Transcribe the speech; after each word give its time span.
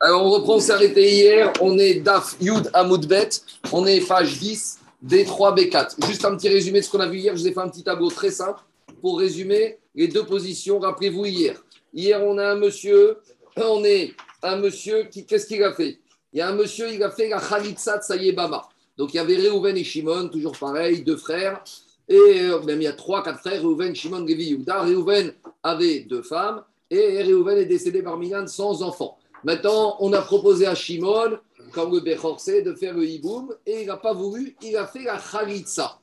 Alors, 0.00 0.24
on 0.24 0.30
reprend, 0.30 0.54
on 0.56 0.60
s'est 0.60 0.72
arrêté 0.72 1.10
hier. 1.10 1.52
On 1.60 1.78
est 1.78 1.94
DAF 1.94 2.36
Yud 2.40 2.70
Amoudbet. 2.72 3.28
On 3.72 3.86
est 3.86 4.00
page 4.06 4.38
10, 4.38 4.78
D3, 5.06 5.56
B4. 5.56 6.06
Juste 6.06 6.24
un 6.24 6.36
petit 6.36 6.48
résumé 6.48 6.80
de 6.80 6.84
ce 6.84 6.90
qu'on 6.90 7.00
a 7.00 7.08
vu 7.08 7.18
hier. 7.18 7.36
Je 7.36 7.42
vous 7.42 7.48
ai 7.48 7.52
fait 7.52 7.60
un 7.60 7.68
petit 7.68 7.84
tableau 7.84 8.08
très 8.08 8.30
simple 8.30 8.60
pour 9.00 9.18
résumer 9.18 9.78
les 9.94 10.08
deux 10.08 10.24
positions. 10.24 10.78
Rappelez-vous 10.78 11.26
hier. 11.26 11.62
Hier, 11.92 12.22
on 12.24 12.38
a 12.38 12.52
un 12.52 12.56
monsieur. 12.56 13.18
On 13.56 13.84
est 13.84 14.14
un 14.42 14.56
monsieur 14.56 15.04
qui. 15.04 15.26
Qu'est-ce 15.26 15.46
qu'il 15.46 15.62
a 15.62 15.72
fait? 15.72 15.98
Il 16.32 16.38
y 16.38 16.42
a 16.42 16.48
un 16.48 16.54
monsieur, 16.54 16.92
il 16.92 17.02
a 17.02 17.10
fait 17.10 17.28
la 17.28 17.40
Khalitsa 17.40 18.00
Bama. 18.34 18.68
Donc, 18.96 19.12
il 19.12 19.16
y 19.16 19.20
avait 19.20 19.36
Reuven 19.36 19.76
et 19.76 19.84
Shimon, 19.84 20.28
toujours 20.28 20.56
pareil, 20.56 21.02
deux 21.02 21.16
frères. 21.16 21.62
Et 22.08 22.42
euh, 22.42 22.60
même 22.62 22.80
il 22.80 22.84
y 22.84 22.86
a 22.86 22.92
trois, 22.92 23.22
quatre 23.22 23.40
frères, 23.40 23.62
Reuven, 23.62 23.94
Shimon, 23.94 24.26
Gevi, 24.26 24.50
Yuda. 24.50 24.82
Reuven 24.82 25.32
avait 25.62 26.00
deux 26.00 26.22
femmes 26.22 26.62
et 26.90 27.22
Reuven 27.22 27.58
est 27.58 27.66
décédé 27.66 28.02
par 28.02 28.18
Minan 28.18 28.46
sans 28.46 28.82
enfant. 28.82 29.18
Maintenant, 29.44 29.96
on 30.00 30.12
a 30.12 30.20
proposé 30.20 30.66
à 30.66 30.74
Shimon, 30.74 31.38
comme 31.72 31.94
le 31.94 32.00
Bechorse, 32.00 32.46
de 32.46 32.74
faire 32.74 32.94
le 32.94 33.06
hiboum 33.06 33.54
et 33.64 33.82
il 33.82 33.86
n'a 33.86 33.96
pas 33.96 34.12
voulu, 34.12 34.56
il 34.62 34.76
a 34.76 34.86
fait 34.86 35.04
la 35.04 35.18
Khalitsa. 35.18 35.98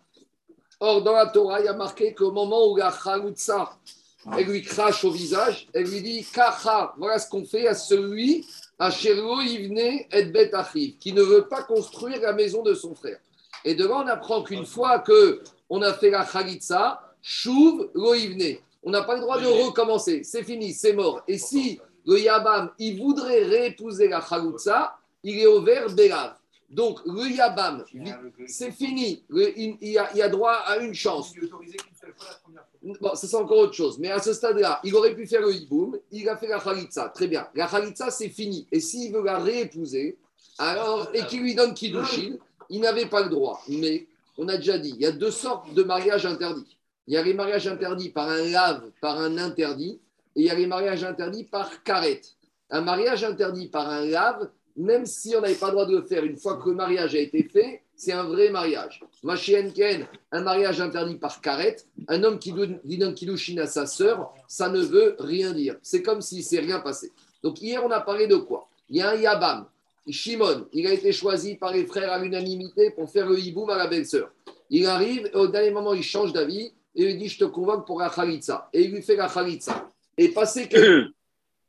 Or, 0.80 1.04
dans 1.04 1.14
la 1.14 1.28
Torah, 1.28 1.60
il 1.60 1.66
y 1.66 1.68
a 1.68 1.74
marqué 1.74 2.14
qu'au 2.14 2.32
moment 2.32 2.72
où 2.72 2.78
la 2.78 2.92
Khalitsa, 2.92 3.78
elle 4.38 4.46
lui 4.46 4.62
crache 4.62 5.04
au 5.04 5.12
visage, 5.12 5.68
elle 5.74 5.86
lui 5.86 6.02
dit 6.02 6.26
Kacha, 6.34 6.94
voilà 6.98 7.20
ce 7.20 7.30
qu'on 7.30 7.46
fait 7.46 7.68
à 7.68 7.76
celui, 7.76 8.46
à 8.80 8.90
Sherlo 8.92 9.42
Ivne 9.42 9.78
et 9.78 10.26
Bet 10.26 10.52
qui 11.00 11.14
ne 11.14 11.22
veut 11.22 11.48
pas 11.48 11.64
construire 11.64 12.22
la 12.22 12.34
maison 12.34 12.64
de 12.64 12.74
son 12.74 12.96
frère. 12.96 13.20
Et 13.66 13.76
devant, 13.76 14.04
on 14.04 14.08
apprend 14.08 14.44
qu'une 14.44 14.66
fois 14.66 15.00
que 15.00 15.42
on 15.70 15.82
a 15.82 15.94
fait 15.94 16.10
la 16.10 16.26
Khalitsa, 16.26 17.02
Chouv 17.22 17.90
Lo 17.94 18.14
On 18.88 18.90
n'a 18.90 19.04
pas 19.04 19.16
le 19.16 19.20
droit 19.20 19.38
de 19.38 19.48
recommencer. 19.48 20.24
C'est 20.24 20.44
fini, 20.44 20.72
c'est 20.72 20.94
mort. 20.94 21.22
Et 21.28 21.38
si 21.38 21.78
le 22.06 22.22
Yabam, 22.22 22.72
il 22.80 22.98
voudrait 22.98 23.44
réépouser 23.44 24.08
la 24.08 24.22
Khalitsa, 24.22 24.98
il 25.24 25.38
est 25.40 25.46
au 25.46 25.62
vert 25.62 25.90
Bélav. 25.94 26.36
Donc, 26.70 27.00
le 27.06 27.30
Yabam, 27.30 27.84
c'est 28.48 28.72
fini. 28.72 29.26
il, 29.30 30.00
a, 30.00 30.30
droit 30.30 30.54
à 30.54 30.78
une 30.78 30.94
chance. 30.94 31.34
Bon, 33.02 33.14
ça 33.14 33.28
c'est 33.28 33.36
encore 33.36 33.58
autre 33.58 33.74
chose. 33.74 34.00
Mais 34.00 34.10
à 34.10 34.20
ce 34.20 34.32
stade-là, 34.32 34.80
il 34.86 34.96
aurait 34.96 35.14
pu 35.14 35.28
faire 35.28 35.42
le 35.42 35.54
hiboum, 35.54 36.00
il 36.14 36.30
a 36.30 36.38
fait 36.38 36.48
la 36.48 36.62
Khalitsa. 36.62 37.10
Très 37.10 37.28
bien. 37.28 37.46
La 37.56 37.68
Khalitsa, 37.68 38.10
c'est 38.10 38.30
fini. 38.30 38.70
Et 38.72 38.80
s'il 38.80 39.12
veut 39.12 39.22
la 39.22 39.38
réépouser, 39.38 40.18
alors, 40.60 41.10
et 41.14 41.26
qu'il 41.26 41.42
lui 41.42 41.56
donne 41.56 41.74
Kiddushin, 41.74 42.38
il 42.70 42.80
n'avait 42.80 43.08
pas 43.08 43.22
le 43.22 43.30
droit. 43.30 43.62
Mais 43.68 44.08
on 44.38 44.48
a 44.48 44.56
déjà 44.56 44.78
dit, 44.78 44.94
il 44.96 45.02
y 45.02 45.06
a 45.06 45.12
deux 45.12 45.32
sortes 45.32 45.74
de 45.74 45.84
mariages 45.84 46.26
interdits. 46.26 46.77
Il 47.08 47.14
y 47.14 47.18
a 47.18 47.24
les 47.24 47.34
mariages 47.34 47.68
interdits 47.68 48.10
par 48.10 48.30
un 48.30 48.44
lave, 48.44 48.92
par 49.02 49.18
un 49.20 49.38
interdit, 49.38 50.00
et 50.36 50.42
il 50.42 50.46
y 50.46 50.50
a 50.50 50.56
les 50.56 50.68
mariages 50.68 51.04
interdits 51.04 51.46
par 51.46 51.84
carrette. 51.84 52.36
Un 52.70 52.82
mariage 52.82 53.24
interdit 53.24 53.68
par 53.70 53.90
un 53.90 54.06
lave, 54.06 54.50
même 54.76 55.06
si 55.06 55.36
on 55.36 55.42
n'avait 55.42 55.56
pas 55.56 55.68
le 55.68 55.72
droit 55.72 55.86
de 55.86 55.96
le 55.96 56.06
faire 56.06 56.24
une 56.24 56.38
fois 56.38 56.58
que 56.58 56.70
le 56.70 56.76
mariage 56.76 57.16
a 57.16 57.20
été 57.20 57.44
fait, 57.44 57.82
c'est 57.96 58.12
un 58.12 58.26
vrai 58.26 58.50
mariage. 58.50 59.04
Ken, 59.74 60.06
un 60.32 60.42
mariage 60.42 60.80
interdit 60.82 61.16
par 61.16 61.42
carrette, 61.42 61.88
un 62.08 62.24
homme 62.24 62.38
qui 62.38 62.52
donne 62.52 63.14
Kiddushin 63.16 63.58
à 63.58 63.68
sa 63.68 63.88
sœur, 63.88 64.34
ça 64.48 64.70
ne 64.70 64.82
veut 64.82 65.16
rien 65.18 65.54
dire. 65.54 65.78
C'est 65.82 66.04
comme 66.04 66.22
s'il 66.22 66.40
ne 66.40 66.44
s'est 66.44 66.60
rien 66.60 66.80
passé. 66.80 67.12
Donc 67.42 67.62
hier, 67.62 67.84
on 67.84 67.90
a 67.90 68.02
parlé 68.02 68.28
de 68.28 68.36
quoi? 68.36 68.68
Il 68.90 68.98
y 68.98 69.02
a 69.02 69.12
un 69.12 69.16
Yabam, 69.16 69.66
Shimon, 70.10 70.68
il 70.74 70.86
a 70.88 70.94
été 70.94 71.12
choisi 71.12 71.56
par 71.56 71.72
les 71.74 71.86
frères 71.86 72.12
à 72.12 72.20
l'unanimité 72.20 72.92
pour 72.92 73.10
faire 73.10 73.28
le 73.28 73.40
hiboum 73.40 73.70
à 73.70 73.78
la 73.78 73.88
belle-sœur. 73.88 74.30
Il 74.70 74.86
arrive 74.86 75.30
et 75.34 75.36
au 75.36 75.48
dernier 75.48 75.72
moment, 75.72 75.94
il 75.94 76.04
change 76.04 76.34
d'avis 76.34 76.72
et 76.98 77.12
il 77.12 77.18
dit 77.18 77.30
Je 77.30 77.40
te 77.40 77.46
convoque 77.46 77.88
pour 77.88 78.00
la 78.02 78.10
khalitsa. 78.10 78.70
Et 78.74 78.84
il 78.84 78.92
lui 78.92 79.02
fait 79.02 79.16
la 79.16 79.30
khalitsa. 79.30 79.90
Et 80.18 80.30
passé 80.30 80.68
quelques, 80.68 81.14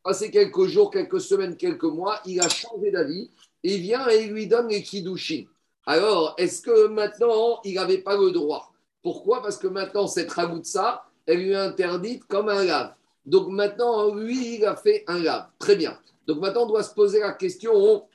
quelques 0.33 0.65
jours, 0.65 0.91
quelques 0.91 1.21
semaines, 1.21 1.57
quelques 1.57 1.85
mois, 1.85 2.21
il 2.27 2.41
a 2.41 2.49
changé 2.49 2.91
d'avis 2.91 3.31
il 3.63 3.81
vient 3.81 4.09
et 4.09 4.25
il 4.25 4.33
lui 4.33 4.47
donne 4.47 4.69
les 4.69 4.83
kiddushin. 4.83 5.45
Alors, 5.87 6.35
est-ce 6.39 6.63
que 6.63 6.87
maintenant, 6.89 7.61
il 7.65 7.75
n'avait 7.75 7.99
pas 7.99 8.17
le 8.17 8.31
droit? 8.31 8.73
Pourquoi? 9.03 9.43
Parce 9.43 9.57
que 9.57 9.67
maintenant, 9.67 10.07
cette 10.07 10.33
khalitsa, 10.33 11.05
elle 11.27 11.39
lui 11.39 11.51
est 11.51 11.57
interdite 11.57 12.25
comme 12.27 12.49
un 12.49 12.65
lave. 12.65 12.95
Donc 13.25 13.49
maintenant, 13.49 14.15
lui, 14.15 14.57
il 14.57 14.65
a 14.65 14.77
fait 14.77 15.05
un 15.07 15.19
lave. 15.19 15.49
Très 15.59 15.77
bien. 15.77 15.99
Donc 16.27 16.41
maintenant, 16.41 16.65
on 16.65 16.69
doit 16.69 16.83
se 16.83 16.95
poser 16.95 17.21
la 17.21 17.33
question 17.33 18.07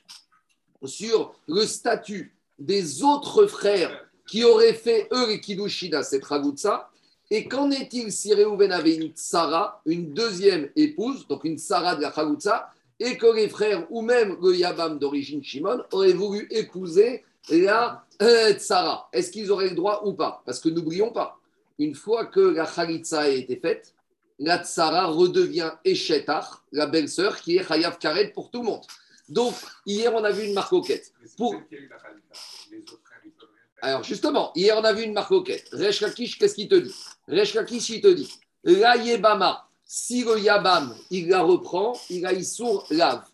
sur 0.84 1.34
le 1.46 1.62
statut 1.62 2.36
des 2.58 3.02
autres 3.02 3.46
frères 3.46 4.08
qui 4.26 4.44
auraient 4.44 4.74
fait 4.74 5.08
eux 5.12 5.28
les 5.28 5.40
Kiddushin 5.40 5.92
à 5.92 6.02
cette 6.02 6.24
Ragoutsa. 6.24 6.90
Et 7.30 7.48
qu'en 7.48 7.70
est-il 7.70 8.12
si 8.12 8.34
Réhouven 8.34 8.70
avait 8.72 8.96
une 8.96 9.12
Sarah, 9.14 9.80
une 9.86 10.12
deuxième 10.12 10.70
épouse, 10.76 11.26
donc 11.26 11.44
une 11.44 11.58
Sarah 11.58 11.96
de 11.96 12.02
la 12.02 12.10
Ragoutsa, 12.10 12.70
et 13.00 13.16
que 13.16 13.26
les 13.34 13.48
frères 13.48 13.86
ou 13.90 14.02
même 14.02 14.36
le 14.40 14.54
Yabam 14.54 14.98
d'origine 14.98 15.42
Shimon 15.42 15.82
auraient 15.92 16.12
voulu 16.12 16.46
épouser 16.50 17.24
la 17.50 18.04
euh, 18.22 18.56
Sarah? 18.58 19.08
Est-ce 19.12 19.30
qu'ils 19.30 19.50
auraient 19.50 19.70
le 19.70 19.74
droit 19.74 20.02
ou 20.04 20.12
pas? 20.12 20.42
Parce 20.44 20.60
que 20.60 20.68
n'oublions 20.68 21.10
pas, 21.10 21.38
une 21.78 21.94
fois 21.94 22.26
que 22.26 22.40
la 22.40 22.66
Khalitsa 22.66 23.22
a 23.22 23.28
été 23.28 23.56
faite, 23.56 23.94
la 24.38 24.62
tsara 24.62 25.06
redevient 25.06 25.72
Eshetar, 25.84 26.64
la 26.72 26.86
belle-sœur, 26.86 27.40
qui 27.40 27.56
est 27.56 27.66
Chayav 27.66 27.98
Karet 27.98 28.28
pour 28.28 28.50
tout 28.50 28.60
le 28.60 28.66
monde. 28.66 28.82
Donc, 29.28 29.54
hier, 29.86 30.12
on 30.14 30.22
a 30.22 30.30
vu 30.30 30.44
une 30.44 30.54
marcoquette. 30.54 31.12
Pour... 31.36 31.54
Alors, 33.80 34.02
justement, 34.02 34.52
hier, 34.54 34.76
on 34.76 34.84
a 34.84 34.92
vu 34.92 35.02
une 35.02 35.12
marcoquette. 35.12 35.68
Resh 35.72 36.00
Lakish, 36.00 36.38
qu'est-ce 36.38 36.54
qu'il 36.54 36.68
te 36.68 36.74
dit? 36.74 36.94
Resh 37.28 37.54
Lakish, 37.54 37.88
il 37.90 38.00
te 38.00 38.08
dit 38.08 38.30
La 38.64 38.96
Yebama, 38.96 39.66
si 39.86 40.24
le 40.24 40.38
Yabam, 40.38 40.94
il 41.10 41.28
la 41.28 41.42
reprend, 41.42 41.94
il 42.10 42.26
a 42.26 42.32
Issour 42.32 42.86
lave. 42.90 43.24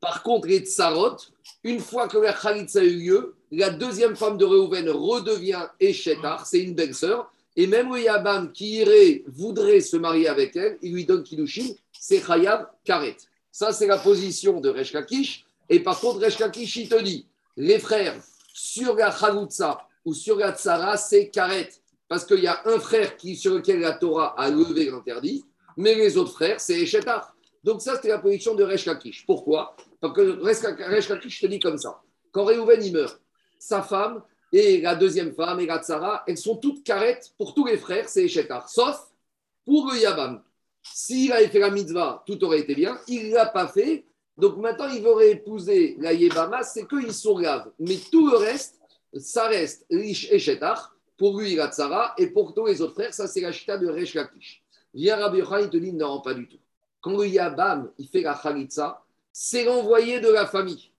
Par 0.00 0.22
contre, 0.22 0.48
les 0.48 0.60
Tsarot, 0.60 1.16
une 1.64 1.80
fois 1.80 2.08
que 2.08 2.18
la 2.18 2.32
Khalitsa 2.32 2.80
a 2.80 2.84
eu 2.84 2.96
lieu, 2.96 3.34
la 3.52 3.70
deuxième 3.70 4.16
femme 4.16 4.38
de 4.38 4.44
Reuven 4.44 4.88
redevient 4.88 5.66
Eshetar, 5.80 6.46
c'est 6.46 6.60
une 6.60 6.74
belle-sœur. 6.74 7.30
Et 7.56 7.66
même 7.66 7.92
le 7.92 8.00
Yabam 8.00 8.52
qui 8.52 8.76
irait, 8.76 9.24
voudrait 9.26 9.80
se 9.80 9.96
marier 9.96 10.28
avec 10.28 10.56
elle, 10.56 10.78
il 10.82 10.94
lui 10.94 11.04
donne 11.04 11.22
Kiddushin, 11.22 11.74
c'est 11.92 12.24
Chayav 12.24 12.66
Karet. 12.84 13.16
Ça, 13.50 13.72
c'est 13.72 13.88
la 13.88 13.98
position 13.98 14.60
de 14.60 14.70
Resh 14.70 14.94
Et 15.68 15.80
par 15.80 16.00
contre, 16.00 16.20
Resh 16.20 16.38
il 16.76 16.88
te 16.88 17.02
dit, 17.02 17.26
les 17.56 17.78
frères, 17.78 18.14
sur 18.54 18.94
la 18.94 19.10
Chalutza 19.10 19.86
ou 20.04 20.14
sur 20.14 20.36
la 20.36 20.52
Tzara, 20.52 20.96
c'est 20.96 21.28
Karet. 21.28 21.70
Parce 22.10 22.24
qu'il 22.24 22.40
y 22.40 22.48
a 22.48 22.60
un 22.64 22.80
frère 22.80 23.16
qui, 23.16 23.36
sur 23.36 23.54
lequel 23.54 23.78
la 23.78 23.92
Torah 23.92 24.34
a 24.36 24.50
levé 24.50 24.90
l'interdit, 24.90 25.44
mais 25.76 25.94
les 25.94 26.18
autres 26.18 26.32
frères, 26.32 26.60
c'est 26.60 26.82
Eshetar. 26.82 27.36
Donc 27.62 27.80
ça, 27.80 27.94
c'était 27.94 28.08
la 28.08 28.18
position 28.18 28.56
de 28.56 28.64
Resh 28.64 28.88
Pourquoi? 29.26 29.76
Parce 30.00 30.14
que 30.14 30.40
Resh 30.42 31.06
te 31.06 31.46
dit 31.46 31.60
comme 31.60 31.78
ça. 31.78 32.02
Quand 32.32 32.46
Reuven, 32.46 32.82
il 32.82 32.92
meurt, 32.92 33.20
sa 33.60 33.82
femme, 33.82 34.24
et 34.52 34.80
la 34.80 34.96
deuxième 34.96 35.32
femme, 35.32 35.60
et 35.60 35.66
la 35.66 36.24
elles 36.26 36.36
sont 36.36 36.56
toutes 36.56 36.82
carettes 36.82 37.32
pour 37.38 37.54
tous 37.54 37.66
les 37.66 37.78
frères, 37.78 38.08
c'est 38.08 38.24
Eshetar, 38.24 38.68
sauf 38.68 39.06
pour 39.64 39.92
le 39.92 40.00
Yabam. 40.00 40.42
S'il 40.82 41.30
avait 41.30 41.46
fait 41.46 41.60
la 41.60 41.70
mitzvah, 41.70 42.24
tout 42.26 42.42
aurait 42.42 42.58
été 42.58 42.74
bien. 42.74 42.98
Il 43.06 43.28
ne 43.28 43.34
l'a 43.36 43.46
pas 43.46 43.68
fait. 43.68 44.04
Donc 44.36 44.56
maintenant, 44.56 44.88
il 44.88 45.06
aurait 45.06 45.30
épousé 45.30 45.94
la 46.00 46.12
Yébama, 46.12 46.64
c'est 46.64 46.88
qu'ils 46.88 47.14
sont 47.14 47.38
graves. 47.38 47.70
Mais 47.78 47.98
tout 48.10 48.28
le 48.28 48.36
reste, 48.36 48.80
ça 49.14 49.46
reste 49.46 49.86
riche 49.92 50.28
Pour 51.20 51.38
lui, 51.38 51.54
la 51.54 51.70
tsara. 51.70 52.14
Et 52.16 52.28
pour 52.28 52.54
tous 52.54 52.64
les 52.64 52.80
autres 52.80 52.94
frères, 52.94 53.12
ça, 53.12 53.26
c'est 53.26 53.42
la 53.42 53.52
chita 53.52 53.76
de 53.76 53.86
Resh 53.86 54.14
Lakish. 54.14 54.62
Viens 54.94 55.16
Rabbi 55.16 55.42
il 55.60 55.68
te 55.68 55.76
dit 55.76 55.92
non, 55.92 56.22
pas 56.22 56.32
du 56.32 56.48
tout. 56.48 56.56
Quand 57.02 57.14
le 57.14 57.26
Yabam, 57.26 57.92
il 57.98 58.08
fait 58.08 58.22
la 58.22 58.32
Khalitsa, 58.34 59.04
c'est 59.30 59.64
l'envoyé 59.64 60.20
de 60.20 60.30
la 60.30 60.46
famille. 60.46 60.90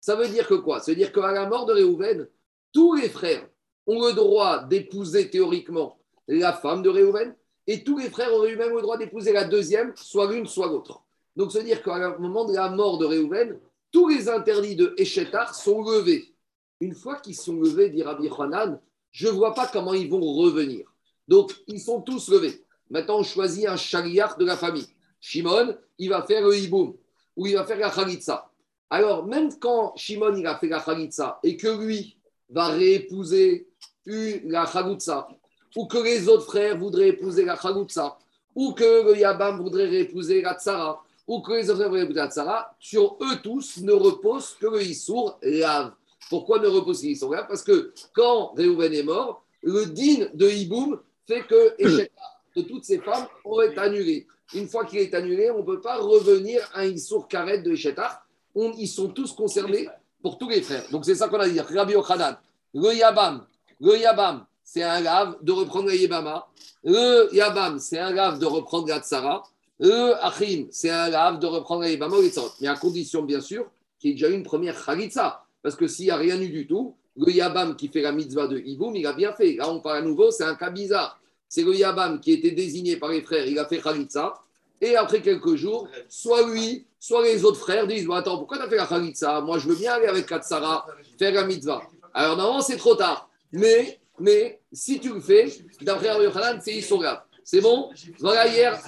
Ça 0.00 0.14
veut 0.14 0.28
dire 0.28 0.46
que 0.46 0.54
quoi? 0.54 0.78
Ça 0.78 0.92
veut 0.92 0.96
dire 0.96 1.12
qu'à 1.12 1.32
la 1.32 1.48
mort 1.48 1.66
de 1.66 1.72
Réhouven, 1.72 2.28
tous 2.72 2.94
les 2.94 3.08
frères 3.08 3.48
ont 3.88 4.06
le 4.06 4.12
droit 4.12 4.62
d'épouser 4.62 5.28
théoriquement 5.28 5.98
la 6.28 6.52
femme 6.52 6.82
de 6.82 6.88
Réhouven, 6.88 7.34
et 7.66 7.82
tous 7.82 7.98
les 7.98 8.10
frères 8.10 8.32
auraient 8.32 8.52
eu 8.52 8.56
même 8.56 8.76
le 8.76 8.80
droit 8.80 8.96
d'épouser 8.96 9.32
la 9.32 9.42
deuxième, 9.42 9.92
soit 9.96 10.30
l'une, 10.30 10.46
soit 10.46 10.68
l'autre. 10.68 11.02
Donc, 11.34 11.50
se 11.50 11.58
dire 11.58 11.82
qu'à 11.82 12.16
moment 12.20 12.44
de 12.44 12.54
la 12.54 12.70
mort 12.70 12.98
de 12.98 13.06
Réhouven, 13.06 13.58
tous 13.90 14.08
les 14.08 14.28
interdits 14.28 14.76
de 14.76 14.94
Eshetar 14.98 15.52
sont 15.52 15.82
levés. 15.82 16.32
Une 16.78 16.94
fois 16.94 17.16
qu'ils 17.16 17.34
sont 17.34 17.58
levés, 17.58 17.90
dit 17.90 18.04
Rabbi 18.04 18.28
Hanan, 18.38 18.78
je 19.14 19.28
ne 19.28 19.32
vois 19.32 19.54
pas 19.54 19.68
comment 19.68 19.94
ils 19.94 20.10
vont 20.10 20.20
revenir. 20.20 20.92
Donc, 21.26 21.54
ils 21.68 21.80
sont 21.80 22.02
tous 22.02 22.28
levés. 22.28 22.62
Maintenant, 22.90 23.20
on 23.20 23.22
choisit 23.22 23.66
un 23.66 23.76
chariar 23.76 24.36
de 24.36 24.44
la 24.44 24.56
famille. 24.56 24.86
Shimon, 25.20 25.74
il 25.98 26.10
va 26.10 26.22
faire 26.22 26.42
le 26.42 26.54
hiboum, 26.58 26.94
ou 27.36 27.46
il 27.46 27.54
va 27.54 27.64
faire 27.64 27.78
la 27.78 27.90
khalitsa. 27.90 28.50
Alors, 28.90 29.24
même 29.24 29.56
quand 29.58 29.96
Shimon, 29.96 30.36
il 30.36 30.46
a 30.46 30.58
fait 30.58 30.68
la 30.68 30.80
khalitsa, 30.80 31.38
et 31.42 31.56
que 31.56 31.68
lui, 31.68 32.16
va 32.50 32.68
réépouser 32.68 33.68
la 34.04 34.66
Chaloutsa, 34.66 35.28
ou 35.76 35.86
que 35.86 35.98
les 35.98 36.28
autres 36.28 36.44
frères 36.44 36.76
voudraient 36.76 37.08
épouser 37.08 37.44
la 37.44 37.56
Chaloutsa, 37.56 38.18
ou 38.54 38.72
que 38.72 39.10
le 39.10 39.16
Yabam 39.16 39.62
voudrait 39.62 39.88
réépouser 39.88 40.42
la 40.42 40.54
Tsara, 40.54 41.02
ou 41.26 41.40
que 41.40 41.52
les 41.52 41.70
autres 41.70 41.78
frères 41.78 41.88
voudraient 41.88 42.04
épouser 42.04 42.20
la 42.20 42.30
Tsara, 42.30 42.76
sur 42.78 43.16
eux 43.22 43.36
tous 43.42 43.78
ne 43.78 43.92
repose 43.92 44.56
que 44.60 44.66
le 44.66 44.82
Issour 44.82 45.38
lave. 45.42 45.92
Pourquoi 46.30 46.58
ne 46.58 46.66
le 46.66 47.46
Parce 47.46 47.62
que 47.62 47.92
quand 48.12 48.54
Réhouven 48.54 48.92
est 48.92 49.02
mort, 49.02 49.44
le 49.62 49.86
din 49.86 50.26
de 50.34 50.48
Hiboum 50.48 51.00
fait 51.26 51.42
que 51.42 51.76
de 52.56 52.62
toutes 52.62 52.84
ces 52.84 52.98
femmes 52.98 53.26
est 53.62 53.78
annulé. 53.78 54.26
Une 54.54 54.68
fois 54.68 54.84
qu'il 54.84 55.00
est 55.00 55.14
annulé, 55.14 55.50
on 55.50 55.58
ne 55.58 55.64
peut 55.64 55.80
pas 55.80 55.98
revenir 55.98 56.60
à 56.74 56.86
une 56.86 56.98
source 56.98 57.26
carrette 57.28 57.62
de 57.62 57.72
Ishetar. 57.72 58.26
Ils 58.54 58.88
sont 58.88 59.08
tous 59.08 59.32
concernés 59.32 59.88
pour 60.22 60.38
tous 60.38 60.48
les 60.48 60.62
frères. 60.62 60.84
Donc 60.90 61.04
c'est 61.04 61.14
ça 61.14 61.28
qu'on 61.28 61.40
a 61.40 61.48
dit. 61.48 61.60
Rabbi 61.60 61.96
Ochanan, 61.96 62.36
le 62.72 62.94
Yabam, 62.94 63.44
le 63.80 63.98
Yabam, 63.98 64.46
c'est 64.62 64.82
un 64.82 65.02
grave 65.02 65.36
de 65.42 65.52
reprendre 65.52 65.88
la 65.88 65.94
Yebama. 65.94 66.46
Le 66.82 67.28
Yabam, 67.34 67.78
c'est 67.78 67.98
un 67.98 68.12
grave 68.12 68.38
de 68.38 68.46
reprendre 68.46 68.88
la 68.88 69.00
Tsara. 69.00 69.42
Le 69.78 70.14
Achim, 70.24 70.66
c'est 70.70 70.90
un 70.90 71.10
grave 71.10 71.38
de 71.38 71.46
reprendre 71.46 71.82
la 71.82 71.90
Yebama 71.90 72.16
Mais 72.60 72.68
à 72.68 72.74
condition, 72.74 73.22
bien 73.22 73.40
sûr, 73.40 73.66
qu'il 73.98 74.10
y 74.10 74.12
ait 74.12 74.16
déjà 74.16 74.30
eu 74.30 74.34
une 74.34 74.42
première 74.42 74.82
Khalitsa. 74.84 75.43
Parce 75.64 75.76
que 75.76 75.86
s'il 75.88 76.04
n'y 76.04 76.10
a 76.10 76.16
rien 76.16 76.38
eu 76.42 76.50
du 76.50 76.66
tout, 76.66 76.94
le 77.16 77.32
Yabam 77.32 77.74
qui 77.74 77.88
fait 77.88 78.02
la 78.02 78.12
mitzvah 78.12 78.46
de 78.46 78.58
Iboum, 78.58 78.94
il 78.96 79.06
a 79.06 79.14
bien 79.14 79.32
fait. 79.32 79.54
Là, 79.54 79.70
on 79.70 79.80
parle 79.80 79.96
à 79.96 80.02
nouveau, 80.02 80.30
c'est 80.30 80.44
un 80.44 80.56
cas 80.56 80.68
bizarre. 80.68 81.18
C'est 81.48 81.62
le 81.62 81.74
Yabam 81.74 82.20
qui 82.20 82.32
était 82.32 82.50
désigné 82.50 82.98
par 82.98 83.08
les 83.08 83.22
frères, 83.22 83.46
il 83.46 83.58
a 83.58 83.64
fait 83.64 83.80
Khalitsa. 83.80 84.34
Et 84.82 84.94
après 84.94 85.22
quelques 85.22 85.54
jours, 85.54 85.88
soit 86.06 86.46
lui, 86.50 86.84
soit 87.00 87.22
les 87.22 87.46
autres 87.46 87.60
frères 87.60 87.86
disent 87.86 88.06
Attends, 88.12 88.36
pourquoi 88.36 88.58
tu 88.58 88.64
as 88.64 88.68
fait 88.68 88.76
la 88.76 88.86
Khalitsa? 88.86 89.40
Moi, 89.40 89.58
je 89.58 89.68
veux 89.68 89.74
bien 89.74 89.94
aller 89.94 90.06
avec 90.06 90.26
Katsara, 90.26 90.86
faire 91.18 91.32
la 91.32 91.46
mitzvah. 91.46 91.80
Alors, 92.12 92.36
normalement, 92.36 92.60
c'est 92.60 92.76
trop 92.76 92.94
tard. 92.94 93.30
Mais, 93.50 93.98
mais 94.20 94.60
si 94.70 95.00
tu 95.00 95.14
le 95.14 95.20
fais, 95.20 95.50
d'après 95.80 96.10
Rabbi 96.10 96.24
Yochanan, 96.24 96.60
c'est 96.62 96.74
Issogav. 96.74 97.22
C'est 97.42 97.62
bon? 97.62 97.90
Voilà 98.18 98.48
hier. 98.48 98.78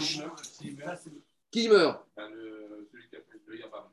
Qui 1.50 1.68
meurt? 1.68 2.04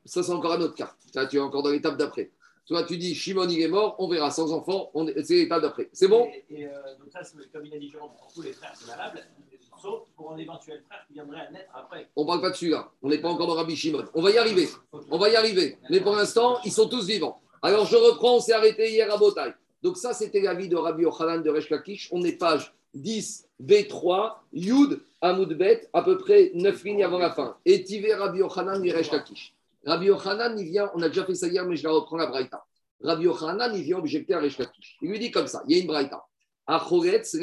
Ça, 0.03 0.21
c'est 0.21 0.33
encore 0.33 0.51
un 0.51 0.62
autre 0.62 0.75
cas. 0.75 0.94
Ça, 1.13 1.25
tu 1.27 1.38
es 1.38 1.39
encore 1.39 1.63
dans 1.63 1.69
l'étape 1.69 1.95
d'après. 1.95 2.30
Toi, 2.65 2.83
tu 2.83 2.98
dis 2.98 3.13
Shimon, 3.13 3.48
il 3.50 3.62
est 3.62 3.68
mort, 3.68 3.95
on 4.00 4.07
verra. 4.07 4.31
Sans 4.31 4.54
enfant, 4.54 4.92
c'est 5.24 5.36
l'étape 5.36 5.62
d'après. 5.62 5.89
C'est 5.92 6.07
bon? 6.07 6.30
Et, 6.50 6.65
euh, 6.65 6.69
donc, 6.98 7.12
ça, 7.12 7.19
comme 7.51 7.65
il 7.65 7.74
a 7.74 7.77
dit 7.77 7.92
pour 7.92 8.31
tous 8.33 8.42
les 8.42 8.54
frères, 8.54 8.71
c'est 8.74 8.88
valable, 8.88 9.21
sauf 9.81 10.04
pour 10.15 10.31
un 10.31 10.38
éventuel 10.38 10.81
frère 10.88 11.04
qui 11.07 11.13
viendrait 11.13 11.42
à 11.48 11.51
naître 11.51 11.71
après. 11.74 12.07
On 12.15 12.21
ne 12.21 12.27
parle 12.27 12.42
pas 12.42 12.51
de 12.51 12.56
celui-là. 12.56 12.89
On 13.01 13.10
n'est 13.10 13.18
pas 13.19 13.27
encore 13.27 13.48
dans 13.48 13.56
Rabbi 13.56 13.75
Shimon. 13.75 14.06
On 14.13 14.21
va 14.21 14.31
y 14.31 14.38
arriver. 14.38 14.69
On 15.12 15.18
va 15.18 15.30
y 15.30 15.36
arriver. 15.36 15.77
Mais 15.89 16.00
pour 16.00 16.15
l'instant, 16.15 16.60
ils 16.63 16.71
sont 16.71 16.88
tous 16.88 17.06
vivants. 17.06 17.42
Alors, 17.62 17.86
je 17.86 17.98
reprends, 17.98 18.36
on 18.36 18.39
s'est 18.39 18.54
arrêté 18.54 18.92
hier 18.92 19.13
à 19.13 19.18
Botaï. 19.18 19.54
Donc, 19.81 19.98
ça, 19.98 20.13
c'était 20.13 20.42
l'avis 20.42 20.69
de 20.69 20.77
Rabbi 20.77 21.06
Ochanan 21.06 21.44
de 21.44 21.50
Resh 21.50 21.69
On 22.12 22.24
est 22.24 22.38
page 22.38 22.74
10, 22.94 23.50
B3, 23.62 24.36
Yud, 24.54 25.01
Amoudbet, 25.19 25.89
à 25.92 26.01
peu 26.01 26.18
près 26.18 26.51
9 26.54 26.83
lignes 26.86 27.04
avant 27.04 27.19
la 27.19 27.31
fin. 27.31 27.57
Et 27.66 27.83
Tivé 27.83 28.13
Rabbi 28.13 28.42
Ochanan 28.42 28.81
de 28.81 28.92
Resh 28.92 29.09
Rabbi 29.85 30.06
Yochanan, 30.07 30.57
il 30.57 30.69
vient, 30.69 30.91
on 30.95 31.01
a 31.01 31.09
déjà 31.09 31.25
fait 31.25 31.35
ça 31.35 31.47
hier, 31.47 31.65
mais 31.65 31.75
je 31.75 31.83
la 31.83 31.91
reprends 31.91 32.18
la 32.18 32.27
Braïta. 32.27 32.63
Rabbi 33.01 33.24
Yochanan, 33.24 33.75
il 33.75 33.83
vient 33.83 33.97
objecter 33.97 34.33
à 34.33 34.39
Resh 34.39 34.57
Il 35.01 35.09
lui 35.09 35.19
dit 35.19 35.31
comme 35.31 35.47
ça 35.47 35.63
il 35.68 35.75
y 35.75 35.80
a 35.80 35.81
une 35.81 35.88
Braïta. 35.88 36.24
Achoretz. 36.65 37.35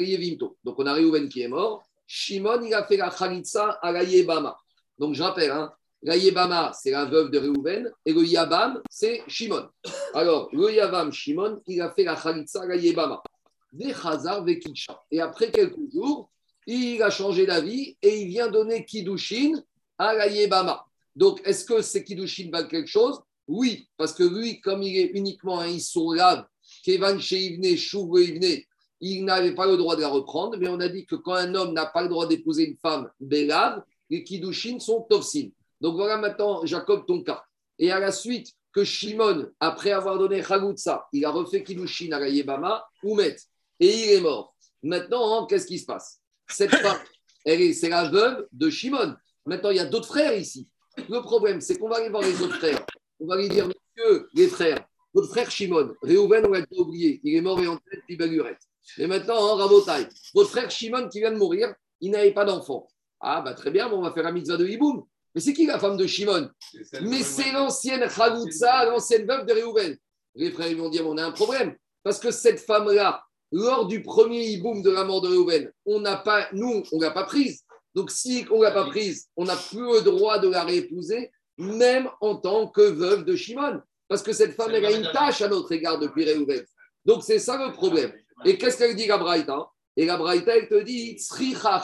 Donc 0.63 0.79
on 0.79 0.85
a 0.85 0.93
Réhouven 0.93 1.29
qui 1.29 1.41
est 1.41 1.47
mort. 1.47 1.83
Shimon, 2.07 2.61
il 2.63 2.73
a 2.73 2.83
fait 2.83 2.97
la 2.97 3.09
Khalitsa 3.09 3.79
à 3.81 3.91
la 3.91 4.03
Yebama. 4.03 4.57
Donc 4.97 5.13
je 5.13 5.23
rappelle, 5.23 5.51
hein, 5.51 5.71
la 6.03 6.17
Yebama, 6.17 6.71
c'est 6.73 6.91
la 6.91 7.05
veuve 7.05 7.29
de 7.29 7.37
Réhouven, 7.37 7.91
et 8.05 8.13
le 8.13 8.23
Yabam, 8.23 8.81
c'est 8.89 9.21
Shimon. 9.27 9.69
Alors, 10.13 10.49
le 10.51 10.73
Yabam, 10.73 11.11
Shimon, 11.11 11.61
il 11.67 11.79
a 11.81 11.91
fait 11.91 12.03
la 12.03 12.15
Khalitsa 12.15 12.63
à 12.63 12.65
la 12.65 12.75
Yebama. 12.75 13.21
Des 13.71 13.93
Vekisha. 13.93 14.99
Et 15.11 15.21
après 15.21 15.51
quelques 15.51 15.91
jours, 15.93 16.29
il 16.67 17.01
a 17.01 17.09
changé 17.09 17.45
d'avis 17.45 17.95
et 18.01 18.21
il 18.21 18.27
vient 18.27 18.49
donner 18.49 18.83
Kiddushin 18.83 19.61
à 19.97 20.13
la 20.13 20.27
Yebama. 20.27 20.85
Donc, 21.15 21.41
est-ce 21.45 21.65
que 21.65 21.81
c'est 21.81 22.03
Kiddushin 22.03 22.49
va 22.51 22.63
quelque 22.63 22.89
chose? 22.89 23.19
Oui, 23.47 23.87
parce 23.97 24.13
que 24.13 24.23
lui, 24.23 24.61
comme 24.61 24.81
il 24.83 24.97
est 24.97 25.11
uniquement 25.13 25.59
un 25.59 25.67
Issourlab, 25.67 26.45
Kevan 26.83 27.19
Sheivne, 27.19 27.65
Ivne, 27.65 28.63
il 29.01 29.25
n'avait 29.25 29.55
pas 29.55 29.65
le 29.65 29.77
droit 29.77 29.95
de 29.95 30.01
la 30.01 30.09
reprendre, 30.09 30.57
mais 30.57 30.67
on 30.67 30.79
a 30.79 30.87
dit 30.87 31.05
que 31.05 31.15
quand 31.15 31.33
un 31.33 31.53
homme 31.55 31.73
n'a 31.73 31.87
pas 31.87 32.03
le 32.03 32.09
droit 32.09 32.27
d'épouser 32.27 32.63
une 32.65 32.77
femme 32.77 33.09
Belav, 33.19 33.83
les 34.09 34.23
Kiddushin 34.23 34.79
sont 34.79 35.01
Tovsin. 35.09 35.49
Donc 35.81 35.95
voilà 35.95 36.17
maintenant, 36.17 36.65
Jacob, 36.65 37.05
ton 37.07 37.23
cas. 37.23 37.43
Et 37.79 37.91
à 37.91 37.99
la 37.99 38.11
suite, 38.11 38.53
que 38.71 38.83
Shimon, 38.83 39.49
après 39.59 39.91
avoir 39.91 40.17
donné 40.17 40.41
Chagutsa, 40.43 41.07
il 41.11 41.25
a 41.25 41.31
refait 41.31 41.63
Kiddushin 41.63 42.11
à 42.11 42.19
la 42.19 42.29
Yebama, 42.29 42.85
Oumet, 43.03 43.35
et 43.79 43.87
il 43.87 44.11
est 44.11 44.21
mort. 44.21 44.55
Maintenant, 44.83 45.41
hein, 45.43 45.47
qu'est-ce 45.49 45.65
qui 45.65 45.79
se 45.79 45.85
passe? 45.85 46.21
Cette 46.47 46.75
femme, 46.75 46.99
c'est 47.45 47.89
la 47.89 48.09
veuve 48.09 48.47
de 48.51 48.69
Shimon. 48.69 49.15
Maintenant, 49.45 49.71
il 49.71 49.77
y 49.77 49.79
a 49.79 49.85
d'autres 49.85 50.07
frères 50.07 50.37
ici. 50.37 50.67
Le 50.97 51.21
problème, 51.21 51.61
c'est 51.61 51.77
qu'on 51.77 51.89
va 51.89 51.97
aller 51.97 52.09
voir 52.09 52.23
les 52.23 52.41
autres 52.41 52.57
frères. 52.57 52.85
On 53.19 53.27
va 53.27 53.37
lui 53.37 53.49
dire, 53.49 53.67
monsieur, 53.67 54.27
les 54.33 54.47
frères, 54.47 54.83
votre 55.13 55.29
frère 55.29 55.51
Shimon, 55.51 55.93
Réhouven, 56.01 56.45
on 56.45 56.51
l'a 56.51 56.65
oublié, 56.77 57.19
il 57.23 57.35
est 57.35 57.41
mort 57.41 57.59
et 57.61 57.67
en 57.67 57.77
tête, 57.77 58.01
il 58.07 58.21
Et 58.97 59.07
maintenant, 59.07 59.53
hein, 59.53 59.55
Rabotai, 59.55 60.07
votre 60.33 60.49
frère 60.49 60.71
Shimon 60.71 61.09
qui 61.09 61.19
vient 61.19 61.31
de 61.31 61.37
mourir, 61.37 61.73
il 61.99 62.11
n'avait 62.11 62.33
pas 62.33 62.45
d'enfant. 62.45 62.87
Ah, 63.19 63.41
bah 63.41 63.53
très 63.53 63.71
bien, 63.71 63.91
on 63.91 64.01
va 64.01 64.11
faire 64.11 64.23
la 64.23 64.31
mitzvah 64.31 64.57
de 64.57 64.65
Hiboum. 64.65 65.03
Mais 65.35 65.41
c'est 65.41 65.53
qui 65.53 65.65
la 65.65 65.79
femme 65.79 65.97
de 65.97 66.07
Shimon 66.07 66.49
Mais 67.01 67.23
c'est 67.23 67.51
l'ancienne 67.51 68.09
Chaloutza, 68.09 68.85
l'ancienne 68.85 69.25
veuve 69.25 69.45
de 69.45 69.53
Réhouven. 69.53 69.97
Les 70.35 70.51
frères, 70.51 70.67
ils 70.67 70.77
vont 70.77 70.89
dire, 70.89 71.07
on 71.07 71.17
a 71.17 71.23
un 71.23 71.31
problème. 71.31 71.75
Parce 72.03 72.19
que 72.19 72.31
cette 72.31 72.59
femme-là, 72.59 73.23
lors 73.51 73.85
du 73.85 74.01
premier 74.01 74.43
Hiboum 74.43 74.81
de 74.81 74.89
la 74.89 75.03
mort 75.03 75.21
de 75.21 75.27
Réhouven, 75.27 75.71
on 75.85 75.99
n'a 75.99 76.17
pas, 76.17 76.47
nous, 76.53 76.83
on 76.91 76.97
ne 76.97 77.03
l'a 77.03 77.11
pas 77.11 77.25
prise. 77.25 77.60
Donc, 77.95 78.11
si 78.11 78.45
on 78.51 78.59
ne 78.59 78.63
l'a 78.63 78.71
pas 78.71 78.85
prise, 78.85 79.27
on 79.35 79.45
n'a 79.45 79.55
plus 79.55 79.81
le 79.81 80.01
droit 80.01 80.39
de 80.39 80.47
la 80.47 80.63
réépouser, 80.63 81.31
même 81.57 82.09
en 82.21 82.35
tant 82.35 82.67
que 82.67 82.81
veuve 82.81 83.25
de 83.25 83.35
Shimon. 83.35 83.81
Parce 84.07 84.23
que 84.23 84.33
cette 84.33 84.55
femme, 84.55 84.71
elle 84.73 84.85
a 84.85 84.91
une 84.91 85.09
tâche 85.11 85.41
à 85.41 85.47
notre 85.47 85.71
égard 85.71 85.99
depuis 85.99 86.25
Réhouven. 86.25 86.63
Donc, 87.05 87.23
c'est 87.23 87.39
ça 87.39 87.65
le 87.65 87.73
problème. 87.73 88.13
Et 88.45 88.57
qu'est-ce 88.57 88.77
qu'elle 88.77 88.95
dit, 88.95 89.07
la 89.07 89.17
Braïta? 89.17 89.67
Et 89.95 90.05
la 90.05 90.17
Braïta, 90.17 90.55
elle 90.55 90.69
te 90.69 90.81
dit 90.81 91.19
Ça, 91.19 91.81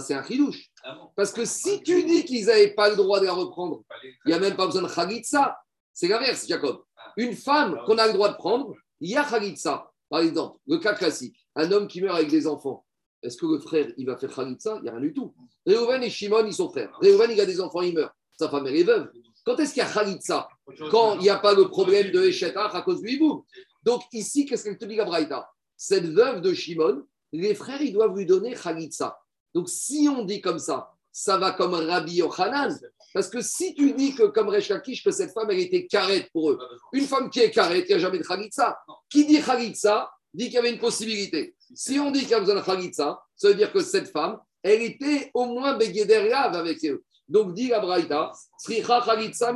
c'est 0.00 0.14
un 0.14 0.22
chidouche. 0.22 0.70
Parce 1.16 1.32
que 1.32 1.44
si 1.44 1.82
tu 1.82 2.04
dis 2.04 2.24
qu'ils 2.24 2.46
n'avaient 2.46 2.74
pas 2.74 2.88
le 2.88 2.96
droit 2.96 3.20
de 3.20 3.26
la 3.26 3.32
reprendre, 3.32 3.82
il 4.02 4.28
n'y 4.28 4.32
a 4.32 4.38
même 4.38 4.56
pas 4.56 4.66
besoin 4.66 4.82
de 4.82 4.88
Khalitsa. 4.88 5.58
C'est 5.92 6.08
l'inverse, 6.08 6.46
Jacob. 6.48 6.84
Une 7.16 7.34
femme 7.34 7.78
qu'on 7.86 7.98
a 7.98 8.06
le 8.06 8.12
droit 8.12 8.30
de 8.30 8.36
prendre, 8.36 8.74
il 9.00 9.10
y 9.10 9.16
a 9.16 9.24
Khalitsa. 9.24 9.90
Par 10.08 10.20
exemple, 10.20 10.58
le 10.66 10.78
cas 10.78 10.94
classique, 10.94 11.36
un 11.54 11.70
homme 11.70 11.86
qui 11.86 12.00
meurt 12.00 12.16
avec 12.16 12.30
des 12.30 12.46
enfants. 12.46 12.84
Est-ce 13.22 13.36
que 13.36 13.46
le 13.46 13.58
frère, 13.58 13.86
il 13.96 14.06
va 14.06 14.16
faire 14.16 14.34
Khalitsa? 14.34 14.76
Il 14.78 14.82
n'y 14.82 14.88
a 14.88 14.92
rien 14.92 15.00
du 15.00 15.12
tout. 15.12 15.34
Réhouven 15.66 16.02
et 16.02 16.10
Shimon, 16.10 16.46
ils 16.46 16.54
sont 16.54 16.70
frères. 16.70 16.96
Réhouven, 17.00 17.30
il 17.30 17.40
a 17.40 17.46
des 17.46 17.60
enfants, 17.60 17.82
il 17.82 17.94
meurt. 17.94 18.12
Sa 18.38 18.48
femme, 18.48 18.66
elle 18.66 18.76
est 18.76 18.84
veuve. 18.84 19.10
Quand 19.44 19.58
est-ce 19.58 19.74
qu'il 19.74 19.82
y 19.82 19.86
a 19.86 19.90
Khalitsa? 19.90 20.48
Quand 20.90 21.16
il 21.16 21.22
n'y 21.22 21.30
a 21.30 21.38
pas 21.38 21.54
le 21.54 21.68
problème 21.68 22.10
de 22.10 22.22
Eshetach 22.22 22.74
à 22.74 22.82
cause 22.82 23.00
du 23.00 23.10
hibou. 23.10 23.44
Donc 23.82 24.02
ici, 24.12 24.46
qu'est-ce 24.46 24.64
qu'elle 24.64 24.78
te 24.78 24.84
dit, 24.84 24.96
Gabraïta 24.96 25.50
Cette 25.76 26.06
veuve 26.06 26.40
de 26.40 26.52
Shimon, 26.52 27.04
les 27.32 27.54
frères, 27.54 27.80
ils 27.80 27.92
doivent 27.92 28.16
lui 28.16 28.26
donner 28.26 28.54
Khalitsa. 28.54 29.18
Donc 29.54 29.68
si 29.68 30.08
on 30.08 30.24
dit 30.24 30.40
comme 30.40 30.58
ça, 30.58 30.90
ça 31.12 31.36
va 31.36 31.52
comme 31.52 31.74
Rabbi 31.74 32.16
Yochanan. 32.16 32.78
Parce 33.12 33.28
que 33.28 33.40
si 33.40 33.74
tu 33.74 33.92
dis 33.94 34.14
que 34.14 34.24
comme 34.24 34.48
Rechakish, 34.48 35.02
que 35.02 35.10
cette 35.10 35.32
femme, 35.32 35.50
elle 35.50 35.58
était 35.58 35.86
carrette 35.86 36.30
pour 36.32 36.50
eux, 36.50 36.58
une 36.92 37.04
femme 37.04 37.28
qui 37.28 37.40
est 37.40 37.50
carrette, 37.50 37.86
il 37.88 37.88
n'y 37.88 37.94
a 37.94 37.98
jamais 37.98 38.18
de 38.18 38.24
Khalitsa. 38.24 38.78
Qui 39.08 39.26
dit 39.26 39.40
Khalitsa 39.40 40.10
dit 40.32 40.44
qu'il 40.44 40.54
y 40.54 40.58
avait 40.58 40.72
une 40.72 40.78
possibilité. 40.78 41.56
Si 41.74 41.98
on 41.98 42.10
dit 42.10 42.20
qu'il 42.20 42.30
y 42.30 42.34
a 42.34 42.40
besoin 42.40 42.56
de 42.56 42.60
Khalitsa, 42.60 43.20
ça 43.36 43.48
veut 43.48 43.54
dire 43.54 43.72
que 43.72 43.80
cette 43.80 44.08
femme, 44.08 44.38
elle 44.62 44.82
était 44.82 45.30
au 45.34 45.46
moins 45.46 45.76
Begeder 45.76 46.32
avec 46.32 46.84
eux. 46.84 47.02
Donc, 47.28 47.54
dit 47.54 47.68
la 47.68 47.80
Braïta, 47.80 48.32
Sricha 48.58 49.00
Khalitsa 49.04 49.52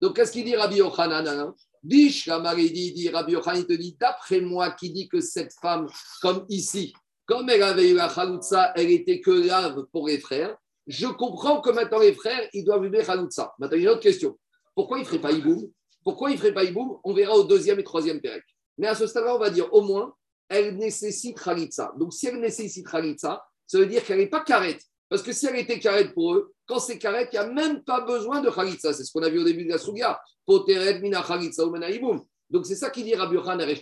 Donc, 0.00 0.16
qu'est-ce 0.16 0.32
qu'il 0.32 0.44
dit 0.44 0.54
Rabbi 0.54 0.76
Yochanan 0.76 1.54
Bish, 1.82 2.28
dit 2.28 3.10
Rabbi 3.12 3.32
Yochanan, 3.32 3.64
te 3.64 3.72
dit, 3.72 3.96
d'après 3.98 4.40
moi, 4.40 4.70
qui 4.72 4.90
dit 4.90 5.08
que 5.08 5.20
cette 5.20 5.52
femme, 5.60 5.88
comme 6.20 6.44
ici, 6.48 6.92
comme 7.26 7.48
elle 7.48 7.62
avait 7.62 7.90
eu 7.90 7.94
la 7.94 8.08
Khalitsa, 8.08 8.72
elle 8.76 8.90
était 8.90 9.20
que 9.20 9.46
grave 9.46 9.86
pour 9.90 10.08
les 10.08 10.18
frères. 10.18 10.56
Je 10.86 11.06
comprends 11.06 11.60
que 11.60 11.70
maintenant 11.70 12.00
les 12.00 12.12
frères, 12.12 12.48
ils 12.52 12.64
doivent 12.64 12.84
vivre 12.84 13.04
Khalitsa. 13.04 13.54
Maintenant, 13.58 13.76
il 13.76 13.82
y 13.82 13.86
a 13.86 13.90
une 13.90 13.96
autre 13.96 14.02
question. 14.02 14.38
Pourquoi 14.74 14.98
il 14.98 15.02
ne 15.02 15.06
ferait 15.06 15.20
pas 15.20 15.32
Iboum? 15.32 15.70
Pourquoi 16.04 16.30
il 16.30 16.34
ne 16.34 16.38
ferait 16.38 16.52
pas 16.52 16.64
Iboum? 16.64 16.98
On 17.04 17.14
verra 17.14 17.34
au 17.34 17.44
deuxième 17.44 17.78
et 17.78 17.84
troisième 17.84 18.20
Pérec. 18.20 18.44
Mais 18.76 18.88
à 18.88 18.94
ce 18.94 19.06
stade-là, 19.06 19.34
on 19.34 19.38
va 19.38 19.50
dire 19.50 19.72
au 19.72 19.82
moins, 19.82 20.14
elle 20.48 20.76
nécessite 20.76 21.40
Khalitsa. 21.40 21.92
Donc, 21.98 22.12
si 22.12 22.26
elle 22.26 22.40
nécessite 22.40 22.86
Khalitsa, 22.88 23.44
ça 23.66 23.78
veut 23.78 23.86
dire 23.86 24.04
qu'elle 24.04 24.18
n'est 24.18 24.28
pas 24.28 24.40
carrette. 24.40 24.82
Parce 25.08 25.22
que 25.22 25.32
si 25.32 25.46
elle 25.46 25.56
était 25.56 25.78
carrette 25.78 26.14
pour 26.14 26.34
eux, 26.34 26.54
quand 26.66 26.78
c'est 26.78 26.98
carrette, 26.98 27.28
il 27.32 27.38
n'y 27.38 27.44
a 27.44 27.48
même 27.48 27.82
pas 27.84 28.00
besoin 28.00 28.40
de 28.40 28.50
Khalitsa. 28.50 28.92
C'est 28.92 29.04
ce 29.04 29.12
qu'on 29.12 29.22
a 29.22 29.28
vu 29.28 29.40
au 29.40 29.44
début 29.44 29.64
de 29.64 29.70
la 29.70 29.78
Sougia. 29.78 30.20
Poteret 30.46 31.00
mina 31.00 31.22
Khalitsa 31.22 31.66
ou 31.66 32.26
Donc, 32.50 32.66
c'est 32.66 32.76
ça 32.76 32.90
qui 32.90 33.04
dit 33.04 33.14
Rabbi 33.14 33.34
Yohan 33.34 33.58
et 33.58 33.76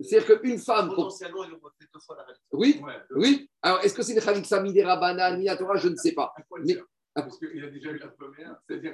C'est-à-dire 0.00 0.40
qu'une 0.40 0.58
femme. 0.58 0.88
Potentiellement, 0.88 1.44
il 1.44 1.50
deux 1.50 2.00
fois 2.00 2.16
la 2.16 2.26
Oui, 2.52 2.82
oui. 3.14 3.50
Alors, 3.62 3.80
est-ce 3.84 3.94
que 3.94 4.02
c'est 4.02 4.14
une 4.14 4.20
Khalitsa 4.20 4.60
Midera 4.62 4.96
Banane, 4.96 5.38
Minatora 5.38 5.76
Je 5.76 5.88
ne 5.88 5.96
sais 5.96 6.12
pas. 6.12 6.32
Mais, 6.64 6.76
parce 7.22 7.38
qu'il 7.38 7.64
a 7.64 7.68
déjà 7.68 7.90
eu 7.90 7.98
la 7.98 8.08
première, 8.08 8.56
c'est-à-dire. 8.66 8.92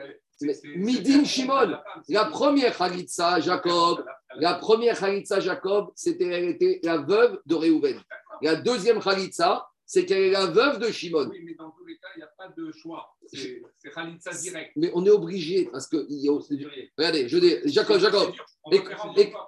Midin 0.76 1.24
Shimon, 1.24 1.76
la 2.08 2.24
première 2.26 2.76
Khalitsa, 2.76 3.40
Jacob, 3.40 4.04
la 4.36 4.54
première 4.54 4.98
Khalitsa, 4.98 5.40
Jacob, 5.40 5.92
c'était 5.94 6.26
elle 6.26 6.48
était 6.48 6.80
la 6.82 6.98
veuve 6.98 7.40
de 7.46 7.54
Réhouven. 7.54 8.00
La 8.40 8.56
deuxième 8.56 9.00
Khalitsa, 9.00 9.66
c'est 9.84 10.06
qu'elle 10.06 10.22
est 10.22 10.30
la 10.30 10.46
veuve 10.46 10.78
de 10.78 10.90
Shimon. 10.90 11.28
Oui, 11.30 11.42
mais 11.44 11.54
dans 11.54 11.70
tous 11.70 11.84
les 11.84 11.96
cas, 11.96 12.08
il 12.16 12.20
n'y 12.20 12.24
a 12.24 12.30
pas 12.36 12.48
de 12.48 12.72
choix. 12.72 13.14
C'est 13.26 13.60
Khalitsa 13.94 14.30
direct. 14.32 14.72
Mais 14.76 14.90
on 14.94 15.04
est 15.04 15.10
obligé, 15.10 15.68
parce 15.70 15.86
que. 15.86 16.06
Il 16.08 16.24
y 16.24 16.28
a 16.28 16.32
aussi... 16.32 16.66
Regardez, 16.96 17.28
je 17.28 17.38
dis, 17.38 17.56
Jacob, 17.66 17.98
Jacob, 17.98 18.32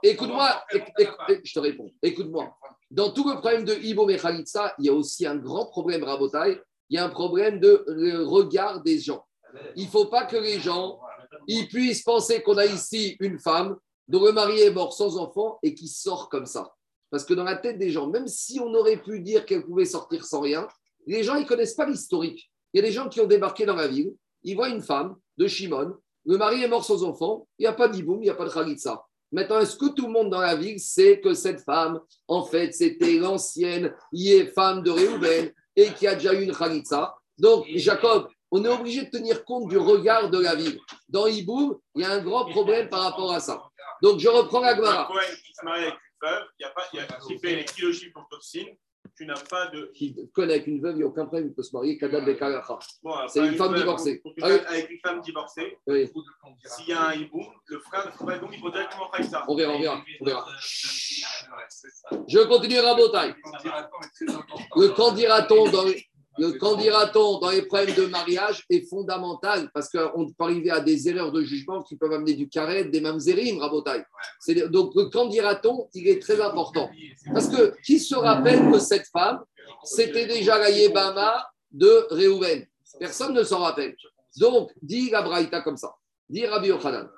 écoute-moi, 0.02 0.64
je 0.70 1.52
te 1.52 1.58
réponds. 1.58 1.90
Écoute-moi. 2.02 2.56
Dans 2.90 3.10
tout 3.10 3.28
le 3.28 3.36
problème 3.40 3.64
de 3.64 3.74
Ibo 3.74 4.08
et 4.10 4.18
Khalitsa, 4.18 4.74
il 4.78 4.84
y 4.84 4.88
a 4.88 4.92
aussi 4.92 5.26
un 5.26 5.36
grand 5.36 5.66
problème, 5.66 6.04
Rabotai. 6.04 6.60
Il 6.90 6.96
y 6.96 6.98
a 6.98 7.04
un 7.04 7.10
problème 7.10 7.60
de 7.60 8.24
regard 8.24 8.82
des 8.82 8.98
gens. 8.98 9.24
Il 9.76 9.84
ne 9.84 9.90
faut 9.90 10.06
pas 10.06 10.24
que 10.24 10.36
les 10.36 10.60
gens 10.60 10.98
ils 11.46 11.68
puissent 11.68 12.02
penser 12.02 12.42
qu'on 12.42 12.56
a 12.58 12.66
ici 12.66 13.16
une 13.20 13.38
femme 13.38 13.76
dont 14.08 14.24
le 14.24 14.32
mari 14.32 14.60
est 14.60 14.70
mort 14.70 14.92
sans 14.92 15.16
enfant 15.16 15.58
et 15.62 15.74
qui 15.74 15.88
sort 15.88 16.28
comme 16.28 16.46
ça. 16.46 16.74
Parce 17.10 17.24
que 17.24 17.34
dans 17.34 17.44
la 17.44 17.56
tête 17.56 17.78
des 17.78 17.90
gens, 17.90 18.08
même 18.08 18.28
si 18.28 18.60
on 18.60 18.72
aurait 18.74 19.02
pu 19.02 19.20
dire 19.20 19.46
qu'elle 19.46 19.64
pouvait 19.64 19.84
sortir 19.84 20.24
sans 20.24 20.40
rien, 20.40 20.66
les 21.06 21.22
gens, 21.22 21.36
ils 21.36 21.46
connaissent 21.46 21.74
pas 21.74 21.86
l'historique. 21.86 22.50
Il 22.72 22.78
y 22.78 22.80
a 22.80 22.86
des 22.86 22.92
gens 22.92 23.08
qui 23.08 23.20
ont 23.20 23.26
débarqué 23.26 23.66
dans 23.66 23.76
la 23.76 23.86
ville, 23.86 24.12
ils 24.42 24.56
voient 24.56 24.68
une 24.68 24.82
femme 24.82 25.16
de 25.36 25.46
Shimon, 25.46 25.94
le 26.26 26.38
mari 26.38 26.62
est 26.62 26.68
mort 26.68 26.84
sans 26.84 27.04
enfant, 27.04 27.46
il 27.58 27.62
n'y 27.62 27.66
a 27.66 27.72
pas 27.72 27.88
d'iboum, 27.88 28.18
il 28.18 28.24
n'y 28.24 28.30
a 28.30 28.34
pas 28.34 28.46
de 28.46 28.50
khalitsa. 28.50 29.04
Maintenant, 29.30 29.58
est-ce 29.60 29.76
que 29.76 29.92
tout 29.92 30.06
le 30.06 30.12
monde 30.12 30.30
dans 30.30 30.40
la 30.40 30.54
ville 30.54 30.80
sait 30.80 31.20
que 31.20 31.34
cette 31.34 31.60
femme, 31.60 32.00
en 32.28 32.44
fait, 32.44 32.72
c'était 32.72 33.18
l'ancienne 33.18 33.94
femme 34.54 34.82
de 34.82 34.90
Réhouven 34.90 35.52
et 35.76 35.92
qui 35.92 36.06
a 36.06 36.14
déjà 36.14 36.32
eu 36.34 36.42
une 36.42 36.54
khalitsa 36.54 37.16
Donc, 37.38 37.66
Jacob, 37.74 38.28
on 38.50 38.64
est 38.64 38.68
obligé 38.68 39.04
de 39.04 39.10
tenir 39.10 39.44
compte 39.44 39.68
du 39.68 39.76
regard 39.76 40.30
de 40.30 40.38
la 40.38 40.54
ville. 40.54 40.78
Dans 41.08 41.26
Iboum, 41.26 41.76
il 41.94 42.02
y 42.02 42.04
a 42.04 42.12
un 42.12 42.22
grand 42.22 42.44
problème 42.50 42.88
par 42.88 43.02
rapport 43.02 43.32
à 43.32 43.40
ça. 43.40 43.62
Donc, 44.02 44.20
je 44.20 44.28
reprends 44.28 44.60
la 44.60 44.76
Gemara. 44.76 45.08
Qui 45.44 45.52
se 45.52 45.64
marie 45.64 45.82
avec 45.82 45.94
une 45.94 46.28
veuve, 46.28 46.44
il 46.58 46.62
y 46.62 46.66
a 46.66 46.70
pas, 46.70 46.84
il 46.92 46.96
y 46.98 47.00
a, 47.00 47.06
qui 47.26 47.38
fait 47.38 47.56
les 47.56 48.10
pour 48.12 48.28
toxine, 48.28 48.68
tu 49.16 49.26
n'as 49.26 49.40
pas 49.48 49.66
de. 49.68 49.90
Qui 49.94 50.16
connaît 50.32 50.54
avec 50.54 50.66
une 50.66 50.80
veuve, 50.80 50.94
il 50.94 50.98
n'y 50.98 51.02
a 51.04 51.06
aucun 51.06 51.24
problème, 51.26 51.48
il 51.48 51.54
peut 51.54 51.62
se 51.62 51.74
marier 51.74 51.96
qu'à 51.96 52.08
date 52.08 52.24
des 52.24 52.34
Bon, 53.02 53.14
C'est 53.28 53.46
une 53.46 53.54
femme 53.54 53.74
divorcée. 53.74 54.22
Avec 54.42 54.90
une 54.90 54.98
femme 55.00 55.20
divorcée, 55.20 55.78
oui. 55.86 56.10
s'il 56.64 56.88
y 56.88 56.92
a 56.92 57.08
un 57.08 57.14
hiboum, 57.14 57.46
le 57.66 57.78
frère 57.80 58.06
ne 58.06 58.10
faut 58.12 58.24
pas 58.24 58.38
donc 58.38 58.50
il 58.52 58.60
faut 58.60 58.70
directement 58.70 59.10
faire 59.12 59.24
ça. 59.24 59.44
On 59.48 59.54
verra, 59.54 59.74
on 59.74 59.80
verra. 59.80 60.04
On 60.20 60.24
verra. 60.24 60.46
Je 62.28 62.38
continue 62.40 62.78
à 62.78 62.82
Rabotaille. 62.82 63.34
Le 64.76 64.88
candidaton 64.88 65.70
dans 65.70 65.84
le 66.38 66.52
candidaton 66.52 67.38
dans 67.38 67.50
les 67.50 67.62
problèmes 67.62 67.94
de 67.94 68.06
mariage 68.06 68.64
est 68.70 68.88
fondamental 68.88 69.70
parce 69.72 69.88
qu'on 69.88 70.26
peut 70.26 70.44
arriver 70.44 70.70
à 70.70 70.80
des 70.80 71.08
erreurs 71.08 71.32
de 71.32 71.42
jugement 71.42 71.82
qui 71.82 71.96
peuvent 71.96 72.12
amener 72.12 72.34
du 72.34 72.48
carré, 72.48 72.84
des 72.84 73.00
mamzerim, 73.00 73.58
rabotaille. 73.58 74.04
Donc 74.70 74.94
le 74.94 75.06
candidaton, 75.10 75.88
il 75.94 76.08
est 76.08 76.20
très 76.20 76.40
important. 76.40 76.90
Parce 77.32 77.48
que 77.48 77.74
qui 77.84 77.98
se 77.98 78.14
rappelle 78.14 78.70
que 78.70 78.78
cette 78.78 79.06
femme, 79.06 79.40
c'était 79.84 80.26
déjà 80.26 80.58
la 80.58 80.70
Yébama 80.70 81.46
de 81.70 82.06
Réhouven 82.10 82.66
Personne 82.98 83.34
ne 83.34 83.42
s'en 83.42 83.58
rappelle. 83.58 83.96
Donc, 84.38 84.70
dit 84.80 85.10
la 85.10 85.22
Braïta 85.22 85.60
comme 85.60 85.76
ça. 85.76 85.94
Dit 86.28 86.46
Rabbi 86.46 86.68
Yochanan. 86.68 87.08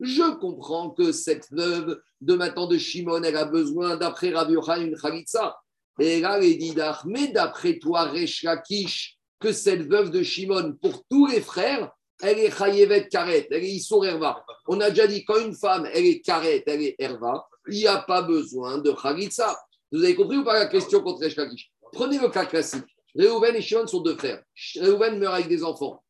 Je 0.00 0.34
comprends 0.38 0.90
que 0.90 1.12
cette 1.12 1.46
veuve 1.50 2.00
de 2.20 2.34
maintenant 2.34 2.66
de 2.66 2.78
Shimon, 2.78 3.22
elle 3.22 3.36
a 3.36 3.44
besoin, 3.44 3.96
d'après 3.96 4.30
Rabbi 4.30 4.54
Yochanan, 4.54 4.88
une 4.88 4.96
Khalitsa. 4.96 5.58
Et 5.98 6.20
là, 6.20 6.42
il 6.42 6.56
dit 6.56 6.74
mais 7.04 7.28
d'après 7.28 7.78
toi, 7.78 8.04
Resh 8.04 8.42
Lakish, 8.42 9.18
que 9.38 9.52
cette 9.52 9.82
veuve 9.82 10.10
de 10.10 10.22
Shimon, 10.22 10.74
pour 10.80 11.04
tous 11.10 11.26
les 11.26 11.42
frères, 11.42 11.90
elle 12.22 12.38
est 12.38 12.50
Chayevet 12.50 13.08
Karet, 13.08 13.48
elle 13.50 13.64
est 13.64 13.70
Issour 13.70 14.06
Herva. 14.06 14.44
On 14.68 14.80
a 14.80 14.90
déjà 14.90 15.06
dit, 15.06 15.24
quand 15.24 15.38
une 15.38 15.54
femme, 15.54 15.86
elle 15.92 16.06
est 16.06 16.20
Karet, 16.20 16.62
elle 16.66 16.82
est 16.82 16.96
Herva, 16.98 17.46
il 17.68 17.78
n'y 17.78 17.86
a 17.86 17.98
pas 17.98 18.22
besoin 18.22 18.78
de 18.78 18.92
Khalitsa. 18.92 19.58
Vous 19.92 20.02
avez 20.02 20.14
compris 20.14 20.38
ou 20.38 20.44
pas 20.44 20.54
la 20.54 20.66
question 20.66 21.02
contre 21.02 21.24
Resh 21.24 21.36
Lakish? 21.36 21.70
Prenez 21.92 22.18
le 22.18 22.28
cas 22.28 22.46
classique. 22.46 22.84
Réhouven 23.14 23.56
et 23.56 23.62
Shimon 23.62 23.86
sont 23.86 24.00
deux 24.00 24.16
frères. 24.16 24.42
Réhouven 24.76 25.18
meurt 25.18 25.34
avec 25.34 25.48
des 25.48 25.64
enfants. 25.64 26.02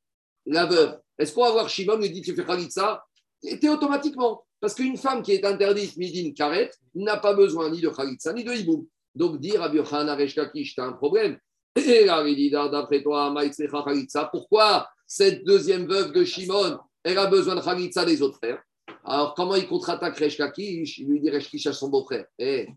La 0.46 0.66
veuve, 0.66 0.98
est-ce 1.18 1.32
qu'on 1.32 1.44
va 1.44 1.50
voir 1.50 1.68
Shimon 1.68 1.96
lui 1.96 2.10
dit 2.10 2.22
tu 2.22 2.34
fais 2.34 2.44
Khalitsa? 2.44 3.04
Était 3.42 3.68
automatiquement. 3.68 4.44
Parce 4.60 4.74
qu'une 4.74 4.96
femme 4.96 5.22
qui 5.22 5.32
est 5.32 5.44
interdite, 5.44 5.96
midin 5.96 6.32
karet, 6.32 6.70
n'a 6.94 7.16
pas 7.16 7.34
besoin 7.34 7.70
ni 7.70 7.80
de 7.80 7.88
khalitsa 7.88 8.32
ni 8.32 8.44
de 8.44 8.52
hiboum. 8.52 8.86
Donc 9.14 9.40
dire 9.40 9.62
à 9.62 9.68
Birchan 9.68 10.06
Areshkakish, 10.06 10.74
tu 10.74 10.80
as 10.80 10.84
un 10.84 10.92
problème. 10.92 11.38
Et 11.76 12.06
d'après 12.06 13.02
toi, 13.02 13.34
khalitsa, 13.34 14.28
pourquoi 14.30 14.88
cette 15.06 15.44
deuxième 15.44 15.86
veuve 15.86 16.12
de 16.12 16.24
Shimon, 16.24 16.78
elle 17.02 17.18
a 17.18 17.26
besoin 17.26 17.56
de 17.56 17.60
khalitsa 17.60 18.04
des 18.04 18.20
autres 18.22 18.36
frères? 18.36 18.62
Alors 19.04 19.34
comment 19.34 19.54
il 19.54 19.66
contre-attaque 19.66 20.18
Reshkakish 20.18 20.98
Il 20.98 21.08
lui 21.08 21.20
dit 21.20 21.30
Reshkish 21.30 21.66
à 21.66 21.72
son 21.72 21.88
beau-frère. 21.88 22.26
Eh, 22.38 22.68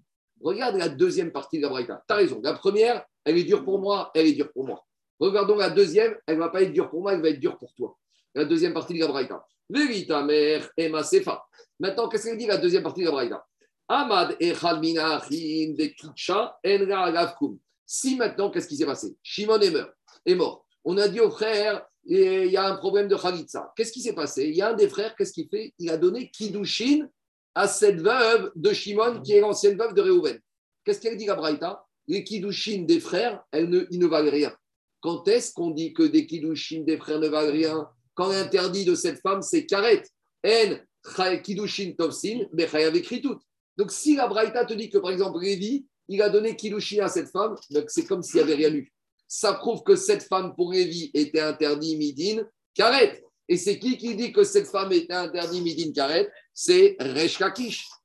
regarde 0.41 0.77
la 0.77 0.89
deuxième 0.89 1.31
partie 1.31 1.57
de 1.57 1.63
la 1.63 1.69
Braïta. 1.69 2.03
Tu 2.07 2.13
raison. 2.15 2.39
La 2.41 2.53
première, 2.53 3.05
elle 3.25 3.37
est 3.37 3.43
dure 3.43 3.63
pour 3.63 3.79
moi, 3.79 4.11
elle 4.15 4.27
est 4.27 4.33
dure 4.33 4.51
pour 4.51 4.65
moi. 4.65 4.85
Regardons 5.19 5.55
la 5.57 5.69
deuxième, 5.69 6.15
elle 6.25 6.35
ne 6.35 6.39
va 6.39 6.49
pas 6.49 6.63
être 6.63 6.73
dure 6.73 6.89
pour 6.89 7.01
moi, 7.01 7.13
elle 7.13 7.21
va 7.21 7.29
être 7.29 7.39
dure 7.39 7.57
pour 7.57 7.73
toi. 7.73 7.97
La 8.35 8.45
deuxième 8.45 8.73
partie 8.73 8.93
de 8.93 8.99
la 8.99 9.07
Braïta. 9.07 9.45
Vérita 9.69 10.23
mère 10.23 10.69
Emma 10.75 11.03
Sefa. 11.03 11.45
Maintenant, 11.79 12.07
qu'est-ce 12.09 12.25
qu'elle 12.25 12.37
dit 12.37 12.47
la 12.47 12.57
deuxième 12.57 12.83
partie 12.83 13.03
de 13.03 13.09
la 13.09 14.35
Echad 14.39 14.79
Minachim 14.79 15.75
de 15.75 17.57
Si 17.85 18.15
maintenant, 18.15 18.49
qu'est-ce 18.49 18.67
qui 18.67 18.77
s'est 18.77 18.85
passé? 18.85 19.15
Shimon 19.21 19.59
est 19.59 19.71
mort. 19.71 19.89
Est 20.25 20.35
mort. 20.35 20.65
On 20.83 20.97
a 20.97 21.07
dit 21.07 21.19
au 21.19 21.29
frère, 21.29 21.85
il 22.05 22.51
y 22.51 22.57
a 22.57 22.65
un 22.65 22.75
problème 22.75 23.07
de 23.07 23.15
Khalitsa. 23.15 23.71
Qu'est-ce 23.75 23.91
qui 23.91 24.01
s'est 24.01 24.13
passé? 24.13 24.45
Il 24.45 24.55
y 24.55 24.61
a 24.61 24.69
un 24.69 24.73
des 24.73 24.89
frères, 24.89 25.15
qu'est-ce 25.15 25.33
qu'il 25.33 25.47
fait? 25.47 25.73
Il 25.79 25.89
a 25.89 25.97
donné 25.97 26.29
Kidushin 26.29 27.07
à 27.55 27.67
cette 27.67 28.01
veuve 28.01 28.51
de 28.55 28.73
Shimon, 28.73 29.21
qui 29.21 29.33
est 29.33 29.41
l'ancienne 29.41 29.77
veuve 29.77 29.93
de 29.93 30.01
Réhouven. 30.01 30.39
Qu'est-ce 30.83 30.99
qu'elle 30.99 31.17
dit 31.17 31.25
la 31.25 31.35
Braïta 31.35 31.85
Les 32.07 32.23
Kidushin 32.23 32.83
des 32.83 32.99
frères, 32.99 33.43
elles 33.51 33.69
ne, 33.69 33.85
ils 33.89 33.99
ne 33.99 34.07
valent 34.07 34.31
rien. 34.31 34.53
Quand 35.01 35.27
est-ce 35.27 35.53
qu'on 35.53 35.69
dit 35.69 35.93
que 35.93 36.03
des 36.03 36.25
Kidushin 36.25 36.81
des 36.81 36.97
frères 36.97 37.19
ne 37.19 37.27
valent 37.27 37.51
rien? 37.51 37.89
Quand 38.15 38.29
l'interdit 38.29 38.85
de 38.85 38.95
cette 38.95 39.19
femme, 39.21 39.41
c'est 39.41 39.65
karet. 39.65 40.03
En 40.45 41.37
kidushin 41.37 41.93
tovsin, 41.97 42.45
écrit 42.93 43.21
tout. 43.21 43.37
Donc, 43.77 43.91
si 43.91 44.15
la 44.15 44.27
Braïta 44.27 44.65
te 44.65 44.73
dit 44.73 44.89
que, 44.89 44.97
par 44.97 45.11
exemple, 45.11 45.37
Révi, 45.37 45.85
il 46.07 46.21
a 46.21 46.29
donné 46.29 46.55
kidushin 46.55 47.03
à 47.03 47.09
cette 47.09 47.29
femme, 47.29 47.55
c'est 47.87 48.05
comme 48.05 48.23
s'il 48.23 48.37
n'y 48.37 48.41
avait 48.41 48.55
rien 48.55 48.73
eu. 48.73 48.93
Ça 49.27 49.53
prouve 49.53 49.83
que 49.83 49.95
cette 49.95 50.23
femme, 50.23 50.53
pour 50.55 50.71
Révi, 50.71 51.11
était 51.13 51.41
interdit 51.41 51.97
midin, 51.97 52.43
karet. 52.73 53.23
Et 53.49 53.57
c'est 53.57 53.79
qui 53.79 53.97
qui 53.97 54.15
dit 54.15 54.31
que 54.31 54.43
cette 54.43 54.67
femme 54.67 54.91
était 54.93 55.13
interdit 55.13 55.61
midin, 55.61 55.91
karet? 55.91 56.31
C'est 56.53 56.95
Resh 56.99 57.39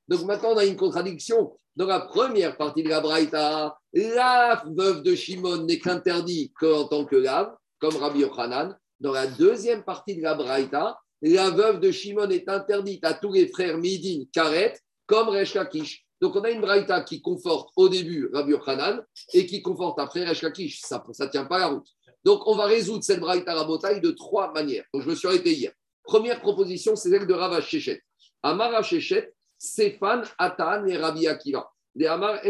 Donc, 0.08 0.24
maintenant, 0.24 0.52
on 0.52 0.56
a 0.56 0.64
une 0.64 0.76
contradiction. 0.76 1.56
Dans 1.76 1.86
la 1.86 2.00
première 2.00 2.56
partie 2.56 2.82
de 2.82 2.88
la 2.88 3.00
Braïta, 3.00 3.78
la 3.92 4.64
veuve 4.66 5.02
de 5.02 5.14
Shimon 5.14 5.64
n'est 5.64 5.78
qu'interdit 5.78 6.52
qu'en 6.58 6.88
tant 6.88 7.04
que 7.04 7.14
lave, 7.14 7.54
comme 7.78 7.94
Rabbi 7.94 8.20
Yochanan 8.20 8.76
dans 9.00 9.12
la 9.12 9.26
deuxième 9.26 9.84
partie 9.84 10.16
de 10.16 10.22
la 10.22 10.34
Braïta, 10.34 10.98
la 11.22 11.50
veuve 11.50 11.80
de 11.80 11.90
Shimon 11.90 12.30
est 12.30 12.48
interdite 12.48 13.04
à 13.04 13.14
tous 13.14 13.32
les 13.32 13.48
frères 13.48 13.78
Midin, 13.78 14.24
Karet, 14.32 14.78
comme 15.06 15.28
Resh 15.28 15.54
Lakish. 15.54 16.04
Donc 16.20 16.36
on 16.36 16.42
a 16.42 16.50
une 16.50 16.60
Braïta 16.60 17.02
qui 17.02 17.20
conforte 17.20 17.70
au 17.76 17.88
début 17.88 18.28
Rabbi 18.32 18.52
Yochanan 18.52 19.04
et 19.32 19.46
qui 19.46 19.62
conforte 19.62 19.98
après 20.00 20.24
Resh 20.24 20.42
Lakish. 20.42 20.80
Ça 20.80 21.02
ne 21.06 21.26
tient 21.26 21.44
pas 21.44 21.58
la 21.58 21.66
route. 21.68 21.86
Donc 22.24 22.46
on 22.46 22.56
va 22.56 22.66
résoudre 22.66 23.04
cette 23.04 23.20
Braïta 23.20 23.54
Rabotaï 23.54 24.00
de 24.00 24.10
trois 24.10 24.52
manières. 24.52 24.84
Donc 24.92 25.02
je 25.02 25.08
me 25.08 25.14
suis 25.14 25.28
arrêté 25.28 25.52
hier. 25.52 25.72
Première 26.02 26.40
proposition, 26.40 26.96
c'est 26.96 27.10
celle 27.10 27.26
de 27.26 27.34
Rava 27.34 27.60
Shechet. 27.60 28.02
Amar 28.42 28.82
Shechet, 28.82 29.32
Sefan, 29.58 30.22
Atan 30.38 30.86
et 30.86 30.96
Rabbi 30.96 31.26
Akiva. 31.26 31.70
Amar 32.06 32.40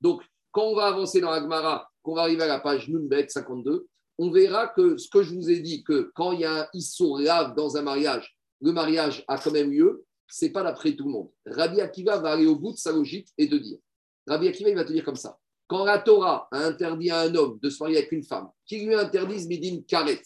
Donc 0.00 0.22
quand 0.50 0.62
on 0.62 0.76
va 0.76 0.86
avancer 0.86 1.20
dans 1.20 1.30
Agmara, 1.30 1.88
qu'on 2.02 2.14
va 2.14 2.22
arriver 2.22 2.42
à 2.42 2.46
la 2.46 2.60
page 2.60 2.88
Nunbet 2.88 3.28
52, 3.28 3.86
on 4.18 4.30
verra 4.30 4.68
que 4.68 4.96
ce 4.96 5.08
que 5.08 5.22
je 5.22 5.34
vous 5.34 5.50
ai 5.50 5.60
dit, 5.60 5.82
que 5.82 6.12
quand 6.14 6.32
il 6.32 6.40
y 6.40 6.44
a 6.44 6.62
un 6.62 6.66
issour 6.72 7.18
lave 7.18 7.54
dans 7.54 7.76
un 7.76 7.82
mariage, 7.82 8.36
le 8.60 8.72
mariage 8.72 9.24
a 9.28 9.38
quand 9.38 9.50
même 9.50 9.70
lieu, 9.70 10.04
c'est 10.28 10.50
pas 10.50 10.62
d'après 10.62 10.92
tout 10.92 11.04
le 11.04 11.12
monde. 11.12 11.30
Rabbi 11.46 11.80
Akiva 11.80 12.18
va 12.18 12.32
aller 12.32 12.46
au 12.46 12.56
bout 12.56 12.72
de 12.72 12.78
sa 12.78 12.92
logique 12.92 13.28
et 13.38 13.46
de 13.46 13.58
dire, 13.58 13.78
Rabbi 14.26 14.48
Akiva, 14.48 14.70
il 14.70 14.76
va 14.76 14.84
te 14.84 14.92
dire 14.92 15.04
comme 15.04 15.16
ça. 15.16 15.38
Quand 15.66 15.84
la 15.84 15.98
Torah 15.98 16.48
a 16.50 16.58
interdit 16.58 17.10
à 17.10 17.20
un 17.20 17.34
homme 17.34 17.58
de 17.62 17.70
se 17.70 17.82
marier 17.82 17.98
avec 17.98 18.12
une 18.12 18.22
femme, 18.22 18.48
qui 18.66 18.84
lui 18.84 18.94
interdise 18.94 19.46
midin 19.48 19.82
karet, 19.86 20.22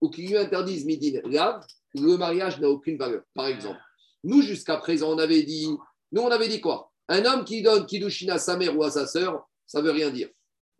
ou 0.00 0.10
qui 0.10 0.26
lui 0.26 0.36
interdise 0.36 0.84
midin 0.84 1.20
lave, 1.24 1.64
le 1.94 2.16
mariage 2.16 2.60
n'a 2.60 2.68
aucune 2.68 2.96
valeur. 2.96 3.22
Par 3.34 3.46
exemple, 3.46 3.80
nous, 4.24 4.42
jusqu'à 4.42 4.76
présent, 4.76 5.12
on 5.12 5.18
avait 5.18 5.42
dit, 5.42 5.68
nous, 6.12 6.22
on 6.22 6.30
avait 6.30 6.48
dit 6.48 6.60
quoi? 6.60 6.90
Un 7.08 7.24
homme 7.24 7.44
qui 7.44 7.62
donne 7.62 7.86
Kiddushin 7.86 8.28
à 8.30 8.38
sa 8.38 8.56
mère 8.56 8.76
ou 8.76 8.82
à 8.84 8.90
sa 8.90 9.06
sœur, 9.06 9.48
ça 9.66 9.80
veut 9.80 9.90
rien 9.90 10.10
dire. 10.10 10.28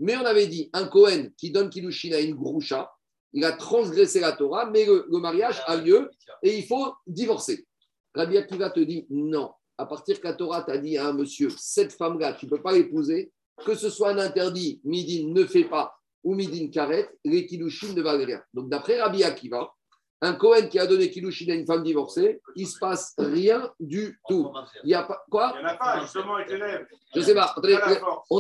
Mais 0.03 0.17
on 0.17 0.25
avait 0.25 0.49
dit, 0.49 0.69
un 0.73 0.89
Cohen 0.89 1.29
qui 1.39 1.53
donne 1.53 1.71
Kiddushin 1.71 2.11
à 2.13 2.19
une 2.19 2.35
groucha, 2.35 2.93
il 3.33 3.45
a 3.45 3.53
transgressé 3.53 4.19
la 4.19 4.33
Torah, 4.33 4.69
mais 4.69 4.85
le, 4.85 5.07
mariage 5.21 5.63
a 5.67 5.77
lieu 5.77 6.11
et 6.43 6.59
il 6.59 6.67
faut 6.67 6.93
divorcer. 7.07 7.65
Rabbi 8.13 8.37
Akiva 8.37 8.71
te 8.71 8.81
dit 8.81 9.07
non. 9.11 9.53
À 9.79 9.87
partir 9.87 10.21
que 10.21 10.27
la 10.27 10.35
Torah 10.35 10.65
t'a 10.65 10.77
dit 10.77 10.99
à 10.99 11.07
un 11.07 11.13
monsieur, 11.13 11.51
cette 11.57 11.93
femme-là, 11.93 12.33
tu 12.33 12.47
ne 12.47 12.51
peux 12.51 12.61
pas 12.61 12.73
l'épouser, 12.73 13.31
que 13.65 13.77
ce 13.77 13.91
soit 13.91 14.11
un 14.11 14.19
interdit, 14.19 14.81
midin 14.83 15.29
ne 15.29 15.47
fait 15.47 15.67
pas, 15.67 15.95
ou 16.25 16.35
midin 16.35 16.69
karet, 16.69 17.09
les 17.25 17.47
kiddushin 17.47 17.93
ne 17.95 18.03
valent 18.03 18.25
rien. 18.25 18.43
Donc 18.53 18.69
d'après 18.71 19.01
Rabbi 19.01 19.23
Akiva, 19.23 19.73
un 20.23 20.35
Cohen 20.35 20.69
qui 20.69 20.79
a 20.79 20.87
donné 20.87 21.11
kiddushin 21.11 21.51
à 21.51 21.55
une 21.55 21.67
femme 21.67 21.83
divorcée, 21.83 22.41
il 22.55 22.65
ne 22.65 22.69
se 22.69 22.79
passe 22.79 23.13
rien 23.19 23.71
du 23.81 24.21
tout. 24.29 24.51
Il 24.85 24.87
n'y 24.87 24.95
a 24.95 25.03
pas 25.03 25.23
quoi? 25.29 25.53
Il 25.57 25.59
n'y 25.59 25.67
en 25.67 25.69
a 25.69 25.75
pas, 25.75 26.01
justement, 26.01 26.37
avec 26.37 26.49
l'élève. 26.49 26.87
Je 27.13 27.19
ne 27.19 27.25
sais 27.25 27.35
pas. 27.35 27.55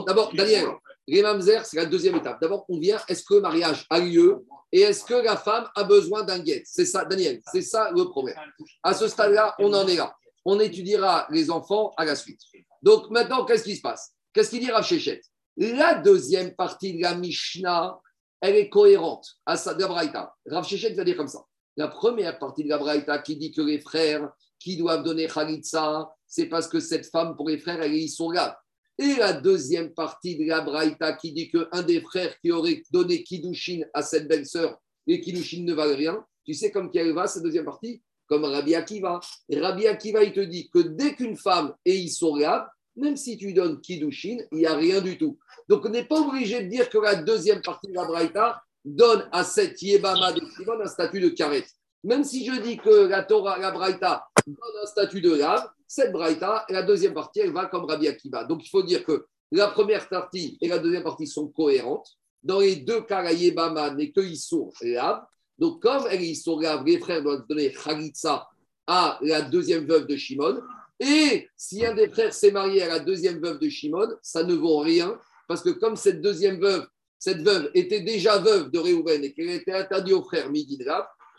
D'abord, 0.06 0.32
Daniel, 0.32 0.68
Les 1.08 1.22
mamzer, 1.22 1.66
c'est 1.66 1.76
la 1.76 1.86
deuxième 1.86 2.14
étape. 2.16 2.40
D'abord, 2.40 2.64
on 2.68 2.78
vient, 2.78 3.00
est-ce 3.08 3.24
que 3.24 3.34
le 3.34 3.40
mariage 3.40 3.86
a 3.90 3.98
lieu 3.98 4.44
et 4.70 4.82
est-ce 4.82 5.04
que 5.04 5.14
la 5.14 5.36
femme 5.36 5.68
a 5.74 5.82
besoin 5.82 6.22
d'un 6.22 6.38
guet? 6.38 6.62
C'est 6.64 6.86
ça, 6.86 7.04
Daniel, 7.04 7.42
c'est 7.52 7.62
ça 7.62 7.90
le 7.90 8.04
problème. 8.04 8.36
À 8.82 8.94
ce 8.94 9.08
stade-là, 9.08 9.54
on 9.58 9.72
en 9.74 9.86
est 9.88 9.96
là. 9.96 10.14
On 10.44 10.60
étudiera 10.60 11.26
les 11.30 11.50
enfants 11.50 11.92
à 11.96 12.04
la 12.04 12.14
suite. 12.14 12.40
Donc 12.82 13.10
maintenant, 13.10 13.44
qu'est-ce 13.44 13.64
qui 13.64 13.76
se 13.76 13.82
passe? 13.82 14.12
Qu'est-ce 14.32 14.50
qu'il 14.50 14.60
dit 14.60 14.70
Rav 14.70 14.84
Shechet? 14.84 15.20
La 15.56 15.94
deuxième 15.94 16.54
partie 16.54 16.94
de 16.94 17.02
la 17.02 17.14
Mishnah, 17.16 17.98
elle 18.40 18.56
est 18.56 18.68
cohérente 18.68 19.26
à 19.44 19.56
sa. 19.56 19.76
Rav 19.76 20.66
Shechet 20.66 20.94
va 20.94 21.04
dire 21.04 21.16
comme 21.16 21.28
ça. 21.28 21.40
La 21.76 21.88
première 21.88 22.38
partie 22.38 22.64
de 22.64 22.68
la 22.68 22.78
Braïta 22.78 23.18
qui 23.18 23.36
dit 23.36 23.52
que 23.52 23.62
les 23.62 23.80
frères 23.80 24.30
qui 24.58 24.76
doivent 24.76 25.02
donner 25.02 25.26
Khalitsa, 25.26 26.10
c'est 26.26 26.46
parce 26.46 26.68
que 26.68 26.80
cette 26.80 27.06
femme, 27.06 27.34
pour 27.36 27.48
les 27.48 27.58
frères, 27.58 27.82
est 27.82 28.06
là. 28.32 28.58
Et 28.98 29.14
la 29.16 29.32
deuxième 29.32 29.94
partie 29.94 30.36
de 30.36 30.44
la 30.44 30.60
Braïta 30.60 31.14
qui 31.14 31.32
dit 31.32 31.50
qu'un 31.50 31.82
des 31.82 32.00
frères 32.00 32.38
qui 32.40 32.52
aurait 32.52 32.82
donné 32.90 33.22
Kiddushin 33.22 33.80
à 33.94 34.02
cette 34.02 34.28
belle-sœur, 34.28 34.78
et 35.06 35.20
Kiddushin 35.20 35.64
ne 35.64 35.72
valent 35.72 35.96
rien, 35.96 36.24
tu 36.44 36.54
sais 36.54 36.70
comme 36.70 36.90
qui 36.90 36.98
elle 36.98 37.12
va, 37.12 37.26
cette 37.26 37.42
deuxième 37.42 37.64
partie? 37.64 38.02
Comme 38.26 38.44
Rabbi 38.44 38.74
Akiva. 38.74 39.20
Rabbi 39.52 39.86
Akiva, 39.86 40.22
il 40.22 40.32
te 40.32 40.40
dit 40.40 40.68
que 40.70 40.78
dès 40.80 41.14
qu'une 41.14 41.36
femme 41.36 41.74
est 41.84 41.96
Issourab, 41.96 42.68
même 42.96 43.16
si 43.16 43.36
tu 43.36 43.52
donnes 43.52 43.80
Kiddushin, 43.80 44.38
il 44.52 44.58
n'y 44.58 44.66
a 44.66 44.74
rien 44.74 45.00
du 45.00 45.16
tout. 45.16 45.38
Donc 45.68 45.84
on 45.86 45.88
n'est 45.88 46.04
pas 46.04 46.20
obligé 46.20 46.62
de 46.62 46.68
dire 46.68 46.88
que 46.90 46.98
la 46.98 47.16
deuxième 47.16 47.62
partie 47.62 47.88
de 47.88 47.94
la 47.94 48.04
Braïta 48.04 48.62
donne 48.84 49.28
à 49.32 49.44
cette 49.44 49.80
Yébama 49.80 50.32
de 50.32 50.42
Simon 50.56 50.80
un 50.80 50.88
statut 50.88 51.20
de 51.20 51.28
karet. 51.28 51.64
Même 52.04 52.24
si 52.24 52.44
je 52.44 52.60
dis 52.60 52.76
que 52.76 53.06
la 53.06 53.22
Torah, 53.22 53.58
la 53.58 53.70
Braïta 53.70 54.26
donne 54.46 54.82
un 54.82 54.86
statut 54.86 55.20
de 55.20 55.34
lave, 55.34 55.68
cette 55.86 56.12
Braïta, 56.12 56.64
la 56.68 56.82
deuxième 56.82 57.14
partie, 57.14 57.40
elle 57.40 57.52
va 57.52 57.66
comme 57.66 57.84
Rabbi 57.84 58.08
Akiva. 58.08 58.44
Donc 58.44 58.64
il 58.64 58.68
faut 58.68 58.82
dire 58.82 59.04
que 59.04 59.26
la 59.52 59.68
première 59.68 60.08
partie 60.08 60.58
et 60.60 60.68
la 60.68 60.78
deuxième 60.78 61.02
partie 61.02 61.26
sont 61.26 61.48
cohérentes. 61.48 62.08
Dans 62.42 62.60
les 62.60 62.76
deux 62.76 63.02
cas, 63.02 63.22
la 63.22 63.32
Yébama 63.32 63.90
n'est 63.94 64.10
que 64.10 64.20
Issour 64.20 64.72
lave. 64.80 65.22
Donc 65.58 65.82
comme 65.82 66.04
elle 66.10 66.22
est 66.22 66.28
Issour 66.28 66.60
les 66.84 66.98
frères 66.98 67.22
doivent 67.22 67.46
donner 67.48 67.70
Khalitsa 67.72 68.48
à 68.86 69.18
la 69.22 69.42
deuxième 69.42 69.86
veuve 69.86 70.06
de 70.06 70.16
Shimon. 70.16 70.60
Et 70.98 71.48
si 71.56 71.84
un 71.84 71.94
des 71.94 72.08
frères 72.08 72.32
s'est 72.32 72.50
marié 72.50 72.82
à 72.82 72.88
la 72.88 72.98
deuxième 72.98 73.40
veuve 73.40 73.58
de 73.58 73.68
Shimon, 73.68 74.08
ça 74.22 74.44
ne 74.44 74.54
vaut 74.54 74.78
rien, 74.78 75.18
parce 75.46 75.62
que 75.62 75.70
comme 75.70 75.96
cette 75.96 76.20
deuxième 76.20 76.60
veuve, 76.60 76.86
cette 77.22 77.42
veuve 77.42 77.70
était 77.72 78.00
déjà 78.00 78.38
veuve 78.38 78.72
de 78.72 78.80
Réhouven 78.80 79.22
et 79.22 79.32
qu'elle 79.32 79.50
était 79.50 79.74
interdite 79.74 80.12
aux 80.12 80.24
frères 80.24 80.50
Midi 80.50 80.76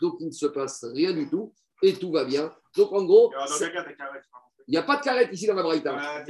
donc 0.00 0.14
il 0.18 0.28
ne 0.28 0.32
se 0.32 0.46
passe 0.46 0.82
rien 0.82 1.12
du 1.12 1.28
tout 1.28 1.52
et 1.82 1.92
tout 1.92 2.10
va 2.10 2.24
bien. 2.24 2.50
Donc 2.74 2.90
en 2.94 3.04
gros, 3.04 3.30
il 4.66 4.70
n'y 4.70 4.78
a 4.78 4.82
pas 4.82 4.96
de 4.96 5.02
carrette 5.02 5.28
ici 5.30 5.46
dans 5.46 5.52
la 5.52 5.62
Braïta. 5.62 6.24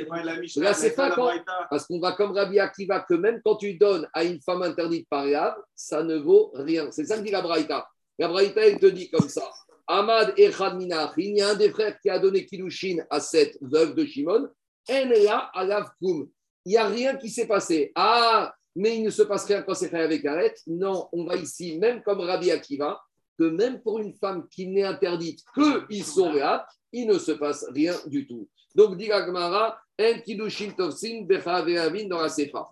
Là, 0.56 0.74
c'est 0.74 0.96
pas 0.96 1.12
quand, 1.12 1.30
parce 1.70 1.86
qu'on 1.86 2.00
va 2.00 2.10
comme 2.14 2.32
Rabbi 2.32 2.58
Akiva 2.58 3.06
que 3.08 3.14
même 3.14 3.40
quand 3.44 3.54
tu 3.54 3.74
donnes 3.74 4.08
à 4.12 4.24
une 4.24 4.40
femme 4.40 4.62
interdite 4.62 5.08
par 5.08 5.22
Réhab, 5.22 5.54
ça 5.72 6.02
ne 6.02 6.16
vaut 6.16 6.50
rien. 6.54 6.90
C'est 6.90 7.04
ça 7.04 7.16
que 7.16 7.22
dit 7.22 7.30
la 7.30 7.40
Braïta. 7.40 7.88
La 8.18 8.26
Braïta, 8.26 8.60
elle 8.66 8.80
te 8.80 8.86
dit 8.86 9.08
comme 9.08 9.28
ça. 9.28 9.48
Ahmad 9.86 10.34
Minach, 10.76 11.12
il 11.16 11.36
y 11.36 11.42
a 11.42 11.50
un 11.50 11.54
des 11.54 11.70
frères 11.70 11.96
qui 12.00 12.10
a 12.10 12.18
donné 12.18 12.44
Kilushin 12.44 13.04
à 13.08 13.20
cette 13.20 13.56
veuve 13.60 13.94
de 13.94 14.04
Shimon. 14.04 14.48
Enela 14.90 15.48
Alav. 15.54 15.90
Il 16.00 16.26
n'y 16.66 16.76
a 16.76 16.88
rien 16.88 17.14
qui 17.16 17.30
s'est 17.30 17.46
passé. 17.46 17.92
Ah, 17.94 18.52
mais 18.76 18.96
il 18.96 19.04
ne 19.04 19.10
se 19.10 19.22
passe 19.22 19.46
rien 19.46 19.62
quand 19.62 19.74
c'est 19.74 19.88
fait 19.88 20.00
avec 20.00 20.24
arrête. 20.24 20.60
Non, 20.66 21.08
on 21.12 21.24
va 21.24 21.36
ici, 21.36 21.78
même 21.78 22.02
comme 22.02 22.20
Rabbi 22.20 22.50
Akiva, 22.50 23.00
que 23.38 23.44
même 23.44 23.80
pour 23.80 23.98
une 23.98 24.14
femme 24.14 24.48
qui 24.48 24.66
n'est 24.66 24.84
interdite 24.84 25.44
que 25.54 25.84
ils 25.90 26.04
sont 26.04 26.30
réa, 26.30 26.66
il 26.92 27.06
ne 27.06 27.18
se 27.18 27.32
passe 27.32 27.66
rien 27.70 27.94
du 28.06 28.26
tout. 28.26 28.48
Donc, 28.74 28.96
dit 28.96 29.08
Gmara, 29.08 29.78
en 30.00 30.20
Kidushin 30.20 30.70
Tovsin 30.70 31.22
Bechaveavin 31.24 32.08
dans 32.08 32.20
la 32.20 32.28
Sefa. 32.28 32.66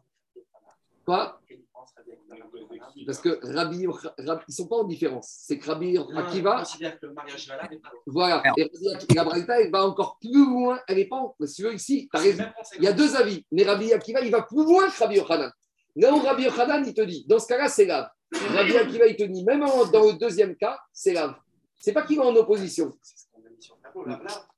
Quoi? 1.04 1.40
Parce 3.06 3.20
que 3.20 3.40
Rabbi, 3.54 3.80
ils 3.80 3.88
ne 3.88 4.52
sont 4.52 4.68
pas 4.68 4.76
en 4.76 4.84
différence. 4.84 5.28
C'est 5.46 5.58
que 5.58 5.66
Rabbi 5.66 5.98
Akiva. 6.16 6.62
Voilà. 8.06 8.42
Et 8.56 8.70
Braïta, 9.14 9.60
elle 9.60 9.70
va 9.70 9.86
encore 9.86 10.18
plus 10.20 10.46
loin. 10.46 10.80
Elle 10.86 10.98
n'est 10.98 11.06
pas. 11.06 11.34
Si 11.44 11.54
tu 11.56 11.62
veux, 11.62 11.74
ici, 11.74 12.08
tu 12.12 12.18
as 12.18 12.22
raison. 12.22 12.44
Il 12.78 12.84
y 12.84 12.88
a 12.88 12.92
deux 12.92 13.16
avis. 13.16 13.44
Mais 13.50 13.64
Rabbi 13.64 13.92
Akiva, 13.92 14.20
il 14.20 14.30
va 14.30 14.42
plus 14.42 14.64
loin 14.64 14.88
que 14.88 14.98
Rabbi 14.98 15.16
Yochanan. 15.16 15.50
Là 15.96 16.12
où 16.12 16.18
Rabbi 16.20 16.44
Yochanan, 16.44 16.84
il 16.86 16.94
te 16.94 17.02
dit, 17.02 17.24
dans 17.28 17.38
ce 17.38 17.46
cas-là, 17.48 17.68
c'est 17.68 17.86
grave. 17.86 18.08
Rabbi 18.32 18.76
Akiva, 18.76 19.06
il 19.06 19.16
te 19.16 19.24
dit, 19.24 19.44
même 19.44 19.60
dans 19.60 20.06
le 20.06 20.18
deuxième 20.18 20.56
cas, 20.56 20.78
c'est 20.92 21.12
lave. 21.12 21.34
C'est 21.78 21.92
pas 21.92 22.02
qu'il 22.02 22.16
va 22.18 22.24
en 22.24 22.34
opposition. 22.36 22.92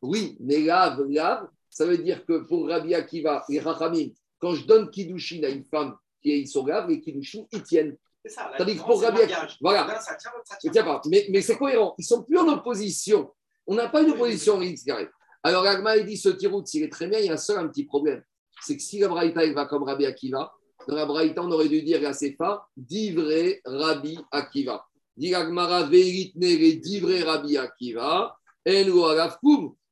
Oui, 0.02 0.36
mais 0.40 0.60
lave, 0.60 1.02
lave, 1.08 1.48
ça 1.68 1.84
veut 1.86 1.98
dire 1.98 2.24
que 2.24 2.46
pour 2.46 2.68
Rabbi 2.68 2.94
Akiva 2.94 3.44
et 3.48 3.58
Rachamim, 3.58 4.10
quand 4.38 4.54
je 4.54 4.64
donne 4.66 4.90
Kiddushin 4.90 5.42
à 5.42 5.48
une 5.48 5.64
femme 5.64 5.96
qui 6.22 6.30
est 6.30 6.38
Isogave, 6.40 6.88
les 6.88 7.00
Kiddushin, 7.00 7.44
ils 7.50 7.62
tiennent. 7.62 7.96
C'est 8.24 8.30
ça. 8.32 8.52
Tandis 8.56 8.76
que 8.76 8.82
pour 8.82 9.02
Rabbi 9.02 9.22
Akiva, 9.22 9.48
voilà. 9.60 9.86
Là, 9.86 10.00
ça 10.00 10.14
tient, 10.14 10.30
ça 10.44 10.54
Ça 10.54 10.56
tient. 10.58 10.70
tient 10.70 10.84
pas. 10.84 11.00
Mais, 11.06 11.26
mais 11.30 11.42
c'est 11.42 11.56
cohérent. 11.56 11.94
Ils 11.98 12.04
sont 12.04 12.22
plus 12.22 12.38
en 12.38 12.48
opposition. 12.48 13.32
On 13.66 13.74
n'a 13.74 13.88
pas 13.88 14.02
une 14.02 14.10
opposition 14.10 14.60
X 14.62 14.84
carré. 14.84 15.08
Alors, 15.42 15.66
Agma, 15.66 15.96
il 15.96 16.06
dit 16.06 16.16
ce 16.16 16.28
tirout, 16.28 16.64
s'il 16.64 16.84
est 16.84 16.92
très 16.92 17.06
bien, 17.06 17.18
il 17.18 17.26
y 17.26 17.28
a 17.28 17.34
un 17.34 17.38
seul 17.38 17.58
un 17.58 17.68
petit 17.68 17.84
problème. 17.84 18.22
C'est 18.62 18.76
que 18.76 18.82
si 18.82 18.98
la 18.98 19.08
Braïta, 19.08 19.52
va 19.52 19.66
comme 19.66 19.82
Rabbi 19.82 20.06
Akiva, 20.06 20.52
dans 20.88 20.96
la 20.96 21.06
Braïta, 21.06 21.42
on 21.42 21.50
aurait 21.50 21.68
dû 21.68 21.82
dire 21.82 22.00
la 22.00 22.12
Sefa, 22.12 22.66
divré 22.76 23.60
Rabbi 23.64 24.18
Akiva. 24.30 24.84
Dit 25.16 25.34
Agmara, 25.34 25.84
veritne 25.84 26.40
les 26.40 26.74
divré 26.76 27.22
Rabbi 27.22 27.56
Akiva. 27.56 28.36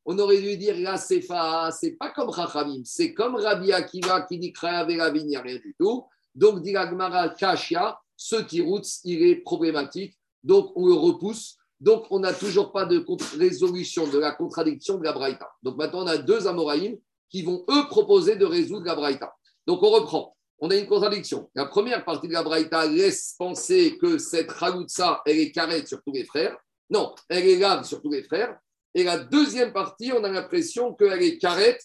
On 0.05 0.18
aurait 0.18 0.40
dû 0.40 0.57
dire 0.57 0.76
la 0.78 0.96
Sefa, 0.96 1.70
c'est 1.70 1.92
pas 1.92 2.11
comme 2.11 2.31
Rachamim, 2.31 2.83
c'est 2.85 3.14
comme 3.14 3.37
Rabbi 3.37 3.72
Akiva 3.72 4.22
qui 4.22 4.38
dit 4.38 4.52
Kraya 4.52 4.85
Veravin, 4.85 5.20
il 5.20 5.26
n'y 5.26 5.37
a 5.37 5.42
rien 5.42 5.57
du 5.57 5.74
tout. 5.78 6.05
Donc, 6.35 6.62
dit 6.62 6.76
Agmara, 6.76 7.28
Kashia, 7.31 7.98
ce 8.16 8.37
tirout, 8.37 8.83
il 9.05 9.22
est 9.22 9.37
problématique. 9.37 10.16
Donc, 10.42 10.72
on 10.76 10.87
le 10.87 10.94
repousse. 10.94 11.57
Donc, 11.81 12.07
on 12.11 12.20
n'a 12.20 12.33
toujours 12.33 12.72
pas 12.72 12.85
de 12.85 13.05
résolution 13.37 14.07
de 14.07 14.18
la 14.18 14.33
contradiction 14.33 14.98
de 14.98 15.05
la 15.05 15.12
Braïta. 15.12 15.50
Donc, 15.62 15.76
maintenant, 15.76 16.05
on 16.05 16.07
a 16.07 16.16
deux 16.16 16.46
Amoraïm 16.46 16.96
qui 17.28 17.42
vont, 17.42 17.64
eux, 17.68 17.88
proposer 17.88 18.37
de 18.37 18.44
résoudre 18.44 18.87
la 18.87 18.94
Braïta. 18.94 19.35
Donc, 19.66 19.83
on 19.83 19.90
reprend. 19.90 20.37
On 20.64 20.70
a 20.70 20.77
une 20.77 20.87
contradiction. 20.87 21.51
La 21.57 21.66
première 21.66 22.05
partie 22.05 22.29
de 22.29 22.33
la 22.33 22.44
Braïta 22.44 22.87
laisse 22.87 23.35
penser 23.37 23.98
que 24.01 24.16
cette 24.16 24.46
Khaloutsa, 24.46 25.20
elle 25.27 25.40
est 25.40 25.51
carrée 25.51 25.85
sur 25.85 26.01
tous 26.05 26.12
les 26.12 26.25
frères. 26.25 26.57
Non, 26.88 27.16
elle 27.29 27.48
est 27.48 27.59
lave 27.59 27.85
sur 27.85 28.01
tous 28.01 28.12
les 28.12 28.22
frères. 28.22 28.57
Et 28.94 29.03
la 29.03 29.18
deuxième 29.18 29.72
partie, 29.72 30.12
on 30.12 30.22
a 30.22 30.29
l'impression 30.29 30.94
qu'elle 30.94 31.20
est 31.20 31.37
carrette 31.38 31.83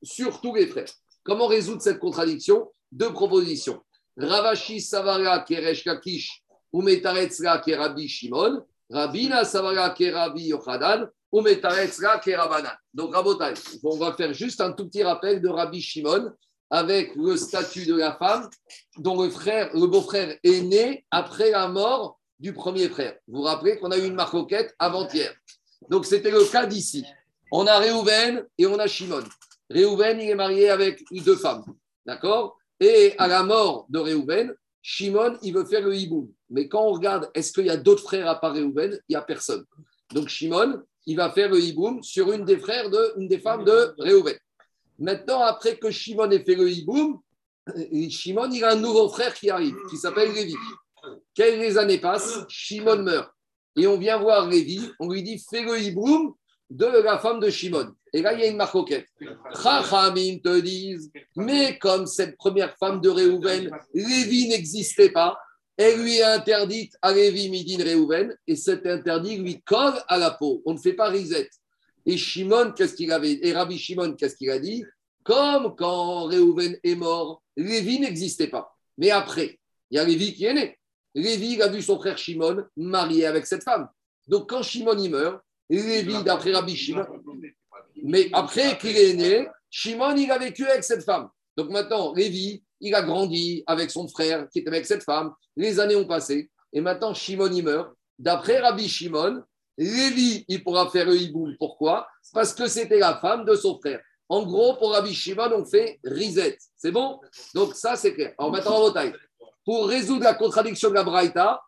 sur 0.00 0.40
tous 0.40 0.54
les 0.54 0.68
frères. 0.68 0.92
Comment 1.24 1.48
résoudre 1.48 1.82
cette 1.82 1.98
contradiction? 1.98 2.70
Deux 2.92 3.12
propositions. 3.12 3.82
Ravashi 4.16 4.80
Savara 4.80 5.40
Keresh 5.40 5.82
Kakish 5.82 6.44
ou 6.72 6.84
Kerabi 6.84 8.08
Shimon. 8.08 8.64
Rabina 8.88 9.44
Savara 9.44 9.90
Kerabi 9.90 10.42
Yochanan 10.44 11.08
ou 11.32 11.40
Metaretzra 11.40 12.20
Kerabanan. 12.20 12.76
Donc, 12.94 13.12
Rabotai, 13.12 13.54
on 13.82 13.96
va 13.96 14.12
faire 14.12 14.32
juste 14.32 14.60
un 14.60 14.70
tout 14.70 14.86
petit 14.86 15.02
rappel 15.02 15.42
de 15.42 15.48
Rabbi 15.48 15.80
Shimon 15.80 16.30
avec 16.70 17.14
le 17.16 17.36
statut 17.36 17.84
de 17.84 17.96
la 17.96 18.14
femme 18.14 18.48
dont 18.96 19.22
le 19.22 19.30
frère, 19.30 19.70
le 19.74 19.86
beau-frère 19.86 20.38
est 20.42 20.60
né 20.62 21.04
après 21.10 21.50
la 21.50 21.68
mort 21.68 22.20
du 22.38 22.52
premier 22.52 22.88
frère. 22.88 23.16
Vous 23.26 23.38
vous 23.38 23.44
rappelez 23.44 23.78
qu'on 23.78 23.90
a 23.90 23.98
eu 23.98 24.06
une 24.06 24.14
marcoquette 24.14 24.74
avant-hier. 24.78 25.34
Donc, 25.88 26.06
c'était 26.06 26.30
le 26.30 26.44
cas 26.44 26.66
d'ici. 26.66 27.04
On 27.52 27.66
a 27.66 27.78
Réhouven 27.78 28.46
et 28.56 28.66
on 28.66 28.78
a 28.78 28.86
Shimon. 28.86 29.24
Réhouven, 29.68 30.20
il 30.20 30.30
est 30.30 30.34
marié 30.34 30.70
avec 30.70 31.02
deux 31.10 31.36
femmes. 31.36 31.64
D'accord? 32.06 32.56
Et 32.78 33.14
à 33.18 33.26
la 33.26 33.42
mort 33.42 33.86
de 33.88 33.98
Réhouven, 33.98 34.54
Shimon, 34.80 35.36
il 35.42 35.52
veut 35.52 35.64
faire 35.64 35.82
le 35.82 35.94
hiboum. 35.94 36.30
Mais 36.48 36.68
quand 36.68 36.82
on 36.82 36.92
regarde, 36.92 37.30
est-ce 37.34 37.52
qu'il 37.52 37.66
y 37.66 37.70
a 37.70 37.76
d'autres 37.76 38.02
frères 38.02 38.28
à 38.28 38.40
part 38.40 38.52
Réhouven? 38.52 38.92
Il 39.08 39.12
n'y 39.12 39.16
a 39.16 39.22
personne. 39.22 39.64
Donc, 40.14 40.28
Shimon, 40.28 40.82
il 41.06 41.16
va 41.16 41.30
faire 41.30 41.50
le 41.50 41.60
hiboum 41.60 42.02
sur 42.02 42.32
une 42.32 42.44
des 42.44 42.58
frères 42.58 42.88
de, 42.88 43.14
une 43.18 43.28
des 43.28 43.38
femmes 43.38 43.64
de 43.64 43.94
Réhouven. 43.98 44.36
Maintenant, 45.00 45.40
après 45.40 45.78
que 45.78 45.90
Shimon 45.90 46.30
ait 46.30 46.44
fait 46.44 46.54
le 46.54 46.70
hiboum, 46.70 47.18
euh, 47.76 48.08
Shimon, 48.10 48.50
il 48.52 48.62
a 48.62 48.72
un 48.72 48.76
nouveau 48.76 49.08
frère 49.08 49.34
qui 49.34 49.48
arrive, 49.48 49.74
qui 49.88 49.96
s'appelle 49.96 50.32
Lévi. 50.32 50.54
Quelques 51.34 51.78
années 51.78 51.98
passent, 51.98 52.44
Shimon 52.48 53.02
meurt. 53.02 53.30
Et 53.76 53.86
on 53.86 53.98
vient 53.98 54.18
voir 54.18 54.48
Lévi, 54.48 54.90
on 55.00 55.10
lui 55.10 55.22
dit 55.22 55.42
fais 55.50 55.62
le 55.62 55.80
hiboum 55.80 56.34
de 56.68 56.84
la 56.84 57.18
femme 57.18 57.40
de 57.40 57.48
Shimon. 57.48 57.94
Et 58.12 58.20
là, 58.20 58.34
il 58.34 58.40
y 58.40 58.42
a 58.42 58.48
une 58.48 58.56
marcoquette. 58.56 59.06
Chachamim 59.62 60.38
te 60.44 60.60
disent, 60.60 61.10
mais 61.36 61.78
comme 61.78 62.06
cette 62.06 62.36
première 62.36 62.76
femme 62.76 63.00
de 63.00 63.08
Réhouven, 63.08 63.70
Lévi 63.94 64.48
n'existait 64.48 65.10
pas, 65.10 65.38
elle 65.76 66.02
lui 66.02 66.16
est 66.16 66.24
interdite 66.24 66.94
à 67.00 67.12
Lévi 67.12 67.48
Midin 67.48 67.82
Réhouven, 67.82 68.36
et 68.46 68.56
cet 68.56 68.84
interdit 68.86 69.38
lui 69.38 69.62
colle 69.62 69.94
à 70.08 70.18
la 70.18 70.32
peau. 70.32 70.62
On 70.66 70.74
ne 70.74 70.78
fait 70.78 70.92
pas 70.92 71.08
risette. 71.08 71.50
Et 72.06 72.16
Shimon, 72.16 72.72
qu'est-ce 72.72 72.94
qu'il 72.94 73.12
avait 73.12 73.38
Et 73.42 73.52
Rabbi 73.52 73.78
Shimon, 73.78 74.14
qu'est-ce 74.14 74.36
qu'il 74.36 74.50
a 74.50 74.58
dit? 74.58 74.84
Comme 75.22 75.74
quand 75.76 76.24
Réhouven 76.24 76.78
est 76.82 76.94
mort, 76.94 77.42
Lévi 77.56 78.00
n'existait 78.00 78.48
pas. 78.48 78.74
Mais 78.96 79.10
après, 79.10 79.60
il 79.90 79.96
y 79.96 79.98
a 79.98 80.04
Lévi 80.04 80.34
qui 80.34 80.44
est 80.44 80.54
né. 80.54 80.78
Lévi 81.14 81.60
a 81.60 81.68
vu 81.68 81.82
son 81.82 81.98
frère 81.98 82.16
Shimon 82.16 82.64
marié 82.76 83.26
avec 83.26 83.46
cette 83.46 83.64
femme. 83.64 83.88
Donc 84.28 84.48
quand 84.48 84.62
Shimon 84.62 84.98
y 84.98 85.08
meurt, 85.08 85.40
Lévi, 85.68 86.22
d'après 86.24 86.52
Rabbi 86.52 86.76
Shimon, 86.76 87.06
mais 88.02 88.28
après 88.32 88.76
qu'il 88.78 88.96
est 88.96 89.14
né, 89.14 89.46
Shimon, 89.70 90.16
il 90.16 90.30
a 90.30 90.38
vécu 90.38 90.66
avec 90.66 90.84
cette 90.84 91.04
femme. 91.04 91.28
Donc 91.56 91.70
maintenant, 91.70 92.12
Lévi, 92.14 92.62
il 92.80 92.94
a 92.94 93.02
grandi 93.02 93.62
avec 93.66 93.90
son 93.90 94.08
frère 94.08 94.48
qui 94.48 94.60
était 94.60 94.68
avec 94.68 94.86
cette 94.86 95.02
femme. 95.02 95.32
Les 95.56 95.78
années 95.78 95.96
ont 95.96 96.06
passé. 96.06 96.50
Et 96.72 96.80
maintenant, 96.80 97.14
Shimon, 97.14 97.52
il 97.52 97.64
meurt. 97.64 97.92
D'après 98.18 98.58
Rabbi 98.58 98.88
Shimon, 98.88 99.42
Lévi, 99.80 100.44
il 100.46 100.62
pourra 100.62 100.90
faire 100.90 101.06
le. 101.06 101.56
Pourquoi? 101.56 102.06
Parce 102.34 102.52
que 102.52 102.68
c'était 102.68 102.98
la 102.98 103.16
femme 103.16 103.46
de 103.46 103.54
son 103.54 103.80
frère. 103.80 103.98
En 104.28 104.44
gros, 104.44 104.76
pour 104.76 104.92
Rabbi 104.92 105.14
Shimon, 105.14 105.50
on 105.54 105.64
fait 105.64 105.98
risette. 106.04 106.60
C'est 106.76 106.92
bon? 106.92 107.18
Donc, 107.54 107.74
ça, 107.74 107.96
c'est 107.96 108.12
clair. 108.12 108.34
Alors, 108.36 108.52
maintenant, 108.52 108.76
en 108.76 108.92
taille. 108.92 109.14
Pour 109.64 109.88
résoudre 109.88 110.24
la 110.24 110.34
contradiction 110.34 110.90
de 110.90 110.94
la 110.94 111.02
Braïta, 111.02 111.62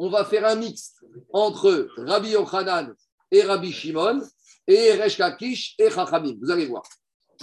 on 0.00 0.10
va 0.10 0.24
faire 0.24 0.44
un 0.44 0.56
mix 0.56 0.96
entre 1.32 1.88
Rabbi 1.96 2.30
Yochanan 2.30 2.92
et 3.30 3.42
Rabbi 3.42 3.70
Shimon 3.70 4.20
et 4.66 4.92
Resh 4.94 5.18
Lakish 5.18 5.76
et 5.78 5.90
Chachamim. 5.90 6.34
Vous 6.42 6.50
allez 6.50 6.66
voir. 6.66 6.82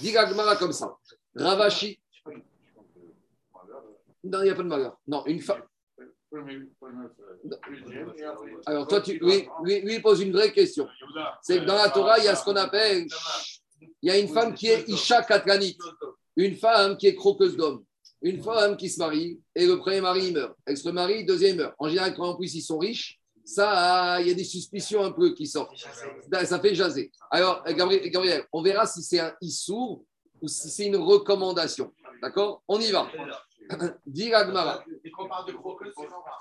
Gagmara 0.04 0.58
comme 0.58 0.74
ça. 0.74 0.93
Ravashi. 1.36 2.02
Non, 4.26 4.39
il 4.41 4.43
n'y 4.43 4.50
a 4.50 4.56
pas 4.56 4.63
de 4.63 4.67
malheur. 4.67 5.00
Non, 5.08 5.26
une 5.26 5.39
femme. 5.39 5.63
Alors, 8.65 8.88
toi, 8.88 9.02
tu, 9.02 9.20
lui, 9.20 9.82
lui, 9.82 10.00
pose 10.00 10.22
une 10.22 10.32
vraie 10.32 10.52
question. 10.52 10.88
C'est 11.41 11.60
que 11.60 11.65
dans 11.65 11.76
la 11.76 11.89
Torah, 11.89 12.20
il 12.20 12.26
y 12.26 12.28
a 12.28 12.36
ce 12.36 12.44
qu'on 12.44 12.56
appelle. 12.56 13.08
Il 14.02 14.10
y 14.10 14.12
a 14.12 14.17
une 14.17 14.28
femme 14.28 14.54
qui 14.54 14.67
est 14.67 14.88
Isha 14.88 15.24
Katlanit, 15.24 15.78
une 16.36 16.56
femme 16.56 16.98
qui 16.98 17.08
est 17.08 17.15
croqueuse 17.15 17.58
d'homme, 17.58 17.84
une 18.22 18.41
femme 18.41 18.78
qui 18.78 18.89
se 18.89 19.00
marie 19.00 19.39
et 19.56 19.65
le 19.65 19.78
premier 19.78 20.02
mari 20.02 20.32
meurt. 20.32 20.56
Elle 20.65 20.78
se 20.78 21.26
deuxième 21.26 21.58
meurt. 21.58 21.76
En 21.80 21.89
général, 21.89 22.15
quand 22.15 22.30
en 22.30 22.36
plus 22.36 22.54
ils 22.56 22.62
sont 22.62 22.78
riches, 22.78 23.20
ça, 23.44 24.22
il 24.22 24.28
y 24.28 24.32
a 24.32 24.34
des 24.34 24.44
suspicions 24.44 25.04
un 25.04 25.12
peu 25.12 25.34
qui 25.34 25.48
sortent. 25.48 25.76
Ça 26.44 26.60
fait 26.60 26.76
jaser. 26.76 27.12
Alors, 27.30 27.63
Gabriel, 27.65 28.10
Gabriel 28.10 28.46
on 28.54 28.62
verra 28.62 28.86
si 28.86 29.02
c'est 29.02 29.20
un 29.20 29.34
issour 29.41 30.06
ou 30.41 30.48
si 30.48 30.70
c'est 30.70 30.86
une 30.86 30.98
recommandation. 30.98 31.94
D'accord? 32.22 32.63
On 32.67 32.80
y 32.80 32.91
va. 32.91 33.10
Dis 34.05 34.34
Agmara. 34.34 34.84
Et 35.03 35.12
qu'on 35.12 35.27
parle 35.27 35.47
de 35.47 35.53
croqueuse, 35.53 35.93
c'est 35.95 36.10
normal. 36.10 36.34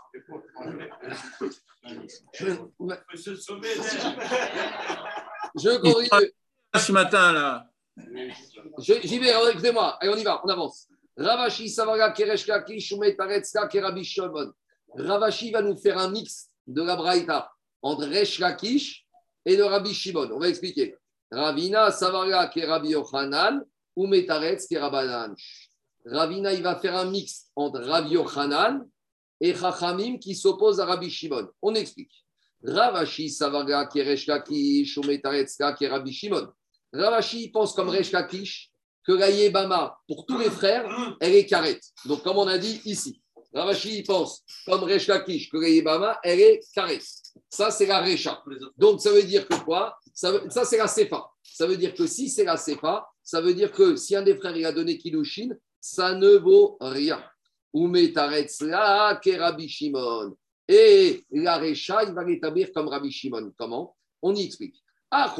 Monsieur 3.12 3.36
Sommet, 3.36 3.68
Je 5.56 5.76
corrige. 5.78 6.32
ce 6.76 6.92
matin, 6.92 7.32
là. 7.32 7.66
J'y 8.78 9.18
vais, 9.18 9.32
écoutez-moi. 9.52 9.96
Allez, 10.00 10.12
on 10.12 10.16
y 10.16 10.22
va, 10.24 10.40
on 10.44 10.48
avance. 10.48 10.88
Ravashi 11.16 11.68
Savaga 11.68 12.12
Kereshka 12.12 12.62
Kishume 12.62 13.14
Taretska 13.16 13.66
Kerabi 13.68 14.04
Shomon. 14.04 14.52
Ravashi 14.94 15.50
va 15.50 15.60
nous 15.62 15.76
faire 15.76 15.98
un 15.98 16.08
mix 16.10 16.48
de 16.66 16.82
la 16.82 16.96
Braïta 16.96 17.50
entre 17.82 18.06
Resh 18.06 18.38
Lakish 18.38 19.06
et 19.44 19.56
le 19.56 19.64
Rabbi 19.64 19.92
Shimon. 19.92 20.30
On 20.32 20.38
va 20.38 20.48
expliquer. 20.48 20.96
Ravina 21.30 21.90
Savaga 21.90 22.48
Kerabi 22.48 22.90
Yochanan 22.90 23.62
ou 23.96 24.06
Metaretz 24.06 24.66
Kerabanan. 24.66 25.34
Ravina, 26.04 26.52
il 26.52 26.62
va 26.62 26.76
faire 26.76 26.96
un 26.96 27.10
mix 27.10 27.46
entre 27.54 27.80
Rabbi 27.80 28.10
Yochanan 28.10 28.88
et 29.40 29.54
Chachamim 29.54 30.18
qui 30.18 30.34
s'opposent 30.34 30.80
à 30.80 30.86
Rabbi 30.86 31.10
Shimon. 31.10 31.48
On 31.62 31.74
explique. 31.74 32.12
Ravashi 32.62 33.30
Savaga 33.30 33.88
Metaretzka 33.94 35.72
Kerabi 35.74 36.12
Shimon. 36.12 36.48
Ravashi 36.92 37.50
pense 37.50 37.72
comme 37.74 37.88
Resh 37.88 38.12
Lakish 38.12 38.70
que 39.06 39.12
la 39.12 39.30
Yébama, 39.30 39.98
pour 40.06 40.26
tous 40.26 40.38
les 40.38 40.50
frères, 40.50 41.16
elle 41.20 41.34
est 41.34 41.46
carrette. 41.46 41.84
Donc, 42.04 42.22
comme 42.22 42.36
on 42.36 42.46
a 42.46 42.58
dit 42.58 42.82
ici, 42.84 43.22
Ravashi 43.54 44.02
pense 44.02 44.44
comme 44.66 44.84
Resh 44.84 45.06
Lakish 45.06 45.50
que 45.50 45.56
la 45.56 45.68
Yébama, 45.68 46.18
elle 46.22 46.40
est 46.40 46.60
carrette. 46.74 47.06
Ça, 47.48 47.70
c'est 47.70 47.86
la 47.86 48.00
Recha. 48.00 48.42
Donc, 48.76 49.00
ça 49.00 49.10
veut 49.10 49.22
dire 49.22 49.46
que 49.48 49.54
quoi? 49.64 49.98
Ça, 50.12 50.64
c'est 50.64 50.76
la 50.76 50.86
Sefa. 50.86 51.30
Ça 51.42 51.66
veut 51.66 51.76
dire 51.76 51.94
que 51.94 52.06
si 52.06 52.28
c'est 52.28 52.44
la 52.44 52.56
Sefa, 52.56 53.08
ça 53.22 53.40
veut 53.40 53.54
dire 53.54 53.72
que 53.72 53.96
si 53.96 54.14
un 54.14 54.22
des 54.22 54.36
frères 54.36 54.56
il 54.56 54.64
a 54.64 54.72
donné 54.72 54.98
Kiddushin, 54.98 55.50
ça 55.80 56.14
ne 56.14 56.36
vaut 56.36 56.76
rien. 56.80 57.22
Et 60.68 61.24
la 61.30 61.58
Recha, 61.58 62.04
il 62.04 62.12
va 62.12 62.24
l'établir 62.24 62.72
comme 62.72 62.88
Rabbi 62.88 63.10
Shimon. 63.10 63.52
Comment? 63.56 63.96
On 64.22 64.34
y 64.34 64.44
explique. 64.44 64.76
Ah. 65.10 65.34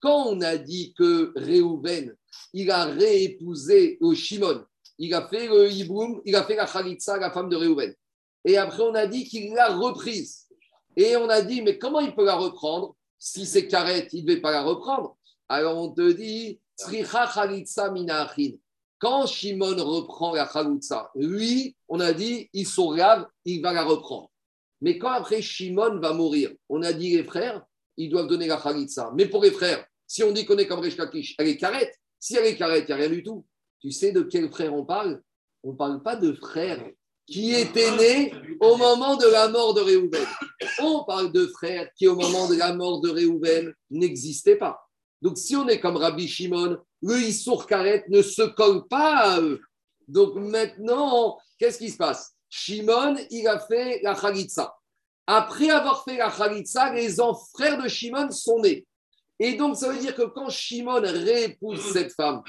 Quand 0.00 0.26
on 0.26 0.40
a 0.40 0.56
dit 0.56 0.94
que 0.94 1.32
Réhouven, 1.36 2.16
il 2.52 2.70
a 2.70 2.84
réépousé 2.84 3.98
au 4.00 4.14
Shimon, 4.14 4.64
il 4.98 5.14
a 5.14 5.28
fait 5.28 5.46
le 5.46 5.70
hiboum, 5.70 6.20
il 6.24 6.34
a 6.36 6.44
fait 6.44 6.56
la 6.56 6.66
chalitza, 6.66 7.16
la 7.18 7.30
femme 7.30 7.48
de 7.48 7.56
Réhouven. 7.56 7.94
Et 8.44 8.56
après, 8.56 8.82
on 8.82 8.94
a 8.94 9.06
dit 9.06 9.24
qu'il 9.24 9.52
l'a 9.54 9.74
reprise. 9.76 10.48
Et 10.96 11.16
on 11.16 11.28
a 11.28 11.40
dit, 11.40 11.62
mais 11.62 11.78
comment 11.78 12.00
il 12.00 12.14
peut 12.14 12.24
la 12.24 12.34
reprendre? 12.36 12.96
Si 13.24 13.46
c'est 13.46 13.68
Karet, 13.68 14.08
il 14.12 14.24
ne 14.24 14.28
devait 14.28 14.40
pas 14.40 14.50
la 14.50 14.64
reprendre. 14.64 15.16
Alors 15.48 15.78
on 15.78 15.92
te 15.92 16.10
dit. 16.10 16.58
Quand 18.98 19.26
Shimon 19.26 19.76
reprend 19.76 20.34
la 20.34 20.48
chalitza, 20.48 21.08
lui, 21.14 21.76
on 21.88 22.00
a 22.00 22.12
dit, 22.12 22.50
il 22.52 22.66
grave, 22.66 23.28
il 23.44 23.62
va 23.62 23.72
la 23.72 23.84
reprendre. 23.84 24.28
Mais 24.80 24.98
quand 24.98 25.10
après 25.10 25.40
Shimon 25.40 26.00
va 26.00 26.12
mourir, 26.12 26.50
on 26.68 26.82
a 26.82 26.92
dit 26.92 27.16
les 27.16 27.22
frères, 27.22 27.64
ils 27.96 28.10
doivent 28.10 28.26
donner 28.26 28.48
la 28.48 28.60
chalitza. 28.60 29.12
Mais 29.14 29.26
pour 29.26 29.44
les 29.44 29.52
frères, 29.52 29.86
si 30.04 30.24
on 30.24 30.32
dit 30.32 30.44
qu'on 30.44 30.58
est 30.58 30.66
comme 30.66 30.80
Resh 30.80 30.96
Lakish, 30.96 31.36
elle 31.38 31.46
est 31.46 31.56
carrette. 31.56 31.94
Si 32.18 32.34
elle 32.34 32.46
est 32.46 32.56
carrette, 32.56 32.86
il 32.88 32.94
n'y 32.96 33.02
a 33.02 33.04
rien 33.04 33.08
du 33.08 33.22
tout. 33.22 33.46
Tu 33.78 33.92
sais 33.92 34.10
de 34.10 34.22
quel 34.22 34.50
frère 34.50 34.74
on 34.74 34.84
parle? 34.84 35.22
On 35.62 35.70
ne 35.72 35.76
parle 35.76 36.02
pas 36.02 36.16
de 36.16 36.32
frères 36.32 36.84
qui 37.32 37.54
étaient 37.54 37.96
nés 37.96 38.34
au 38.60 38.76
moment 38.76 39.16
de 39.16 39.26
la 39.26 39.48
mort 39.48 39.72
de 39.72 39.80
Réhouven. 39.80 40.26
On 40.80 41.04
parle 41.04 41.32
de 41.32 41.46
frères 41.46 41.88
qui, 41.96 42.06
au 42.06 42.14
moment 42.14 42.46
de 42.46 42.56
la 42.56 42.74
mort 42.74 43.00
de 43.00 43.08
Réhouven, 43.08 43.72
n'existaient 43.90 44.56
pas. 44.56 44.78
Donc, 45.22 45.38
si 45.38 45.56
on 45.56 45.66
est 45.66 45.80
comme 45.80 45.96
Rabbi 45.96 46.28
Shimon, 46.28 46.78
le 47.00 47.16
Issour 47.16 47.66
Karet 47.66 48.04
ne 48.08 48.20
se 48.20 48.42
colle 48.42 48.86
pas 48.86 49.16
à 49.16 49.40
eux. 49.40 49.60
Donc, 50.06 50.34
maintenant, 50.34 51.38
qu'est-ce 51.58 51.78
qui 51.78 51.90
se 51.90 51.96
passe? 51.96 52.32
Shimon, 52.50 53.16
il 53.30 53.48
a 53.48 53.58
fait 53.58 54.00
la 54.02 54.14
Khalitsa. 54.14 54.74
Après 55.26 55.70
avoir 55.70 56.04
fait 56.04 56.18
la 56.18 56.30
Khalitsa, 56.30 56.92
les 56.92 57.14
frères 57.54 57.82
de 57.82 57.88
Shimon 57.88 58.30
sont 58.30 58.60
nés. 58.60 58.86
Et 59.38 59.54
donc, 59.54 59.76
ça 59.76 59.90
veut 59.90 59.98
dire 59.98 60.14
que 60.14 60.22
quand 60.22 60.50
Shimon 60.50 61.00
réépouse 61.00 61.80
cette 61.92 62.12
femme, 62.12 62.42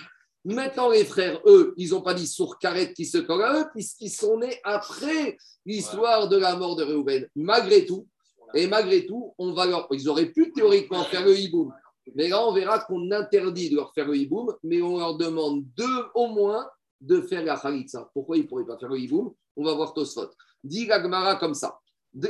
maintenant 0.45 0.89
les 0.89 1.05
frères, 1.05 1.39
eux, 1.45 1.73
ils 1.77 1.91
n'ont 1.91 2.01
pas 2.01 2.13
dit 2.13 2.27
sur 2.27 2.57
Karet 2.57 2.93
qui 2.93 3.05
se 3.05 3.17
colle 3.17 3.43
à 3.43 3.59
eux, 3.59 3.65
puisqu'ils 3.73 4.09
sont 4.09 4.37
nés 4.37 4.59
après 4.63 5.37
l'histoire 5.65 6.27
de 6.27 6.37
la 6.37 6.55
mort 6.55 6.75
de 6.75 6.83
Réhouven. 6.83 7.27
Malgré 7.35 7.85
tout, 7.85 8.07
et 8.53 8.67
malgré 8.67 9.05
tout, 9.05 9.33
on 9.37 9.53
va 9.53 9.65
leur... 9.65 9.87
ils 9.91 10.07
auraient 10.09 10.31
pu 10.31 10.51
théoriquement 10.51 11.03
faire 11.05 11.25
le 11.25 11.37
hiboum. 11.37 11.73
Mais 12.15 12.27
là, 12.27 12.45
on 12.45 12.53
verra 12.53 12.79
qu'on 12.79 13.09
interdit 13.11 13.69
de 13.69 13.75
leur 13.75 13.93
faire 13.93 14.07
le 14.07 14.17
hiboum, 14.17 14.53
mais 14.63 14.81
on 14.81 14.99
leur 14.99 15.15
demande 15.15 15.63
deux 15.75 16.05
au 16.13 16.27
moins 16.27 16.67
de 17.01 17.21
faire 17.21 17.43
la 17.43 17.57
khalitsa. 17.57 18.09
Pourquoi 18.13 18.37
ils 18.37 18.43
ne 18.43 18.47
pourraient 18.47 18.65
pas 18.65 18.77
faire 18.77 18.89
le 18.89 18.99
hiboum? 18.99 19.33
On 19.55 19.63
va 19.63 19.73
voir 19.73 19.93
Tosfot. 19.93 20.29
Dit 20.63 20.85
la 20.85 21.01
Gemara 21.01 21.35
comme 21.35 21.53
ça. 21.53 21.79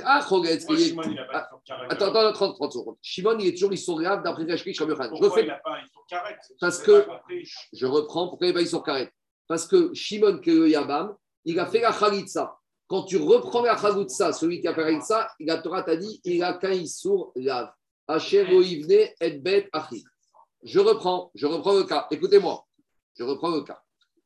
Ah, 0.06 0.26
Chogetz, 0.28 0.65
pas 0.65 0.74
Ah. 1.34 1.50
Attends, 1.89 2.08
attends, 2.08 2.32
30, 2.34 2.56
30 2.56 2.72
secondes. 2.74 2.96
Shimon, 3.02 3.38
il 3.39 3.48
est 3.48 3.52
toujours, 3.58 3.69
graves 4.00 4.24
d'après 4.24 4.46
Rashki, 4.46 4.72
Rabbi 4.78 4.91
Yochanan. 4.91 5.04
Je 5.06 5.10
Pourquoi 5.10 5.30
refais 5.30 5.48
pas 5.48 5.62
Parce 6.60 6.80
que- 6.82 7.02
pas 7.02 7.24
je 7.74 7.86
reprends, 7.86 8.30
pourquoi 8.30 8.48
il 8.48 8.54
va 8.54 8.65
sur 8.65 8.82
carré? 8.84 9.10
Parce 9.48 9.67
que 9.67 9.93
Shimon 9.93 10.39
Yabam, 10.46 11.15
il 11.46 11.60
a 11.60 11.65
fait 11.65 11.82
la 11.82 11.91
Khalitsa. 11.91 12.58
Quand 12.88 13.04
tu 13.04 13.17
reprends 13.17 13.62
la 13.63 13.76
Khalitsa, 13.76 14.32
celui 14.32 14.62
qui 14.62 14.67
a 14.67 14.74
fait 14.74 14.82
la 14.82 14.88
Khalitsa, 14.91 15.30
la 15.41 15.58
Torah 15.58 15.84
t'a 15.84 15.98
dit 15.98 16.22
il 16.24 16.41
a 16.43 16.54
qu'un 16.54 16.72
Issour 16.72 17.34
lave. 17.36 17.72
Asher 18.08 18.43
Oivne 18.54 19.10
et 19.19 19.32
Bet 19.32 19.69
Achi. 19.74 20.04
Je 20.63 20.80
reprends, 20.80 21.30
je 21.36 21.46
reprends 21.46 21.74
le 21.74 21.84
cas. 21.84 22.08
Écoutez-moi, 22.12 22.65
je 23.17 23.24
reprends 23.24 23.50
le 23.52 23.62
cas. 23.63 23.82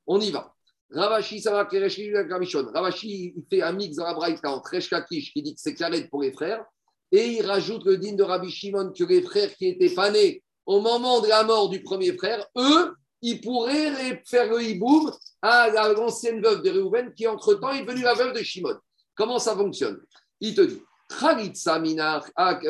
On 0.05 0.19
y 0.19 0.29
va. 0.31 0.53
Ravashi, 0.89 1.41
ça 1.41 1.51
va, 1.51 1.65
Kamishon. 1.65 2.71
Ravashi, 2.73 3.33
il 3.35 3.43
fait 3.49 3.61
un 3.61 3.73
mix 3.73 3.95
dans 3.97 4.05
la 4.05 4.13
Braïta 4.13 4.49
entre 4.51 4.71
Resh 4.71 4.89
Lakish, 4.91 5.33
qui 5.33 5.41
dit 5.41 5.53
que 5.55 5.61
c'est 5.61 5.73
carré 5.75 6.07
pour 6.07 6.21
les 6.21 6.31
frères, 6.31 6.63
et 7.11 7.27
il 7.27 7.45
rajoute 7.45 7.85
le 7.85 7.97
digne 7.97 8.15
de 8.15 8.23
Rabbi 8.23 8.49
Shimon 8.49 8.91
que 8.91 9.03
les 9.03 9.21
frères 9.21 9.53
qui 9.55 9.67
étaient 9.67 9.93
pas 9.93 10.11
nés 10.11 10.43
au 10.65 10.81
moment 10.81 11.21
de 11.21 11.27
la 11.27 11.43
mort 11.43 11.69
du 11.69 11.81
premier 11.81 12.13
frère, 12.17 12.45
eux, 12.57 12.93
ils 13.21 13.41
pourraient 13.41 14.21
faire 14.25 14.51
le 14.51 14.61
hiboum 14.61 15.11
à 15.41 15.69
la- 15.69 15.93
l'ancienne 15.93 16.41
veuve 16.41 16.61
de 16.61 16.69
Réhouven 16.69 17.13
qui, 17.13 17.25
entre-temps, 17.27 17.71
est 17.71 17.83
devenue 17.83 18.03
la 18.03 18.13
veuve 18.13 18.33
de 18.33 18.43
Shimon. 18.43 18.77
Comment 19.15 19.39
ça 19.39 19.55
fonctionne? 19.55 19.99
Il 20.39 20.53
te 20.53 20.61
dit 20.61 20.81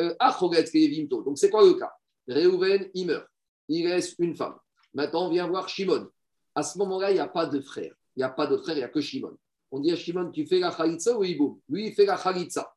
euh. 0.00 0.14
Donc, 1.24 1.38
c'est 1.38 1.50
quoi 1.50 1.64
le 1.64 1.74
cas? 1.74 1.92
Réhouven, 2.28 2.88
il 2.94 3.06
meurt. 3.06 3.26
Il 3.68 3.86
reste 3.88 4.14
une 4.20 4.36
femme. 4.36 4.54
Maintenant, 4.94 5.26
on 5.26 5.30
vient 5.30 5.48
voir 5.48 5.68
Shimon. 5.68 6.08
À 6.54 6.62
ce 6.62 6.78
moment-là, 6.78 7.10
il 7.10 7.14
n'y 7.14 7.20
a 7.20 7.28
pas 7.28 7.46
de 7.46 7.60
frère. 7.60 7.92
Il 8.18 8.22
n'y 8.22 8.24
a 8.24 8.30
pas 8.30 8.48
de 8.48 8.56
frère, 8.56 8.74
il 8.74 8.78
n'y 8.80 8.84
a 8.84 8.88
que 8.88 9.00
Shimon. 9.00 9.38
On 9.70 9.78
dit 9.78 9.92
à 9.92 9.96
Shimon 9.96 10.32
Tu 10.32 10.44
fais 10.44 10.58
la 10.58 10.72
Khalitsa 10.72 11.16
ou 11.16 11.22
hiboum 11.22 11.60
Lui, 11.68 11.86
il 11.86 11.94
fait 11.94 12.04
la 12.04 12.16
Khalitsa. 12.16 12.74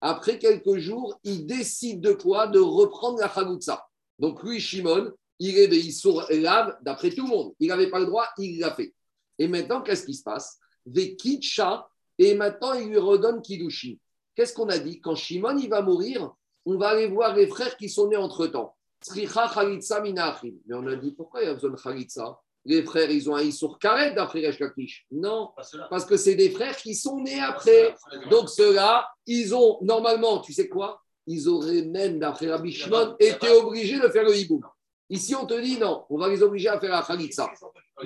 Après 0.00 0.36
quelques 0.36 0.78
jours, 0.78 1.16
il 1.22 1.46
décide 1.46 2.00
de 2.00 2.12
quoi? 2.12 2.48
De 2.48 2.58
reprendre 2.58 3.20
la 3.20 3.28
Khalitsa. 3.28 3.86
Donc, 4.18 4.42
lui, 4.42 4.58
Shimon, 4.58 5.12
il 5.38 5.56
est 5.58 5.68
Beissour 5.68 6.24
lave 6.30 6.76
d'après 6.82 7.10
tout 7.10 7.22
le 7.22 7.28
monde. 7.28 7.54
Il 7.60 7.68
n'avait 7.68 7.88
pas 7.88 8.00
le 8.00 8.06
droit, 8.06 8.26
il 8.36 8.58
l'a 8.58 8.74
fait. 8.74 8.92
Et 9.38 9.46
maintenant, 9.46 9.80
qu'est-ce 9.80 10.04
qui 10.04 10.14
se 10.14 10.24
passe? 10.24 10.58
Vekitcha, 10.86 11.88
et 12.18 12.34
maintenant, 12.34 12.72
il 12.72 12.88
lui 12.88 12.98
redonne 12.98 13.42
Kiddushin. 13.42 13.94
Qu'est-ce 14.34 14.54
qu'on 14.54 14.70
a 14.70 14.78
dit? 14.78 15.00
Quand 15.00 15.14
Shimon 15.14 15.56
il 15.56 15.68
va 15.68 15.82
mourir, 15.82 16.34
on 16.64 16.76
va 16.78 16.88
aller 16.88 17.06
voir 17.06 17.36
les 17.36 17.46
frères 17.46 17.76
qui 17.76 17.88
sont 17.88 18.08
nés 18.08 18.16
entre-temps. 18.16 18.76
Mais 19.14 19.28
on 20.74 20.86
a 20.88 20.96
dit 20.96 21.12
pourquoi 21.12 21.42
il 21.42 21.46
y 21.46 21.48
a 21.48 21.54
besoin 21.54 21.70
de 21.70 21.80
Khalitsa 21.80 22.40
Les 22.66 22.82
frères, 22.82 23.10
ils 23.10 23.30
ont 23.30 23.36
un 23.36 23.42
Issour 23.42 23.78
Karet 23.78 24.12
d'après 24.12 24.46
Resh 24.46 24.58
Lakish. 24.58 25.06
Non, 25.10 25.50
parce 25.88 26.04
que 26.04 26.16
c'est 26.16 26.34
des 26.34 26.50
frères 26.50 26.76
qui 26.76 26.94
sont 26.94 27.20
nés 27.20 27.40
après. 27.40 27.94
Donc 28.30 28.50
ceux-là, 28.50 29.08
ils 29.26 29.54
ont 29.54 29.78
normalement, 29.80 30.40
tu 30.40 30.52
sais 30.52 30.68
quoi? 30.68 31.00
Ils 31.26 31.48
auraient 31.48 31.82
même, 31.82 32.18
d'après 32.18 32.50
Rabbi 32.50 32.72
Shimon, 32.72 33.16
été 33.18 33.50
obligés 33.50 33.98
de 33.98 34.08
faire 34.08 34.24
le 34.24 34.36
hiboum. 34.36 34.62
Ici, 35.08 35.34
on 35.34 35.46
te 35.46 35.58
dit 35.60 35.78
non, 35.78 36.04
on 36.10 36.18
va 36.18 36.28
les 36.28 36.42
obliger 36.42 36.68
à 36.68 36.78
faire 36.78 36.90
la 36.90 37.02
Khalitsa. 37.02 37.50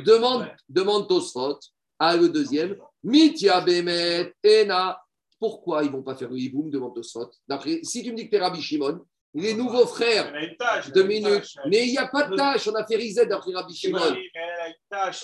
Demande, 0.05 0.47
demande 0.69 1.09
Tosfot 1.09 1.59
à 1.99 2.17
le 2.17 2.29
deuxième. 2.29 2.77
Mitya 3.03 3.61
Bemet 3.61 4.35
Ena. 4.45 5.01
Pourquoi 5.39 5.83
ils 5.83 5.89
ne 5.89 5.93
vont 5.93 6.03
pas 6.03 6.15
faire 6.15 6.31
le 6.31 6.39
hiboum? 6.39 6.71
Demande 6.71 6.95
Tosfot. 6.95 7.31
D'après, 7.47 7.81
si 7.83 8.03
tu 8.03 8.13
me 8.13 8.17
dis 8.17 8.25
que 8.27 8.31
tu 8.31 8.37
es 8.37 8.41
Rabbi 8.41 8.61
Shimon, 8.61 9.01
les 9.35 9.55
nouveaux 9.55 9.87
frères, 9.87 10.33
tâche. 10.59 10.93
tâche. 10.93 11.57
Mais 11.69 11.87
il 11.87 11.91
n'y 11.91 11.99
a 11.99 12.07
pas 12.07 12.29
de 12.29 12.37
tâche. 12.37 12.69
On 12.69 12.75
a 12.75 12.87
fait 12.87 12.97
Rizet 12.97 13.27
d'après 13.27 13.53
Rabbi 13.53 13.75
Shimon. 13.75 13.99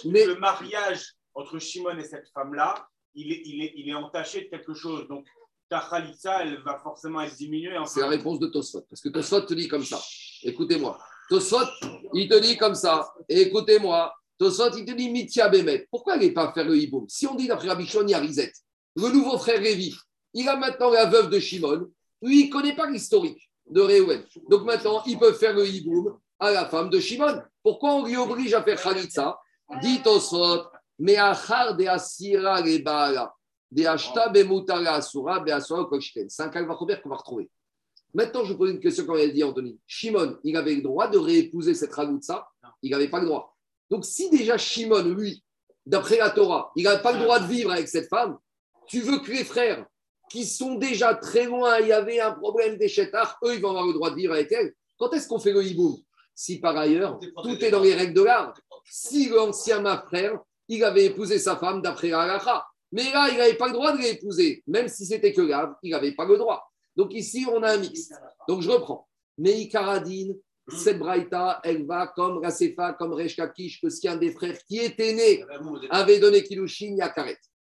mais 0.06 0.26
Le 0.26 0.36
mariage 0.36 1.14
entre 1.34 1.58
Shimon 1.58 1.96
et 1.96 2.04
cette 2.04 2.28
femme-là, 2.34 2.88
il 3.14 3.32
est, 3.32 3.42
il, 3.44 3.62
est, 3.62 3.72
il 3.76 3.88
est 3.88 3.94
entaché 3.94 4.42
de 4.42 4.48
quelque 4.48 4.74
chose. 4.74 5.06
Donc, 5.08 5.26
ta 5.68 5.86
khalitsa, 5.88 6.42
elle 6.42 6.60
va 6.62 6.78
forcément 6.82 7.20
être 7.20 7.36
diminuée. 7.36 7.76
C'est 7.86 8.00
la 8.00 8.08
réponse 8.08 8.40
de 8.40 8.48
Tosfot. 8.48 8.82
Parce 8.88 9.00
que 9.00 9.08
Tosfot 9.08 9.42
te 9.42 9.54
dit 9.54 9.68
comme 9.68 9.84
ça. 9.84 10.00
Écoutez-moi. 10.42 10.98
Tosfot, 11.28 11.66
il 12.14 12.28
te 12.28 12.38
dit 12.40 12.56
comme 12.56 12.74
ça. 12.74 13.12
Écoutez-moi. 13.28 14.12
Tosfot, 14.36 14.76
il 14.76 14.84
te 14.84 14.92
dit 14.92 15.10
Mitia 15.10 15.48
Bemet. 15.48 15.86
Pourquoi 15.88 16.16
il 16.16 16.22
n'est 16.22 16.32
pas 16.32 16.52
faire 16.52 16.64
le 16.64 16.76
hiboum? 16.76 17.08
Si 17.08 17.28
on 17.28 17.36
dit 17.36 17.46
d'après 17.46 17.68
Rabbi 17.68 17.86
Shimon, 17.86 18.06
il 18.08 18.10
y 18.10 18.14
a 18.14 18.18
Rizet. 18.18 18.52
Le 18.96 19.08
nouveau 19.10 19.38
frère 19.38 19.60
Révi, 19.60 19.94
il 20.34 20.48
a 20.48 20.56
maintenant 20.56 20.90
la 20.90 21.06
veuve 21.06 21.30
de 21.30 21.38
Shimon. 21.38 21.88
Lui, 22.22 22.42
il 22.42 22.46
ne 22.48 22.52
connaît 22.52 22.74
pas 22.74 22.90
l'historique 22.90 23.49
de. 23.70 24.48
Donc 24.48 24.64
maintenant, 24.64 25.02
il 25.06 25.18
peut 25.18 25.32
faire 25.32 25.54
le 25.54 25.66
hiboum 25.66 26.18
à 26.38 26.50
la 26.50 26.66
femme 26.66 26.90
de 26.90 27.00
Shimon. 27.00 27.42
Pourquoi 27.62 27.94
on 27.94 28.04
lui 28.04 28.16
oblige 28.16 28.54
à 28.54 28.62
faire 28.62 28.80
Khalitsa? 28.80 29.38
Dit 29.82 30.02
Tosfot, 30.02 30.64
mais 30.98 31.16
achar 31.16 31.76
de 31.76 31.86
asira 31.86 32.60
le 32.60 32.78
baala, 32.78 33.32
de 33.70 33.84
ashta 33.86 34.28
bemutara 34.28 34.94
asura 34.94 35.40
beasura 35.40 35.84
koshken. 35.84 36.28
C'est 36.28 36.42
un 36.42 36.48
calvachomer 36.48 37.00
qu'on 37.00 37.08
va 37.08 37.16
retrouver. 37.16 37.48
Maintenant, 38.12 38.44
je 38.44 38.52
vous 38.52 38.58
pose 38.58 38.70
une 38.70 38.80
question 38.80 39.06
comme 39.06 39.18
elle 39.18 39.32
dit 39.32 39.44
Anthony. 39.44 39.78
Shimon, 39.86 40.38
il 40.42 40.56
avait 40.56 40.74
le 40.74 40.82
droit 40.82 41.06
de 41.06 41.16
réépouser 41.16 41.74
cette 41.74 41.94
Ragutsa 41.94 42.48
Il 42.82 42.90
n'avait 42.90 43.08
pas 43.08 43.20
le 43.20 43.26
droit. 43.26 43.56
Donc, 43.88 44.04
si 44.04 44.28
déjà 44.30 44.58
Shimon, 44.58 45.02
lui, 45.02 45.44
d'après 45.86 46.18
la 46.18 46.30
Torah, 46.30 46.72
il 46.74 46.84
n'avait 46.84 47.02
pas 47.02 47.12
le 47.12 47.20
droit 47.20 47.38
de 47.38 47.46
vivre 47.46 47.70
avec 47.70 47.86
cette 47.86 48.08
femme, 48.08 48.36
tu 48.88 49.00
veux 49.00 49.20
que 49.20 49.30
les 49.30 49.44
frères 49.44 49.86
qui 50.30 50.46
sont 50.46 50.76
déjà 50.76 51.14
très 51.14 51.44
loin, 51.44 51.80
il 51.80 51.88
y 51.88 51.92
avait 51.92 52.20
un 52.20 52.32
problème 52.32 52.76
des 52.78 52.88
chétards, 52.88 53.38
eux, 53.44 53.54
ils 53.54 53.60
vont 53.60 53.70
avoir 53.70 53.86
le 53.86 53.92
droit 53.92 54.10
de 54.10 54.14
vivre 54.14 54.32
avec 54.32 54.50
elle. 54.52 54.72
Quand 54.96 55.12
est-ce 55.12 55.28
qu'on 55.28 55.40
fait 55.40 55.52
le 55.52 55.64
hiboum 55.64 55.96
Si 56.34 56.60
par 56.60 56.76
ailleurs, 56.76 57.18
tout 57.42 57.64
est 57.64 57.70
dans 57.70 57.82
les 57.82 57.94
règles 57.94 58.14
de 58.14 58.22
l'art. 58.22 58.54
Si 58.84 59.28
l'ancien 59.28 59.80
ma 59.80 59.98
frère, 59.98 60.38
il 60.68 60.82
avait 60.84 61.06
épousé 61.06 61.38
sa 61.38 61.56
femme 61.56 61.82
d'après 61.82 62.08
la 62.08 62.20
halakha, 62.20 62.64
mais 62.92 63.04
là, 63.12 63.28
il 63.30 63.38
n'avait 63.38 63.54
pas 63.54 63.66
le 63.66 63.72
droit 63.72 63.92
de 63.92 63.98
l'épouser, 63.98 64.62
même 64.66 64.88
si 64.88 65.04
c'était 65.04 65.32
que 65.32 65.42
grave, 65.42 65.74
il 65.82 65.90
n'avait 65.90 66.14
pas 66.14 66.24
le 66.24 66.36
droit. 66.36 66.70
Donc 66.96 67.12
ici, 67.14 67.46
on 67.50 67.62
a 67.62 67.72
un 67.72 67.78
mix. 67.78 68.10
Donc 68.48 68.62
je 68.62 68.70
reprends. 68.70 69.08
Mais 69.38 69.60
Ikaradine, 69.60 70.36
cette 70.68 70.98
braïta, 70.98 71.60
elle 71.64 71.86
va 71.86 72.06
comme 72.08 72.38
Rasefa, 72.38 72.92
comme 72.94 73.12
Resh 73.14 73.36
Kakish, 73.36 73.80
que 73.80 73.88
si 73.88 74.06
un 74.06 74.16
des 74.16 74.32
frères 74.32 74.58
qui 74.64 74.78
était 74.78 75.12
né 75.12 75.44
avait 75.90 76.20
donné 76.20 76.42
Kilushin, 76.42 76.94
il 76.96 77.02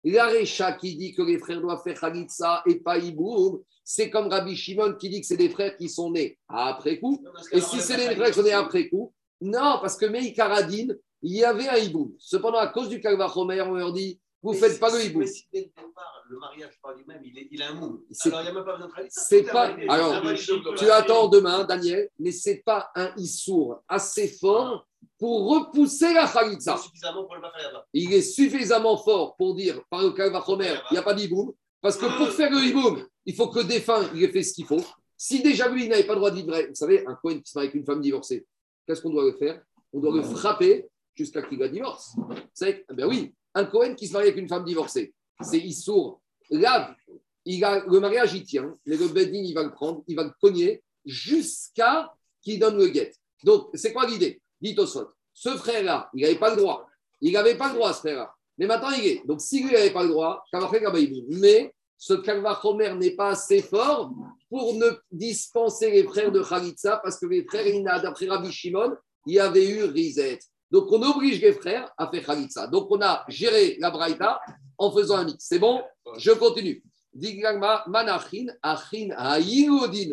y 0.04 0.18
a 0.18 0.24
Karet. 0.26 0.34
La 0.34 0.40
Recha 0.40 0.72
qui 0.72 0.96
dit 0.96 1.12
que 1.14 1.22
les 1.22 1.38
frères 1.38 1.60
doivent 1.60 1.82
faire 1.82 1.98
Khalitsa 1.98 2.62
et 2.66 2.76
pas 2.80 2.98
Iboum, 2.98 3.60
c'est 3.84 4.10
comme 4.10 4.28
Rabbi 4.28 4.56
Shimon 4.56 4.94
qui 4.94 5.08
dit 5.08 5.20
que 5.20 5.26
c'est 5.26 5.36
des 5.36 5.50
frères 5.50 5.76
qui 5.76 5.88
sont 5.88 6.10
nés 6.10 6.38
après 6.48 6.98
coup. 7.00 7.22
Et 7.52 7.60
si 7.60 7.80
c'est 7.80 7.96
des 7.96 8.14
frères 8.14 8.28
qui 8.28 8.34
sont 8.34 8.42
nés 8.42 8.52
après 8.52 8.88
coup, 8.88 9.12
non, 9.40 9.78
parce 9.80 9.96
que 9.96 10.06
Meikaradine, 10.06 10.96
il 11.22 11.36
y 11.36 11.44
avait 11.44 11.68
un 11.68 11.76
Iboum. 11.76 12.12
Cependant, 12.18 12.58
à 12.58 12.68
cause 12.68 12.88
du 12.88 13.00
Kalvachomer, 13.00 13.60
on 13.62 13.74
leur 13.74 13.92
dit, 13.92 14.20
vous 14.42 14.52
ne 14.54 14.58
faites 14.58 14.78
pas 14.80 14.90
le 14.90 15.04
Iboum. 15.04 15.20
Mais 15.22 15.26
si 15.26 15.46
le 15.52 16.38
mariage 16.38 16.78
par 16.82 16.94
lui-même, 16.94 17.20
il, 17.24 17.38
est- 17.38 17.48
il 17.50 17.60
a 17.62 17.70
un 17.70 17.74
moule. 17.74 18.00
C'est- 18.10 18.30
Alors, 18.30 18.40
il 18.40 18.44
n'y 18.44 18.50
a 18.50 18.54
même 18.54 18.64
pas 18.64 18.72
besoin 18.76 18.88
de. 18.88 19.06
C'est 19.10 19.42
pas. 19.42 19.68
validé. 19.68 19.88
Alors, 19.88 20.22
C'est 20.36 20.74
tu 20.76 20.90
attends 20.90 21.28
demain, 21.28 21.64
Daniel, 21.64 22.08
mais 22.18 22.32
ce 22.32 22.50
n'est 22.50 22.62
pas 22.64 22.90
un 22.94 23.12
Issour 23.16 23.82
assez 23.88 24.28
fort 24.28 24.86
pour 25.18 25.48
repousser 25.50 26.12
la 26.12 26.26
Khalitsa. 26.26 26.76
C'est 26.76 27.06
il 27.92 28.12
est 28.12 28.22
suffisamment 28.22 28.96
fort 28.96 29.36
pour 29.36 29.54
dire 29.54 29.80
par 29.88 30.02
le 30.02 30.10
Kalvachomer, 30.10 30.74
il 30.90 30.94
n'y 30.94 30.98
a 30.98 31.02
pas 31.02 31.14
d'Iboum, 31.14 31.52
parce 31.80 31.96
que 31.96 32.06
pour 32.16 32.28
faire 32.28 32.50
le 32.50 32.58
Iboum, 32.58 33.06
il 33.24 33.34
faut 33.34 33.48
que 33.48 33.60
le 33.60 33.64
défunt 33.64 34.10
il 34.14 34.24
ait 34.24 34.32
fait 34.32 34.42
ce 34.42 34.54
qu'il 34.54 34.66
faut. 34.66 34.82
Si 35.16 35.40
déjà 35.40 35.68
lui, 35.68 35.84
il 35.84 35.88
n'avait 35.88 36.04
pas 36.04 36.14
le 36.14 36.18
droit 36.18 36.30
de 36.32 36.36
vivre, 36.36 36.52
vous 36.68 36.74
savez, 36.74 37.06
un 37.06 37.14
Cohen 37.14 37.38
qui 37.40 37.50
se 37.50 37.56
marie 37.56 37.68
avec 37.68 37.76
une 37.76 37.86
femme 37.86 38.00
divorcée, 38.00 38.44
qu'est-ce 38.86 39.00
qu'on 39.00 39.10
doit 39.10 39.24
le 39.24 39.34
faire? 39.34 39.62
On 39.92 40.00
doit 40.00 40.12
le 40.12 40.22
frapper 40.22 40.88
jusqu'à 41.14 41.42
qu'il 41.42 41.60
la 41.60 41.68
divorce. 41.68 42.16
Savez, 42.52 42.84
eh 42.90 42.94
ben 42.94 43.06
oui, 43.06 43.32
un 43.54 43.64
Cohen 43.64 43.94
qui 43.94 44.08
se 44.08 44.12
marie 44.12 44.26
avec 44.26 44.38
une 44.38 44.48
femme 44.48 44.64
divorcée, 44.64 45.14
c'est 45.40 45.60
Issour, 45.60 46.20
lave, 46.50 46.96
il 47.44 47.64
a, 47.64 47.84
le 47.86 48.00
mariage 48.00 48.34
il 48.34 48.42
tient, 48.42 48.76
mais 48.84 48.96
le 48.96 49.06
Bedin 49.06 49.44
il 49.44 49.54
va 49.54 49.62
le 49.62 49.70
prendre, 49.70 50.02
il 50.08 50.16
va 50.16 50.24
le 50.24 50.32
cogner 50.40 50.82
jusqu'à 51.04 52.12
qu'il 52.40 52.58
donne 52.58 52.76
le 52.76 52.88
guet. 52.88 53.12
Donc, 53.44 53.68
c'est 53.74 53.92
quoi 53.92 54.06
l'idée? 54.06 54.41
Dit 54.62 54.76
au 54.78 54.86
ce 54.86 55.48
frère-là, 55.56 56.08
il 56.14 56.22
n'avait 56.22 56.38
pas 56.38 56.50
le 56.50 56.56
droit. 56.56 56.88
Il 57.20 57.32
n'avait 57.32 57.56
pas 57.56 57.68
le 57.68 57.74
droit, 57.74 57.92
ce 57.92 58.00
frère-là. 58.00 58.32
Mais 58.58 58.66
maintenant, 58.66 58.90
il 58.90 59.06
est. 59.06 59.22
Donc, 59.26 59.40
si 59.40 59.62
lui 59.62 59.72
n'avait 59.72 59.92
pas 59.92 60.02
le 60.02 60.10
droit, 60.10 60.44
mais 61.28 61.74
ce 61.96 62.14
Kalvachomer 62.14 62.94
n'est 62.94 63.16
pas 63.16 63.30
assez 63.30 63.62
fort 63.62 64.12
pour 64.48 64.74
ne 64.74 64.90
dispenser 65.10 65.90
les 65.90 66.04
frères 66.04 66.30
de 66.30 66.42
Khalitsa, 66.42 67.00
parce 67.02 67.18
que 67.18 67.26
les 67.26 67.44
frères, 67.44 67.64
d'après 68.02 68.26
Rabbi 68.26 68.52
Shimon, 68.52 68.94
il 69.26 69.34
y 69.34 69.40
avait 69.40 69.68
eu 69.68 69.84
Rizet. 69.84 70.38
Donc, 70.70 70.90
on 70.90 71.02
oblige 71.02 71.40
les 71.40 71.52
frères 71.52 71.90
à 71.96 72.08
faire 72.08 72.24
Khalitsa. 72.24 72.66
Donc, 72.66 72.88
on 72.90 73.00
a 73.02 73.24
géré 73.28 73.76
la 73.80 73.90
Braïta 73.90 74.40
en 74.78 74.90
faisant 74.92 75.16
un 75.16 75.24
mix. 75.24 75.44
C'est 75.46 75.58
bon? 75.58 75.82
Je 76.18 76.32
continue. 76.32 76.82
Manachin, 77.86 78.46
Achin, 78.62 79.08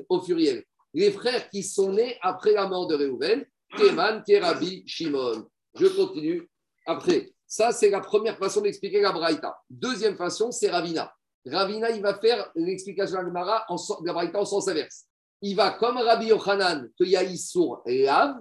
au 0.09 0.21
furiel. 0.21 0.63
Les 0.93 1.12
frères 1.12 1.49
qui 1.49 1.63
sont 1.63 1.93
nés 1.93 2.17
après 2.21 2.53
la 2.53 2.67
mort 2.67 2.88
de 2.88 2.95
Réhouven, 2.95 3.45
Keman, 3.77 4.23
Kerabi, 4.23 4.84
Shimon. 4.88 5.47
Je 5.75 5.88
continue. 5.88 6.49
Après, 6.86 7.32
ça, 7.45 7.71
c'est 7.71 7.89
la 7.89 7.99
première 7.99 8.38
façon 8.38 8.62
d'expliquer 8.62 9.01
la 9.01 9.12
Braïta. 9.12 9.58
Deuxième 9.69 10.15
façon, 10.15 10.51
c'est 10.51 10.69
Ravina. 10.69 11.12
Ravina, 11.45 11.89
il 11.91 12.01
va 12.01 12.19
faire 12.19 12.51
l'explication 12.55 13.23
de 13.23 13.34
la 13.34 13.65
de 13.69 14.12
Braïta 14.12 14.39
en 14.39 14.45
sens 14.45 14.67
inverse. 14.67 15.05
Il 15.41 15.55
va 15.55 15.71
comme 15.71 15.97
Rabbi 15.97 16.27
Yochanan, 16.27 16.89
qu'il 16.97 17.10
y 17.10 17.15
a 17.15 17.23
Issour 17.23 17.82
Lav, 17.86 18.36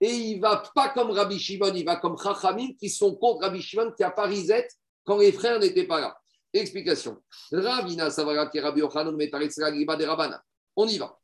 et 0.00 0.10
il 0.10 0.40
va 0.40 0.62
pas 0.74 0.88
comme 0.88 1.10
Rabbi 1.10 1.38
Shimon, 1.38 1.72
il 1.74 1.84
va 1.84 1.96
comme 1.96 2.16
Chachamim, 2.18 2.72
qui 2.78 2.88
sont 2.88 3.14
contre 3.14 3.42
Rabbi 3.42 3.62
Shimon, 3.62 3.92
qui 3.92 4.02
a 4.02 4.10
pas 4.10 4.26
Rizet 4.26 4.66
quand 5.04 5.18
les 5.18 5.32
frères 5.32 5.60
n'étaient 5.60 5.86
pas 5.86 6.00
là. 6.00 6.16
Explication. 6.52 7.18
Ravina, 7.52 8.10
qui 8.10 8.58
est 8.58 8.60
Rabbi 8.60 8.80
Yochanan, 8.80 9.16
Ragiba, 9.16 9.96
des 9.96 10.06
Rabbanan. 10.06 10.40
On 10.76 10.86
y 10.86 10.98
va. 10.98 11.16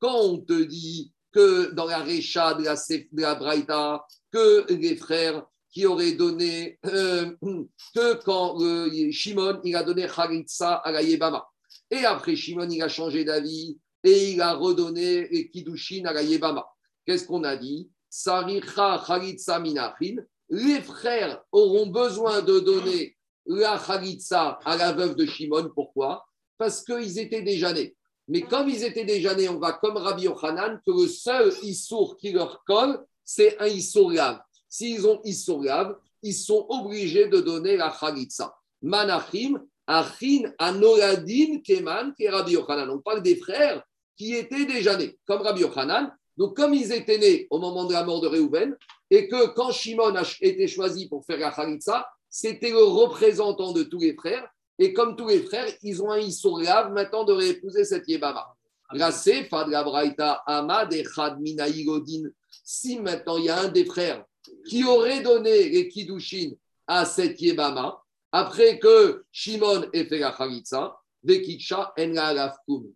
Quand 0.00 0.18
on 0.20 0.38
te 0.38 0.62
dit 0.62 1.12
que 1.32 1.70
dans 1.72 1.86
la 1.86 1.98
Recha 1.98 2.54
de 2.54 2.64
la, 2.64 2.74
de 2.74 3.20
la 3.20 3.34
Braïta, 3.34 4.04
que 4.32 4.72
les 4.72 4.96
frères 4.96 5.46
qui 5.72 5.86
auraient 5.86 6.12
donné, 6.12 6.78
euh, 6.86 7.32
que 7.94 8.14
quand 8.24 8.60
euh, 8.60 9.10
Shimon, 9.12 9.60
il 9.64 9.76
a 9.76 9.82
donné 9.82 10.08
Charitza 10.08 10.74
à 10.74 10.90
la 10.90 11.02
Yebama. 11.02 11.46
Et 11.90 12.04
après, 12.04 12.34
Shimon, 12.34 12.68
il 12.68 12.82
a 12.82 12.88
changé 12.88 13.24
d'avis 13.24 13.78
et 14.02 14.32
il 14.32 14.40
a 14.40 14.54
redonné 14.54 15.28
les 15.28 15.50
Kiddushin 15.50 16.04
à 16.06 16.12
la 16.12 16.22
Yebama. 16.22 16.66
Qu'est-ce 17.06 17.26
qu'on 17.26 17.44
a 17.44 17.56
dit? 17.56 17.90
Saricha 18.08 18.98
Minachin. 19.60 20.16
Les 20.48 20.80
frères 20.80 21.42
auront 21.52 21.86
besoin 21.86 22.42
de 22.42 22.58
donner 22.58 23.16
la 23.46 23.78
Charitza 23.78 24.58
à 24.64 24.76
la 24.76 24.92
veuve 24.92 25.14
de 25.14 25.26
Shimon. 25.26 25.70
Pourquoi? 25.74 26.26
Parce 26.58 26.84
qu'ils 26.84 27.18
étaient 27.18 27.42
déjà 27.42 27.72
nés. 27.72 27.96
Mais 28.30 28.42
comme 28.42 28.68
ils 28.68 28.84
étaient 28.84 29.04
déjà 29.04 29.34
nés, 29.34 29.48
on 29.48 29.58
va 29.58 29.72
comme 29.72 29.96
Rabbi 29.96 30.22
Yochanan, 30.22 30.80
que 30.86 30.92
le 30.92 31.08
seul 31.08 31.52
Issour 31.64 32.16
qui 32.16 32.30
leur 32.30 32.62
colle, 32.64 33.04
c'est 33.24 33.58
un 33.60 33.66
Issour 33.66 34.12
Lav. 34.12 34.40
S'ils 34.68 35.04
ont 35.04 35.20
Issour 35.24 35.64
Lav, 35.64 35.96
ils 36.22 36.34
sont 36.34 36.64
obligés 36.68 37.26
de 37.26 37.40
donner 37.40 37.76
la 37.76 37.92
Chalitza. 37.92 38.54
Manachim, 38.82 39.60
Achin, 39.84 40.52
Anoladin, 40.58 41.58
Keman, 41.58 42.14
qui 42.14 42.22
est 42.22 42.30
Rabbi 42.30 42.52
Yochanan. 42.52 42.88
On 42.90 43.00
parle 43.00 43.20
des 43.20 43.34
frères 43.34 43.82
qui 44.16 44.36
étaient 44.36 44.64
déjà 44.64 44.96
nés, 44.96 45.18
comme 45.26 45.42
Rabbi 45.42 45.62
Yochanan. 45.62 46.12
Donc, 46.36 46.56
comme 46.56 46.72
ils 46.72 46.92
étaient 46.92 47.18
nés 47.18 47.48
au 47.50 47.58
moment 47.58 47.84
de 47.84 47.94
la 47.94 48.04
mort 48.04 48.20
de 48.20 48.28
Réhouven, 48.28 48.76
et 49.10 49.26
que 49.26 49.48
quand 49.54 49.72
Shimon 49.72 50.14
a 50.14 50.22
été 50.40 50.68
choisi 50.68 51.08
pour 51.08 51.26
faire 51.26 51.38
la 51.38 51.52
Chalitza, 51.52 52.06
c'était 52.28 52.70
le 52.70 52.84
représentant 52.84 53.72
de 53.72 53.82
tous 53.82 53.98
les 53.98 54.14
frères. 54.14 54.48
Et 54.80 54.94
comme 54.94 55.14
tous 55.14 55.28
les 55.28 55.42
frères, 55.42 55.70
ils 55.82 56.02
ont 56.02 56.10
un 56.10 56.18
maintenant 56.90 57.24
de 57.24 57.34
réépouser 57.34 57.84
cette 57.84 58.08
Minaïgodin. 61.38 62.30
Si 62.64 62.98
maintenant 62.98 63.36
il 63.36 63.44
y 63.44 63.48
a 63.50 63.60
un 63.60 63.68
des 63.68 63.84
frères 63.84 64.24
qui 64.66 64.82
aurait 64.84 65.20
donné 65.20 65.68
les 65.68 65.86
Kiddushin 65.86 66.52
à 66.86 67.04
cette 67.04 67.40
Yébama, 67.40 68.02
après 68.32 68.78
que 68.78 69.24
Shimon 69.30 69.84
ait 69.92 70.06
fait 70.06 70.18
la 70.18 70.34
Chalitza, 70.36 70.96
Vekitcha 71.22 71.92
en. 71.98 72.52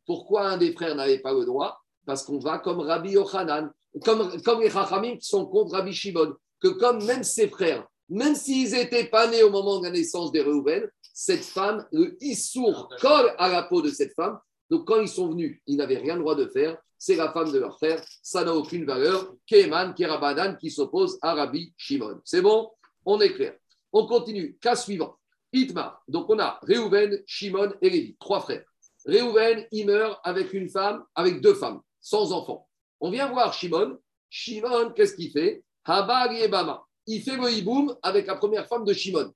Pourquoi 0.06 0.48
un 0.48 0.56
des 0.56 0.72
frères 0.72 0.94
n'avait 0.94 1.18
pas 1.18 1.34
le 1.34 1.44
droit? 1.44 1.82
Parce 2.06 2.22
qu'on 2.22 2.38
va 2.38 2.58
comme 2.58 2.80
Rabbi 2.80 3.10
Yochanan, 3.10 3.70
comme, 4.02 4.40
comme 4.42 4.62
les 4.62 4.70
Chachamim 4.70 5.18
qui 5.18 5.28
sont 5.28 5.44
contre 5.44 5.72
Rabbi 5.72 5.92
Shimon, 5.92 6.34
que 6.60 6.68
comme 6.68 7.04
même 7.04 7.24
ses 7.24 7.48
frères, 7.48 7.86
même 8.08 8.34
s'ils 8.34 8.72
n'étaient 8.72 9.06
pas 9.06 9.26
nés 9.26 9.42
au 9.42 9.50
moment 9.50 9.78
de 9.78 9.84
la 9.84 9.90
naissance 9.90 10.32
des 10.32 10.40
Reuven, 10.42 10.88
cette 11.12 11.44
femme, 11.44 11.86
le 11.92 12.16
Issour 12.20 12.88
colle 13.00 13.34
à 13.38 13.48
la 13.48 13.62
peau 13.62 13.82
de 13.82 13.90
cette 13.90 14.14
femme. 14.14 14.38
Donc 14.68 14.86
quand 14.86 15.00
ils 15.00 15.08
sont 15.08 15.28
venus, 15.28 15.60
ils 15.66 15.76
n'avaient 15.76 15.98
rien 15.98 16.14
le 16.14 16.20
droit 16.20 16.34
de 16.34 16.46
faire. 16.46 16.76
C'est 16.98 17.16
la 17.16 17.32
femme 17.32 17.52
de 17.52 17.58
leur 17.58 17.76
frère. 17.76 18.02
Ça 18.22 18.44
n'a 18.44 18.54
aucune 18.54 18.84
valeur. 18.84 19.34
Keman, 19.46 19.94
Kerabadan 19.94 20.56
qui 20.56 20.70
s'oppose 20.70 21.18
à 21.22 21.34
Rabbi 21.34 21.72
Shimon. 21.76 22.20
C'est 22.24 22.40
bon? 22.40 22.70
On 23.04 23.20
est 23.20 23.32
clair. 23.34 23.54
On 23.92 24.06
continue. 24.06 24.56
Cas 24.60 24.76
suivant. 24.76 25.16
Itmar. 25.52 26.02
Donc 26.08 26.28
on 26.30 26.38
a 26.38 26.58
Reuven, 26.62 27.22
Shimon 27.26 27.72
et 27.80 27.90
Lévi. 27.90 28.16
Trois 28.18 28.40
frères. 28.40 28.64
Reuven, 29.06 29.66
il 29.70 29.86
meurt 29.86 30.18
avec 30.24 30.52
une 30.52 30.68
femme, 30.68 31.04
avec 31.14 31.40
deux 31.40 31.54
femmes, 31.54 31.80
sans 32.00 32.32
enfants. 32.32 32.66
On 33.00 33.10
vient 33.10 33.30
voir 33.30 33.52
Shimon. 33.52 33.98
Shimon, 34.30 34.92
qu'est-ce 34.96 35.14
qu'il 35.14 35.30
fait? 35.30 35.62
Habag 35.84 36.32
et 36.40 36.48
Bama. 36.48 36.84
Il 37.06 37.22
fait 37.22 37.36
le 37.36 37.50
hiboum 37.50 37.96
avec 38.02 38.26
la 38.26 38.36
première 38.36 38.66
femme 38.66 38.84
de 38.84 38.92
Shimon. 38.92 39.32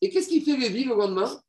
Et 0.00 0.10
qu'est-ce 0.10 0.28
qu'il 0.28 0.44
fait 0.44 0.56
Lévi 0.56 0.84
le 0.84 0.94
lendemain? 0.94 1.40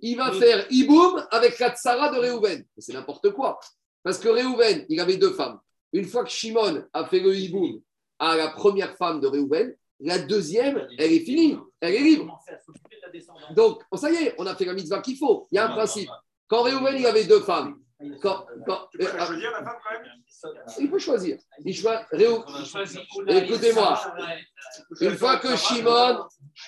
Il 0.00 0.16
va 0.16 0.32
faire 0.32 0.66
hiboum 0.70 1.26
avec 1.30 1.58
la 1.58 1.74
tsara 1.74 2.10
de 2.10 2.18
Reuven. 2.18 2.64
C'est 2.78 2.92
n'importe 2.92 3.30
quoi. 3.30 3.58
Parce 4.02 4.18
que 4.18 4.28
Reuven, 4.28 4.86
il 4.88 5.00
avait 5.00 5.16
deux 5.16 5.32
femmes. 5.32 5.58
Une 5.92 6.04
fois 6.04 6.24
que 6.24 6.30
Shimon 6.30 6.84
a 6.92 7.06
fait 7.06 7.20
le 7.20 7.34
hiboum 7.34 7.80
à 8.18 8.36
la 8.36 8.48
première 8.48 8.96
femme 8.96 9.20
de 9.20 9.26
Reuven, 9.26 9.74
la 10.00 10.18
deuxième, 10.18 10.86
elle 10.96 11.12
est 11.12 11.20
finie. 11.20 11.58
Elle 11.80 11.94
est 11.94 12.00
libre. 12.00 12.38
Donc, 13.54 13.82
ça 13.94 14.10
y 14.10 14.14
est, 14.14 14.34
on 14.38 14.46
a 14.46 14.54
fait 14.54 14.64
la 14.64 14.74
mitzvah 14.74 15.00
qu'il 15.00 15.16
faut. 15.16 15.48
Il 15.50 15.56
y 15.56 15.58
a 15.58 15.68
un 15.68 15.74
principe. 15.74 16.10
Quand 16.46 16.62
Reuven, 16.62 16.96
il 16.96 17.06
avait 17.06 17.24
deux 17.24 17.40
femmes, 17.40 17.80
quand, 18.22 18.46
quand- 18.66 18.88
Tu 18.92 18.98
peux 18.98 19.06
euh, 19.06 19.12
la 19.16 19.26
choisir, 19.26 19.50
la 19.50 19.64
femme, 19.64 19.76
quand 19.84 19.90
même 19.92 20.12
il 20.78 20.90
peut 20.90 20.98
choisir. 20.98 21.38
Il 21.64 21.74
choi- 21.74 22.06
Réou- 22.12 22.44
Écoutez-moi. 23.28 24.00
Une 25.00 25.16
fois 25.16 25.36
que 25.38 25.56
Shimon, 25.56 26.24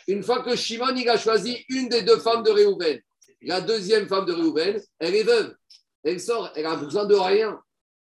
une 0.09 0.23
fois 0.23 0.43
que 0.43 0.57
Shimon, 0.57 0.95
il 0.97 1.09
a 1.09 1.17
choisi 1.17 1.65
une 1.69 1.89
des 1.89 2.03
deux 2.03 2.19
femmes 2.19 2.43
de 2.43 2.51
Réhouven, 2.51 3.01
la 3.43 3.61
deuxième 3.61 4.09
femme 4.09 4.25
de 4.27 4.33
Réhouven, 4.33 4.81
elle 4.99 5.15
est 5.15 5.23
veuve. 5.23 5.55
Elle 6.03 6.21
sort, 6.21 6.51
elle 6.57 6.67
a 6.67 6.77
besoin 6.77 7.05
de 7.07 7.15
rien. 7.15 7.61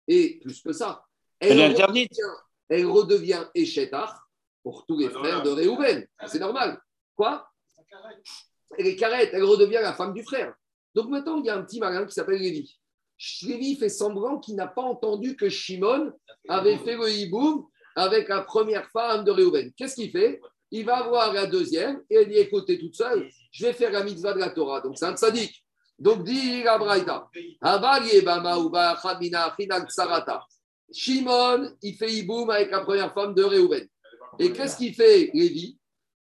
Et 0.07 0.39
plus 0.43 0.63
que 0.63 0.73
ça, 0.73 1.03
Elle 1.41 1.59
est 1.59 1.65
interdite. 1.67 2.11
redevient, 2.13 2.35
elle 2.69 2.87
redevient 2.87 3.45
pour 4.63 4.87
tous 4.87 4.99
les 4.99 5.09
frères 5.11 5.43
de 5.43 5.51
Réhouven. 5.51 6.07
C'est 6.27 6.39
normal. 6.39 6.81
Quoi? 7.17 7.51
Elle 8.79 8.87
est 8.87 8.97
carrette, 8.97 9.31
elle 9.33 9.45
redevient 9.45 9.81
la 9.83 9.93
femme 9.95 10.15
du 10.15 10.23
frère. 10.23 10.55
Donc 10.95 11.09
maintenant, 11.11 11.39
il 11.39 11.47
y 11.47 11.51
a 11.51 11.57
un 11.57 11.63
petit 11.63 11.81
malin 11.81 12.05
qui 12.07 12.13
s'appelle 12.13 12.41
Lévi. 12.41 12.78
Lévi 13.43 13.77
fait 13.77 13.89
semblant 13.89 14.39
qu'il 14.39 14.55
n'a 14.55 14.67
pas 14.67 14.83
entendu 14.83 15.37
que 15.37 15.49
Shimon 15.49 16.13
avait 16.49 16.79
fait 16.79 16.97
le 16.97 17.11
hiboum 17.11 17.67
avec 17.97 18.29
la 18.29 18.43
première 18.43 18.89
femme 18.91 19.25
de 19.25 19.31
Réhouven. 19.31 19.73
Qu'est-ce 19.77 19.97
qu'il 19.97 20.11
fait? 20.11 20.41
Il 20.71 20.85
va 20.85 21.03
voir 21.09 21.33
la 21.33 21.47
deuxième 21.47 22.03
et 22.11 22.17
elle 22.17 22.29
dit 22.29 22.37
écoutez, 22.37 22.79
toute 22.79 22.95
seule, 22.95 23.29
je 23.51 23.67
vais 23.67 23.73
faire 23.73 23.91
la 23.91 24.05
mitzvah 24.05 24.35
de 24.35 24.39
la 24.39 24.51
Torah. 24.51 24.81
Donc 24.81 24.99
c'est 24.99 25.07
un 25.07 25.17
tzaddik. 25.17 25.65
Donc 25.99 26.23
dit 26.23 26.63
la 26.63 26.79
Braïta. 26.79 27.29
Shimon, 30.93 31.71
il 31.83 31.95
fait 31.97 32.13
hiboum 32.13 32.51
avec 32.51 32.71
la 32.71 32.81
première 32.81 33.13
femme 33.13 33.35
de 33.35 33.43
Réhouven. 33.43 33.89
Et 34.39 34.53
qu'est-ce 34.53 34.77
qu'il 34.77 34.95
fait, 34.95 35.31
Lévi? 35.35 35.77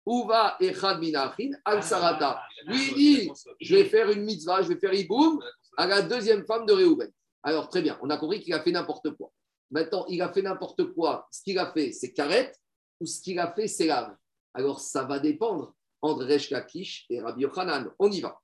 Uva 0.07 0.57
Echad 0.61 1.01
Minachin 1.01 1.51
Al 1.65 1.83
Sarata. 1.83 2.41
Lui, 2.67 2.89
il 2.89 2.95
dit 2.95 3.31
je 3.61 3.77
vais 3.77 3.85
faire 3.85 4.09
une 4.11 4.23
mitzvah, 4.23 4.63
je 4.63 4.69
vais 4.69 4.79
faire 4.79 4.95
hiboum 4.95 5.41
à 5.77 5.87
la 5.87 6.03
deuxième 6.03 6.45
femme 6.47 6.67
de 6.67 6.73
Réhouven. 6.73 7.11
Alors, 7.43 7.69
très 7.69 7.83
bien, 7.83 7.99
on 8.03 8.11
a 8.11 8.17
compris 8.17 8.41
qu'il 8.41 8.55
a 8.55 8.61
fait 8.61 8.73
n'importe 8.73 9.11
quoi. 9.17 9.31
Maintenant, 9.71 10.05
il 10.09 10.21
a 10.23 10.33
fait 10.33 10.43
n'importe 10.43 10.93
quoi. 10.95 11.29
Ce 11.31 11.43
qu'il 11.43 11.59
a 11.59 11.73
fait, 11.73 11.93
c'est 11.93 12.13
carrette 12.13 12.59
ou 13.01 13.07
ce 13.07 13.21
qu'il 13.21 13.39
a 13.39 13.53
fait, 13.53 13.69
c'est 13.69 13.87
lave. 13.87 14.15
Alors, 14.55 14.81
ça 14.81 15.05
va 15.05 15.19
dépendre 15.19 15.75
entre 16.03 16.25
Resh 16.25 16.51
Lakish 16.51 17.07
et 17.11 17.21
Rabbi 17.21 17.43
Yochanan. 17.43 17.91
On 17.99 18.11
y 18.11 18.21
va. 18.21 18.39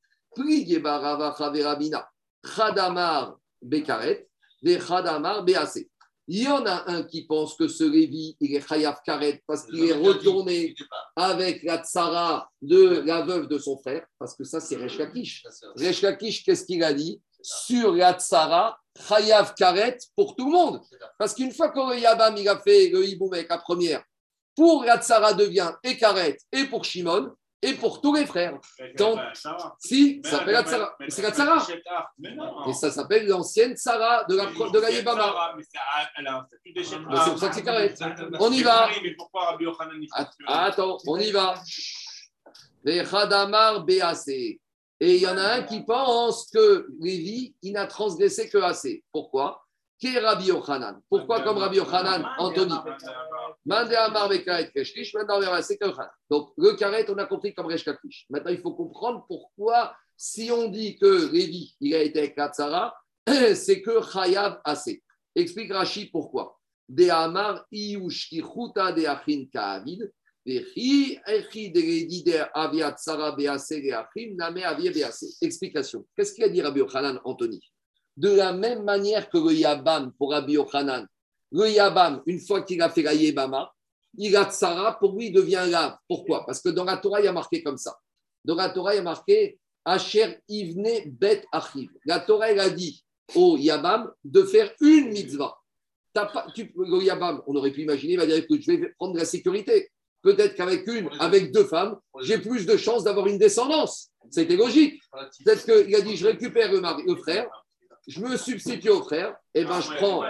Chadamar 2.45 3.39
Bekaret, 3.61 4.29
Chadamar 4.65 5.45
Bease. 5.45 5.87
Il 6.29 6.43
y 6.43 6.49
en 6.49 6.65
a 6.67 6.91
un 6.91 7.03
qui 7.03 7.27
pense 7.27 7.57
que 7.57 7.67
ce 7.67 7.85
Lévi, 7.85 8.37
il 8.41 8.55
est 8.55 8.67
Chayav 8.67 9.01
Karet 9.05 9.43
parce 9.47 9.67
qu'il 9.67 9.85
est 9.85 9.93
retourné 9.93 10.75
avec 11.17 11.63
la 11.65 11.83
tsara 11.83 12.49
de 12.61 13.03
la 13.05 13.23
veuve 13.23 13.49
de 13.49 13.59
son 13.59 13.77
frère, 13.77 14.07
parce 14.19 14.37
que 14.37 14.45
ça, 14.45 14.61
c'est 14.61 14.77
Resh 14.77 14.99
Lakish. 14.99 15.45
Resh 15.77 16.03
Lakish, 16.03 16.45
qu'est-ce 16.45 16.65
qu'il 16.65 16.83
a 16.85 16.93
dit 16.93 17.21
Sur 17.43 17.93
la 17.93 18.15
tsara, 18.15 18.79
Karet 19.57 19.99
pour 20.15 20.37
tout 20.37 20.47
le 20.47 20.53
monde. 20.53 20.81
Parce 21.19 21.35
qu'une 21.35 21.53
fois 21.53 21.71
que 21.71 21.95
le 21.95 21.99
Yabam 21.99 22.37
il 22.37 22.49
a 22.49 22.59
fait 22.59 22.89
le 22.89 23.05
hiboum 23.05 23.33
avec 23.33 23.49
la 23.49 23.59
première, 23.59 24.05
pour 24.55 24.85
la 24.85 24.99
tsara 24.99 25.35
devient 25.35 25.73
et 25.83 25.97
Karet, 25.97 26.37
et 26.53 26.65
pour 26.65 26.85
Shimon, 26.85 27.33
et 27.65 27.75
pour 27.75 28.01
tous 28.01 28.15
les 28.15 28.27
frères. 28.27 28.59
Ça 29.35 29.53
va. 29.53 29.77
Si, 29.79 30.21
ça 30.25 30.31
s'appelle 30.39 30.55
la 30.55 30.63
mais- 30.99 31.11
C'est 31.11 31.23
la 31.23 31.31
tsara. 31.31 31.67
Et 32.69 32.73
ça 32.73 32.91
s'appelle 32.91 33.27
l'ancienne 33.29 33.75
tsara 33.77 34.25
de 34.25 34.35
la, 34.37 34.47
de 34.47 34.81
la 34.81 34.91
Yebama. 34.91 35.23
Tsara, 35.23 35.55
Mais 35.57 35.63
ça- 35.63 35.81
elle 36.19 36.27
a 36.27 36.39
un 36.39 36.45
statut 36.47 36.73
d'échec. 36.73 36.99
Mais 37.09 37.17
c'est 37.25 37.31
pour 37.31 37.39
ça 37.39 37.49
que 37.49 37.55
c'est 37.55 37.63
Karet. 37.63 37.95
On 38.41 38.53
y 38.53 38.63
va. 38.63 38.89
Attends, 40.47 40.99
on 41.07 41.17
y 41.19 41.31
va. 41.31 41.55
Les 42.85 43.05
Khadamar 43.05 43.85
BAC. 43.85 44.29
Et 44.29 45.17
il 45.17 45.23
y 45.23 45.27
en 45.27 45.37
a 45.37 45.55
un 45.55 45.63
qui 45.63 45.83
pense 45.85 46.49
que 46.51 46.87
Lévi, 47.01 47.55
il 47.63 47.73
n'a 47.73 47.87
transgressé 47.87 48.49
que 48.49 48.59
assez. 48.59 49.03
Pourquoi? 49.13 49.62
Qui 50.03 50.17
est 50.17 50.19
Rabbi 50.19 50.47
Yochanan? 50.47 51.01
Pourquoi 51.09 51.43
comme 51.43 51.59
Rabbi 51.59 51.77
Yochanan, 51.77 52.27
Anthony? 52.37 52.75
Donc 56.29 56.51
le 56.57 56.73
karet, 56.73 57.09
on 57.09 57.19
a 57.19 57.27
compris 57.27 57.55
comme 57.55 57.67
Resh 57.67 57.85
Kakish. 57.85 58.27
Maintenant, 58.29 58.51
il 58.51 58.59
faut 58.59 58.73
comprendre 58.73 59.25
pourquoi, 59.29 59.95
si 60.17 60.51
on 60.51 60.69
dit 60.71 60.99
que 60.99 61.31
Lévi, 61.33 61.77
il 61.81 61.95
a 61.95 62.03
été 62.03 62.19
avec 62.19 62.37
la 62.37 62.49
Tzara, 62.49 62.93
c'est 63.55 63.81
que 63.81 64.03
Chayav 64.03 64.61
assez. 64.65 65.05
Explique 65.37 65.73
Rashi 65.73 66.07
pourquoi. 66.07 66.59
De 66.89 67.09
Amar 67.09 67.65
de 67.71 69.07
Achin 69.07 69.45
Kaavid. 69.53 70.11
Explication. 75.41 76.05
Qu'est-ce 76.17 76.35
qu'il 76.35 76.43
a 76.43 76.49
dit 76.49 76.61
Rabbi 76.61 76.81
Yochanan, 76.81 77.21
Anthony? 77.25 77.61
De 78.17 78.31
la 78.31 78.53
même 78.53 78.85
manière 78.85 79.29
que 79.31 79.39
le 79.39 79.53
Yabam 79.55 80.13
pour 80.19 80.33
Rabbi 80.33 80.55
Yochanan, 80.55 81.07
le 81.51 81.69
Yabam, 81.69 82.23
une 82.27 82.41
fois 82.41 82.63
qu'il 82.63 82.81
a 82.83 82.89
fait 82.89 83.03
la 83.03 83.15
Yebama, 83.15 83.73
il 84.19 84.37
a 84.37 84.51
Tsara, 84.51 84.99
pour 84.99 85.17
lui, 85.17 85.27
il 85.27 85.33
devient 85.33 85.65
lave. 85.69 85.97
Pourquoi? 86.09 86.45
Parce 86.45 86.61
que 86.61 86.69
dans 86.69 86.85
la 86.85 86.97
Torah, 86.99 87.21
il 87.21 87.25
y 87.25 87.29
a 87.29 87.33
marqué 87.33 87.63
comme 87.63 87.79
ça. 87.79 87.97
Dans 88.45 88.55
la 88.55 88.71
Torah, 88.71 88.95
il 88.95 88.99
y 88.99 89.01
a 89.01 89.03
marqué 89.03 89.59
Asher 89.85 90.39
Ivne 90.49 90.89
Bet 91.07 91.45
Achiv. 91.53 91.91
La 92.05 92.21
Torah, 92.21 92.51
elle 92.51 92.61
a 92.61 92.71
dit 92.71 93.05
au 93.35 93.57
Yabam 93.57 94.13
de 94.25 94.43
faire 94.45 94.73
une 94.81 95.09
mitzvah. 95.09 95.57
Pas, 96.13 96.47
tu, 96.55 96.73
le 96.77 97.03
Yabam, 97.03 97.43
on 97.47 97.57
aurait 97.57 97.71
pu 97.71 97.83
imaginer, 97.83 98.15
il 98.15 98.19
va 98.19 98.27
dire 98.27 98.37
écoute, 98.37 98.61
je 98.63 98.73
vais 98.73 98.89
prendre 98.99 99.17
la 99.17 99.25
sécurité. 99.25 99.91
Peut-être 100.23 100.55
qu'avec 100.55 100.87
une, 100.87 101.09
avec 101.19 101.53
deux 101.53 101.65
femmes, 101.65 101.99
j'ai 102.21 102.39
plus 102.39 102.65
de 102.67 102.77
chances 102.77 103.05
d'avoir 103.05 103.27
une 103.27 103.39
descendance. 103.39 104.11
C'était 104.31 104.57
logique. 104.57 105.01
Peut-être 105.45 105.65
qu'il 105.65 105.95
a 105.95 106.01
dit 106.01 106.17
je 106.17 106.27
récupère 106.27 106.71
le, 106.71 106.81
mari, 106.81 107.03
le 107.07 107.17
frère, 107.17 107.49
je 108.07 108.21
me 108.21 108.37
substitue 108.37 108.91
au 108.91 109.03
frère, 109.03 109.37
et 109.55 109.65
ben 109.65 109.81
je 109.81 109.95
prends. 109.95 110.25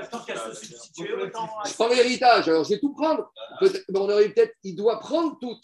Je 1.67 1.75
prends 1.75 1.89
l'héritage, 1.89 2.49
alors 2.49 2.65
je 2.65 2.71
vais 2.71 2.81
tout 2.81 2.93
prendre. 2.93 3.33
Mais 3.61 3.71
on 3.95 4.09
aurait 4.09 4.29
peut-être, 4.29 4.55
il 4.63 4.77
doit 4.77 4.99
prendre 4.99 5.39
tout, 5.41 5.57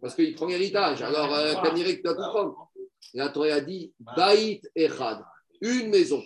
parce 0.00 0.14
qu'il 0.14 0.34
prend 0.34 0.46
l'héritage. 0.46 1.02
Alors, 1.02 1.34
euh, 1.34 1.54
Kanirek 1.62 2.04
doit 2.04 2.14
tout 2.14 2.30
prendre. 2.30 2.70
Et 3.14 3.18
la 3.18 3.30
Torah 3.30 3.54
a 3.54 3.60
dit 3.60 3.92
Baït 3.98 4.70
Echad, 4.74 5.24
une 5.60 5.88
maison. 5.90 6.22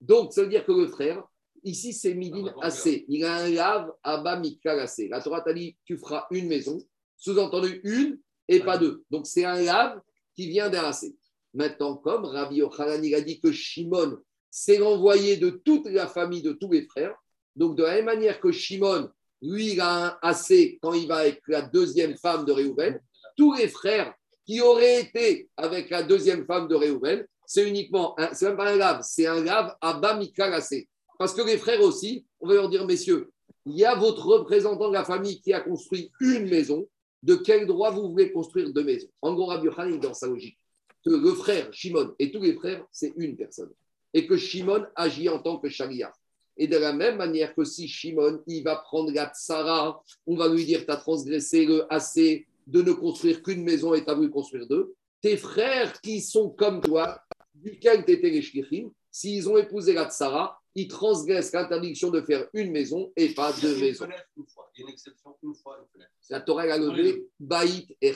Donc, 0.00 0.32
ça 0.32 0.42
veut 0.42 0.48
dire 0.48 0.64
que 0.64 0.72
le 0.72 0.88
frère, 0.88 1.22
ici, 1.64 1.92
c'est 1.92 2.14
Midin 2.14 2.52
assez. 2.60 3.04
Il 3.08 3.24
a 3.24 3.36
un 3.36 3.48
lave 3.48 3.92
Abba 4.02 4.40
assez. 4.64 5.08
La 5.08 5.20
Torah 5.20 5.42
t'a 5.42 5.52
dit 5.52 5.76
tu 5.84 5.98
feras 5.98 6.26
une 6.30 6.48
maison, 6.48 6.78
sous-entendu 7.16 7.80
une 7.84 8.18
et 8.48 8.60
pas 8.60 8.78
deux. 8.78 9.04
Donc, 9.10 9.26
c'est 9.26 9.44
un 9.44 9.60
lave 9.60 10.00
qui 10.34 10.48
vient 10.48 10.70
d'un 10.70 10.84
assez. 10.84 11.14
Maintenant, 11.54 11.96
comme 11.96 12.24
Rabbi 12.24 12.56
Yochanan, 12.56 13.04
il 13.04 13.14
a 13.14 13.20
dit 13.20 13.38
que 13.38 13.52
Shimon, 13.52 14.18
c'est 14.54 14.76
l'envoyé 14.76 15.38
de 15.38 15.48
toute 15.48 15.86
la 15.88 16.06
famille 16.06 16.42
de 16.42 16.52
tous 16.52 16.70
les 16.70 16.82
frères. 16.86 17.16
Donc, 17.56 17.74
de 17.74 17.82
la 17.84 17.94
même 17.94 18.04
manière 18.04 18.38
que 18.38 18.52
Shimon, 18.52 19.08
lui, 19.40 19.72
il 19.72 19.80
a 19.80 20.06
un 20.06 20.18
assez 20.20 20.78
quand 20.82 20.92
il 20.92 21.08
va 21.08 21.16
avec 21.16 21.40
la 21.48 21.62
deuxième 21.62 22.16
femme 22.18 22.44
de 22.44 22.52
Réhouven, 22.52 23.00
tous 23.34 23.54
les 23.54 23.66
frères 23.68 24.14
qui 24.44 24.60
auraient 24.60 25.00
été 25.00 25.48
avec 25.56 25.88
la 25.88 26.02
deuxième 26.02 26.44
femme 26.44 26.68
de 26.68 26.74
Réhouven, 26.74 27.26
c'est 27.46 27.66
uniquement, 27.66 28.14
un- 28.20 28.34
c'est 28.34 28.46
un 28.46 28.76
lave, 28.76 29.00
c'est 29.02 29.26
un 29.26 29.42
lave 29.42 29.74
Abba 29.80 30.16
Mikal 30.16 30.52
assez. 30.52 30.86
Parce 31.18 31.32
que 31.32 31.42
les 31.42 31.56
frères 31.56 31.80
aussi, 31.80 32.26
on 32.40 32.48
va 32.48 32.54
leur 32.54 32.68
dire, 32.68 32.86
messieurs, 32.86 33.30
il 33.64 33.76
y 33.78 33.84
a 33.84 33.94
votre 33.94 34.26
représentant 34.26 34.88
de 34.88 34.94
la 34.94 35.04
famille 35.04 35.40
qui 35.40 35.52
a 35.52 35.60
construit 35.60 36.10
une 36.20 36.48
maison. 36.48 36.86
De 37.22 37.36
quel 37.36 37.66
droit 37.66 37.90
vous 37.92 38.10
voulez 38.10 38.32
construire 38.32 38.72
deux 38.72 38.82
maisons? 38.82 39.08
En 39.22 39.32
gros, 39.34 39.46
Rabbi 39.46 39.68
dans 39.98 40.12
sa 40.12 40.26
logique. 40.26 40.58
que 41.04 41.10
le 41.10 41.32
frère 41.34 41.72
Shimon 41.72 42.14
et 42.18 42.30
tous 42.30 42.42
les 42.42 42.54
frères, 42.54 42.84
c'est 42.92 43.12
une 43.16 43.36
personne. 43.36 43.70
Et 44.14 44.26
que 44.26 44.36
Shimon 44.36 44.84
agit 44.94 45.28
en 45.28 45.38
tant 45.38 45.58
que 45.58 45.68
chariard. 45.68 46.12
Et 46.56 46.66
de 46.66 46.76
la 46.76 46.92
même 46.92 47.16
manière 47.16 47.54
que 47.54 47.64
si 47.64 47.88
Shimon, 47.88 48.42
il 48.46 48.62
va 48.62 48.76
prendre 48.76 49.10
la 49.12 49.32
tsara, 49.34 50.02
on 50.26 50.36
va 50.36 50.48
lui 50.48 50.64
dire, 50.64 50.84
tu 50.84 50.90
as 50.90 50.96
transgressé 50.96 51.64
le 51.64 51.92
assez 51.92 52.46
de 52.66 52.82
ne 52.82 52.92
construire 52.92 53.42
qu'une 53.42 53.64
maison 53.64 53.94
et 53.94 54.04
tu 54.04 54.10
as 54.10 54.14
voulu 54.14 54.30
construire 54.30 54.66
deux. 54.66 54.94
Tes 55.20 55.36
frères 55.36 56.00
qui 56.00 56.20
sont 56.20 56.50
comme 56.50 56.80
toi, 56.80 57.20
duquel 57.54 58.04
tu 58.04 58.12
étais 58.12 58.30
les 58.30 58.86
s'ils 59.10 59.48
ont 59.48 59.56
épousé 59.56 59.92
la 59.92 60.08
tsara, 60.08 60.61
ils 60.74 60.88
transgressent 60.88 61.52
l'interdiction 61.52 62.10
de 62.10 62.20
faire 62.22 62.48
une 62.54 62.70
maison 62.70 63.12
et 63.16 63.34
pas 63.34 63.52
deux 63.52 63.76
Il 63.76 63.80
maisons. 63.84 64.06
Il 64.06 64.80
y 64.80 64.82
a 64.82 64.86
une 64.86 64.88
exception 64.88 65.36
une 65.42 65.54
fois, 65.54 65.78
une. 65.94 66.04
La 66.30 66.40
Torah 66.40 66.62
a 66.62 66.78
levé 66.78 67.26
Baït 67.38 67.94
et 68.00 68.12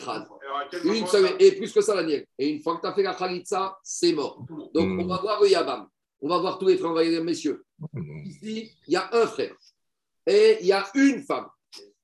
quel 0.70 0.86
Une 0.86 1.06
seule, 1.06 1.36
et 1.38 1.52
plus 1.52 1.72
que 1.72 1.80
ça, 1.80 1.94
Daniel. 1.94 2.26
Et 2.38 2.48
une 2.48 2.62
fois 2.62 2.76
que 2.76 2.80
tu 2.82 2.86
as 2.86 2.94
fait 2.94 3.02
la 3.02 3.14
Khalitsa, 3.14 3.78
c'est 3.82 4.12
mort. 4.12 4.44
Donc, 4.72 4.88
Hmm. 4.88 5.00
on 5.00 5.06
va 5.06 5.18
voir 5.18 5.42
le 5.42 5.50
Yabam. 5.50 5.88
On 6.20 6.28
va 6.28 6.38
voir 6.38 6.58
tous 6.58 6.66
les 6.68 6.78
frères, 6.78 6.90
on 6.92 6.94
va 6.94 7.04
dire, 7.04 7.22
messieurs. 7.22 7.64
Ici, 8.24 8.72
il 8.86 8.92
y 8.92 8.96
a 8.96 9.08
un 9.12 9.26
frère. 9.26 9.54
Et 10.26 10.58
il 10.60 10.66
y 10.66 10.72
a 10.72 10.86
une 10.94 11.22
femme. 11.22 11.46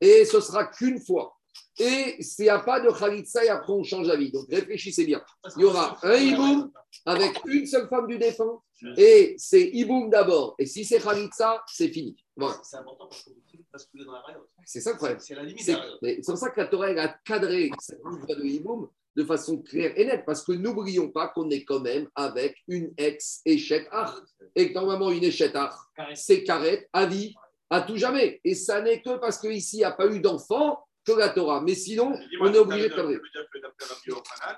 Et 0.00 0.24
ce 0.26 0.40
sera 0.40 0.66
qu'une 0.66 1.00
fois. 1.00 1.34
Et 1.82 2.22
s'il 2.22 2.44
n'y 2.44 2.48
a 2.48 2.60
pas 2.60 2.80
de 2.80 2.90
Khalitsa, 2.90 3.44
et 3.44 3.48
après 3.48 3.72
on 3.72 3.82
change 3.82 4.06
d'avis. 4.06 4.30
Donc, 4.30 4.46
réfléchissez 4.48 5.04
bien. 5.04 5.20
Il 5.56 5.62
y 5.62 5.64
aura 5.64 5.98
un 6.02 6.14
hiboum 6.14 6.70
avec 7.04 7.32
une 7.46 7.66
seule 7.66 7.88
femme 7.88 8.06
du 8.06 8.18
défunt. 8.18 8.60
Et 8.96 9.34
c'est 9.36 9.68
hiboum 9.72 10.08
d'abord. 10.10 10.54
Et 10.58 10.66
si 10.66 10.84
c'est 10.84 11.00
Khalitsa, 11.00 11.62
c'est 11.66 11.88
fini. 11.88 12.16
Voilà. 12.36 12.56
C'est 12.62 12.76
important 12.76 13.08
parce 13.08 13.24
peut 13.24 13.32
basculer 13.72 14.04
dans 14.04 14.12
la. 14.12 14.22
C'est 14.64 14.80
ça 14.80 14.92
le 14.92 14.96
problème. 14.96 15.18
C'est 15.18 15.34
la 15.34 15.42
limite 15.42 15.64
C'est 15.64 16.20
pour 16.24 16.38
ça 16.38 16.50
que 16.50 16.60
la 16.60 16.66
Torah 16.66 16.90
elle 16.90 16.98
a 16.98 17.16
cadré 17.24 17.70
cette 17.80 18.04
mitzvah 18.04 18.34
de 18.34 18.44
Hiboum 18.44 18.88
de 19.16 19.24
façon 19.24 19.58
claire 19.58 19.92
et 19.96 20.06
nette, 20.06 20.24
parce 20.24 20.42
que 20.42 20.52
n'oublions 20.52 21.10
pas 21.10 21.28
qu'on 21.28 21.50
est 21.50 21.64
quand 21.64 21.80
même 21.80 22.08
avec 22.14 22.56
une 22.68 22.92
ex-échec 22.96 23.86
ach. 23.90 24.10
Et 24.54 24.68
que 24.68 24.74
normalement, 24.74 25.10
une 25.10 25.24
échec 25.24 25.52
ach, 25.54 25.74
c'est 26.14 26.44
carré 26.44 26.88
à 26.92 27.06
vie, 27.06 27.34
à 27.68 27.82
tout 27.82 27.96
jamais. 27.96 28.40
Et 28.44 28.54
ça 28.54 28.80
n'est 28.80 29.02
que 29.02 29.18
parce 29.18 29.38
qu'ici, 29.38 29.76
il 29.76 29.80
n'y 29.80 29.84
a 29.84 29.92
pas 29.92 30.06
eu 30.06 30.20
d'enfant 30.20 30.78
que 31.04 31.12
la 31.12 31.30
Torah. 31.30 31.60
Mais 31.60 31.74
sinon, 31.74 32.18
on 32.40 32.52
est 32.52 32.58
obligé 32.58 32.88
de 32.88 32.94
Yochanan, 32.94 34.56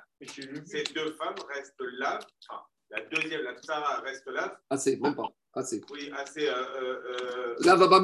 ces 0.67 0.85
deux 0.95 1.13
femmes 1.13 1.35
restent 1.49 1.75
là. 1.99 2.19
Enfin, 2.49 2.63
la 2.91 3.01
deuxième, 3.07 3.43
la 3.43 3.55
Tsara, 3.61 4.01
reste 4.01 4.27
là. 4.27 4.59
Assez, 4.71 4.97
même 4.97 5.15
pas. 5.15 5.29
Assez. 5.55 5.81
Oui, 5.91 6.11
assez. 6.17 6.47
Euh, 6.47 6.53
euh, 6.53 7.01
euh, 7.07 7.55
Là, 7.61 7.77
va 7.77 8.01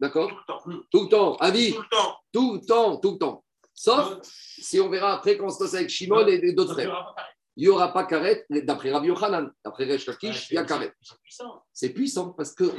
d'accord? 0.00 0.30
Le 0.30 0.46
temps. 0.46 0.62
Tout 0.90 1.02
le 1.04 1.08
temps, 1.08 1.36
à 1.36 1.50
vie, 1.50 1.72
Tout 1.72 1.80
le 1.82 1.88
temps. 1.88 2.16
tout 2.32 2.54
le 2.54 2.66
temps, 2.66 2.96
tout 2.98 3.12
le 3.12 3.18
temps. 3.18 3.44
Sauf 3.74 4.18
si 4.22 4.80
on 4.80 4.88
verra 4.88 5.14
après 5.14 5.36
quand 5.36 5.50
se 5.50 5.58
passe 5.58 5.74
avec 5.74 5.88
Shimon 5.88 6.26
et 6.26 6.52
d'autres 6.52 6.72
frères. 6.72 7.14
Il 7.58 7.62
n'y 7.62 7.70
aura 7.70 7.92
pas 7.92 8.04
Karet, 8.04 8.46
d'après 8.48 8.92
Rabbi 8.92 9.08
Yochanan. 9.08 9.50
D'après 9.64 9.84
Resh 9.84 10.06
Lakish, 10.06 10.48
il 10.52 10.54
y 10.54 10.58
a 10.58 10.64
Karet. 10.64 10.92
C'est 11.02 11.18
puissant. 11.20 11.62
C'est 11.72 11.88
puissant 11.88 12.28
parce 12.30 12.54
que 12.54 12.70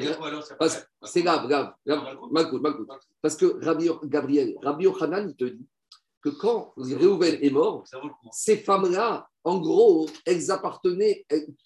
c'est 1.03 1.21
grave, 1.21 1.49
grave. 1.49 1.73
Parce 3.21 3.35
que 3.35 3.61
Rabbi, 3.61 3.89
Gabriel, 4.05 4.55
Rabbi 4.63 4.85
Yochanan, 4.85 5.27
il 5.31 5.35
te 5.35 5.43
dit 5.43 5.67
que 6.23 6.29
quand 6.29 6.71
Réhouven 6.77 7.39
est 7.41 7.49
mort, 7.49 7.83
coup. 7.91 8.29
ces 8.31 8.55
femmes-là, 8.55 9.27
en 9.43 9.57
gros, 9.57 10.07
elles 10.25 10.49
appartenaient, 10.49 11.25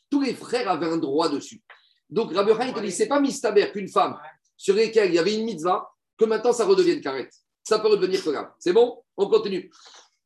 tous 0.10 0.22
les 0.22 0.34
frères 0.34 0.68
avaient 0.68 0.90
un 0.90 0.98
droit 0.98 1.30
dessus. 1.30 1.62
Donc 2.10 2.34
Rabbi 2.34 2.50
Yochanan, 2.50 2.70
il 2.70 2.74
te 2.74 2.80
dit, 2.80 2.92
c'est 2.92 3.08
pas 3.08 3.20
mistaber 3.20 3.72
qu'une 3.72 3.90
femme 3.90 4.18
sur 4.58 4.76
laquelle 4.76 5.10
il 5.10 5.16
y 5.16 5.20
avait 5.20 5.36
une 5.36 5.46
mitzvah, 5.46 5.88
que 6.18 6.26
maintenant 6.26 6.52
ça 6.52 6.66
redevienne 6.66 7.00
carré. 7.00 7.30
Ça 7.64 7.78
peut 7.78 7.90
redevenir 7.90 8.20
grave. 8.24 8.50
C'est 8.58 8.74
bon? 8.74 9.04
On 9.16 9.28
continue. 9.28 9.72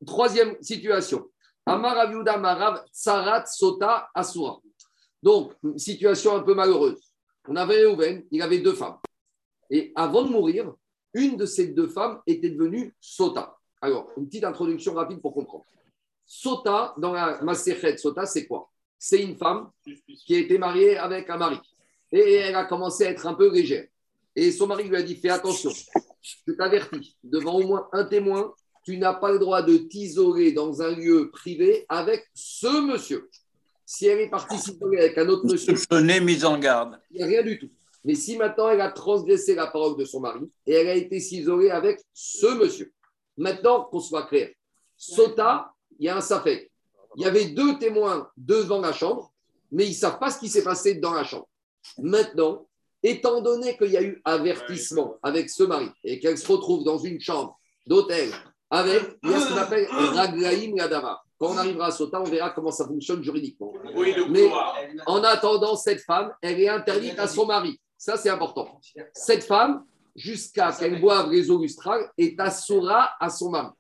Troisième 0.06 0.56
situation. 0.62 1.30
Amar 1.68 2.10
Marav 2.40 2.86
Tsarat 2.94 3.46
Sota 3.46 4.10
Asura. 4.16 4.60
Donc, 5.22 5.54
une 5.64 5.78
situation 5.78 6.36
un 6.36 6.42
peu 6.42 6.54
malheureuse. 6.54 7.00
On 7.48 7.56
avait 7.56 7.76
Réhouven, 7.76 8.26
il 8.32 8.42
avait 8.42 8.60
deux 8.60 8.74
femmes. 8.74 8.98
Et 9.70 9.92
avant 9.96 10.24
de 10.24 10.30
mourir, 10.30 10.74
une 11.14 11.36
de 11.36 11.46
ces 11.46 11.68
deux 11.68 11.90
femmes 11.90 12.22
était 12.26 12.50
devenue 12.50 12.96
Sota. 13.02 13.58
Alors, 13.82 14.10
une 14.18 14.28
petite 14.28 14.46
introduction 14.46 14.94
rapide 14.94 15.22
pour 15.22 15.34
comprendre. 15.34 15.66
Sota, 16.26 16.94
dans 16.98 17.14
la 17.14 17.42
Maserhet 17.42 17.98
Sota, 17.98 18.26
c'est 18.26 18.48
quoi? 18.48 18.70
C'est 18.98 19.22
une 19.22 19.36
femme 19.36 19.70
qui 20.26 20.36
a 20.36 20.40
été 20.40 20.58
mariée 20.58 20.98
avec 20.98 21.30
un 21.30 21.38
mari. 21.38 21.60
Et 22.12 22.36
elle 22.36 22.56
a 22.56 22.66
commencé 22.66 23.06
à 23.06 23.12
être 23.12 23.28
un 23.28 23.34
peu 23.34 23.52
légère. 23.52 23.88
Et 24.36 24.52
son 24.52 24.68
mari 24.68 24.88
lui 24.88 24.96
a 24.96 25.02
dit 25.02 25.16
Fais 25.16 25.30
attention, 25.30 25.72
je 26.22 26.52
t'avertis, 26.54 27.18
devant 27.24 27.56
au 27.56 27.64
moins 27.64 27.90
un 27.92 28.06
témoin, 28.06 28.54
tu 28.88 28.98
n'as 28.98 29.16
pas 29.16 29.34
le 29.34 29.38
droit 29.38 29.62
de 29.64 29.76
t'isoler 29.76 30.54
dans 30.54 30.82
un 30.82 30.92
lieu 30.92 31.30
privé 31.30 31.86
avec 31.90 32.26
ce 32.34 32.80
monsieur. 32.80 33.30
Si 33.86 34.08
elle 34.08 34.20
est 34.22 34.30
partie 34.30 34.58
s'isoler 34.58 35.00
avec 35.00 35.18
un 35.18 35.28
autre 35.28 35.46
monsieur, 35.46 35.76
Soupçonné, 35.76 36.22
mise 36.22 36.46
en 36.46 36.58
garde. 36.58 36.98
il 37.12 37.18
n'y 37.18 37.24
a 37.24 37.28
rien 37.28 37.44
du 37.44 37.60
tout. 37.60 37.70
Mais 38.06 38.16
si 38.16 38.38
maintenant 38.38 38.70
elle 38.70 38.80
a 38.80 38.90
transgressé 38.90 39.56
la 39.56 39.68
parole 39.68 39.98
de 39.98 40.06
son 40.06 40.22
mari 40.22 40.50
et 40.66 40.72
elle 40.72 40.88
a 40.88 40.96
été 40.96 41.20
s'isoler 41.20 41.70
avec 41.70 42.00
ce 42.14 42.48
monsieur, 42.58 42.94
maintenant 43.36 43.84
qu'on 43.84 44.00
soit 44.00 44.26
clair, 44.28 44.52
Sota, 44.96 45.74
il 46.00 46.06
y 46.06 46.10
a 46.10 46.16
un 46.16 46.22
safek. 46.22 46.72
Il 47.18 47.24
y 47.24 47.26
avait 47.26 47.50
deux 47.50 47.78
témoins 47.80 48.32
devant 48.38 48.80
la 48.80 48.94
chambre, 48.94 49.34
mais 49.70 49.86
ils 49.86 49.90
ne 49.90 49.96
savent 49.96 50.20
pas 50.20 50.32
ce 50.32 50.40
qui 50.40 50.48
s'est 50.48 50.64
passé 50.64 50.96
dans 50.96 51.14
la 51.14 51.26
chambre. 51.26 51.50
Maintenant, 51.98 52.66
étant 53.04 53.42
donné 53.42 53.76
qu'il 53.76 53.92
y 53.92 53.98
a 53.98 54.02
eu 54.02 54.22
avertissement 54.24 55.18
avec 55.24 55.50
ce 55.50 55.64
mari 55.64 55.90
et 56.06 56.22
qu'elle 56.22 56.38
se 56.38 56.50
retrouve 56.50 56.86
dans 56.86 57.00
une 57.00 57.20
chambre 57.20 57.60
d'hôtel 57.86 58.32
avec, 58.70 59.18
il 59.24 59.32
y 59.32 59.34
a 59.34 59.40
ce 59.40 59.50
qu'on 59.50 59.58
appelle 59.58 59.88
Raglaïm 59.90 60.78
Yadava. 60.78 61.22
Quand 61.40 61.52
on 61.52 61.58
arrivera 61.58 61.88
à 61.88 61.92
Sota, 61.92 62.20
on 62.20 62.24
verra 62.24 62.50
comment 62.50 62.72
ça 62.72 62.86
fonctionne 62.86 63.24
juridiquement. 63.24 63.72
Mais-. 64.30 64.50
En 65.06 65.24
attendant, 65.24 65.76
cette 65.76 66.02
femme, 66.02 66.34
elle 66.42 66.60
est 66.60 66.70
interdite 66.70 67.20
à 67.20 67.28
son 67.28 67.46
mari. 67.46 67.80
Ça, 67.96 68.18
c'est 68.18 68.30
important. 68.30 68.80
Cette 69.14 69.44
femme, 69.44 69.86
jusqu'à 70.16 70.72
qu'elle 70.72 71.00
boive 71.00 71.32
les 71.32 71.50
eaux 71.52 71.62
lustrales, 71.62 72.10
est 72.18 72.40
assoura 72.40 73.12
à 73.20 73.30
son 73.30 73.52
mari. 73.52 73.74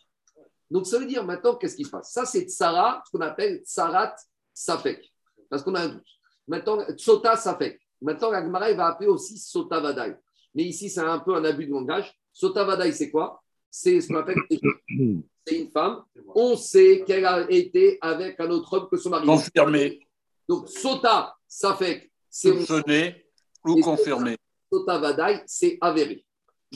Donc, 0.70 0.86
ça 0.86 1.00
veut 1.00 1.06
dire 1.06 1.24
maintenant, 1.24 1.56
qu'est-ce 1.56 1.76
qui 1.76 1.86
se 1.86 1.90
passe? 1.90 2.12
Ça, 2.12 2.26
c'est 2.26 2.44
Tsara, 2.44 3.02
ce 3.06 3.12
qu'on 3.12 3.24
appelle 3.24 3.62
Tsarat 3.64 4.16
Safek. 4.54 5.12
Parce 5.50 5.64
qu'on 5.64 5.74
a 5.76 5.82
un 5.82 5.90
doute. 5.90 6.08
Maintenant, 6.48 6.80
Sota 6.98 7.36
Safek. 7.38 7.80
Maintenant, 8.02 8.32
la 8.32 8.74
va 8.74 8.88
appeler 8.88 9.08
aussi 9.08 9.38
Sota 9.40 9.80
Vadaï. 9.80 10.16
Mais 10.54 10.64
ici, 10.64 10.90
c'est 10.90 11.02
un 11.02 11.20
peu 11.20 11.36
un 11.36 11.44
abus 11.44 11.66
de 11.66 11.72
langage. 11.72 12.14
Sota 12.34 12.64
Vadaï, 12.64 12.94
c'est 12.94 13.10
quoi? 13.10 13.42
C'est 13.70 14.02
ce 14.02 14.08
qu'on 14.08 14.16
appelle. 14.16 14.38
C'est 15.46 15.60
une 15.60 15.72
femme. 15.72 16.04
On 16.36 16.58
sait 16.58 17.04
qu'elle 17.08 17.26
a 17.26 17.50
été 17.50 17.98
avec 18.02 18.38
un 18.40 18.50
autre 18.50 18.74
homme 18.74 18.90
que 18.90 18.98
son 18.98 19.10
mari. 19.10 19.26
Confirmé, 19.26 20.00
Donc, 20.48 20.68
Sota 20.68 21.38
Safek, 21.48 22.12
c'est 22.30 22.50
soupçonné 22.50 23.26
ou 23.64 23.80
confirmé. 23.80 24.36
Sota 24.70 24.98
Vadaï, 24.98 25.42
c'est 25.46 25.78
avéré. 25.80 26.26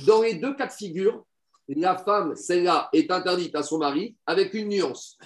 Dans 0.07 0.21
les 0.21 0.35
deux 0.35 0.55
cas 0.55 0.67
de 0.67 0.71
figure, 0.71 1.25
la 1.67 1.97
femme, 1.97 2.33
celle-là, 2.37 2.87
est 2.93 3.11
interdite 3.11 3.53
à 3.55 3.63
son 3.63 3.77
mari 3.77 4.15
avec 4.25 4.53
une 4.53 4.69
nuance. 4.69 5.17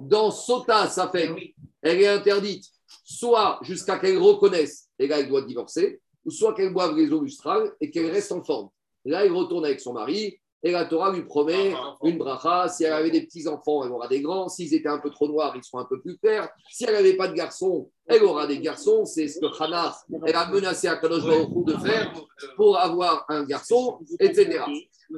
Dans 0.00 0.30
Sota 0.30 0.88
Safek, 0.88 1.54
elle 1.82 2.00
est 2.00 2.08
interdite 2.08 2.64
soit 3.04 3.58
jusqu'à 3.62 3.98
qu'elle 3.98 4.18
reconnaisse, 4.18 4.88
et 4.98 5.06
là, 5.06 5.20
elle 5.20 5.28
doit 5.28 5.42
divorcer, 5.42 6.00
ou 6.24 6.30
soit 6.30 6.54
qu'elle 6.54 6.72
boive 6.72 6.96
les 6.96 7.12
eaux 7.12 7.22
lustrales 7.22 7.72
et 7.80 7.90
qu'elle 7.90 8.10
reste 8.10 8.32
en 8.32 8.42
forme. 8.42 8.70
Là, 9.04 9.24
elle 9.24 9.32
retourne 9.32 9.66
avec 9.66 9.80
son 9.80 9.92
mari, 9.92 10.40
et 10.64 10.70
la 10.70 10.86
Torah 10.86 11.12
lui 11.12 11.22
promet 11.22 11.74
une 12.02 12.16
bracha. 12.16 12.68
Si 12.68 12.84
elle 12.84 12.94
avait 12.94 13.10
des 13.10 13.26
petits-enfants, 13.26 13.84
elle 13.84 13.92
aura 13.92 14.08
des 14.08 14.22
grands. 14.22 14.48
S'ils 14.48 14.72
étaient 14.72 14.88
un 14.88 14.98
peu 14.98 15.10
trop 15.10 15.28
noirs, 15.28 15.52
ils 15.54 15.62
seront 15.62 15.80
un 15.80 15.84
peu 15.84 16.00
plus 16.00 16.16
clairs. 16.16 16.48
Si 16.70 16.84
elle 16.84 16.94
n'avait 16.94 17.16
pas 17.16 17.28
de 17.28 17.34
garçons, 17.34 17.90
elle 18.06 18.24
aura 18.24 18.46
des 18.46 18.58
garçons. 18.60 19.04
C'est 19.04 19.28
ce 19.28 19.38
que 19.38 19.62
Hannah, 19.62 19.94
elle 20.24 20.34
a 20.34 20.46
menacé 20.46 20.88
à 20.88 20.96
Kadosh 20.96 21.22
Baruch 21.22 21.64
de 21.66 21.74
faire 21.74 22.14
pour 22.56 22.78
avoir 22.78 23.26
un 23.28 23.44
garçon, 23.44 23.98
etc. 24.18 24.62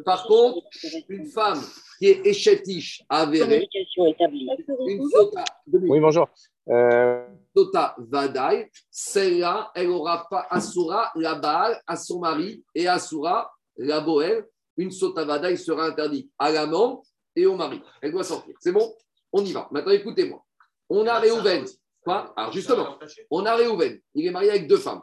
Par 0.04 0.26
contre, 0.26 0.66
une 1.08 1.26
femme 1.26 1.60
qui 2.00 2.08
est 2.08 2.26
échetiche 2.26 3.04
avérée, 3.08 3.68
une 3.96 5.08
sota, 5.08 5.44
Oui, 5.72 6.00
bonjour. 6.00 6.28
Euh, 6.68 7.24
sota 7.56 7.94
vadaï, 7.98 8.68
celle-là, 8.90 9.70
elle 9.76 9.86
n'aura 9.86 10.26
pas 10.28 10.48
Asura, 10.50 11.12
la 11.14 11.36
Baal, 11.36 11.80
à 11.86 11.94
son 11.94 12.18
mari, 12.18 12.64
et 12.74 12.88
Asura, 12.88 13.52
la 13.76 14.00
Boël, 14.00 14.44
une 14.76 14.90
sota 14.90 15.24
vadaï 15.24 15.56
sera 15.56 15.86
interdite 15.86 16.30
à 16.38 16.50
l'amant 16.50 17.02
et 17.34 17.46
au 17.46 17.56
mari. 17.56 17.80
Elle 18.02 18.12
doit 18.12 18.24
sortir. 18.24 18.54
C'est 18.60 18.72
bon? 18.72 18.94
On 19.32 19.44
y 19.44 19.52
va. 19.52 19.68
Maintenant, 19.70 19.92
écoutez-moi. 19.92 20.44
On 20.88 21.06
a 21.06 21.18
Réhouven. 21.18 21.64
Quoi? 22.02 22.32
Alors, 22.36 22.52
justement, 22.52 22.98
on 23.30 23.44
a 23.44 23.56
Réhouven. 23.56 24.00
Il 24.14 24.26
est 24.26 24.30
marié 24.30 24.50
avec 24.50 24.68
deux 24.68 24.78
femmes. 24.78 25.02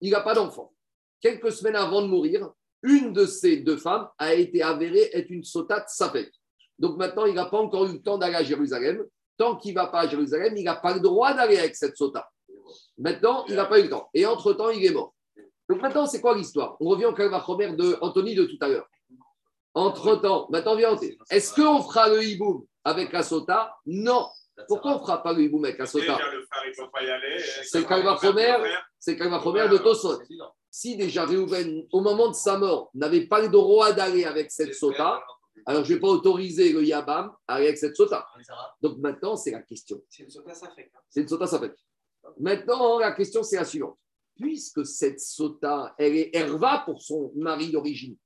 Il 0.00 0.10
n'a 0.10 0.20
pas 0.20 0.34
d'enfant. 0.34 0.72
Quelques 1.20 1.52
semaines 1.52 1.76
avant 1.76 2.02
de 2.02 2.08
mourir, 2.08 2.50
une 2.82 3.12
de 3.12 3.24
ces 3.24 3.58
deux 3.58 3.76
femmes 3.76 4.08
a 4.18 4.34
été 4.34 4.62
avérée 4.62 5.10
être 5.12 5.30
une 5.30 5.44
sotate 5.44 5.88
sapek. 5.88 6.30
Donc 6.78 6.98
maintenant, 6.98 7.24
il 7.24 7.34
n'a 7.34 7.46
pas 7.46 7.58
encore 7.58 7.86
eu 7.86 7.92
le 7.92 8.02
temps 8.02 8.18
d'aller 8.18 8.34
à 8.34 8.42
Jérusalem. 8.42 9.04
Tant 9.36 9.56
qu'il 9.56 9.74
ne 9.74 9.80
va 9.80 9.86
pas 9.86 10.00
à 10.00 10.08
Jérusalem, 10.08 10.54
il 10.56 10.64
n'a 10.64 10.76
pas 10.76 10.94
le 10.94 11.00
droit 11.00 11.32
d'aller 11.32 11.58
avec 11.58 11.74
cette 11.74 11.96
sota. 11.96 12.28
Maintenant, 12.98 13.44
il 13.48 13.54
n'a 13.54 13.64
pas 13.64 13.78
eu 13.78 13.84
le 13.84 13.90
temps. 13.90 14.08
Et 14.12 14.26
entre-temps, 14.26 14.70
il 14.70 14.84
est 14.84 14.92
mort. 14.92 15.14
Donc 15.68 15.80
maintenant, 15.80 16.06
c'est 16.06 16.20
quoi 16.20 16.36
l'histoire? 16.36 16.76
On 16.80 16.88
revient 16.88 17.06
au 17.06 17.14
Kalvachomer 17.14 17.74
de 17.74 17.96
Anthony 18.00 18.34
de 18.34 18.44
tout 18.44 18.58
à 18.60 18.68
l'heure. 18.68 18.86
Entre-temps, 19.74 20.46
maintenant, 20.50 20.76
viens. 20.76 20.96
Est-ce 21.30 21.52
qu'on 21.54 21.82
fera 21.82 22.08
le 22.08 22.22
hiboum 22.24 22.64
avec 22.84 23.12
la 23.12 23.22
sota 23.22 23.76
Non. 23.86 24.28
Pourquoi 24.68 24.92
on 24.92 24.94
ne 25.00 25.00
fera 25.00 25.22
pas 25.22 25.32
le 25.32 25.42
hiboum 25.42 25.64
avec 25.64 25.78
la 25.78 25.86
sota 25.86 26.16
le. 26.32 26.46
C'est 27.64 27.80
le 27.80 28.02
le 28.02 28.16
frère, 28.16 28.86
C'est 28.98 29.16
première 29.16 29.68
de 29.68 29.78
Tosot. 29.78 30.22
Si 30.70 30.96
déjà 30.96 31.24
Réhouven, 31.24 31.86
au 31.92 32.00
moment 32.00 32.28
de 32.28 32.34
sa 32.34 32.58
mort, 32.58 32.90
n'avait 32.94 33.26
pas 33.26 33.40
le 33.40 33.48
droit 33.48 33.92
d'aller 33.92 34.24
avec 34.24 34.50
cette 34.50 34.74
sota, 34.74 35.22
alors 35.66 35.84
je 35.84 35.90
ne 35.90 35.94
vais 35.94 36.00
pas 36.00 36.08
autoriser 36.08 36.72
le 36.72 36.84
Yabam 36.84 37.32
à 37.46 37.54
aller 37.54 37.66
avec 37.66 37.78
cette 37.78 37.96
sota. 37.96 38.26
Donc 38.80 38.98
maintenant, 38.98 39.36
c'est 39.36 39.52
la 39.52 39.62
question. 39.62 40.02
C'est 40.08 40.24
une 40.24 40.30
sota, 40.30 40.54
ça 40.54 40.70
fait. 40.74 40.90
C'est 41.08 41.20
une 41.22 41.28
sota, 41.28 41.46
ça 41.46 41.60
fait. 41.60 41.74
Maintenant, 42.38 42.98
la 42.98 43.12
question, 43.12 43.42
c'est 43.42 43.56
la 43.56 43.64
suivante. 43.64 43.98
Puisque 44.36 44.84
cette 44.84 45.20
sota, 45.20 45.94
elle 45.96 46.16
est 46.16 46.30
herva 46.34 46.82
pour 46.84 47.00
son 47.00 47.30
mari 47.36 47.70
d'origine, 47.70 48.16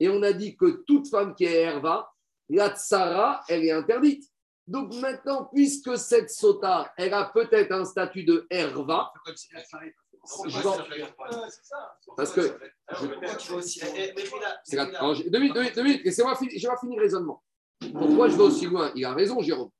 et 0.00 0.08
on 0.08 0.22
a 0.22 0.32
dit 0.32 0.56
que 0.56 0.82
toute 0.86 1.08
femme 1.08 1.34
qui 1.34 1.44
est 1.44 1.62
herva, 1.62 2.10
la 2.48 2.70
tsara, 2.70 3.42
elle 3.48 3.64
est 3.64 3.72
interdite. 3.72 4.24
Donc 4.66 4.94
maintenant, 4.94 5.48
puisque 5.54 5.96
cette 5.96 6.30
sota, 6.30 6.92
elle 6.96 7.14
a 7.14 7.26
peut-être 7.32 7.72
un 7.72 7.84
statut 7.84 8.24
de 8.24 8.46
herva. 8.50 9.12
Parce 12.16 12.32
que- 12.32 12.58
deux 15.30 15.38
minutes, 15.38 15.74
deux 15.74 15.82
minutes, 15.82 16.04
laissez-moi 16.04 16.34
finir, 16.36 16.52
je 16.56 16.68
vais 16.68 16.76
finir 16.80 16.96
le 16.96 17.02
raisonnement. 17.02 17.42
Pourquoi 17.92 18.28
je 18.28 18.36
vais 18.36 18.42
aussi 18.42 18.66
loin 18.66 18.90
Il 18.94 19.04
a 19.04 19.12
raison, 19.14 19.40
Jérôme. 19.40 19.70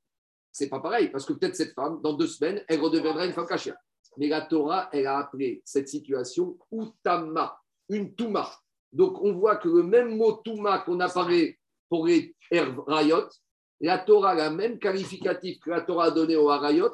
C'est 0.51 0.69
pas 0.69 0.79
pareil, 0.79 1.09
parce 1.09 1.25
que 1.25 1.33
peut-être 1.33 1.55
cette 1.55 1.73
femme, 1.73 2.01
dans 2.01 2.13
deux 2.13 2.27
semaines, 2.27 2.63
elle 2.67 2.79
redeviendra 2.79 3.25
une 3.25 3.33
femme 3.33 3.45
cachère. 3.47 3.75
Mais 4.17 4.27
la 4.27 4.41
Torah, 4.41 4.89
elle 4.91 5.05
a 5.05 5.17
appelé 5.19 5.61
cette 5.65 5.89
situation 5.89 6.57
Utama, 6.71 7.59
une 7.89 8.15
Touma. 8.15 8.49
Donc 8.91 9.21
on 9.21 9.33
voit 9.33 9.57
que 9.57 9.67
le 9.67 9.83
même 9.83 10.15
mot 10.15 10.33
Touma 10.43 10.79
qu'on 10.79 10.99
a 10.99 11.09
parlé 11.09 11.59
pour 11.89 12.07
les 12.07 12.35
Rayot, 12.51 13.27
la 13.79 13.99
Torah, 13.99 14.33
la 14.33 14.49
même 14.49 14.79
qualificatif 14.79 15.59
que 15.59 15.69
la 15.69 15.81
Torah 15.81 16.05
a 16.05 16.11
donné 16.11 16.35
au 16.35 16.49
Harayot, 16.49 16.91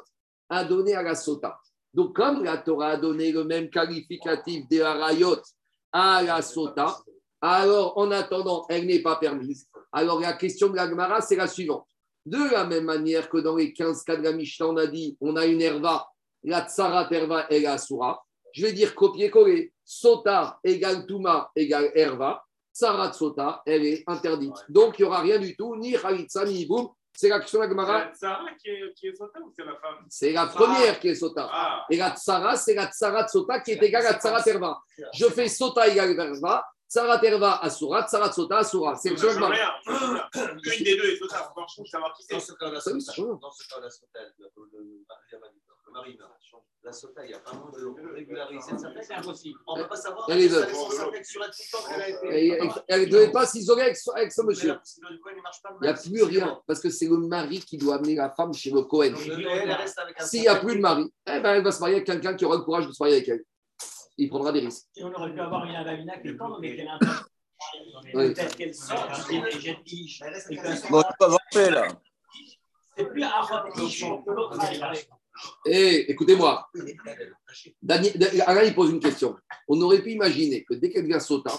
a 0.48 0.64
donné 0.64 0.94
à 0.94 1.02
la 1.02 1.14
Sota. 1.14 1.58
Donc 1.92 2.16
comme 2.16 2.44
la 2.44 2.58
Torah 2.58 2.90
a 2.90 2.96
donné 2.96 3.32
le 3.32 3.44
même 3.44 3.70
qualificatif 3.70 4.68
des 4.68 4.82
Harayot 4.82 5.40
à 5.92 6.22
la 6.22 6.42
Sota, 6.42 6.98
alors 7.40 7.96
en 7.98 8.10
attendant, 8.10 8.66
elle 8.68 8.86
n'est 8.86 9.02
pas 9.02 9.16
permise. 9.16 9.68
Alors 9.92 10.20
la 10.20 10.32
question 10.32 10.68
de 10.68 10.76
la 10.76 10.88
Gemara, 10.88 11.20
c'est 11.20 11.36
la 11.36 11.46
suivante. 11.46 11.86
De 12.26 12.50
la 12.50 12.64
même 12.64 12.84
manière 12.84 13.28
que 13.28 13.36
dans 13.36 13.56
les 13.56 13.72
15 13.72 14.02
cas 14.02 14.16
de 14.16 14.22
la 14.22 14.32
Mishnah, 14.32 14.66
on 14.66 14.76
a 14.76 14.86
dit 14.86 15.16
on 15.20 15.36
a 15.36 15.44
une 15.46 15.60
herva, 15.60 16.08
la 16.42 16.66
tsara 16.66 17.06
herva 17.10 17.46
et 17.50 17.60
la 17.60 17.74
asura. 17.74 18.23
Je 18.54 18.64
vais 18.64 18.72
dire 18.72 18.94
copier-coller. 18.94 19.72
Sota 19.84 20.58
égale 20.64 21.04
Touma 21.06 21.50
égale 21.56 21.90
herva. 21.94 22.42
Tsara 22.72 23.12
sota, 23.12 23.62
elle 23.66 23.84
est 23.84 24.04
interdite. 24.06 24.64
Donc 24.68 24.98
il 24.98 25.02
n'y 25.02 25.08
aura 25.08 25.20
rien 25.20 25.38
du 25.38 25.54
tout, 25.56 25.76
ni 25.76 25.92
Khalitsa, 25.92 26.44
ni 26.44 26.62
Iboum. 26.62 26.88
C'est 27.12 27.28
la 27.28 27.38
question 27.38 27.60
de 27.60 27.64
la 27.64 27.70
Gemara. 27.70 28.10
C'est 28.12 28.18
Sarah 28.20 28.50
qui 28.60 28.68
est, 28.70 28.92
qui 28.94 29.06
est 29.08 29.14
sauté 29.14 29.38
ou 29.38 29.52
c'est 29.54 29.64
la 29.64 29.76
femme 29.76 30.04
C'est 30.08 30.32
la 30.32 30.46
première 30.46 30.98
qui 30.98 31.08
est 31.08 31.14
sota. 31.14 31.48
Ah, 31.52 31.84
Et 31.88 31.96
la 31.96 32.10
tsara, 32.10 32.56
c'est 32.56 32.74
la 32.74 32.88
tsara 32.88 33.28
sota 33.28 33.60
qui 33.60 33.72
est 33.72 33.82
égale 33.82 34.06
à 34.06 34.14
tsara 34.14 34.42
terva. 34.42 34.80
Je 35.12 35.26
fais 35.26 35.46
sota 35.48 35.86
égale 35.86 36.18
herva, 36.18 36.66
tsara 36.88 37.18
terva 37.18 37.62
asura, 37.62 38.02
tsara 38.04 38.32
sota 38.32 38.58
asura. 38.58 38.96
C'est 38.96 39.10
le 39.10 39.16
seul. 39.18 39.40
Une 39.40 40.84
des 40.84 40.96
deux 40.96 41.10
est 41.12 41.16
sauté, 41.18 41.36
faut 41.76 41.84
savoir 41.84 42.12
qui 42.14 42.26
Dans 42.28 42.40
c'est. 42.40 42.52
la 42.60 42.80
sota, 42.80 43.38
dans 43.40 43.50
ce 43.52 43.68
cas, 43.68 43.80
la 43.80 43.90
sota, 43.90 44.18
meurt. 45.92 46.06
La 46.82 46.92
sota, 46.92 47.24
il 47.24 47.30
y 47.30 47.34
a 47.34 47.38
un 47.46 47.70
de 47.70 48.12
régulariser 48.14 48.76
sa 48.76 48.92
C'est 49.02 49.14
impossible. 49.14 49.58
On 49.66 49.76
ne 49.76 49.82
peut 49.82 49.88
pas 49.88 49.96
savoir. 49.96 50.28
Elle 50.30 50.40
est 50.42 50.48
ça 50.50 50.60
veuve. 50.60 50.68
laisse 50.68 50.96
son 50.98 51.10
texte 51.10 51.30
sur 51.30 51.40
la 51.40 51.46
tout 51.48 51.54
le 51.58 51.78
temps 51.78 51.88
qu'elle 51.88 52.02
a 52.02 52.08
été. 52.10 52.46
Et 52.46 52.60
Elle 52.88 53.00
ne 53.00 53.06
devait 53.06 53.32
pas 53.32 53.46
s'isoler 53.46 53.82
avec, 53.82 53.96
ce- 53.96 54.10
avec 54.10 54.32
monsieur. 54.44 54.76
Il 55.00 55.80
n'y 55.82 55.88
a 55.88 55.94
plus 55.94 56.22
rien, 56.24 56.60
parce 56.66 56.80
que 56.80 56.90
c'est 56.90 57.06
le 57.08 57.16
mari 57.16 57.60
qui 57.60 57.78
doit 57.78 57.94
amener 57.96 58.16
la 58.16 58.30
femme 58.30 58.52
chez 58.52 58.70
le 58.70 58.82
Cohen. 58.82 59.14
Elle, 59.16 59.46
elle 59.46 59.70
avec 59.70 60.20
S'il 60.22 60.42
n'y 60.42 60.48
a 60.48 60.56
plus 60.56 60.76
de 60.76 60.80
mari, 60.80 61.04
eh 61.26 61.40
ben, 61.40 61.54
elle 61.54 61.64
va 61.64 61.72
se 61.72 61.80
marier 61.80 61.96
avec 61.96 62.06
quelqu'un 62.06 62.34
qui 62.34 62.44
aura 62.44 62.56
le 62.56 62.62
courage 62.62 62.86
de 62.86 62.92
se 62.92 63.02
marier 63.02 63.16
avec 63.16 63.28
elle. 63.28 63.42
Il 64.18 64.28
prendra 64.28 64.52
des 64.52 64.60
risques. 64.60 64.84
Et 64.96 65.04
on 65.04 65.12
aurait 65.14 65.32
pu 65.32 65.40
avoir 65.40 65.64
une 65.64 65.74
Avamina 65.74 66.18
qui 66.18 66.28
est 66.28 66.36
tendre, 66.36 66.58
mais 66.60 66.76
qu'elle 66.76 66.86
a 66.88 66.94
un 66.94 66.98
Oui. 68.12 68.34
Peut-être 68.34 68.56
qu'elle 68.56 68.74
sort. 68.74 69.06
Et 69.30 69.40
que 69.40 70.90
Bon, 70.90 71.02
c'est 71.02 71.16
pas 71.18 71.28
parfait, 71.30 71.70
là. 71.70 71.88
c'est 72.96 73.06
plus 73.06 73.22
un 73.24 73.42
Jettiche 73.74 74.00
que 74.00 74.30
l'autre 74.30 74.60
arrive. 74.60 75.06
Et 75.66 76.10
écoutez-moi, 76.10 76.68
Dani- 77.82 78.12
Da- 78.16 78.44
Alain, 78.46 78.62
il 78.64 78.74
pose 78.74 78.90
une 78.90 79.00
question. 79.00 79.36
On 79.68 79.80
aurait 79.80 80.02
pu 80.02 80.12
imaginer 80.12 80.64
que 80.64 80.74
dès 80.74 80.90
qu'elle 80.90 81.06
devient 81.08 81.20
sota, 81.20 81.52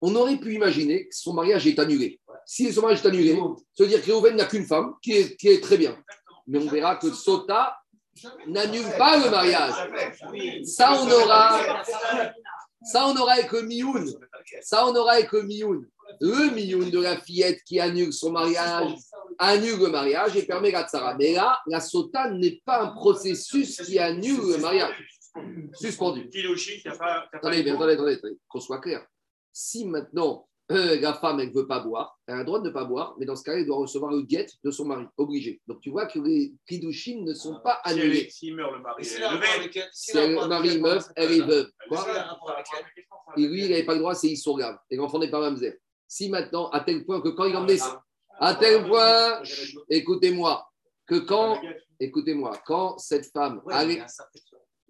on 0.00 0.14
aurait 0.14 0.36
pu 0.36 0.54
imaginer 0.54 1.08
que 1.08 1.14
son 1.14 1.32
mariage 1.34 1.66
est 1.66 1.78
annulé. 1.78 2.20
Si 2.46 2.72
son 2.72 2.82
mariage 2.82 3.04
est 3.04 3.08
annulé, 3.08 3.34
ça 3.74 3.82
veut 3.84 3.88
dire 3.88 4.00
que 4.00 4.06
Réhouven 4.06 4.36
n'a 4.36 4.46
qu'une 4.46 4.64
femme, 4.66 4.94
qui 5.02 5.12
est, 5.12 5.62
très 5.62 5.76
bien. 5.76 5.96
Mais 6.46 6.58
on 6.58 6.66
verra 6.68 6.96
que 6.96 7.10
sota 7.12 7.76
n'annule 8.46 8.86
pas 8.96 9.16
le 9.18 9.30
mariage. 9.30 9.74
Ça, 10.64 10.92
on 11.00 11.10
aura, 11.10 11.82
ça, 12.82 13.06
on 13.06 13.16
aura 13.16 13.32
avec 13.34 13.52
mioun. 13.52 14.12
Ça, 14.62 14.86
on 14.86 14.94
aura 14.94 15.12
avec 15.12 15.32
mioun. 15.32 15.86
Le 16.20 16.50
mioun 16.54 16.90
de 16.90 17.00
la 17.00 17.20
fillette 17.20 17.62
qui 17.64 17.78
annule 17.80 18.12
son 18.12 18.30
mariage, 18.32 18.94
annule 19.38 19.78
le 19.78 19.88
mariage 19.88 20.36
et 20.36 20.42
permet 20.44 20.70
la 20.70 20.86
tsara. 20.86 21.16
Mais 21.16 21.32
là, 21.32 21.58
la 21.66 21.80
sota 21.80 22.30
n'est 22.30 22.60
pas 22.64 22.82
un 22.82 22.88
processus 22.88 23.80
qui 23.82 23.98
annule 23.98 24.40
le 24.52 24.58
mariage. 24.58 25.20
Suspendu. 25.74 26.28
Attendez, 27.32 27.70
attendez, 27.70 27.70
attendez, 27.70 28.14
attendez, 28.14 28.38
qu'on 28.48 28.60
soit 28.60 28.80
clair. 28.80 29.06
Si 29.52 29.86
maintenant 29.86 30.48
euh, 30.70 31.00
la 31.00 31.14
femme, 31.14 31.40
elle 31.40 31.48
ne 31.48 31.54
veut 31.54 31.66
pas 31.66 31.80
boire, 31.80 32.18
elle 32.26 32.34
a 32.34 32.38
le 32.38 32.44
droit 32.44 32.60
de 32.60 32.68
ne 32.68 32.74
pas 32.74 32.84
boire, 32.84 33.14
mais 33.18 33.24
dans 33.24 33.36
ce 33.36 33.42
cas-là, 33.42 33.60
elle 33.60 33.66
doit 33.66 33.78
recevoir 33.78 34.12
le 34.12 34.20
guet 34.20 34.46
de 34.62 34.70
son 34.70 34.84
mari, 34.84 35.06
obligé. 35.16 35.62
Donc 35.66 35.80
tu 35.80 35.90
vois 35.90 36.06
que 36.06 36.18
les 36.18 36.52
kidouchines 36.68 37.24
ne 37.24 37.32
sont 37.32 37.58
pas 37.60 37.80
annulés. 37.84 38.28
S'il 38.28 38.54
meurt 38.54 38.74
le 38.74 38.80
mari. 38.80 39.04
Si 39.04 39.18
le 40.14 40.46
mari 40.46 40.78
meurt, 40.78 41.10
elle 41.16 41.32
est 41.32 41.40
veuve. 41.40 41.70
Et 43.36 43.46
lui, 43.46 43.64
il 43.64 43.70
n'avait 43.70 43.84
pas 43.84 43.94
le 43.94 44.00
droit, 44.00 44.14
c'est 44.14 44.28
Issourgave. 44.28 44.78
Et 44.90 44.96
l'enfant 44.96 45.18
n'est 45.18 45.30
pas 45.30 45.40
mamzer. 45.40 45.78
Si 46.06 46.28
maintenant, 46.28 46.68
à 46.70 46.80
tel 46.80 47.04
point 47.06 47.22
que 47.22 47.28
quand 47.28 47.44
il 47.44 47.56
emmenait, 47.56 47.78
à 48.38 48.54
tel 48.54 48.86
point, 48.86 49.42
écoutez-moi, 49.90 50.68
que 51.06 51.16
quand, 51.16 51.60
écoutez-moi, 51.98 52.52
quand 52.66 52.98
cette 52.98 53.30
femme 53.32 53.62
allait, 53.70 54.02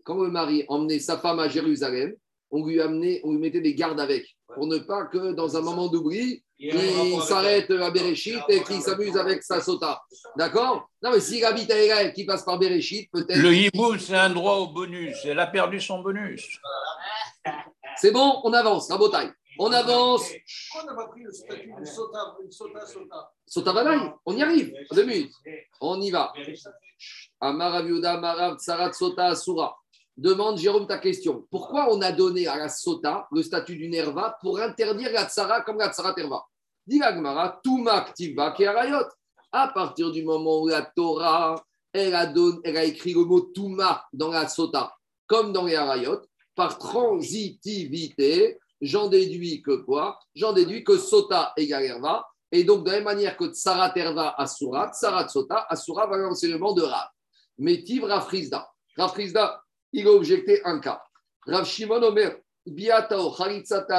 quand 0.05 0.23
le 0.23 0.31
mari 0.31 0.65
emmenait 0.69 0.99
sa 0.99 1.19
femme 1.19 1.39
à 1.39 1.49
Jérusalem, 1.49 2.15
on 2.51 2.65
lui 2.67 2.81
amenait, 2.81 3.21
on 3.25 3.33
lui 3.33 3.39
mettait 3.39 3.61
des 3.61 3.75
gardes 3.75 4.01
avec, 4.01 4.27
pour 4.55 4.67
ne 4.67 4.79
pas 4.79 5.05
que 5.07 5.33
dans 5.33 5.57
un 5.57 5.61
moment 5.61 5.89
d'oubli, 5.89 6.43
il 6.59 7.23
s'arrête 7.23 7.71
à 7.71 7.91
Bereshit 7.91 8.41
et 8.49 8.63
qu'il 8.65 8.81
s'amuse 8.83 9.17
avec 9.17 9.43
sa 9.43 9.61
sota. 9.61 10.03
D'accord? 10.37 10.89
Non, 11.03 11.13
mais 11.13 11.21
s'il 11.21 11.45
habite 11.45 11.71
à 11.71 11.81
Israël, 11.81 12.13
qui 12.13 12.25
passe 12.25 12.45
par 12.45 12.59
Bereshit, 12.59 13.09
peut-être. 13.13 13.39
Le 13.39 13.55
hibou, 13.55 13.97
c'est 13.99 14.17
un 14.17 14.31
droit 14.31 14.57
au 14.57 14.69
bonus. 14.69 15.17
Elle 15.25 15.39
a 15.39 15.47
perdu 15.47 15.81
son 15.81 16.01
bonus. 16.01 16.59
C'est 17.97 18.11
bon, 18.11 18.41
on 18.43 18.53
avance, 18.53 18.91
Rabotaille. 18.91 19.31
On 19.59 19.73
avance. 19.73 20.31
Pourquoi 20.71 20.83
on 20.83 20.87
n'a 20.87 21.03
pas 21.03 21.09
pris 21.09 21.23
le 21.23 21.33
statut 21.33 21.67
d'une 21.67 21.85
sota, 21.85 22.37
sota, 22.51 22.87
sota? 22.87 23.33
Sota 23.47 24.19
on 24.25 24.37
y 24.37 24.43
arrive. 24.43 24.73
Deux 24.93 25.05
minutes. 25.05 25.33
On 25.81 26.01
y 26.01 26.11
va. 26.11 26.33
Amaraviuda, 27.41 28.19
Marav, 28.19 28.57
Tsarat, 28.59 28.93
Sota, 28.93 29.27
Asura. 29.27 29.77
Demande 30.17 30.59
Jérôme 30.59 30.87
ta 30.87 30.99
question. 30.99 31.47
Pourquoi 31.51 31.93
on 31.93 32.01
a 32.03 32.11
donné 32.11 32.47
à 32.49 32.57
la 32.57 32.69
Sota 32.69 33.29
le 33.31 33.43
statut 33.43 33.77
d'une 33.77 33.95
Herva 33.95 34.37
pour 34.41 34.59
interdire 34.59 35.13
la 35.13 35.27
Tsara 35.27 35.61
comme 35.61 35.79
la 35.79 35.93
Tsara 35.93 36.13
Terva 36.13 36.45
Dit 36.85 36.99
la 36.99 37.15
Gemara, 37.15 37.61
Tumak 37.63 38.15
Tiva 38.15 38.55
Arayot. 38.59 39.07
À 39.53 39.69
partir 39.69 40.11
du 40.11 40.25
moment 40.25 40.63
où 40.63 40.69
la 40.69 40.83
Torah, 40.83 41.65
elle 41.93 42.15
a, 42.15 42.27
donné, 42.27 42.59
elle 42.65 42.77
a 42.77 42.85
écrit 42.85 43.15
le 43.15 43.25
mot 43.25 43.41
Tuma 43.41 44.05
dans 44.13 44.31
la 44.31 44.49
Sota, 44.49 44.93
comme 45.27 45.53
dans 45.53 45.65
les 45.65 45.77
Arayot, 45.77 46.21
par 46.55 46.77
transitivité, 46.79 48.59
j'en 48.81 49.09
déduis 49.09 49.63
que 49.63 49.77
quoi? 49.77 50.19
J'en 50.35 50.53
déduis 50.53 50.85
que 50.85 50.97
Sota 50.97 51.53
égale 51.57 51.85
Herva. 51.85 52.27
Et 52.51 52.65
donc, 52.65 52.85
de 52.85 52.91
la 52.91 52.97
même 52.97 53.05
manière 53.05 53.37
que 53.37 53.53
Tsara 53.53 53.91
Terva 53.91 54.35
Asura, 54.39 54.91
Tsara 54.93 55.29
Sota, 55.29 55.67
Asura 55.69 56.07
va 56.07 56.17
l'enseignement 56.17 56.73
de 56.73 56.83
Rav. 56.83 57.09
Mais 57.59 57.83
Tiv 57.83 58.05
Rafrizda. 58.05 58.67
Rafrizda, 58.97 59.63
il 59.93 60.07
a 60.07 60.13
objecté 60.13 60.65
un 60.65 60.79
cas. 60.79 61.03
Rav 61.47 61.67
Shimon 61.67 62.03
Omer, 62.03 62.39
Biatao, 62.65 63.35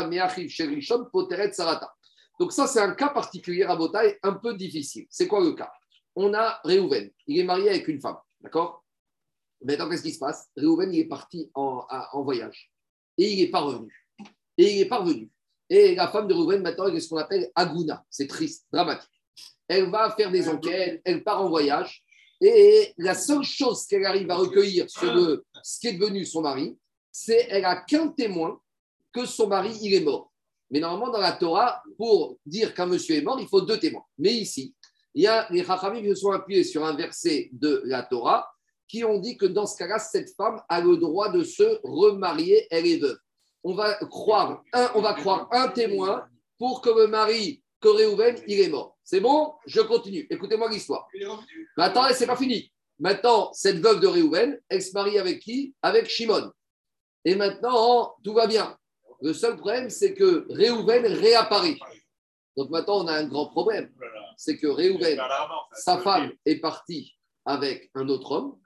Meachiv, 0.07 0.49
Sherishon, 0.49 1.05
Poteret, 1.11 1.53
Sarata. 1.53 1.93
Donc, 2.39 2.51
ça, 2.51 2.65
c'est 2.65 2.79
un 2.79 2.93
cas 2.93 3.09
particulier 3.09 3.63
à 3.63 3.75
Botaï, 3.75 4.17
un 4.23 4.33
peu 4.33 4.55
difficile. 4.55 5.05
C'est 5.09 5.27
quoi 5.27 5.41
le 5.41 5.51
cas? 5.53 5.71
On 6.15 6.33
a 6.33 6.59
Réhouven, 6.63 7.11
il 7.27 7.39
est 7.39 7.43
marié 7.43 7.69
avec 7.69 7.87
une 7.87 8.01
femme, 8.01 8.17
d'accord? 8.41 8.83
Maintenant, 9.61 9.89
qu'est-ce 9.89 10.03
qui 10.03 10.13
se 10.13 10.19
passe? 10.19 10.49
Réhouven, 10.57 10.91
il 10.91 11.01
est 11.01 11.07
parti 11.07 11.51
en 11.53 12.23
voyage 12.23 12.71
et 13.17 13.31
il 13.31 13.43
n'est 13.43 13.51
pas 13.51 13.59
revenu. 13.59 13.93
Et 14.59 14.73
il 14.73 14.79
n'est 14.79 14.89
pas 14.89 14.97
revenu. 14.97 15.29
Et 15.69 15.95
la 15.95 16.09
femme 16.09 16.27
de 16.27 16.33
Réhouven, 16.33 16.61
maintenant, 16.61 16.87
est 16.87 16.99
ce 16.99 17.07
qu'on 17.07 17.15
appelle 17.15 17.49
Aguna. 17.55 18.03
C'est 18.09 18.27
triste, 18.27 18.65
dramatique. 18.73 19.09
Elle 19.69 19.89
va 19.89 20.13
faire 20.17 20.31
des 20.31 20.49
enquêtes, 20.49 21.01
elle 21.05 21.23
part 21.23 21.41
en 21.41 21.47
voyage. 21.47 22.03
Et 22.41 22.93
la 22.97 23.15
seule 23.15 23.43
chose 23.43 23.85
qu'elle 23.85 24.05
arrive 24.05 24.29
à 24.29 24.35
recueillir 24.35 24.89
sur 24.89 25.41
ce 25.63 25.79
qui 25.79 25.87
est 25.87 25.93
devenu 25.93 26.25
son 26.25 26.41
mari, 26.41 26.77
c'est 27.09 27.47
elle 27.49 27.63
a 27.63 27.77
qu'un 27.77 28.09
témoin 28.09 28.59
que 29.13 29.25
son 29.25 29.47
mari, 29.47 29.77
il 29.81 29.93
est 29.93 30.01
mort. 30.01 30.29
Mais 30.69 30.81
normalement, 30.81 31.13
dans 31.13 31.21
la 31.21 31.31
Torah, 31.31 31.81
pour 31.97 32.37
dire 32.45 32.73
qu'un 32.73 32.85
monsieur 32.85 33.15
est 33.15 33.21
mort, 33.21 33.39
il 33.39 33.47
faut 33.47 33.61
deux 33.61 33.79
témoins. 33.79 34.03
Mais 34.17 34.33
ici, 34.33 34.75
il 35.13 35.21
Il 35.21 35.23
y 35.23 35.27
a 35.27 35.47
les 35.51 35.63
Chachamim 35.63 36.01
qui 36.01 36.09
se 36.09 36.15
sont 36.15 36.31
appuyés 36.31 36.65
sur 36.65 36.85
un 36.85 36.95
verset 36.95 37.49
de 37.53 37.81
la 37.85 38.03
Torah 38.03 38.45
qui 38.89 39.05
ont 39.05 39.19
dit 39.19 39.37
que 39.37 39.45
dans 39.45 39.65
ce 39.65 39.77
cas-là, 39.77 39.99
cette 39.99 40.35
femme 40.35 40.61
a 40.67 40.81
le 40.81 40.97
droit 40.97 41.29
de 41.29 41.43
se 41.43 41.79
remarier, 41.83 42.67
elle 42.71 42.87
est 42.87 42.97
veuve. 42.97 43.17
On 43.63 43.73
va 43.73 43.95
croire 43.95 44.63
un, 44.73 44.91
on 44.95 45.01
va 45.01 45.13
croire 45.13 45.47
un 45.51 45.67
témoin 45.69 46.27
pour 46.57 46.81
que 46.81 46.89
le 46.89 47.07
mari 47.07 47.61
que 47.81 47.87
Réhouven, 47.87 48.37
il 48.47 48.59
est 48.59 48.69
mort. 48.69 48.97
C'est 49.03 49.21
bon? 49.21 49.53
Je 49.65 49.81
continue. 49.81 50.27
Écoutez-moi 50.29 50.69
l'histoire. 50.69 51.07
Maintenant, 51.77 52.03
c'est 52.13 52.27
pas 52.27 52.35
fini. 52.35 52.71
Maintenant, 52.99 53.51
cette 53.53 53.77
veuve 53.77 54.01
de 54.01 54.07
Réhouven, 54.07 54.59
elle 54.67 54.81
se 54.81 54.91
marie 54.93 55.17
avec 55.17 55.39
qui? 55.39 55.73
Avec 55.81 56.09
Shimon. 56.09 56.51
Et 57.23 57.35
maintenant, 57.35 58.15
tout 58.23 58.33
va 58.33 58.47
bien. 58.47 58.77
Le 59.21 59.33
seul 59.33 59.55
problème, 59.55 59.89
c'est 59.89 60.13
que 60.13 60.45
Réhouven 60.49 61.05
réapparaît. 61.05 61.77
Donc 62.57 62.69
maintenant, 62.69 63.03
on 63.03 63.07
a 63.07 63.13
un 63.13 63.25
grand 63.25 63.47
problème. 63.47 63.89
C'est 64.37 64.57
que 64.57 64.67
Réhouven, 64.67 65.19
sa 65.73 65.97
femme, 65.99 66.31
est 66.45 66.59
partie 66.59 67.15
avec 67.45 67.89
un 67.95 68.07
autre 68.09 68.31
homme. 68.33 68.59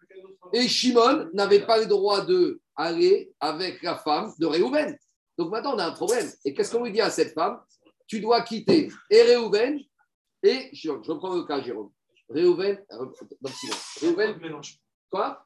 Et 0.51 0.67
Shimon 0.67 1.29
n'avait 1.33 1.65
pas 1.65 1.79
le 1.79 1.85
droit 1.85 2.25
de 2.25 2.61
aller 2.75 3.31
avec 3.39 3.81
la 3.81 3.95
femme 3.95 4.33
de 4.39 4.45
Réhouven. 4.45 4.97
Donc 5.37 5.51
maintenant, 5.51 5.75
on 5.75 5.79
a 5.79 5.85
un 5.85 5.91
problème. 5.91 6.29
Et 6.45 6.53
qu'est-ce 6.53 6.75
qu'on 6.75 6.83
lui 6.83 6.91
dit 6.91 7.01
à 7.01 7.09
cette 7.09 7.33
femme? 7.33 7.61
Tu 8.07 8.19
dois 8.19 8.41
quitter 8.41 8.91
et 9.09 9.21
Réhouven 9.21 9.79
et 10.43 10.75
Shimon. 10.75 11.01
Je 11.03 11.11
reprends 11.11 11.35
le 11.35 11.43
cas, 11.43 11.61
Jérôme. 11.61 11.91
Réhouven, 12.29 12.83
euh. 12.91 13.05
Réhouven, 14.01 14.61
quoi? 15.09 15.45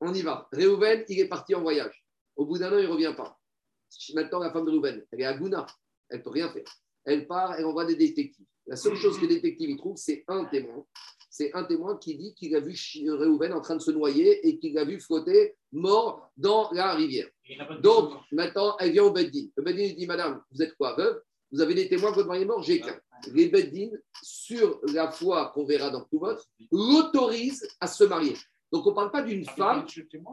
On 0.00 0.14
y 0.14 0.22
va. 0.22 0.48
Réhouven, 0.52 1.04
il 1.08 1.20
est 1.20 1.28
parti 1.28 1.54
en 1.54 1.62
voyage. 1.62 2.04
Au 2.36 2.46
bout 2.46 2.58
d'un 2.58 2.72
an, 2.72 2.78
il 2.78 2.86
ne 2.86 2.92
revient 2.92 3.14
pas. 3.16 3.38
Maintenant, 4.14 4.38
la 4.40 4.52
femme 4.52 4.64
de 4.64 4.70
Réhouven, 4.70 5.04
elle 5.10 5.20
est 5.20 5.24
à 5.24 5.34
Gouna. 5.34 5.66
Elle 6.08 6.18
ne 6.18 6.24
peut 6.24 6.30
rien 6.30 6.50
faire. 6.50 6.64
Elle 7.04 7.26
part, 7.26 7.54
elle 7.58 7.64
envoie 7.66 7.84
des 7.84 7.96
détectives. 7.96 8.46
La 8.66 8.76
seule 8.76 8.94
chose 8.96 9.16
que 9.18 9.22
les 9.26 9.34
détectives 9.36 9.70
y 9.70 9.76
trouvent, 9.76 9.96
c'est 9.96 10.24
un 10.28 10.44
témoin. 10.44 10.84
C'est 11.28 11.52
un 11.54 11.64
témoin 11.64 11.96
qui 11.96 12.16
dit 12.16 12.34
qu'il 12.34 12.54
a 12.56 12.60
vu 12.60 12.76
Réhouven 13.06 13.52
en 13.52 13.60
train 13.60 13.76
de 13.76 13.80
se 13.80 13.90
noyer 13.90 14.46
et 14.46 14.58
qu'il 14.58 14.74
l'a 14.74 14.84
vu 14.84 15.00
flotter 15.00 15.54
mort 15.72 16.30
dans 16.36 16.70
la 16.72 16.92
rivière. 16.94 17.28
Donc, 17.82 18.12
maintenant, 18.32 18.76
elle 18.78 18.92
vient 18.92 19.04
au 19.04 19.12
Beddin. 19.12 19.46
Le 19.56 19.62
Beddin 19.62 19.84
lui 19.84 19.94
dit 19.94 20.06
Madame, 20.06 20.42
vous 20.52 20.62
êtes 20.62 20.74
quoi, 20.76 20.94
veuve? 20.96 21.20
Vous 21.52 21.60
avez 21.60 21.74
des 21.74 21.88
témoins 21.88 22.10
que 22.10 22.16
votre 22.16 22.28
mari 22.28 22.42
est 22.42 22.46
mort? 22.46 22.62
J'ai 22.62 22.80
qu'un. 22.80 22.98
Les 23.32 23.48
Beddin, 23.48 23.90
sur 24.22 24.80
la 24.92 25.10
foi 25.10 25.50
qu'on 25.54 25.64
verra 25.64 25.90
dans 25.90 26.02
tout 26.04 26.18
votre, 26.18 26.44
l'autorisent 26.70 27.66
à 27.80 27.86
se 27.86 28.04
marier. 28.04 28.34
Donc, 28.72 28.86
on 28.86 28.90
ne 28.90 28.94
parle 28.94 29.10
pas 29.10 29.22
d'une 29.22 29.44
femme 29.44 29.84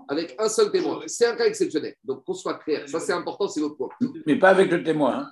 avec 0.10 0.36
un 0.38 0.48
seul 0.50 0.72
témoin. 0.72 1.02
C'est 1.08 1.26
un 1.26 1.36
cas 1.36 1.46
exceptionnel. 1.46 1.96
Donc, 2.04 2.24
qu'on 2.24 2.34
soit 2.34 2.56
clair, 2.56 2.88
ça 2.88 3.00
c'est 3.00 3.14
important, 3.14 3.48
c'est 3.48 3.62
le 3.62 3.74
point. 3.74 3.90
Mais 4.26 4.38
pas 4.38 4.50
avec 4.50 4.70
le 4.72 4.84
témoin. 4.84 5.20
hein. 5.20 5.32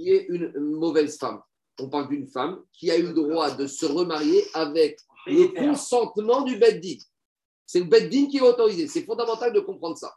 Qui 0.00 0.12
est 0.12 0.26
une 0.30 0.50
mauvaise 0.56 1.18
femme. 1.18 1.42
On 1.78 1.90
parle 1.90 2.08
d'une 2.08 2.26
femme 2.26 2.62
qui 2.72 2.90
a 2.90 2.96
eu 2.96 3.08
le 3.08 3.12
droit 3.12 3.50
de 3.50 3.66
se 3.66 3.84
remarier 3.84 4.42
avec 4.54 4.98
le 5.26 5.48
consentement 5.48 6.40
du 6.40 6.56
Beddin. 6.56 6.96
C'est 7.66 7.80
le 7.80 7.84
Beddin 7.84 8.26
qui 8.28 8.38
est 8.38 8.40
autorisé. 8.40 8.88
C'est 8.88 9.02
fondamental 9.02 9.52
de 9.52 9.60
comprendre 9.60 9.98
ça. 9.98 10.14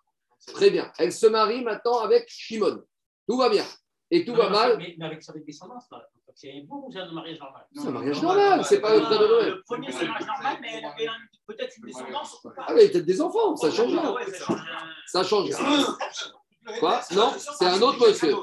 Très 0.48 0.70
bien. 0.70 0.90
Elle 0.98 1.12
se 1.12 1.28
marie 1.28 1.66
maintenant 1.66 2.00
avec 2.00 2.30
Shimon. 2.30 2.82
Tout 3.28 3.38
va 3.38 3.50
bien. 3.50 3.66
Et 4.10 4.24
tout 4.24 4.34
va 4.34 4.50
mal. 4.50 4.78
Mais, 4.78 4.96
mais 4.98 5.06
avec 5.06 5.22
sa 5.22 5.34
descendance, 5.34 5.84
là. 5.92 6.08
C'est 6.34 6.62
bon 6.62 6.86
ou 6.88 6.92
c'est 6.92 7.00
un 7.00 7.12
mariage 7.12 7.40
normal 7.40 7.68
C'est 7.76 7.88
un 7.88 7.92
mariage 7.92 8.22
normal. 8.22 8.66
C'est 8.66 8.80
pas 8.80 8.96
le 8.96 9.02
frère 9.02 9.20
de 9.20 9.28
Noël. 9.28 9.50
Le 9.50 9.64
premier, 9.64 9.92
c'est 9.92 10.06
un 10.06 10.08
mariage 10.08 10.28
normal, 10.28 10.58
mais 10.62 10.70
elle 10.78 10.86
avait 10.86 11.08
peut-être 11.46 11.78
une 11.78 11.86
descendance 11.86 12.40
ou 12.42 12.50
pas 12.50 12.66
Ah, 12.68 12.74
mais 12.74 12.88
peut-être 12.88 13.06
des 13.06 13.22
enfants. 13.22 13.56
Ça 13.58 13.70
change 13.70 13.92
rien. 13.92 14.16
Ça 15.08 15.24
change 15.26 15.50
rien. 15.54 15.98
Quoi 16.80 17.02
Non, 17.14 17.32
c'est 17.38 17.66
un 17.66 17.82
autre 17.82 18.08
monsieur. 18.08 18.36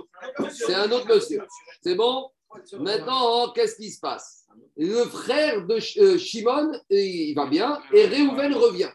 C'est 0.50 0.74
un 0.74 0.90
autre 0.90 1.08
monsieur. 1.08 1.42
C'est 1.82 1.94
bon 1.94 2.30
Maintenant, 2.78 3.52
qu'est-ce 3.52 3.76
qui 3.76 3.90
se 3.90 4.00
passe 4.00 4.46
Le 4.76 5.04
frère 5.04 5.66
de 5.66 5.78
euh, 6.00 6.18
Shimon, 6.18 6.72
il 6.90 7.34
va 7.34 7.46
bien, 7.46 7.80
et 7.92 8.06
Réhouven 8.06 8.54
revient. 8.54 8.90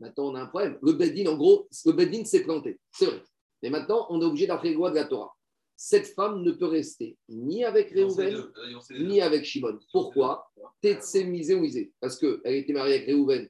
Maintenant, 0.00 0.30
on 0.30 0.34
a 0.34 0.40
un 0.42 0.46
problème. 0.46 0.78
Le 0.82 0.92
Beddin, 0.92 1.30
en 1.30 1.36
gros, 1.36 1.68
le 1.86 1.92
Beddin 1.92 2.24
s'est 2.24 2.42
planté. 2.42 2.80
C'est 2.90 3.06
vrai. 3.06 3.22
Mais 3.62 3.70
maintenant, 3.70 4.06
on 4.10 4.20
est 4.20 4.24
obligé 4.24 4.48
d'après 4.48 4.70
les 4.70 4.74
lois 4.74 4.90
de 4.90 4.96
la 4.96 5.04
Torah. 5.04 5.32
Cette 5.76 6.08
femme 6.08 6.42
ne 6.42 6.52
peut 6.52 6.66
rester 6.66 7.16
ni 7.28 7.64
avec 7.64 7.90
Réhouven, 7.90 8.50
ni 8.90 9.20
avec 9.20 9.44
Shimon. 9.44 9.78
Pourquoi 9.92 10.50
Tetse 10.80 11.14
misé 11.24 11.54
ou 11.54 11.60
misé. 11.60 11.92
Parce 12.00 12.18
qu'elle 12.18 12.40
était 12.44 12.72
mariée 12.72 12.94
avec 12.94 13.06
Réhouven. 13.06 13.48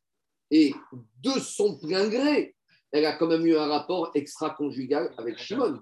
Et 0.50 0.74
de 1.22 1.30
son 1.40 1.78
plein 1.78 2.08
gré, 2.08 2.54
elle 2.92 3.06
a 3.06 3.14
quand 3.14 3.26
même 3.26 3.46
eu 3.46 3.56
un 3.56 3.66
rapport 3.66 4.10
extra-conjugal 4.14 5.12
avec 5.16 5.38
Shimon. 5.38 5.80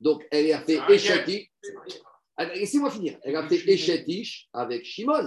Donc, 0.00 0.26
elle 0.30 0.52
a 0.52 0.60
fait. 0.60 0.78
Attends, 0.78 2.54
Laissez-moi 2.54 2.90
finir. 2.90 3.18
Elle 3.22 3.36
a 3.36 3.48
fait 3.48 3.62
avec 4.52 4.84
Shimon. 4.84 5.26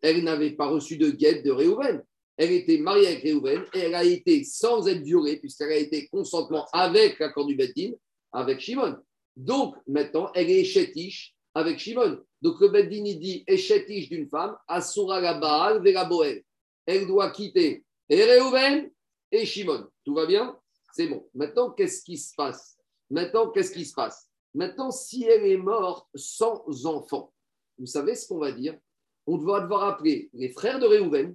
Elle 0.00 0.24
n'avait 0.24 0.52
pas 0.52 0.66
reçu 0.66 0.96
de 0.96 1.10
guette 1.10 1.44
de 1.44 1.50
Réhouven. 1.50 2.02
Elle 2.36 2.52
était 2.52 2.78
mariée 2.78 3.08
avec 3.08 3.22
Réhouven 3.22 3.64
et 3.74 3.80
elle 3.80 3.94
a 3.94 4.04
été 4.04 4.42
sans 4.44 4.86
être 4.88 5.02
violée, 5.02 5.36
puisqu'elle 5.36 5.72
a 5.72 5.76
été 5.76 6.06
consentement 6.08 6.66
avec 6.72 7.18
l'accord 7.18 7.46
du 7.46 7.54
Beddin, 7.54 7.92
avec 8.32 8.60
Shimon. 8.60 8.96
Donc, 9.36 9.76
maintenant, 9.86 10.30
elle 10.34 10.50
est 10.50 10.60
Eshetish 10.60 11.34
avec 11.54 11.78
Shimon. 11.78 12.20
Donc, 12.40 12.60
le 12.60 12.68
Beddin, 12.68 13.04
il 13.04 13.18
dit 13.18 13.44
Eshetish 13.46 14.08
d'une 14.08 14.28
femme, 14.28 14.56
Asura 14.66 15.20
la 15.20 15.34
Baal, 15.34 15.82
Vera 15.84 16.04
Boel. 16.04 16.42
Elle 16.86 17.06
doit 17.06 17.30
quitter 17.30 17.84
et 18.08 18.24
Réhouven 18.24 18.90
et 19.34 19.46
Shimon. 19.46 19.88
Tout 20.04 20.14
va 20.14 20.26
bien? 20.26 20.56
C'est 20.92 21.08
bon. 21.08 21.28
Maintenant, 21.34 21.70
qu'est-ce 21.70 22.04
qui 22.04 22.16
se 22.16 22.34
passe? 22.36 22.78
Maintenant, 23.10 23.50
qu'est-ce 23.50 23.72
qui 23.72 23.84
se 23.84 23.94
passe? 23.94 24.30
Maintenant, 24.54 24.90
si 24.90 25.24
elle 25.24 25.44
est 25.44 25.56
morte 25.56 26.08
sans 26.14 26.86
enfant, 26.86 27.32
vous 27.78 27.86
savez 27.86 28.14
ce 28.14 28.28
qu'on 28.28 28.38
va 28.38 28.52
dire? 28.52 28.78
On 29.26 29.36
va 29.38 29.60
devoir 29.60 29.82
appeler 29.84 30.30
les 30.32 30.50
frères 30.50 30.78
de 30.78 30.86
Réhouven 30.86 31.34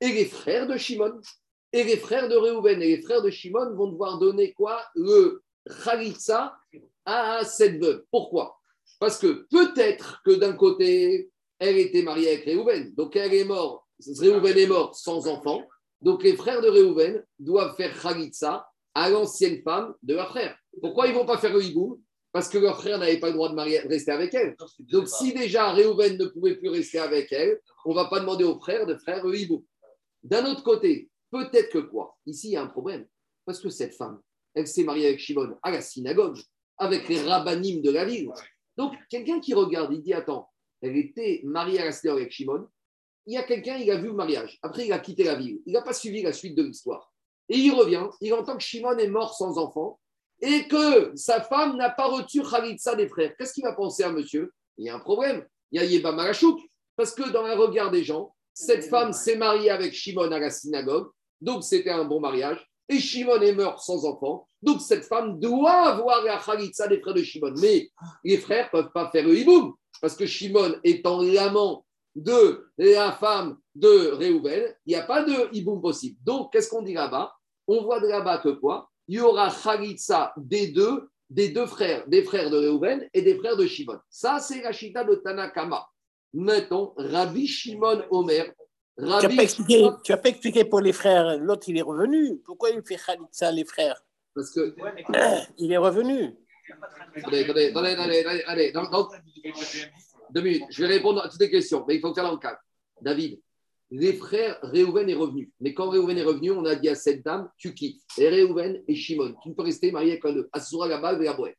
et 0.00 0.08
les 0.08 0.24
frères 0.24 0.66
de 0.66 0.76
Shimon. 0.76 1.20
Et 1.72 1.84
les 1.84 1.98
frères 1.98 2.28
de 2.28 2.36
Réhouven 2.36 2.80
et 2.80 2.96
les 2.96 3.02
frères 3.02 3.22
de 3.22 3.30
Shimon 3.30 3.74
vont 3.74 3.92
devoir 3.92 4.18
donner 4.18 4.54
quoi? 4.54 4.82
Le 4.94 5.42
Khalitsa 5.84 6.56
à 7.04 7.44
cette 7.44 7.78
veuve. 7.82 8.04
Pourquoi? 8.10 8.58
Parce 8.98 9.18
que 9.18 9.46
peut-être 9.50 10.22
que 10.24 10.30
d'un 10.30 10.54
côté, 10.54 11.30
elle 11.58 11.76
était 11.76 12.02
mariée 12.02 12.28
avec 12.28 12.44
Réhouven, 12.44 12.94
donc 12.94 13.16
elle 13.16 13.34
est 13.34 13.44
morte, 13.44 13.84
Réhouven 14.18 14.56
est 14.56 14.66
mort 14.66 14.94
sans 14.94 15.26
enfant, 15.26 15.66
donc 16.06 16.22
les 16.22 16.36
frères 16.36 16.62
de 16.62 16.68
Réhouven 16.68 17.14
doivent 17.40 17.74
faire 17.76 17.92
Khalitsa 18.00 18.52
à 18.94 19.10
l'ancienne 19.10 19.60
femme 19.62 19.92
de 20.02 20.14
leur 20.14 20.28
frère. 20.28 20.56
Pourquoi 20.80 21.06
ils 21.08 21.12
ne 21.12 21.18
vont 21.18 21.26
pas 21.26 21.36
faire 21.38 21.52
le 21.52 21.62
hibou 21.64 22.00
Parce 22.32 22.48
que 22.48 22.58
leur 22.58 22.76
frère 22.80 22.98
n'avait 22.98 23.18
pas 23.18 23.26
le 23.28 23.34
droit 23.34 23.48
de, 23.50 23.54
marier- 23.54 23.82
de 23.82 23.88
rester 23.88 24.12
avec 24.12 24.32
elle. 24.32 24.54
Donc 24.78 25.08
si 25.08 25.34
déjà 25.34 25.72
Réhouven 25.72 26.16
ne 26.16 26.26
pouvait 26.26 26.54
plus 26.54 26.68
rester 26.68 27.00
avec 27.00 27.32
elle, 27.32 27.60
on 27.84 27.90
ne 27.90 27.96
va 27.96 28.04
pas 28.06 28.20
demander 28.20 28.44
aux 28.44 28.58
frères 28.60 28.86
de 28.86 28.96
faire 29.06 29.26
le 29.26 29.36
hibou. 29.36 29.64
D'un 30.22 30.44
autre 30.50 30.62
côté, 30.62 31.10
peut-être 31.32 31.70
que 31.70 31.78
quoi? 31.78 32.16
Ici, 32.24 32.48
il 32.50 32.52
y 32.52 32.56
a 32.56 32.62
un 32.62 32.68
problème. 32.68 33.04
Parce 33.44 33.58
que 33.60 33.68
cette 33.68 33.94
femme, 33.94 34.20
elle 34.54 34.66
s'est 34.68 34.84
mariée 34.84 35.06
avec 35.08 35.18
Shimon 35.18 35.56
à 35.62 35.70
la 35.72 35.80
synagogue, 35.80 36.38
avec 36.78 37.08
les 37.08 37.20
rabbinim 37.20 37.82
de 37.82 37.90
la 37.90 38.04
ville. 38.04 38.30
Donc, 38.76 38.92
quelqu'un 39.10 39.40
qui 39.40 39.54
regarde, 39.54 39.92
il 39.92 40.02
dit 40.02 40.14
Attends, 40.14 40.48
elle 40.82 40.96
était 40.96 41.40
mariée 41.44 41.80
à 41.80 41.86
la 41.86 41.92
synagogue 41.92 42.20
avec 42.22 42.32
Shimon. 42.32 42.68
Il 43.26 43.34
y 43.34 43.36
a 43.36 43.42
quelqu'un, 43.42 43.76
il 43.76 43.90
a 43.90 43.96
vu 43.96 44.08
le 44.08 44.14
mariage. 44.14 44.58
Après, 44.62 44.86
il 44.86 44.92
a 44.92 44.98
quitté 44.98 45.24
la 45.24 45.34
ville. 45.34 45.60
Il 45.66 45.72
n'a 45.72 45.82
pas 45.82 45.92
suivi 45.92 46.22
la 46.22 46.32
suite 46.32 46.54
de 46.54 46.62
l'histoire. 46.62 47.12
Et 47.48 47.58
il 47.58 47.72
revient, 47.72 48.06
il 48.20 48.32
entend 48.34 48.56
que 48.56 48.62
Shimon 48.62 48.96
est 48.98 49.08
mort 49.08 49.34
sans 49.34 49.58
enfant 49.58 50.00
et 50.40 50.66
que 50.68 51.12
sa 51.14 51.40
femme 51.40 51.76
n'a 51.76 51.90
pas 51.90 52.06
reçu 52.06 52.42
Khalitsa 52.42 52.94
des 52.94 53.08
frères. 53.08 53.34
Qu'est-ce 53.36 53.52
qu'il 53.52 53.64
va 53.64 53.72
penser 53.72 54.02
à 54.02 54.10
monsieur? 54.10 54.52
Il 54.78 54.86
y 54.86 54.90
a 54.90 54.94
un 54.94 55.00
problème. 55.00 55.46
Il 55.72 55.80
y 55.80 55.84
a 55.84 55.86
Yeba 55.86 56.12
Malachouk. 56.12 56.60
Parce 56.96 57.14
que 57.14 57.30
dans 57.30 57.46
le 57.46 57.54
regard 57.54 57.90
des 57.90 58.04
gens, 58.04 58.34
cette 58.52 58.84
femme 58.84 59.12
s'est 59.12 59.36
mariée 59.36 59.70
avec 59.70 59.92
Shimon 59.92 60.30
à 60.30 60.38
la 60.38 60.50
synagogue. 60.50 61.08
Donc, 61.40 61.62
c'était 61.62 61.90
un 61.90 62.04
bon 62.04 62.20
mariage. 62.20 62.66
Et 62.88 62.98
Shimon 62.98 63.40
est 63.40 63.52
mort 63.54 63.82
sans 63.82 64.04
enfant. 64.04 64.48
Donc, 64.62 64.80
cette 64.80 65.04
femme 65.04 65.38
doit 65.38 65.88
avoir 65.88 66.22
la 66.22 66.38
Khalitsa 66.38 66.88
des 66.88 67.00
frères 67.00 67.14
de 67.14 67.22
Shimon. 67.22 67.54
Mais 67.60 67.90
les 68.24 68.38
frères 68.38 68.70
ne 68.72 68.80
peuvent 68.80 68.92
pas 68.92 69.10
faire 69.10 69.24
le 69.24 69.36
hiboum. 69.36 69.74
Parce 70.00 70.16
que 70.16 70.26
Shimon 70.26 70.76
étant 70.84 71.22
l'amant 71.22 71.85
de 72.16 72.72
la 72.78 73.12
femme 73.12 73.58
de 73.74 74.08
Réhouven, 74.12 74.74
il 74.86 74.90
n'y 74.90 74.94
a 75.00 75.02
pas 75.02 75.22
de 75.22 75.54
hiboum 75.54 75.80
possible. 75.82 76.16
Donc, 76.24 76.52
qu'est-ce 76.52 76.70
qu'on 76.70 76.82
dit 76.82 76.94
là-bas 76.94 77.34
On 77.68 77.82
voit 77.82 78.00
de 78.00 78.08
là-bas 78.08 78.38
que 78.38 78.48
quoi 78.48 78.90
Il 79.06 79.16
y 79.16 79.20
aura 79.20 79.50
Khalitsa 79.50 80.32
des 80.38 80.68
deux, 80.68 81.10
des 81.28 81.50
deux 81.50 81.66
frères, 81.66 82.08
des 82.08 82.24
frères 82.24 82.50
de 82.50 82.56
Réhouven 82.56 83.06
et 83.12 83.20
des 83.20 83.36
frères 83.36 83.56
de 83.56 83.66
Shimon. 83.66 83.98
Ça, 84.08 84.38
c'est 84.40 84.62
la 84.62 84.72
chita 84.72 85.04
de 85.04 85.14
Tanakama. 85.16 85.86
Maintenant, 86.32 86.94
Rabbi 86.96 87.46
Shimon 87.46 88.02
Omer. 88.10 88.46
Tu 88.98 89.04
n'as 89.04 89.20
Rabbi 89.20 89.36
pas, 89.36 89.42
expliqué, 89.42 89.86
tu 90.02 90.12
as 90.12 90.16
pas 90.16 90.30
expliqué 90.30 90.64
pour 90.64 90.80
les 90.80 90.94
frères. 90.94 91.36
L'autre, 91.38 91.68
il 91.68 91.76
est 91.76 91.82
revenu. 91.82 92.38
Pourquoi 92.46 92.70
il 92.70 92.82
fait 92.82 92.96
Khalitsa, 92.96 93.52
les 93.52 93.66
frères 93.66 94.02
Parce 94.34 94.50
que. 94.50 94.74
Il 95.58 95.70
est 95.70 95.76
revenu. 95.76 96.34
Attendez, 97.14 97.44
attendez, 97.44 97.66
attendez, 97.68 98.24
attendez, 98.24 98.72
attendez. 98.74 99.16
Dans- 100.30 100.32
dans- 100.32 100.32
Deux 100.32 100.42
minutes. 100.42 100.64
Je 100.70 100.82
vais 100.84 100.88
répondre 100.94 101.22
à 101.24 101.28
toutes 101.28 101.40
les 101.40 101.50
questions, 101.50 101.84
mais 101.86 101.96
il 101.96 102.00
faut 102.00 102.14
faire 102.14 102.24
dans 102.24 102.32
le 102.32 102.38
cadre. 102.38 102.58
David, 103.00 103.40
les 103.90 104.14
frères 104.14 104.58
Réhouven 104.62 105.08
est 105.08 105.14
revenu. 105.14 105.52
Mais 105.60 105.72
quand 105.72 105.88
Réhouven 105.90 106.18
est 106.18 106.22
revenu, 106.24 106.50
on 106.50 106.64
a 106.64 106.74
dit 106.74 106.88
à 106.88 106.94
cette 106.96 107.24
dame, 107.24 107.48
tu 107.56 107.72
quittes. 107.74 108.02
Et 108.18 108.28
Réhouven 108.28 108.82
et 108.88 108.94
Shimon. 108.94 109.34
Tu 109.42 109.50
ne 109.50 109.54
peux 109.54 109.62
rester 109.62 109.92
marié 109.92 110.12
avec 110.12 110.24
un 110.24 110.32
d'eux. 110.32 110.48
Asura 110.52 110.88
Gabal 110.88 111.22
et 111.22 111.28
Aboué. 111.28 111.54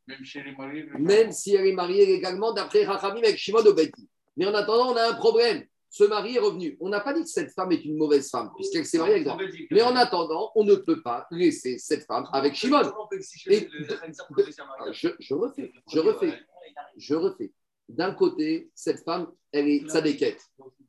Même 1.00 1.32
si 1.32 1.56
elle 1.56 1.68
est 1.68 1.74
mariée 1.74 2.06
légalement 2.06 2.52
d'après 2.54 2.84
Rachamim 2.86 3.18
avec 3.24 3.38
Shimon 3.38 3.66
Obedi. 3.66 4.10
Mais 4.36 4.46
en 4.46 4.54
attendant, 4.54 4.92
on 4.92 4.96
a 4.96 5.10
un 5.12 5.14
problème. 5.14 5.66
ce 5.90 6.04
mari 6.04 6.36
est 6.36 6.40
revenu. 6.40 6.78
On 6.82 6.90
n'a 6.90 7.00
pas 7.00 7.14
dit 7.14 7.22
que 7.24 7.30
cette 7.30 7.52
femme 7.54 7.72
est 7.72 7.84
une 7.86 7.96
mauvaise 7.96 8.30
femme, 8.30 8.52
puisqu'elle 8.56 8.86
s'est 8.86 8.98
mariée 8.98 9.14
avec. 9.16 9.28
Mais 9.72 9.82
en 9.82 9.96
attendant, 9.96 10.52
on 10.56 10.66
ne 10.66 10.76
peut 10.76 11.02
pas 11.02 11.26
laisser 11.32 11.78
cette 11.78 12.04
femme 12.06 12.26
avec 12.34 12.54
Shimon. 12.56 12.82
Et- 13.54 13.68
Je, 14.92 15.08
je 15.18 15.34
refais, 15.34 15.72
je 15.94 16.00
refais, 16.00 16.34
je 16.98 17.16
refais. 17.16 17.52
D'un 17.90 18.12
côté, 18.14 18.70
cette 18.76 19.04
femme, 19.04 19.32
elle 19.52 19.68
est 19.70 19.88
tzadékette. 19.88 20.42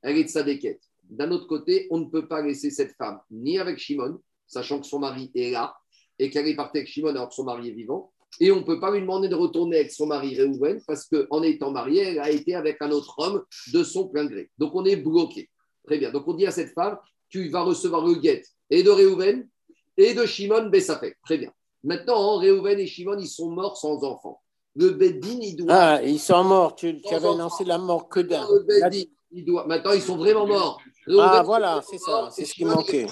Elle 0.03 0.19
est 0.19 0.29
tzadékette. 0.29 0.81
D'un 1.05 1.31
autre 1.31 1.47
côté, 1.47 1.87
on 1.91 1.99
ne 1.99 2.07
peut 2.07 2.29
pas 2.29 2.43
laisser 2.43 2.71
cette 2.71 2.95
femme 2.97 3.21
ni 3.31 3.59
avec 3.59 3.79
Shimon, 3.79 4.21
sachant 4.47 4.81
que 4.81 4.87
son 4.87 4.99
mari 4.99 5.31
est 5.35 5.51
là, 5.51 5.77
et 6.19 6.31
qu'elle 6.31 6.49
est 6.49 6.57
partie 6.57 6.79
avec 6.79 6.89
Shimon 6.89 7.11
alors 7.11 7.29
que 7.29 7.35
son 7.35 7.45
mari 7.45 7.69
est 7.69 7.73
vivant. 7.73 8.13
Et 8.41 8.51
on 8.53 8.57
ne 8.57 8.63
peut 8.63 8.79
pas 8.79 8.91
lui 8.91 9.01
demander 9.01 9.29
de 9.29 9.35
retourner 9.35 9.79
avec 9.79 9.91
son 9.91 10.07
mari 10.07 10.37
Réhouven, 10.37 10.81
parce 10.87 11.07
qu'en 11.07 11.43
étant 11.43 11.71
mariée, 11.71 12.03
elle 12.03 12.21
a 12.21 12.31
été 12.31 12.55
avec 12.55 12.77
un 12.81 12.91
autre 12.91 13.15
homme 13.19 13.43
de 13.73 13.83
son 13.83 14.09
plein 14.09 14.27
gré. 14.27 14.51
Donc 14.59 14.75
on 14.75 14.85
est 14.85 14.97
bloqué. 14.97 15.49
Très 15.87 15.99
bien. 15.99 16.11
Donc 16.11 16.29
on 16.29 16.35
dit 16.35 16.47
à 16.47 16.51
cette 16.51 16.75
femme, 16.75 16.99
tu 17.29 17.49
vas 17.49 17.63
recevoir 17.63 18.07
le 18.07 18.15
guet 18.15 18.43
et 18.71 18.83
de 18.83 18.91
Réhouven 18.91 19.49
et 19.97 20.15
de 20.15 20.27
Shimon 20.27 20.69
Bessafek. 20.69 21.17
Très 21.25 21.39
bien. 21.39 21.53
Maintenant, 21.83 22.37
Réhouven 22.37 22.79
et 22.79 22.87
Shimon, 22.87 23.19
ils 23.19 23.29
sont 23.29 23.51
morts 23.51 23.77
sans 23.77 24.05
enfant. 24.05 24.41
Le 24.77 24.91
Beddin, 24.91 25.39
il 25.41 25.57
doit. 25.57 25.75
Ah, 25.75 26.03
ils 26.03 26.21
sont 26.21 26.45
morts. 26.45 26.75
Tu, 26.75 27.01
avais 27.11 27.29
annoncé 27.29 27.65
la 27.65 27.79
mort 27.79 28.09
que 28.09 28.21
d'un. 28.21 28.47
Le 28.47 28.61
Beddin, 28.61 29.09
il 29.33 29.45
doit. 29.45 29.67
Maintenant, 29.67 29.93
ils 29.93 30.03
sont 30.03 30.17
vraiment 30.17 30.47
morts. 30.47 30.81
Ah, 31.19 31.43
voilà, 31.45 31.81
c'est 31.89 31.99
ça, 31.99 32.29
c'est 32.31 32.45
ce 32.45 32.55
qui 32.55 32.65
manquait. 32.65 33.07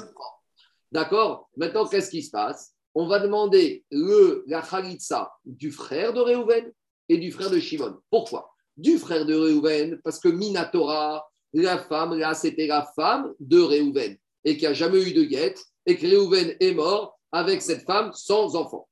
D'accord? 0.93 1.49
Maintenant, 1.57 1.87
qu'est-ce 1.87 2.11
qui 2.11 2.23
se 2.23 2.31
passe? 2.31 2.73
On 2.95 3.07
va 3.07 3.19
demander 3.19 3.85
le, 3.91 4.45
la 4.47 4.63
Khalitsa 4.63 5.31
du 5.45 5.71
frère 5.71 6.13
de 6.13 6.21
Réhouven 6.21 6.73
et 7.09 7.19
du 7.19 7.33
frère 7.33 7.51
de 7.51 7.59
Shimon. 7.59 7.99
Pourquoi? 8.11 8.51
Du 8.77 8.99
frère 8.99 9.27
de 9.27 9.35
Réhouven, 9.35 10.01
parce 10.03 10.19
que 10.19 10.29
Minatora, 10.29 11.29
la 11.53 11.79
femme, 11.79 12.15
là, 12.15 12.35
c'était 12.35 12.67
la 12.67 12.87
femme 12.97 13.35
de 13.41 13.61
Réhouven 13.61 14.17
et 14.45 14.57
qui 14.57 14.67
a 14.67 14.73
jamais 14.73 15.03
eu 15.03 15.13
de 15.13 15.25
guette 15.25 15.63
et 15.85 15.97
que 15.97 16.07
Réhouven 16.07 16.57
est 16.61 16.73
mort 16.73 17.19
avec 17.33 17.63
cette 17.63 17.85
femme 17.85 18.13
sans 18.15 18.57
enfant. 18.57 18.89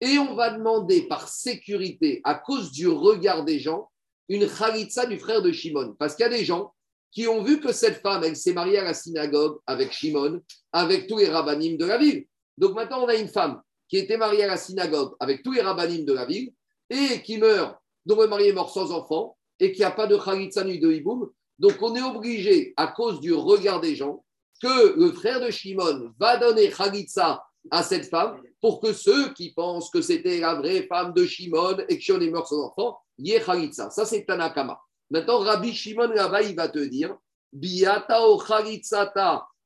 Et 0.00 0.18
on 0.18 0.34
va 0.34 0.50
demander 0.50 1.02
par 1.08 1.28
sécurité, 1.28 2.20
à 2.24 2.34
cause 2.34 2.70
du 2.70 2.86
regard 2.88 3.44
des 3.44 3.58
gens, 3.58 3.90
une 4.28 4.48
Khalitsa 4.48 5.06
du 5.06 5.18
frère 5.18 5.42
de 5.42 5.50
Shimon. 5.50 5.96
Parce 5.98 6.14
qu'il 6.14 6.24
y 6.24 6.26
a 6.26 6.36
des 6.36 6.44
gens 6.44 6.72
qui 7.10 7.26
ont 7.26 7.42
vu 7.42 7.60
que 7.60 7.72
cette 7.72 8.00
femme, 8.00 8.22
elle 8.24 8.36
s'est 8.36 8.52
mariée 8.52 8.78
à 8.78 8.84
la 8.84 8.94
synagogue 8.94 9.58
avec 9.66 9.92
Shimon, 9.92 10.40
avec 10.72 11.06
tous 11.06 11.18
les 11.18 11.28
rabbinim 11.28 11.76
de 11.76 11.84
la 11.84 11.98
ville. 11.98 12.26
Donc 12.56 12.74
maintenant, 12.74 13.04
on 13.04 13.08
a 13.08 13.14
une 13.14 13.28
femme 13.28 13.60
qui 13.88 13.96
était 13.96 14.18
mariée 14.18 14.44
à 14.44 14.48
la 14.48 14.56
synagogue 14.56 15.14
avec 15.18 15.42
tous 15.42 15.52
les 15.52 15.62
rabbinim 15.62 16.04
de 16.04 16.12
la 16.12 16.26
ville 16.26 16.52
et 16.90 17.22
qui 17.22 17.38
meurt, 17.38 17.76
dont 18.04 18.20
le 18.20 18.28
mari 18.28 18.48
est 18.48 18.52
mort 18.52 18.70
sans 18.70 18.92
enfant 18.92 19.36
et 19.58 19.72
qui 19.72 19.80
n'a 19.80 19.90
pas 19.90 20.06
de 20.06 20.16
Khalitsa 20.16 20.64
ni 20.64 20.78
de 20.78 20.92
Hiboum. 20.92 21.30
Donc 21.58 21.76
on 21.80 21.94
est 21.96 22.02
obligé, 22.02 22.74
à 22.76 22.88
cause 22.88 23.20
du 23.20 23.32
regard 23.32 23.80
des 23.80 23.96
gens, 23.96 24.24
que 24.62 24.98
le 24.98 25.12
frère 25.12 25.40
de 25.40 25.50
Shimon 25.50 26.12
va 26.18 26.36
donner 26.36 26.70
Khalitsa 26.70 27.42
à 27.70 27.82
cette 27.82 28.06
femme 28.06 28.40
pour 28.60 28.80
que 28.80 28.92
ceux 28.92 29.32
qui 29.34 29.52
pensent 29.52 29.90
que 29.90 30.00
c'était 30.00 30.40
la 30.40 30.54
vraie 30.54 30.82
femme 30.82 31.12
de 31.14 31.24
Shimon 31.24 31.78
et 31.88 31.96
que 31.96 32.02
Shimon 32.02 32.20
est 32.20 32.30
mort 32.30 32.48
sans 32.48 32.66
enfant, 32.66 32.98
y. 33.18 33.38
Ça, 33.72 34.04
c'est 34.04 34.24
Tanakama. 34.24 34.80
Maintenant, 35.10 35.38
Rabbi 35.38 35.72
Shimon 35.72 36.08
là-bas, 36.08 36.42
il 36.42 36.56
va 36.56 36.68
te 36.68 36.78
dire 36.78 37.16
Biata 37.52 38.26
o 38.28 38.40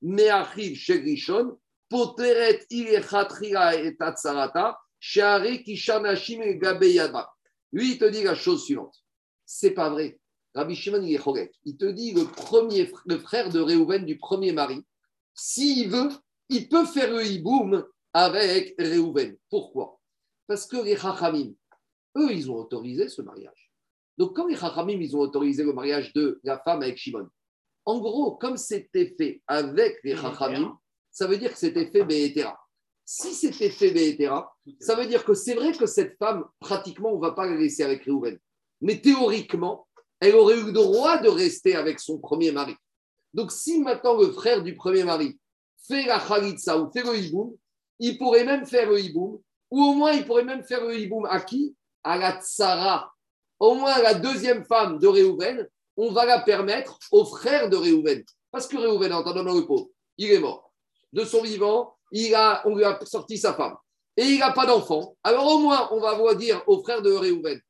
meachiv 0.03 0.79
poteret 1.89 2.65
ilechatria 2.71 3.77
et 3.77 3.97
tatsarata, 3.97 4.79
kishanashim 5.01 6.43
et 6.43 6.57
gabeyada. 6.57 7.31
Lui, 7.73 7.93
il 7.93 7.99
te 7.99 8.05
dit 8.07 8.23
la 8.23 8.35
chose 8.35 8.65
suivante 8.65 9.03
c'est 9.53 9.73
pas 9.73 9.91
vrai. 9.91 10.19
Rabbi 10.55 10.75
Shimon, 10.75 11.03
il. 11.03 11.21
Il 11.65 11.77
te 11.77 11.85
dit 11.85 12.13
le, 12.13 12.25
premier, 12.25 12.91
le 13.07 13.19
frère 13.19 13.51
de 13.51 13.61
Réhouven 13.61 14.05
du 14.05 14.19
premier 14.19 14.53
mari, 14.53 14.85
s'il 15.35 15.91
veut, 15.91 16.09
il 16.49 16.69
peut 16.69 16.87
faire 16.87 17.11
le 17.11 17.25
hiboum 17.25 17.85
avec 18.13 18.75
Réhouven. 18.79 19.37
Pourquoi? 19.51 19.99
Parce 20.47 20.67
que 20.67 20.77
les 20.77 20.97
Chachamim, 20.97 21.53
eux, 22.17 22.33
ils 22.33 22.51
ont 22.51 22.57
autorisé 22.57 23.09
ce 23.09 23.23
mariage. 23.23 23.71
Donc, 24.19 24.37
quand 24.37 24.47
les 24.47 24.57
Chachamim, 24.57 25.01
ils 25.01 25.17
ont 25.17 25.21
autorisé 25.21 25.65
le 25.65 25.73
mariage 25.73 26.13
de 26.13 26.41
la 26.45 26.59
femme 26.59 26.83
avec 26.83 26.99
Shimon, 26.99 27.29
en 27.85 27.99
gros, 27.99 28.37
comme 28.37 28.57
c'était 28.57 29.15
fait 29.19 29.43
avec 29.47 29.99
les 30.05 30.17
Chachamim, 30.17 30.79
ça 31.11 31.27
veut 31.27 31.37
dire 31.37 31.53
que 31.53 31.59
c'était 31.59 31.91
fait 31.91 32.05
Be'etera. 32.05 32.59
Si 33.05 33.35
c'était 33.35 33.71
fait 33.71 33.91
Be'etera, 33.91 34.55
ça 34.81 34.95
veut 34.95 35.07
dire 35.07 35.25
que 35.25 35.35
c'est 35.35 35.55
vrai 35.55 35.73
que 35.73 35.87
cette 35.87 36.17
femme, 36.19 36.45
pratiquement, 36.61 37.13
on 37.13 37.17
ne 37.17 37.21
va 37.21 37.33
pas 37.33 37.47
la 37.47 37.57
laisser 37.57 37.83
avec 37.83 38.05
Réhouven. 38.05 38.39
Mais 38.81 39.01
théoriquement, 39.01 39.89
elle 40.21 40.37
aurait 40.37 40.59
eu 40.59 40.67
le 40.67 40.73
droit 40.73 41.19
de 41.19 41.29
rester 41.29 41.75
avec 41.75 41.99
son 41.99 42.19
premier 42.19 42.53
mari. 42.53 42.77
Donc, 43.35 43.51
si 43.51 43.81
maintenant 43.81 44.17
le 44.21 44.31
frère 44.31 44.63
du 44.63 44.77
premier 44.77 45.05
mari 45.05 45.39
fait 45.89 46.05
la 46.07 46.21
Khalitsa 46.21 46.79
ou 46.79 46.93
fait 46.93 47.03
le 47.03 47.17
hiboum, 47.17 47.57
il 48.03 48.19
pourrait 48.19 48.45
même 48.45 48.67
faire 48.67 48.91
le 48.91 49.01
hiboum, 49.01 49.41
ou 49.71 49.81
au 49.81 49.95
moins 49.95 50.13
il 50.13 50.27
pourrait 50.27 50.43
même 50.43 50.65
faire 50.65 50.85
le 50.85 50.99
hiboum 50.99 51.25
à 51.27 51.41
qui? 51.41 51.77
À 52.03 52.19
la 52.19 52.41
tsara. 52.41 53.15
Au 53.61 53.75
moins 53.75 53.97
la 54.03 54.15
deuxième 54.15 54.65
femme 54.65 54.99
de 54.99 55.07
Réhouven, 55.07 55.69
on 55.97 56.11
va 56.11 56.27
la 56.27 56.41
permettre 56.41 56.99
au 57.13 57.25
frère 57.25 57.71
de 57.71 57.77
Réhouven. 57.77 58.25
Parce 58.51 58.67
que 58.67 58.77
Réhouven, 58.77 59.13
en 59.13 59.23
dans 59.23 59.55
le 59.55 59.67
pauvre, 59.67 59.89
il 60.19 60.33
est 60.33 60.41
mort. 60.41 60.73
De 61.13 61.25
son 61.25 61.43
vivant, 61.43 61.95
il 62.11 62.35
a, 62.35 62.67
on 62.67 62.75
lui 62.75 62.83
a 62.83 62.99
sorti 63.05 63.39
sa 63.39 63.55
femme. 63.55 63.77
Et 64.17 64.25
il 64.25 64.41
n'a 64.41 64.51
pas 64.51 64.67
d'enfant. 64.67 65.17
Alors 65.23 65.47
au 65.47 65.59
moins, 65.61 65.89
on 65.93 66.01
va 66.01 66.35
dire 66.35 66.61
au 66.67 66.83
frère 66.83 67.03
de 67.03 67.13
Réhouven, 67.13 67.61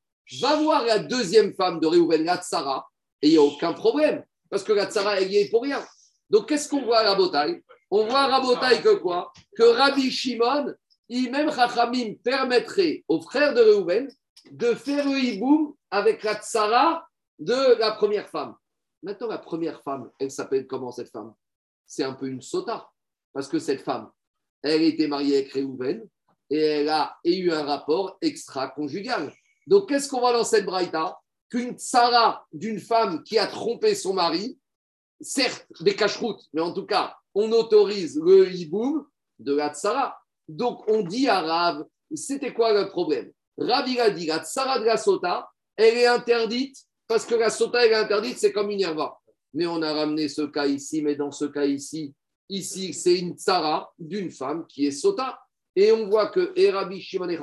va 0.40 0.56
voir 0.56 0.86
la 0.86 0.98
deuxième 0.98 1.52
femme 1.52 1.78
de 1.78 1.86
Réhouven, 1.86 2.24
la 2.24 2.38
Tsara, 2.38 2.88
et 3.20 3.28
il 3.28 3.32
n'y 3.32 3.38
a 3.38 3.42
aucun 3.42 3.74
problème. 3.74 4.24
Parce 4.48 4.64
que 4.64 4.72
la 4.72 4.86
Tsara, 4.86 5.20
elle 5.20 5.30
y 5.30 5.36
est 5.36 5.50
pour 5.50 5.62
rien. 5.62 5.84
Donc 6.30 6.48
qu'est-ce 6.48 6.70
qu'on 6.70 6.86
voit 6.86 7.00
à 7.00 7.10
Rabotaï 7.10 7.62
On 7.94 8.06
voit 8.06 8.26
Rabotaï 8.26 8.80
que 8.80 8.94
quoi 8.94 9.34
Que 9.54 9.64
Rabbi 9.64 10.10
Shimon, 10.10 10.72
il, 11.10 11.30
même 11.30 11.52
Chachamim, 11.52 12.14
permettrait 12.24 13.04
au 13.06 13.20
frère 13.20 13.52
de 13.52 13.60
Réhouven 13.60 14.08
de 14.50 14.72
faire 14.72 15.06
le 15.06 15.18
hiboum 15.18 15.74
avec 15.90 16.22
la 16.22 16.36
Tsara 16.36 17.06
de 17.38 17.78
la 17.78 17.92
première 17.92 18.30
femme. 18.30 18.56
Maintenant, 19.02 19.26
la 19.26 19.36
première 19.36 19.82
femme, 19.82 20.10
elle 20.18 20.30
s'appelle 20.30 20.66
comment 20.66 20.90
cette 20.90 21.10
femme? 21.10 21.34
C'est 21.84 22.02
un 22.02 22.14
peu 22.14 22.28
une 22.28 22.40
sota. 22.40 22.88
Parce 23.34 23.46
que 23.46 23.58
cette 23.58 23.82
femme, 23.82 24.10
elle 24.62 24.80
était 24.80 25.06
mariée 25.06 25.36
avec 25.36 25.52
Réhouven 25.52 26.08
et 26.48 26.60
elle 26.60 26.88
a 26.88 27.18
eu 27.24 27.50
un 27.50 27.64
rapport 27.64 28.16
extra-conjugal. 28.22 29.34
Donc, 29.66 29.90
qu'est-ce 29.90 30.08
qu'on 30.08 30.20
voit 30.20 30.32
dans 30.32 30.44
cette 30.44 30.64
braïta? 30.64 31.18
Qu'une 31.50 31.76
tsara 31.76 32.46
d'une 32.54 32.80
femme 32.80 33.22
qui 33.22 33.38
a 33.38 33.46
trompé 33.46 33.94
son 33.94 34.14
mari, 34.14 34.58
certes 35.20 35.66
des 35.80 35.94
cacheroutes, 35.94 36.48
mais 36.54 36.62
en 36.62 36.72
tout 36.72 36.86
cas, 36.86 37.18
on 37.34 37.50
autorise 37.52 38.20
le 38.22 38.50
hiboum 38.52 39.06
de 39.38 39.54
la 39.54 39.70
tsara. 39.70 40.18
Donc, 40.48 40.82
on 40.88 41.02
dit 41.02 41.28
à 41.28 41.40
Rav, 41.40 41.84
c'était 42.14 42.52
quoi 42.52 42.72
le 42.72 42.88
problème? 42.88 43.32
Rav, 43.56 43.88
il 43.88 44.00
a 44.00 44.10
dit, 44.10 44.26
la 44.26 44.40
tsara 44.40 44.78
de 44.78 44.84
la 44.84 44.96
sota, 44.96 45.48
elle 45.76 45.96
est 45.96 46.06
interdite 46.06 46.76
parce 47.06 47.26
que 47.26 47.34
la 47.34 47.50
sota, 47.50 47.84
elle 47.84 47.92
est 47.92 47.96
interdite, 47.96 48.38
c'est 48.38 48.52
comme 48.52 48.70
une 48.70 48.80
herva. 48.80 49.18
Mais 49.54 49.66
on 49.66 49.82
a 49.82 49.92
ramené 49.92 50.28
ce 50.28 50.42
cas 50.42 50.66
ici, 50.66 51.02
mais 51.02 51.14
dans 51.14 51.30
ce 51.30 51.44
cas 51.44 51.64
ici, 51.64 52.14
ici, 52.48 52.94
c'est 52.94 53.18
une 53.18 53.34
tsara 53.34 53.92
d'une 53.98 54.30
femme 54.30 54.66
qui 54.66 54.86
est 54.86 54.92
sota. 54.92 55.38
Et 55.74 55.92
on 55.92 56.08
voit 56.08 56.28
que 56.28 56.52
et 56.56 56.70
Rabbi 56.70 57.00
Shimon 57.00 57.28
et 57.28 57.38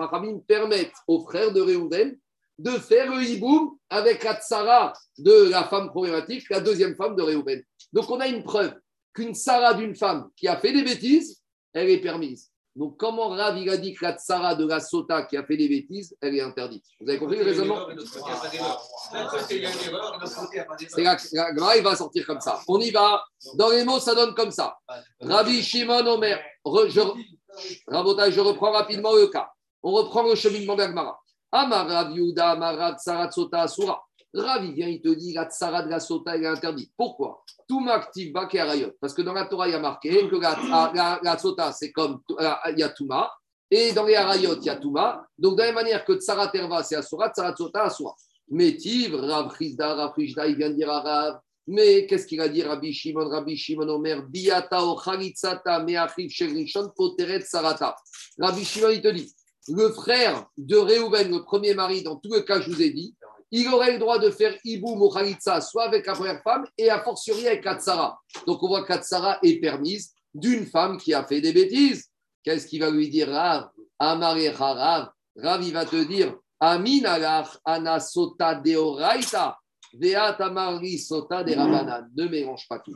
permettent 0.48 0.94
aux 1.08 1.24
frères 1.24 1.52
de 1.52 1.62
Réhouven 1.62 2.18
de 2.60 2.72
faire 2.72 3.10
le 3.10 3.24
hiboum 3.24 3.78
avec 3.90 4.24
la 4.24 4.36
tsara 4.36 4.94
de 5.18 5.50
la 5.50 5.64
femme 5.64 5.90
problématique, 5.90 6.50
la 6.50 6.60
deuxième 6.60 6.96
femme 6.96 7.16
de 7.16 7.24
Réhouven. 7.24 7.64
Donc 7.94 8.10
on 8.12 8.20
a 8.20 8.28
une 8.28 8.44
preuve 8.44 8.74
qu'une 9.14 9.34
tsara 9.34 9.74
d'une 9.74 9.96
femme 9.96 10.30
qui 10.36 10.48
a 10.48 10.58
fait 10.58 10.72
des 10.72 10.84
bêtises, 10.84 11.42
elle 11.74 11.90
est 11.90 12.02
permise. 12.02 12.50
Donc 12.76 12.98
comment 12.98 13.30
Rav 13.30 13.58
il 13.58 13.70
a 13.70 13.78
dit 13.78 13.94
que 13.94 14.06
la 14.06 14.14
tsara 14.14 14.56
de 14.56 14.66
la 14.66 14.80
sota 14.80 15.24
qui 15.24 15.36
a 15.36 15.44
fait 15.44 15.58
des 15.58 15.68
bêtises, 15.68 16.16
elle 16.22 16.36
est 16.36 16.42
interdite? 16.42 16.86
Vous 17.02 17.10
avez 17.10 17.20
compris 17.20 17.38
le 17.38 17.44
raisonnement? 17.44 17.88
La, 20.98 21.82
va 21.82 21.96
sortir 21.96 22.26
comme 22.26 22.40
ça. 22.40 22.62
On 22.68 22.80
y 22.80 22.92
va. 22.92 23.22
Dans 23.56 23.70
les 23.70 23.84
mots, 23.84 24.00
ça 24.00 24.16
donne 24.16 24.34
comme 24.34 24.52
ça. 24.52 24.78
Rabbi 25.20 25.62
Shimon 25.62 26.06
Omer. 26.08 26.40
Je, 26.66 27.02
Rabotai, 27.88 28.32
je 28.32 28.40
reprends 28.40 28.72
rapidement 28.72 29.14
le 29.14 29.28
cas. 29.28 29.50
On 29.84 29.92
reprend 29.92 30.24
le 30.24 30.36
cheminement 30.36 30.76
d'Agmara. 30.76 31.20
Amar 31.52 31.88
Rav 31.88 32.12
Yehuda, 32.12 32.52
Amar 32.52 32.78
Rav 32.78 32.98
Tsarat 32.98 33.32
Sota 33.32 33.62
Asura. 33.62 34.02
Rav, 34.34 34.64
il 34.64 34.74
vient, 34.74 34.88
il 34.88 35.02
te 35.02 35.10
dit, 35.10 35.34
la 35.34 35.46
tsara 35.46 35.82
de 35.82 35.90
la 35.90 36.00
sota, 36.00 36.36
elle 36.36 36.44
est 36.44 36.48
interdite. 36.48 36.92
Pourquoi? 36.96 37.44
Tout 37.68 37.80
m'active 37.80 38.32
bak 38.32 38.54
et 38.54 38.60
arayot. 38.60 38.92
Parce 39.02 39.14
que 39.14 39.22
dans 39.22 39.34
la 39.34 39.46
Torah, 39.46 39.68
il 39.68 39.72
y 39.72 39.76
a 39.76 39.80
marqué 39.80 40.28
que 40.30 40.36
la, 40.36 41.20
la, 41.24 41.38
sota, 41.38 41.72
c'est 41.72 41.92
comme, 41.92 42.22
il 42.30 42.78
y 42.78 42.84
a. 42.84 42.94
Et 43.72 43.92
dans 43.94 44.06
les 44.06 44.16
arayot, 44.16 44.56
il 44.60 44.66
y 44.66 44.70
a. 44.70 44.76
Donc, 44.76 45.56
de 45.56 45.60
la 45.60 45.66
même 45.68 45.76
manière 45.76 46.06
que 46.06 46.14
tsara 46.14 46.48
terva, 46.48 46.84
c'est 46.84 46.96
Asura, 46.96 47.30
tsara 47.30 47.56
sota, 47.56 47.84
Asura. 47.84 48.16
Métiv, 48.50 49.16
Rav 49.16 49.56
Chizda, 49.58 49.96
Rav 49.96 50.14
il 50.18 50.56
vient 50.56 50.70
dire 50.70 50.90
à 50.90 51.02
Rav. 51.02 51.40
Mais 51.72 52.08
qu'est-ce 52.08 52.26
qu'il 52.26 52.42
a 52.42 52.50
dit 52.50 52.64
Rabbi 52.64 52.92
Shimon, 52.92 53.30
Rabbi 53.30 53.56
Shimon 53.56 53.88
Omer, 53.90 54.24
Biata 54.24 54.84
o 54.84 55.00
Chalitzata 55.00 55.84
meachiv 55.84 56.32
shegrishon 56.32 56.90
poteret 56.96 57.42
sarata. 57.42 57.96
Rabbi 58.40 58.66
Shimon, 58.66 58.90
il 58.90 59.02
te 59.04 59.10
dit, 59.10 59.32
le 59.68 59.90
frère 59.90 60.48
de 60.58 60.78
Réhouven, 60.78 61.30
le 61.30 61.44
premier 61.44 61.76
mari, 61.76 62.02
dans 62.02 62.16
tout 62.16 62.34
le 62.34 62.42
cas, 62.42 62.60
je 62.60 62.72
vous 62.72 62.82
ai 62.82 62.90
dit, 62.90 63.16
il 63.52 63.68
aurait 63.70 63.94
le 63.94 64.00
droit 64.00 64.20
de 64.20 64.30
faire 64.30 64.56
Iboum 64.64 65.02
ou 65.02 65.10
Khalitsa, 65.10 65.62
soit 65.62 65.86
avec 65.86 66.06
la 66.06 66.14
première 66.14 66.42
femme 66.44 66.66
et 66.78 66.90
a 66.90 67.02
fortiori 67.04 67.48
avec 67.48 67.64
Katsara. 67.64 68.20
Donc 68.46 68.62
on 68.62 68.68
voit 68.68 68.86
Katsara 68.86 69.40
est 69.44 69.60
permise 69.60 70.14
d'une 70.34 70.66
femme 70.66 70.98
qui 70.98 71.14
a 71.14 71.24
fait 71.24 71.42
des 71.42 71.54
bêtises. 71.54 72.06
Qu'est-ce 72.44 72.68
qu'il 72.68 72.82
va 72.82 72.92
lui 72.92 73.10
dire 73.10 73.30
Rav? 73.30 73.70
Rav. 74.00 75.10
Rav, 75.36 75.64
il 75.64 75.74
va 75.74 75.86
te 75.86 76.04
dire 76.04 76.36
Amin 76.60 77.04
ana 77.66 78.00
sota 78.00 78.56
deoraita. 78.56 79.58
Amari 80.40 81.00
sota 81.00 81.44
de 81.44 81.56
rabanan. 81.56 82.10
Ne 82.16 82.28
mélange 82.28 82.68
pas 82.68 82.80
tout. 82.80 82.94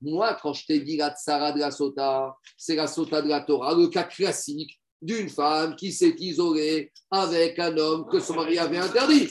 Moi, 0.00 0.36
quand 0.42 0.52
je 0.52 0.66
t'ai 0.66 0.80
dit 0.80 0.96
la 0.96 1.10
tsara 1.10 1.52
de 1.52 1.60
la 1.60 1.70
sota, 1.70 2.34
c'est 2.56 2.74
la 2.74 2.88
sota 2.88 3.22
de 3.22 3.28
la 3.28 3.42
Torah, 3.42 3.74
le 3.74 3.86
cas 3.88 4.02
classique 4.04 4.81
d'une 5.02 5.28
femme 5.28 5.74
qui 5.76 5.92
s'est 5.92 6.14
isolée 6.18 6.92
avec 7.10 7.58
un 7.58 7.76
homme 7.76 8.06
que 8.08 8.20
son 8.20 8.34
mari 8.36 8.58
avait 8.58 8.78
interdit. 8.78 9.28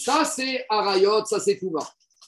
Ça, 0.00 0.24
c'est 0.24 0.66
Arayot, 0.68 1.24
ça, 1.24 1.40
c'est 1.40 1.58
Touma. 1.58 1.80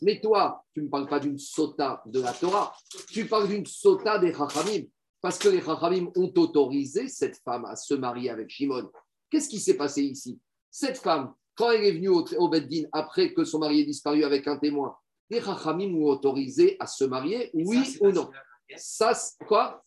Mais 0.03 0.20
toi, 0.20 0.62
tu 0.72 0.82
ne 0.82 0.89
parles 0.89 1.09
pas 1.09 1.18
d'une 1.18 1.39
sota 1.39 2.03
de 2.07 2.20
la 2.20 2.32
Torah, 2.32 2.74
tu 3.11 3.26
parles 3.26 3.49
d'une 3.49 3.66
sota 3.66 4.18
des 4.18 4.32
Chachamim. 4.32 4.84
Parce 5.20 5.39
que 5.39 5.49
les 5.49 5.61
Chachamim 5.62 6.11
ont 6.14 6.32
autorisé 6.37 7.09
cette 7.09 7.39
femme 7.45 7.64
à 7.64 7.74
se 7.74 7.95
marier 7.95 8.30
avec 8.30 8.49
Shimon. 8.51 8.89
Qu'est-ce 9.30 9.49
qui 9.49 9.59
s'est 9.59 9.76
passé 9.76 10.03
ici? 10.03 10.39
Cette 10.70 10.99
femme, 10.99 11.32
quand 11.57 11.70
elle 11.70 11.84
est 11.84 11.93
venue 11.93 12.11
au, 12.11 12.24
au 12.37 12.49
Beddin 12.49 12.84
après 12.93 13.32
que 13.32 13.45
son 13.45 13.59
mari 13.59 13.80
ait 13.80 13.84
disparu 13.87 14.22
avec 14.22 14.47
un 14.47 14.59
témoin, 14.59 14.95
les 15.30 15.41
Chachamim 15.41 15.95
ont 15.97 16.05
autorisé 16.11 16.76
à 16.78 16.87
se 16.87 17.05
marier, 17.05 17.51
oui 17.55 17.97
ou 18.01 18.12
non? 18.12 18.30
Ça, 18.76 19.14
c'est- 19.14 19.43
quoi? 19.47 19.82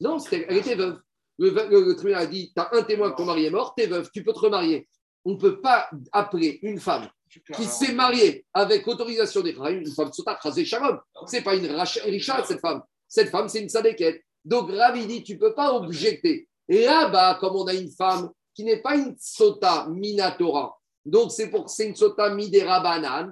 Non, 0.00 0.18
elle 0.30 0.56
était 0.58 0.74
veuve. 0.74 1.00
Le, 1.38 1.50
veuve- 1.50 1.70
le- 1.70 1.84
le 1.84 1.94
tribunal 1.94 2.22
a 2.22 2.26
dit 2.26 2.52
Tu 2.54 2.60
as 2.60 2.68
un 2.74 2.82
témoin 2.82 3.10
que 3.12 3.16
ton 3.16 3.24
mari 3.24 3.44
est 3.46 3.50
mort, 3.50 3.74
tu 3.76 3.84
es 3.84 3.86
veuve, 3.86 4.10
tu 4.12 4.22
peux 4.22 4.32
te 4.32 4.38
remarier. 4.40 4.88
On 5.24 5.32
ne 5.32 5.36
peut 5.38 5.60
pas 5.60 5.88
appeler 6.12 6.58
une 6.62 6.80
femme 6.80 7.08
qui 7.54 7.64
s'est 7.64 7.92
mariée 7.92 8.44
avec 8.54 8.86
autorisation 8.88 9.42
des 9.42 9.50
une 9.52 9.90
femme 9.92 10.12
sota, 10.12 10.38
chasé 10.42 10.64
shalom. 10.64 10.98
Ce 11.26 11.36
n'est 11.36 11.42
pas 11.42 11.54
une 11.54 11.66
richard, 12.04 12.46
cette 12.46 12.60
femme. 12.60 12.82
Cette 13.06 13.30
femme, 13.30 13.48
c'est 13.48 13.60
une 13.60 13.68
sadéquette. 13.68 14.22
Donc, 14.44 14.70
Ravi 14.70 15.06
dit 15.06 15.22
Tu 15.22 15.34
ne 15.34 15.38
peux 15.38 15.54
pas 15.54 15.72
objecter. 15.74 16.48
Et 16.68 16.84
là-bas, 16.84 17.36
comme 17.40 17.56
on 17.56 17.66
a 17.66 17.74
une 17.74 17.90
femme 17.90 18.30
qui 18.54 18.64
n'est 18.64 18.80
pas 18.80 18.96
une 18.96 19.14
sota 19.18 19.86
minatora, 19.88 20.76
donc 21.04 21.30
c'est 21.32 21.48
pour 21.48 21.70
c'est 21.70 21.86
une 21.88 21.96
sota 21.96 22.28
midera 22.34 22.80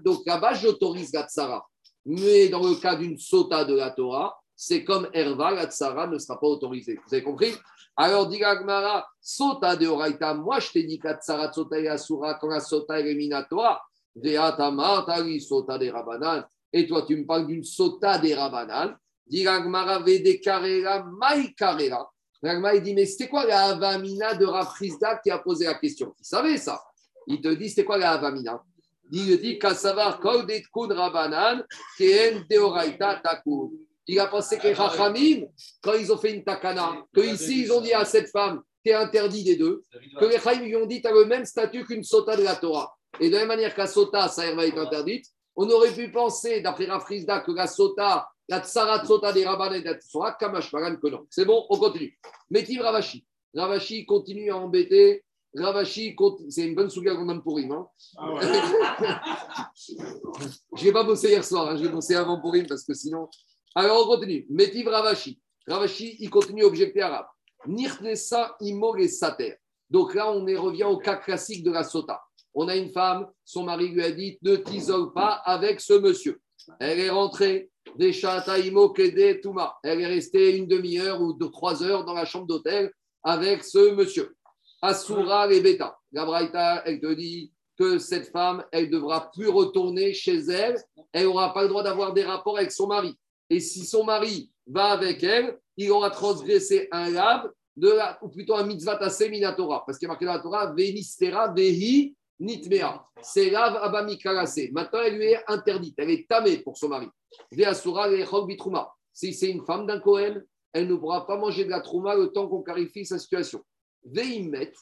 donc 0.04 0.20
là-bas, 0.26 0.54
j'autorise 0.54 1.12
la 1.12 1.26
tsara. 1.26 1.66
Mais 2.04 2.48
dans 2.48 2.62
le 2.66 2.76
cas 2.76 2.94
d'une 2.96 3.18
sota 3.18 3.64
de 3.64 3.74
la 3.74 3.90
Torah, 3.90 4.38
c'est 4.54 4.84
comme 4.84 5.08
Herva, 5.12 5.50
la 5.50 5.66
tsara 5.66 6.06
ne 6.06 6.18
sera 6.18 6.38
pas 6.38 6.46
autorisée. 6.46 6.98
Vous 7.06 7.14
avez 7.14 7.22
compris? 7.22 7.52
Alors, 7.98 8.28
dit 8.28 8.38
Gagmara, 8.38 9.08
sota 9.20 9.74
de 9.74 9.86
Oraita, 9.86 10.34
moi 10.34 10.60
je 10.60 10.70
t'ai 10.70 10.82
dit 10.82 10.98
que 10.98 11.08
la 11.08 11.14
tsara 11.14 11.50
sota 11.50 11.78
et 11.78 11.88
asura 11.88 12.34
quand 12.34 12.48
la 12.48 12.60
sota 12.60 13.00
est 13.00 13.14
minatora, 13.14 13.80
veata 14.14 14.70
martari 14.70 15.40
sota 15.40 15.78
de 15.78 15.88
rabanan, 15.88 16.44
et 16.72 16.86
toi 16.86 17.02
tu 17.06 17.16
me 17.16 17.24
parles 17.24 17.46
d'une 17.46 17.64
sota 17.64 18.18
des 18.18 18.34
rabanan, 18.34 18.94
dit 19.26 19.44
Gagmara, 19.44 20.00
vede 20.00 20.40
karela, 20.40 21.04
mai 21.04 21.54
karela. 21.54 22.06
Gagmara, 22.42 22.74
il 22.74 22.82
dit, 22.82 22.94
mais 22.94 23.06
c'était 23.06 23.28
quoi 23.28 23.46
la 23.46 23.68
avamina 23.68 24.34
de 24.34 24.44
Rafrizda 24.44 25.16
qui 25.16 25.30
a 25.30 25.38
posé 25.38 25.64
la 25.64 25.74
question? 25.74 26.14
Il 26.20 26.24
savait 26.24 26.58
ça? 26.58 26.80
Il 27.26 27.40
te 27.40 27.48
dit, 27.48 27.70
c'était 27.70 27.84
quoi 27.84 27.96
la 27.96 28.12
avamina? 28.12 28.62
Il 29.10 29.40
dit, 29.40 29.58
Kassavar 29.58 30.20
kol 30.20 30.46
detkun 30.46 30.94
rabanan, 30.94 31.64
keen 31.96 32.44
deoraita 32.50 33.20
takun. 33.22 33.70
Il 34.06 34.20
a 34.20 34.26
pensé 34.26 34.58
que 34.58 34.68
les 34.68 34.74
Chachamim, 34.74 35.46
quand 35.82 35.94
ils 35.94 36.12
ont 36.12 36.18
fait 36.18 36.32
une 36.32 36.44
takana, 36.44 37.04
que 37.12 37.20
ici 37.20 37.62
ils 37.62 37.72
ont 37.72 37.80
dit 37.80 37.92
à 37.92 38.04
cette 38.04 38.30
femme, 38.30 38.62
t'es 38.84 38.92
interdit 38.92 39.42
des 39.42 39.56
deux, 39.56 39.82
que 40.18 40.24
les 40.24 40.38
Chachamim 40.38 40.64
lui 40.64 40.76
ont 40.76 40.86
dit, 40.86 41.00
tu 41.00 41.08
as 41.08 41.12
le 41.12 41.24
même 41.24 41.44
statut 41.44 41.84
qu'une 41.84 42.04
sota 42.04 42.36
de 42.36 42.42
la 42.42 42.56
Torah. 42.56 42.94
Et 43.18 43.28
de 43.28 43.34
la 43.34 43.40
même 43.40 43.48
manière 43.48 43.74
que 43.74 43.80
la 43.80 43.86
sota, 43.86 44.28
ça 44.28 44.54
va 44.54 44.66
être 44.66 44.78
interdite, 44.78 45.26
on 45.56 45.68
aurait 45.70 45.92
pu 45.92 46.10
penser, 46.10 46.60
d'après 46.60 46.84
Rafrizda, 46.84 47.40
que 47.40 47.50
la 47.50 47.66
sota, 47.66 48.28
la 48.48 48.60
tsarat 48.60 49.04
sota 49.04 49.32
des 49.32 49.44
rabanan 49.44 49.78
et 49.78 49.80
de 49.80 49.86
la 49.86 49.98
tsora, 49.98 50.32
kamashmaran 50.32 50.96
que 50.96 51.08
non. 51.08 51.26
C'est 51.30 51.46
bon, 51.46 51.64
on 51.70 51.78
continue. 51.78 52.16
Métiv 52.50 52.82
Ravashi? 52.82 53.24
Ravashi 53.54 54.04
continue 54.04 54.50
à 54.50 54.56
embêter. 54.56 55.24
Ravashi, 55.54 56.14
c'est 56.50 56.66
une 56.66 56.74
bonne 56.74 56.90
souga 56.90 57.16
qu'on 57.16 57.24
donne 57.24 57.42
pour 57.42 57.56
rime. 57.56 57.72
Hein. 57.72 57.88
Ah 58.18 58.34
ouais. 58.34 58.42
Je 60.76 60.84
n'ai 60.84 60.92
pas 60.92 61.04
bossé 61.04 61.30
hier 61.30 61.42
soir, 61.42 61.70
hein, 61.70 61.76
j'ai 61.76 61.88
bossé 61.88 62.14
avant 62.14 62.38
pour 62.38 62.52
rime 62.52 62.66
parce 62.66 62.84
que 62.84 62.92
sinon. 62.92 63.30
Alors 63.76 64.06
on 64.06 64.16
continue. 64.16 64.46
Métiv 64.48 64.88
Ravashi. 64.88 65.38
Ravashi, 65.68 66.16
il 66.20 66.30
continue 66.30 66.64
à 66.64 66.66
objecter 66.66 67.02
arabe. 67.02 67.26
Nirnesa 67.66 68.56
imo 68.60 68.96
et 68.96 69.06
sater. 69.06 69.56
Donc 69.90 70.14
là, 70.14 70.32
on 70.32 70.40
revient 70.40 70.84
au 70.84 70.96
cas 70.96 71.16
classique 71.16 71.62
de 71.62 71.70
la 71.70 71.84
sota. 71.84 72.22
On 72.54 72.68
a 72.68 72.74
une 72.74 72.88
femme, 72.88 73.28
son 73.44 73.64
mari 73.64 73.88
lui 73.88 74.02
a 74.02 74.10
dit 74.10 74.38
ne 74.40 74.56
t'isole 74.56 75.12
pas 75.12 75.42
avec 75.44 75.82
ce 75.82 75.92
monsieur. 75.92 76.40
Elle 76.80 77.00
est 77.00 77.10
rentrée. 77.10 77.70
Des 77.96 79.40
touma. 79.42 79.76
Elle 79.82 80.00
est 80.00 80.06
restée 80.06 80.56
une 80.56 80.66
demi-heure 80.66 81.20
ou 81.20 81.34
deux, 81.34 81.50
trois 81.50 81.82
heures 81.82 82.06
dans 82.06 82.14
la 82.14 82.24
chambre 82.24 82.46
d'hôtel 82.46 82.90
avec 83.22 83.62
ce 83.62 83.94
monsieur. 83.94 84.34
Asura 84.80 85.46
les 85.46 85.60
bêta. 85.60 85.98
La 86.12 86.24
Braïta, 86.24 86.82
elle 86.86 86.98
te 86.98 87.12
dit 87.12 87.52
que 87.78 87.98
cette 87.98 88.30
femme, 88.30 88.64
elle 88.72 88.86
ne 88.86 88.92
devra 88.92 89.30
plus 89.30 89.48
retourner 89.48 90.14
chez 90.14 90.36
elle. 90.36 90.76
Elle 91.12 91.24
n'aura 91.24 91.52
pas 91.52 91.62
le 91.62 91.68
droit 91.68 91.82
d'avoir 91.82 92.14
des 92.14 92.24
rapports 92.24 92.56
avec 92.56 92.72
son 92.72 92.86
mari. 92.86 93.14
Et 93.50 93.60
si 93.60 93.84
son 93.84 94.04
mari 94.04 94.50
va 94.66 94.86
avec 94.86 95.22
elle, 95.22 95.58
il 95.76 95.90
aura 95.90 96.10
transgressé 96.10 96.88
un 96.90 97.10
lab, 97.10 97.50
de 97.76 97.90
la, 97.90 98.18
ou 98.22 98.28
plutôt 98.28 98.54
un 98.54 98.64
mitzvah 98.64 98.96
tassé 98.96 99.28
minatora. 99.28 99.84
Parce 99.84 99.98
qu'il 99.98 100.06
est 100.06 100.08
marqué 100.08 100.24
dans 100.24 100.32
la 100.32 100.40
Torah, 100.40 100.72
venistera 100.72 101.52
vehi 101.52 102.16
nitmea. 102.40 103.06
C'est 103.22 103.50
lave 103.50 103.76
abamikarase. 103.76 104.70
Maintenant, 104.72 105.00
elle 105.04 105.16
lui 105.16 105.26
est 105.26 105.44
interdite. 105.46 105.94
Elle 105.98 106.10
est 106.10 106.28
tamée 106.28 106.58
pour 106.58 106.76
son 106.76 106.88
mari. 106.88 107.08
Veasura 107.52 108.08
lechol 108.08 108.46
bitrouma. 108.46 108.90
Si 109.12 109.32
c'est 109.34 109.50
une 109.50 109.64
femme 109.64 109.86
d'un 109.86 110.00
Kohen, 110.00 110.44
elle 110.72 110.88
ne 110.88 110.94
pourra 110.94 111.26
pas 111.26 111.36
manger 111.36 111.64
de 111.64 111.70
la 111.70 111.80
trouma 111.80 112.14
le 112.14 112.28
temps 112.28 112.48
qu'on 112.48 112.62
clarifie 112.62 113.04
sa 113.04 113.18
situation. 113.18 113.62
Veimet. 114.04 114.72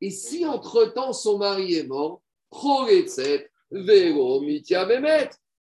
Et 0.00 0.10
si 0.10 0.46
entre-temps 0.46 1.12
son 1.12 1.38
mari 1.38 1.74
est 1.74 1.86
mort, 1.86 2.22
Choletzet, 2.50 3.50
Vero, 3.70 4.40
Mitia, 4.40 4.86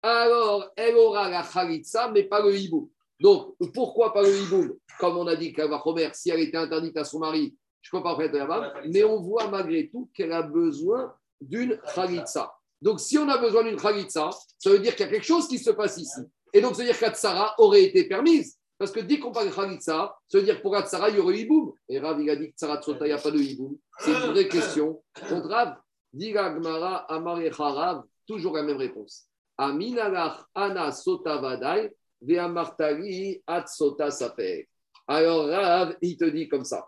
alors 0.01 0.71
elle 0.75 0.95
aura 0.95 1.29
la 1.29 1.43
Khalitsa, 1.43 2.09
mais 2.11 2.23
pas 2.23 2.41
le 2.41 2.57
hibou. 2.57 2.91
Donc, 3.19 3.55
pourquoi 3.73 4.13
pas 4.13 4.21
le 4.21 4.35
hibou 4.35 4.79
Comme 4.99 5.17
on 5.17 5.27
a 5.27 5.35
dit 5.35 5.51
qu'Ava 5.51 5.81
Homer, 5.85 6.09
si 6.13 6.29
elle 6.29 6.39
était 6.39 6.57
interdite 6.57 6.95
à 6.97 7.03
son 7.03 7.19
mari, 7.19 7.55
je 7.81 7.89
ne 7.95 7.99
peux 7.99 8.03
pas 8.03 8.15
faire 8.15 8.47
barbe, 8.47 8.73
mais 8.87 9.03
on 9.03 9.21
voit 9.21 9.47
malgré 9.49 9.89
tout 9.89 10.09
qu'elle 10.13 10.31
a 10.31 10.41
besoin 10.41 11.13
d'une 11.41 11.79
Khalitsa. 11.95 12.53
Donc, 12.81 12.99
si 12.99 13.17
on 13.17 13.27
a 13.27 13.37
besoin 13.37 13.63
d'une 13.63 13.77
Khalitsa, 13.77 14.29
ça 14.57 14.69
veut 14.69 14.79
dire 14.79 14.95
qu'il 14.95 15.05
y 15.05 15.09
a 15.09 15.11
quelque 15.11 15.25
chose 15.25 15.47
qui 15.47 15.57
se 15.57 15.71
passe 15.71 15.97
ici. 15.97 16.21
Et 16.53 16.61
donc, 16.61 16.75
ça 16.75 16.81
veut 16.81 16.87
dire 16.87 16.97
qu'Atsara 16.97 17.55
aurait 17.57 17.83
été 17.83 18.07
permise. 18.07 18.57
Parce 18.77 18.91
que 18.91 19.01
dès 19.01 19.19
qu'on 19.19 19.31
parle 19.31 19.49
de 19.49 19.53
Khalitsa, 19.53 20.17
ça 20.27 20.37
veut 20.37 20.43
dire 20.43 20.57
que 20.57 20.61
pour 20.61 20.75
Atsara, 20.75 21.09
il 21.09 21.17
y 21.17 21.19
aurait 21.19 21.37
hiboum. 21.37 21.73
Et 21.89 21.99
Rav, 21.99 22.21
il 22.21 22.29
a 22.29 22.35
dit 22.37 22.51
que 22.51 22.55
Tsara 22.55 22.81
Tsota, 22.81 23.05
il 23.05 23.09
n'y 23.09 23.13
a 23.13 23.17
pas 23.17 23.31
de 23.31 23.39
hiboum. 23.39 23.77
C'est 23.99 24.11
une 24.11 24.31
vraie 24.31 24.47
question. 24.47 25.01
Contre 25.27 25.49
Rav, 25.49 25.75
dit 26.13 26.31
Gmara, 26.31 26.97
Amar 27.11 27.41
et 27.41 27.51
Harav, 27.51 28.03
toujours 28.25 28.55
la 28.55 28.63
même 28.63 28.77
réponse. 28.77 29.28
Ana 29.59 30.91
Sota 30.91 31.37
Vadai, 31.37 31.91
Veamartali 32.21 33.41
At 33.45 33.65
Sota 33.67 34.09
Saper. 34.09 34.67
Alors 35.07 35.47
Rav, 35.47 35.97
il 36.01 36.15
te 36.17 36.25
dit 36.25 36.47
comme 36.47 36.63
ça. 36.63 36.87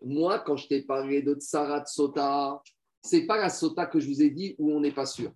Moi, 0.00 0.38
quand 0.40 0.56
je 0.56 0.68
t'ai 0.68 0.82
parlé 0.82 1.22
de 1.22 1.34
Tsarat 1.34 1.84
Sota, 1.86 2.62
c'est 3.02 3.26
pas 3.26 3.36
la 3.36 3.50
Sota 3.50 3.86
que 3.86 4.00
je 4.00 4.08
vous 4.08 4.22
ai 4.22 4.30
dit 4.30 4.54
où 4.58 4.72
on 4.72 4.80
n'est 4.80 4.92
pas 4.92 5.06
sûr. 5.06 5.32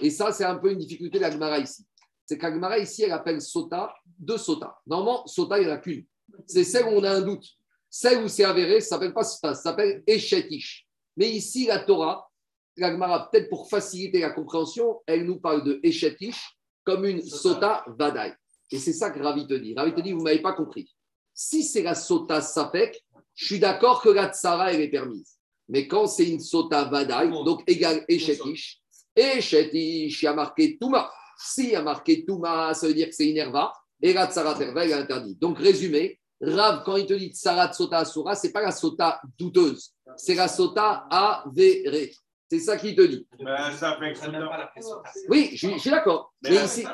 Et 0.00 0.10
ça, 0.10 0.30
c'est 0.32 0.44
un 0.44 0.56
peu 0.56 0.72
une 0.72 0.78
difficulté 0.78 1.18
de 1.18 1.22
l'Agmara 1.22 1.58
ici. 1.58 1.86
C'est 2.26 2.38
qu'Agmara 2.38 2.78
ici, 2.78 3.02
elle 3.02 3.12
appelle 3.12 3.40
Sota 3.40 3.94
deux 4.18 4.38
Sota. 4.38 4.78
Normalement, 4.86 5.26
Sota, 5.26 5.58
il 5.58 5.66
n'y 5.66 5.72
en 5.72 5.74
a 5.74 5.78
qu'une. 5.78 6.04
C'est 6.46 6.64
celle 6.64 6.84
où 6.84 6.98
on 6.98 7.04
a 7.04 7.12
un 7.12 7.22
doute. 7.22 7.46
Celle 7.88 8.24
où 8.24 8.28
c'est 8.28 8.44
avéré, 8.44 8.80
ça 8.80 8.90
s'appelle 8.90 9.14
pas 9.14 9.24
Sota, 9.24 9.54
ça 9.54 9.62
s'appelle 9.62 10.02
Eshetish. 10.06 10.86
Mais 11.16 11.30
ici, 11.30 11.66
la 11.66 11.78
Torah, 11.80 12.28
l'Agmara, 12.76 13.30
peut-être 13.30 13.48
pour 13.48 13.68
faciliter 13.68 14.20
la 14.20 14.30
compréhension, 14.30 15.00
elle 15.06 15.24
nous 15.24 15.38
parle 15.38 15.64
de 15.64 15.80
Eshetish 15.82 16.56
comme 16.84 17.04
une 17.04 17.22
Sota 17.22 17.84
Vadaï. 17.98 18.34
Et 18.70 18.78
c'est 18.78 18.92
ça 18.92 19.10
que 19.10 19.20
Ravi 19.20 19.46
te 19.46 19.54
dit. 19.54 19.74
Ravi 19.74 19.94
te 19.94 20.00
dit, 20.00 20.12
vous 20.12 20.18
ne 20.18 20.24
m'avez 20.24 20.42
pas 20.42 20.52
compris. 20.52 20.92
Si 21.32 21.64
c'est 21.64 21.82
la 21.82 21.94
Sota 21.94 22.40
Sapek, 22.40 23.04
je 23.34 23.46
suis 23.46 23.58
d'accord 23.58 24.02
que 24.02 24.08
la 24.08 24.32
Tsara, 24.32 24.72
elle 24.72 24.80
est 24.80 24.88
permise. 24.88 25.38
Mais 25.68 25.88
quand 25.88 26.06
c'est 26.06 26.28
une 26.28 26.40
Sota 26.40 26.84
Vadaï, 26.84 27.30
donc 27.30 27.62
égal 27.66 28.04
Eshetish, 28.08 28.80
Eshetish, 29.16 30.22
il 30.22 30.24
y 30.24 30.28
a 30.28 30.34
marqué 30.34 30.76
Touma. 30.78 31.10
S'il 31.38 31.70
y 31.70 31.74
a 31.74 31.82
marqué 31.82 32.24
Touma, 32.24 32.74
ça 32.74 32.86
veut 32.86 32.94
dire 32.94 33.08
que 33.08 33.14
c'est 33.14 33.28
une 33.28 33.36
herva. 33.36 33.72
Et 34.00 34.12
la 34.12 34.30
Tsara 34.30 34.54
Terva, 34.54 34.84
elle 34.84 34.90
est 34.90 34.94
interdite. 34.94 35.40
Donc, 35.40 35.58
résumé, 35.58 36.20
Rav, 36.40 36.82
quand 36.84 36.96
il 36.96 37.06
te 37.06 37.14
dit 37.14 37.30
Tsara 37.30 37.72
Sota 37.72 37.98
Asura, 37.98 38.34
ce 38.34 38.46
n'est 38.46 38.52
pas 38.52 38.62
la 38.62 38.72
Sota 38.72 39.20
douteuse, 39.38 39.94
c'est 40.16 40.34
la 40.34 40.48
Sota 40.48 41.06
avérée. 41.10 42.12
C'est 42.50 42.60
ça 42.60 42.76
qu'il 42.76 42.94
te 42.94 43.02
dit. 43.02 43.26
Ben, 43.42 43.72
ça 43.72 43.96
fait 43.98 44.12
que 44.12 44.18
Ça 44.18 44.28
n'a 44.28 44.46
pas 44.46 44.58
la 44.58 44.66
pression. 44.68 44.96
Oui, 45.28 45.50
je, 45.52 45.56
suis- 45.66 45.72
je 45.74 45.78
suis 45.78 45.90
d'accord. 45.90 46.32
Mais 46.42 46.50
Mais 46.50 46.56
là, 46.56 46.64
ici, 46.64 46.84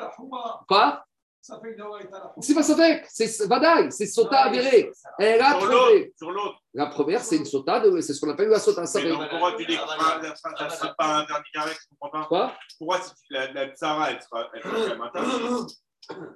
quoi? 0.67 1.03
Ça 1.43 1.59
fait 1.59 1.73
une 1.73 1.81
heure 1.81 1.99
et 1.99 2.07
t'as 2.07 2.19
la 2.19 2.33
C'est 2.39 2.53
pas 2.53 2.61
Safek, 2.61 3.05
c'est 3.09 3.47
Vadaï, 3.47 3.91
c'est 3.91 4.05
Sota 4.05 4.41
avéré. 4.43 4.91
Elle 5.17 5.41
a 5.41 5.49
Sur 5.49 5.59
trouvé. 5.59 5.73
l'autre, 5.73 6.11
sur 6.15 6.31
l'autre. 6.31 6.55
La 6.75 6.85
première, 6.85 7.21
c'est 7.21 7.37
une 7.37 7.45
Sota, 7.45 7.79
de- 7.79 7.99
c'est 7.99 8.13
ce 8.13 8.21
qu'on 8.21 8.29
appelle 8.29 8.49
la 8.49 8.59
Sota. 8.59 8.85
Ça 8.85 8.99
Mais 8.99 9.05
fait 9.05 9.11
donc, 9.11 9.27
pourquoi 9.27 9.53
tu 9.57 9.65
dis 9.65 9.75
que 9.75 9.81
ça 9.81 10.35
ça 10.57 10.69
sera 10.69 10.93
pas 10.93 11.15
interdit 11.17 11.49
avec 11.55 11.73
Je 11.73 11.87
comprends 11.99 12.19
pas? 12.21 12.25
quoi? 12.27 12.53
Pourquoi 12.77 13.01
si 13.01 13.09
tu- 13.09 13.33
la, 13.33 13.51
la 13.53 13.69
Tsara, 13.75 14.11
elle 14.11 14.21
sera, 14.21 14.47
elle 14.53 14.61
sera 14.61 14.75
quand 14.75 14.87
même 14.89 15.01
interdite 15.01 15.77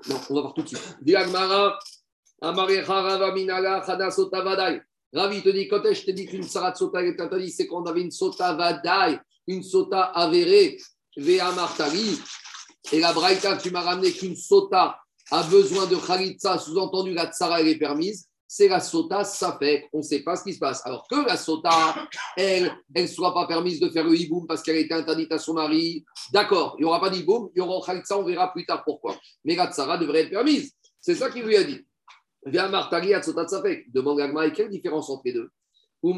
Non, 0.09 0.21
on 0.29 0.33
va 0.35 0.41
voir 0.41 0.53
tout 0.55 0.63
de 0.63 0.67
suite. 0.69 0.97
Diagmara, 1.01 1.77
Amarecha 2.41 3.01
Rava 3.01 3.31
Minala, 3.31 3.83
Chada 3.85 4.09
Sota 4.09 4.41
Vadaï. 4.41 4.81
Ravi 5.15 5.41
te 5.41 5.49
dit, 5.49 5.69
quand 5.69 5.81
je 5.81 6.03
t'ai 6.03 6.11
dit 6.11 6.25
qu'une 6.25 6.43
Sarat 6.43 6.75
Sota 6.75 7.01
est 7.01 7.19
interdite, 7.19 7.53
c'est 7.55 7.67
quand 7.67 7.81
on 7.83 7.85
avait 7.85 8.01
une 8.01 8.11
Sota 8.11 8.53
Vadaï, 8.53 9.17
une 9.47 9.63
Sota 9.63 10.01
avérée, 10.01 10.77
Vea 11.15 11.51
Martali. 11.53 12.19
Et 12.91 12.99
la 12.99 13.13
Braïta, 13.13 13.55
tu 13.55 13.71
m'as 13.71 13.81
ramené 13.81 14.11
qu'une 14.11 14.35
Sota 14.35 14.99
a 15.31 15.43
besoin 15.43 15.85
de 15.87 15.95
Khalitsa, 15.95 16.59
sous-entendu 16.59 17.13
la 17.13 17.27
Tsara, 17.27 17.61
elle 17.61 17.69
est 17.69 17.77
permise. 17.77 18.27
C'est 18.45 18.67
la 18.67 18.81
Sota 18.81 19.23
Safek. 19.23 19.89
On 19.93 19.99
ne 19.99 20.03
sait 20.03 20.21
pas 20.21 20.35
ce 20.35 20.43
qui 20.43 20.53
se 20.53 20.59
passe. 20.59 20.85
Alors 20.85 21.07
que 21.09 21.25
la 21.25 21.37
Sota, 21.37 21.95
elle, 22.35 22.71
elle 22.93 23.03
ne 23.03 23.07
soit 23.07 23.33
pas 23.33 23.47
permise 23.47 23.79
de 23.79 23.89
faire 23.89 24.03
le 24.03 24.15
hiboum 24.15 24.45
parce 24.45 24.61
qu'elle 24.61 24.75
a 24.75 24.79
été 24.79 24.93
interdite 24.93 25.31
à 25.31 25.39
son 25.39 25.53
mari. 25.53 26.05
D'accord, 26.31 26.75
il 26.77 26.81
n'y 26.81 26.85
aura 26.85 26.99
pas 26.99 27.09
d'hiboum, 27.09 27.49
il 27.55 27.59
y 27.59 27.61
aura 27.61 27.83
Khalitsa, 27.85 28.17
on 28.17 28.23
verra 28.23 28.51
plus 28.51 28.65
tard 28.65 28.83
pourquoi. 28.83 29.15
Mais 29.45 29.55
la 29.55 29.71
Tsara 29.71 29.97
devrait 29.97 30.23
être 30.23 30.29
permise. 30.29 30.73
C'est 30.99 31.15
ça 31.15 31.31
qu'il 31.31 31.43
lui 31.43 31.55
a 31.55 31.63
dit. 31.63 31.85
Demande 32.45 34.17
Gagma, 34.17 34.45
et 34.45 34.51
quelle 34.51 34.69
différence 34.69 35.09
entre 35.09 35.23
les 35.25 35.33
deux? 35.33 35.49
Alors 36.03 36.17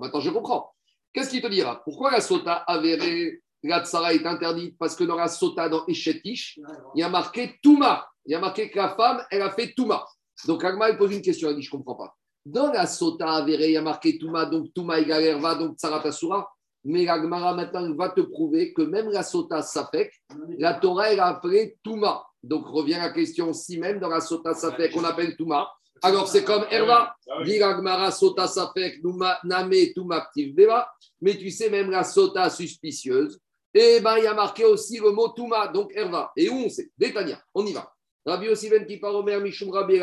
maintenant, 0.00 0.20
je 0.20 0.30
comprends. 0.30 0.74
Qu'est-ce 1.12 1.30
qu'il 1.30 1.40
te 1.40 1.46
dira? 1.46 1.82
Pourquoi 1.84 2.10
la 2.10 2.20
Sota 2.20 2.52
avérée, 2.52 3.40
la 3.62 3.82
Tsara 3.84 4.12
est 4.12 4.26
interdite? 4.26 4.76
Parce 4.78 4.94
que 4.94 5.04
dans 5.04 5.16
la 5.16 5.28
Sota, 5.28 5.68
dans 5.70 5.86
Eshetish, 5.86 6.58
il 6.94 7.00
y 7.00 7.02
a 7.02 7.08
marqué 7.08 7.58
Touma. 7.62 8.06
Il 8.26 8.32
y 8.32 8.34
a 8.34 8.40
marqué 8.40 8.70
que 8.70 8.76
la 8.76 8.90
femme, 8.90 9.24
elle 9.30 9.40
a 9.40 9.50
fait 9.50 9.72
Touma. 9.74 10.04
Donc 10.46 10.62
Agma, 10.62 10.90
il 10.90 10.98
pose 10.98 11.12
une 11.14 11.22
question, 11.22 11.48
elle 11.48 11.56
dit 11.56 11.62
Je 11.62 11.74
ne 11.74 11.82
comprends 11.82 11.94
pas. 11.94 12.14
Dans 12.44 12.70
la 12.70 12.86
Sota 12.86 13.30
avérée, 13.30 13.68
il 13.68 13.72
y 13.72 13.76
a 13.78 13.82
marqué 13.82 14.18
Touma, 14.18 14.44
donc 14.44 14.72
Touma 14.74 15.00
égale 15.00 15.24
Erva, 15.24 15.54
donc 15.54 15.78
Tsara 15.78 16.00
Tasura. 16.00 16.48
Mais 16.84 17.04
l'Agmara 17.04 17.54
maintenant 17.54 17.84
il 17.84 17.96
va 17.96 18.10
te 18.10 18.20
prouver 18.20 18.72
que 18.72 18.82
même 18.82 19.10
la 19.10 19.22
Sota 19.22 19.62
Safek, 19.62 20.12
la 20.58 20.74
Torah, 20.74 21.12
elle 21.12 21.20
a 21.20 21.26
appelé 21.26 21.76
Touma. 21.82 22.24
Donc 22.42 22.66
revient 22.66 22.98
la 22.98 23.10
question 23.10 23.52
si 23.52 23.78
même 23.78 23.98
dans 23.98 24.08
la 24.08 24.20
Sota 24.20 24.54
Safek, 24.54 24.96
on 24.96 25.04
appelle 25.04 25.36
Touma. 25.36 25.68
Alors 26.02 26.28
c'est 26.28 26.44
comme 26.44 26.64
Erva. 26.70 27.14
Ah 27.28 27.38
oui. 27.40 27.44
Dit 27.44 27.58
l'Agmara 27.58 28.10
Sota 28.10 28.46
Safek, 28.46 29.00
Name 29.44 29.92
Touma 29.94 30.28
Deva. 30.36 30.88
Mais 31.20 31.36
tu 31.36 31.50
sais, 31.50 31.70
même 31.70 31.90
la 31.90 32.04
Sota 32.04 32.48
suspicieuse, 32.50 33.38
eh 33.74 34.00
ben, 34.00 34.16
il 34.18 34.24
y 34.24 34.26
a 34.26 34.34
marqué 34.34 34.64
aussi 34.64 34.98
le 34.98 35.10
mot 35.10 35.28
Touma, 35.28 35.68
donc 35.68 35.92
Erva. 35.94 36.32
Et 36.36 36.48
où 36.48 36.54
on 36.54 36.68
sait? 36.68 36.90
Détania, 36.96 37.40
on 37.54 37.66
y 37.66 37.72
va. 37.72 37.92
Rabbi 38.24 38.48
aussi 38.48 38.68
ben 38.68 38.86
Omer 39.02 39.40
Mishum 39.40 39.70
Rabbi. 39.70 40.00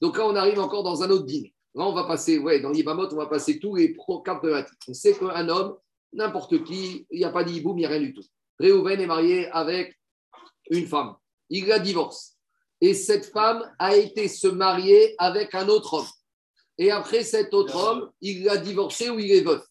Donc 0.00 0.18
là, 0.18 0.26
on 0.26 0.36
arrive 0.36 0.60
encore 0.60 0.82
dans 0.82 1.02
un 1.02 1.10
autre 1.10 1.24
dîner. 1.24 1.54
Là, 1.74 1.86
on 1.86 1.92
va 1.92 2.04
passer, 2.04 2.38
ouais, 2.38 2.60
dans 2.60 2.70
l'Ibamot, 2.70 3.12
on 3.12 3.16
va 3.16 3.26
passer 3.26 3.58
tous 3.58 3.74
les 3.74 3.94
problématiques. 3.94 4.78
On 4.86 4.94
sait 4.94 5.14
qu'un 5.14 5.48
homme, 5.48 5.76
n'importe 6.12 6.62
qui, 6.64 7.06
il 7.10 7.18
n'y 7.18 7.24
a 7.24 7.30
pas 7.30 7.42
d'hiboum, 7.42 7.76
il 7.78 7.80
n'y 7.80 7.86
a 7.86 7.88
rien 7.88 8.00
du 8.00 8.14
tout. 8.14 8.22
Réhouven 8.60 9.00
est 9.00 9.06
marié 9.06 9.48
avec 9.50 9.98
une 10.70 10.86
femme. 10.86 11.14
Il 11.50 11.66
la 11.66 11.78
divorce. 11.78 12.36
Et 12.80 12.94
cette 12.94 13.26
femme 13.26 13.64
a 13.78 13.96
été 13.96 14.28
se 14.28 14.48
marier 14.48 15.14
avec 15.18 15.54
un 15.54 15.68
autre 15.68 15.94
homme. 15.94 16.06
Et 16.78 16.90
après, 16.90 17.22
cet 17.22 17.54
autre 17.54 17.76
homme, 17.76 18.10
il 18.20 18.44
l'a 18.44 18.56
divorcé 18.56 19.10
ou 19.10 19.18
il 19.18 19.30
est 19.30 19.42
veuf. 19.42 19.64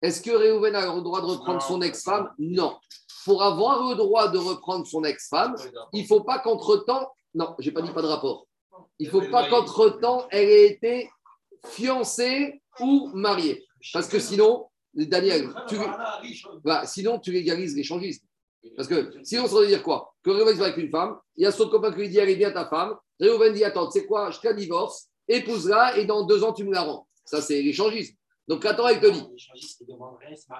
Est-ce 0.00 0.22
que 0.22 0.30
Réhouven 0.30 0.74
a 0.74 0.94
le 0.94 1.02
droit 1.02 1.20
de 1.20 1.26
reprendre 1.26 1.60
son 1.60 1.82
ex-femme? 1.82 2.32
Non. 2.38 2.78
Pour 3.24 3.42
avoir 3.42 3.88
le 3.90 3.96
droit 3.96 4.28
de 4.28 4.38
reprendre 4.38 4.86
son 4.86 5.04
ex-femme, 5.04 5.54
il 5.92 6.02
ne 6.02 6.06
faut 6.06 6.22
pas 6.22 6.38
qu'entre-temps, 6.38 7.12
non, 7.34 7.54
j'ai 7.58 7.72
pas 7.72 7.82
dit 7.82 7.90
pas 7.90 8.02
de 8.02 8.06
rapport. 8.06 8.46
Il 8.98 9.06
ne 9.06 9.10
faut 9.10 9.28
pas 9.30 9.48
qu'entre-temps, 9.48 10.26
elle 10.30 10.48
ait 10.48 10.68
été 10.68 11.10
fiancée 11.66 12.62
ou 12.80 13.10
mariée. 13.12 13.66
Parce 13.92 14.08
que 14.08 14.18
sinon, 14.18 14.68
Daniel, 14.94 15.52
tu, 15.68 15.76
bah, 16.64 16.86
sinon 16.86 17.18
tu 17.18 17.32
légalises 17.32 17.76
l'échangisme. 17.76 18.24
Parce 18.76 18.88
que 18.88 19.12
sinon, 19.22 19.46
ça 19.46 19.56
veut 19.56 19.66
dire 19.66 19.82
quoi? 19.82 20.14
Que 20.28 20.32
Réhouven 20.34 20.56
va 20.58 20.64
avec 20.66 20.76
une 20.76 20.90
femme, 20.90 21.16
il 21.38 21.44
y 21.44 21.46
a 21.46 21.52
son 21.52 21.70
copain 21.70 21.90
qui 21.90 22.00
lui 22.00 22.08
dit 22.10 22.18
est 22.18 22.36
bien 22.36 22.50
ta 22.50 22.66
femme. 22.68 22.94
Réhouven 23.18 23.54
dit 23.54 23.64
Attends, 23.64 23.86
tu 23.88 23.98
sais 24.00 24.06
quoi 24.06 24.30
Je 24.30 24.38
te 24.38 24.46
la 24.46 24.52
divorce, 24.52 25.06
épouse-la 25.26 25.96
et 25.96 26.04
dans 26.04 26.26
deux 26.26 26.44
ans, 26.44 26.52
tu 26.52 26.64
me 26.64 26.72
la 26.74 26.82
rends. 26.82 27.08
Ça, 27.24 27.40
c'est 27.40 27.62
l'échangisme. 27.62 28.14
Donc, 28.46 28.62
la 28.64 28.74
Torah, 28.74 28.92
elle 28.92 29.00
te 29.00 29.06
dit 29.06 29.24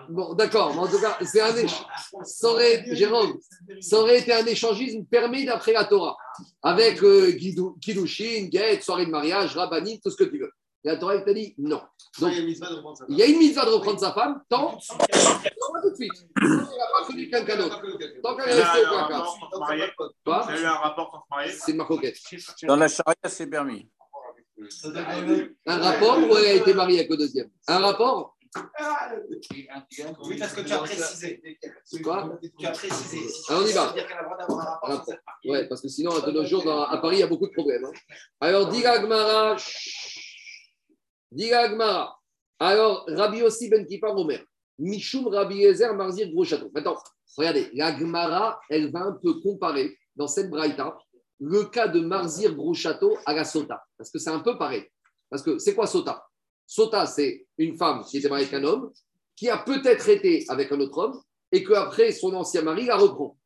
Bon, 0.09 0.33
d'accord, 0.33 0.73
mais 0.73 0.81
en 0.81 0.87
tout 0.89 0.99
cas, 1.01 1.19
c'est 1.23 1.43
un 1.43 1.55
échange. 1.55 1.85
Ça 2.23 2.49
aurait, 2.51 2.83
Jérôme, 2.95 3.39
ça 3.81 3.99
aurait 4.01 4.21
été 4.21 4.33
un 4.33 4.47
échangisme 4.47 5.05
permis 5.05 5.45
d'après 5.45 5.75
la 5.75 5.85
Torah, 5.85 6.17
avec 6.63 7.03
euh, 7.03 7.33
Kidou- 7.33 7.77
Kiddushin, 7.79 8.49
Get, 8.51 8.81
soirée 8.81 9.05
de 9.05 9.11
mariage, 9.11 9.55
Rabbanim, 9.55 9.99
tout 10.03 10.11
ce 10.11 10.17
que 10.17 10.25
tu 10.25 10.39
veux. 10.39 10.53
Et 10.85 10.89
la 10.89 10.97
Torah, 10.97 11.17
elle 11.17 11.35
dit 11.35 11.55
non. 11.59 11.81
Donc, 12.21 12.33
il 13.09 13.17
y 13.19 13.23
a 13.23 13.27
une 13.27 13.39
mise 13.39 13.59
à 13.59 13.65
de 13.67 13.71
reprendre 13.71 14.01
sa 14.01 14.13
femme, 14.13 14.41
tant, 14.49 14.79
pas 15.81 15.83
tout 15.83 15.91
de 15.91 15.95
suite. 15.97 16.13
Il 16.43 16.49
n'a 16.49 16.87
pas 16.93 17.07
connu 17.07 17.31
quelqu'un 17.31 17.57
d'autre. 17.57 17.83
Tant 18.23 18.37
qu'elle 18.37 18.49
est 18.59 18.61
a 18.63 18.73
restée 18.73 18.87
au 18.87 18.91
placard. 18.91 20.51
y 20.51 20.53
a 20.53 20.61
eu 20.61 20.65
un 20.65 20.73
rapport 20.75 21.11
sans 21.11 21.21
se 21.21 21.25
marier. 21.31 21.53
C'est 21.53 21.73
ma 21.75 21.85
coquette. 21.85 22.17
Dans 22.65 22.77
la 22.77 22.89
charia, 22.89 23.15
c'est 23.27 23.47
permis. 23.47 23.89
Un 25.67 25.79
rapport 25.79 26.19
ou 26.19 26.37
elle 26.37 26.47
a 26.47 26.53
été 26.55 26.75
mariée 26.75 26.99
avec 27.01 27.11
le 27.11 27.17
deuxième? 27.17 27.49
Un 27.69 27.79
rapport? 27.79 28.37
Oui, 30.25 30.39
parce 30.39 30.55
que 30.55 30.61
tu 30.63 30.73
as 30.73 30.79
précisé. 30.79 31.43
Quoi? 32.03 32.39
Tu 32.59 32.67
as 32.67 32.71
précisé. 32.73 33.21
Alors, 33.49 33.63
on 33.63 33.67
y 33.67 33.73
va. 33.73 33.95
a. 34.83 35.05
Ouais, 35.45 35.69
parce 35.69 35.83
que 35.83 35.89
sinon, 35.89 36.19
de 36.19 36.31
nos 36.31 36.45
jours, 36.45 36.65
dans- 36.65 36.85
à 36.85 36.97
Paris, 36.99 37.17
il 37.17 37.21
y 37.21 37.23
a 37.23 37.27
beaucoup 37.27 37.47
de 37.47 37.53
problèmes. 37.53 37.85
hein. 37.85 37.93
Alors, 38.41 38.69
dit 38.69 38.81
Gmara. 38.81 39.57
Dit 41.31 41.51
Gmara. 41.51 42.19
Alors, 42.59 43.05
Rabbi 43.09 43.43
aussi 43.43 43.69
Ben 43.69 43.87
Kippar 43.87 44.17
Omer. 44.17 44.43
Mishum 44.79 45.27
Rabbi 45.29 45.65
Ezer 45.65 45.95
Marzir 45.95 46.31
Gros 46.31 46.45
Château. 46.45 46.71
Maintenant, 46.75 46.97
regardez, 47.37 47.71
la 47.75 47.97
Gemara, 47.99 48.61
elle 48.71 48.91
va 48.91 49.01
un 49.01 49.13
peu 49.13 49.41
comparer 49.41 49.97
dans 50.17 50.29
cette 50.29 50.51
braïta 50.51 50.97
le 51.41 51.65
cas 51.65 51.89
de 51.89 52.01
Marzir 52.01 52.55
Gros 52.55 52.75
Château 52.75 53.17
à 53.27 53.35
la 53.35 53.45
Sota. 53.45 53.83
Parce 53.97 54.11
que 54.11 54.19
c'est 54.19 54.31
un 54.31 54.41
peu 54.41 54.59
pareil. 54.59 54.85
Parce 55.31 55.43
que 55.43 55.59
c'est 55.59 55.75
quoi 55.75 55.87
Sota? 55.87 56.25
Sota, 56.67 57.07
c'est 57.07 57.47
une 57.57 57.77
femme 57.77 58.03
qui 58.05 58.19
était 58.19 58.29
mariée 58.29 58.47
avec 58.47 58.61
un 58.61 58.65
homme, 58.65 58.93
qui 59.37 59.49
a 59.49 59.59
peut-être 59.59 60.09
été 60.09 60.45
avec 60.49 60.71
un 60.73 60.81
autre 60.81 60.99
homme, 60.99 61.21
et 61.51 61.65
qu'après, 61.65 62.13
son 62.13 62.35
ancien 62.35 62.63
mari 62.63 62.87
la 62.87 62.97
reprend. 62.97 63.37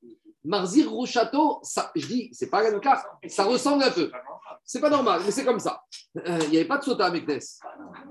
Marzir 0.45 0.87
Gros 0.87 1.07
Château, 1.07 1.61
ça, 1.62 1.93
je 1.95 2.07
dis, 2.07 2.30
c'est 2.33 2.51
pas 2.51 2.68
le 2.68 2.80
cas, 2.80 3.05
ça 3.28 3.45
ressemble 3.45 3.85
un 3.85 3.91
peu. 3.91 4.11
C'est 4.64 4.80
pas 4.80 4.91
normal, 4.91 5.22
mais 5.24 5.30
c'est 5.30 5.45
comme 5.45 5.61
ça. 5.61 5.83
Euh, 6.16 6.39
Il 6.45 6.51
n'y 6.51 6.57
avait 6.57 6.66
pas 6.66 6.78
de 6.78 6.85
Sota 6.85 7.07
avec 7.07 7.26
Ness. 7.28 7.61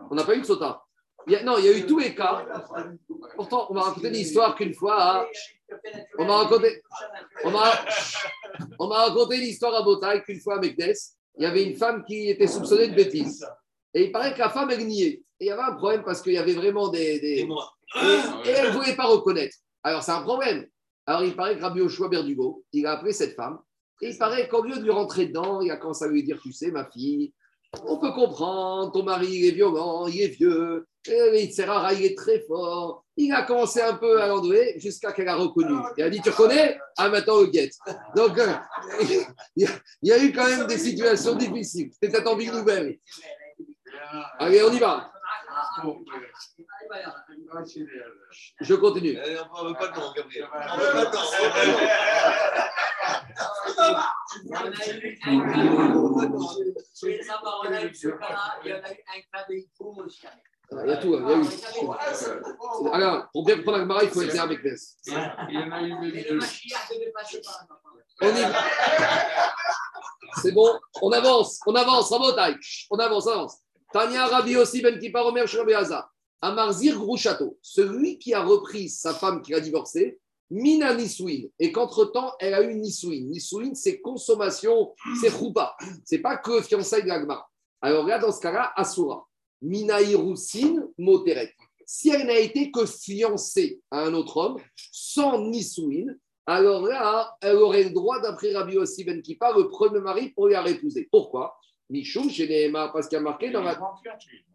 On 0.09 0.15
n'a 0.15 0.23
pas 0.23 0.35
eu 0.35 0.41
de 0.41 0.45
Sota. 0.45 0.81
Il 1.27 1.33
y 1.33 1.35
a- 1.35 1.43
non, 1.43 1.57
il 1.57 1.65
y 1.65 1.69
a 1.69 1.77
eu 1.77 1.85
tous 1.85 1.99
les 1.99 2.13
cas. 2.15 2.45
Pourtant, 3.35 3.67
on 3.69 3.73
m'a 3.73 3.81
raconté 3.83 4.09
l'histoire 4.09 4.55
qu'une 4.55 4.73
fois, 4.73 4.95
à- 5.01 5.27
on 6.17 6.25
m'a 6.25 6.37
raconté, 6.37 6.81
on 7.43 7.51
m'a, 7.51 7.71
on 8.79 8.87
m'a 8.87 9.05
raconté 9.07 9.37
l'histoire 9.37 9.73
à 9.75 9.81
Botaï 9.83 10.23
qu'une 10.23 10.39
fois 10.39 10.55
avec 10.57 10.77
Ness, 10.77 11.15
il 11.37 11.43
y 11.43 11.45
avait 11.45 11.63
une 11.63 11.75
femme 11.75 12.03
qui 12.05 12.29
était 12.29 12.47
soupçonnée 12.47 12.87
de 12.89 12.95
bêtises. 12.95 13.45
Et 13.93 14.05
il 14.05 14.11
paraît 14.11 14.33
que 14.33 14.39
la 14.39 14.49
femme, 14.49 14.69
elle 14.71 14.85
niait. 14.85 15.21
Et 15.39 15.45
il 15.45 15.47
y 15.47 15.51
avait 15.51 15.61
un 15.61 15.73
problème 15.75 16.03
parce 16.03 16.21
qu'il 16.21 16.33
y 16.33 16.37
avait 16.37 16.53
vraiment 16.53 16.89
des. 16.89 17.19
des- 17.19 17.47
et, 17.95 18.47
et 18.47 18.51
elle 18.51 18.67
ne 18.67 18.71
voulait 18.73 18.95
pas 18.95 19.05
reconnaître. 19.05 19.55
Alors, 19.83 20.01
c'est 20.03 20.11
un 20.11 20.21
problème. 20.21 20.65
Alors, 21.05 21.23
il 21.23 21.35
paraît 21.35 21.57
que 21.57 21.61
Rabbi 21.61 21.81
Oshua 21.81 22.07
Berdugo, 22.09 22.63
il 22.73 22.85
a 22.85 22.91
appelé 22.93 23.11
cette 23.11 23.35
femme. 23.35 23.59
Et 24.01 24.09
il 24.09 24.17
paraît 24.17 24.47
qu'au 24.47 24.63
lieu 24.63 24.75
de 24.77 24.83
lui 24.83 24.91
rentrer 24.91 25.25
dedans, 25.27 25.61
il 25.61 25.69
a 25.71 25.77
commencé 25.77 26.05
à 26.05 26.07
lui 26.07 26.23
dire 26.23 26.39
Tu 26.41 26.51
sais, 26.53 26.71
ma 26.71 26.85
fille, 26.89 27.33
on 27.85 27.97
peut 27.97 28.11
comprendre, 28.11 28.91
ton 28.91 29.03
mari 29.03 29.27
il 29.27 29.47
est 29.47 29.51
violent, 29.51 30.07
il 30.07 30.21
est 30.21 30.27
vieux, 30.27 30.85
il 31.07 31.53
Serrara, 31.53 31.93
il 31.93 32.05
est 32.05 32.17
très 32.17 32.41
fort. 32.41 33.05
Il 33.17 33.31
a 33.33 33.43
commencé 33.43 33.81
un 33.81 33.95
peu 33.95 34.21
à 34.21 34.27
l'endouer 34.27 34.75
jusqu'à 34.77 35.11
qu'elle 35.11 35.27
a 35.27 35.35
reconnu. 35.35 35.77
Elle 35.97 36.05
a 36.05 36.09
dit 36.09 36.21
Tu 36.21 36.29
reconnais? 36.29 36.77
Ah, 36.97 37.09
maintenant, 37.09 37.39
le 37.41 37.47
guette. 37.47 37.73
Donc, 38.15 38.37
euh, 38.37 38.53
il 39.55 39.63
y, 39.63 39.65
a, 39.65 39.69
il 40.01 40.09
y 40.09 40.11
a 40.11 40.23
eu 40.23 40.31
quand 40.31 40.45
même 40.45 40.67
des 40.67 40.77
situations 40.77 41.35
difficiles. 41.35 41.91
C'était 41.93 42.21
peut-être 42.21 42.53
nouvelle. 42.53 42.97
Allez, 44.39 44.63
on 44.63 44.71
y 44.71 44.79
va. 44.79 45.11
Je 48.61 48.75
continue. 48.75 49.17
On 49.53 49.63
ne 49.63 49.69
veut 49.69 49.75
pas 49.75 49.87
de 49.87 49.99
nom, 49.99 50.11
Gabriel. 50.15 50.47
On 50.53 50.77
veut 50.77 50.93
pas 50.93 51.05
de 51.05 51.15
nom, 51.15 51.21
on 51.21 51.43
veut 51.43 51.51
pas 51.51 51.65
de 51.65 51.71
nom. 51.71 51.87
Il 60.73 60.87
y 60.87 60.91
a 60.93 60.97
tout, 60.97 61.07
il 61.07 61.13
y 61.13 61.15
a 61.15 61.35
eu. 61.35 61.43
Alors, 62.93 63.29
pour 63.33 63.45
bien 63.45 63.57
comprendre 63.57 63.93
la 63.93 64.03
il 64.03 64.09
faut 64.09 64.21
être 64.21 64.39
avec 64.39 64.63
Ness. 64.63 64.97
Il 65.05 65.13
y 65.13 65.57
en 65.57 65.71
a 65.71 65.81
eu 65.81 65.93
même 65.99 66.11
deux. 66.11 66.39
On 68.21 68.27
y 68.27 68.41
va. 68.41 68.63
C'est 70.41 70.53
bon, 70.53 70.79
on 71.01 71.11
avance, 71.11 71.59
on 71.65 71.75
avance, 71.75 72.09
Rabotai. 72.09 72.55
On 72.89 72.97
avance, 72.97 73.27
on 73.27 73.31
avance. 73.31 73.57
Tania 73.93 74.25
Rabbi 74.27 74.55
aussi 74.57 74.81
Ben 74.81 74.97
Kippar 74.99 75.33
Hazar. 75.75 76.11
Amarzir 76.41 76.97
Grouchato, 76.97 77.57
celui 77.61 78.17
qui 78.17 78.33
a 78.33 78.43
repris 78.43 78.89
sa 78.89 79.13
femme 79.13 79.41
qui 79.41 79.53
a 79.53 79.59
divorcé, 79.59 80.19
Mina 80.49 80.93
Nisouin. 80.93 81.43
Et 81.59 81.71
qu'entre-temps, 81.71 82.33
elle 82.39 82.53
a 82.53 82.61
eu 82.61 82.73
Nisouin. 82.73 83.21
Nisouin, 83.21 83.73
c'est 83.75 84.01
consommation, 84.01 84.93
c'est 85.19 85.29
roupa. 85.29 85.75
C'est 86.03 86.19
pas 86.19 86.37
que 86.37 86.61
fiançailles 86.61 87.03
de 87.03 87.09
l'agma. 87.09 87.45
Alors 87.81 88.05
là, 88.07 88.17
dans 88.17 88.31
ce 88.31 88.39
cas-là, 88.41 88.73
Asura. 88.75 89.27
Mina 89.61 90.01
Irousin, 90.01 90.87
Moteret. 90.97 91.53
Si 91.85 92.09
elle 92.09 92.25
n'a 92.25 92.39
été 92.39 92.71
que 92.71 92.85
fiancée 92.85 93.79
à 93.91 94.01
un 94.05 94.13
autre 94.13 94.37
homme, 94.37 94.57
sans 94.91 95.39
Nisouin, 95.47 96.07
alors 96.47 96.87
là, 96.87 97.37
elle 97.41 97.57
aurait 97.57 97.83
le 97.83 97.91
droit, 97.91 98.19
d'après 98.19 98.53
Rabbi 98.53 98.73
Yossi 98.73 99.03
Ben 99.03 99.21
Kippa, 99.21 99.53
le 99.55 99.67
premier 99.67 99.99
mari 99.99 100.29
pour 100.29 100.47
la 100.47 100.67
épouser. 100.67 101.07
Pourquoi? 101.11 101.55
Michoum 101.91 102.29
chez 102.29 102.47
Nehema, 102.47 102.89
parce 102.89 103.07
qu'il 103.07 103.17
y 103.17 103.19
a 103.19 103.23
marqué 103.23 103.51
dans 103.51 103.61
la. 103.61 103.77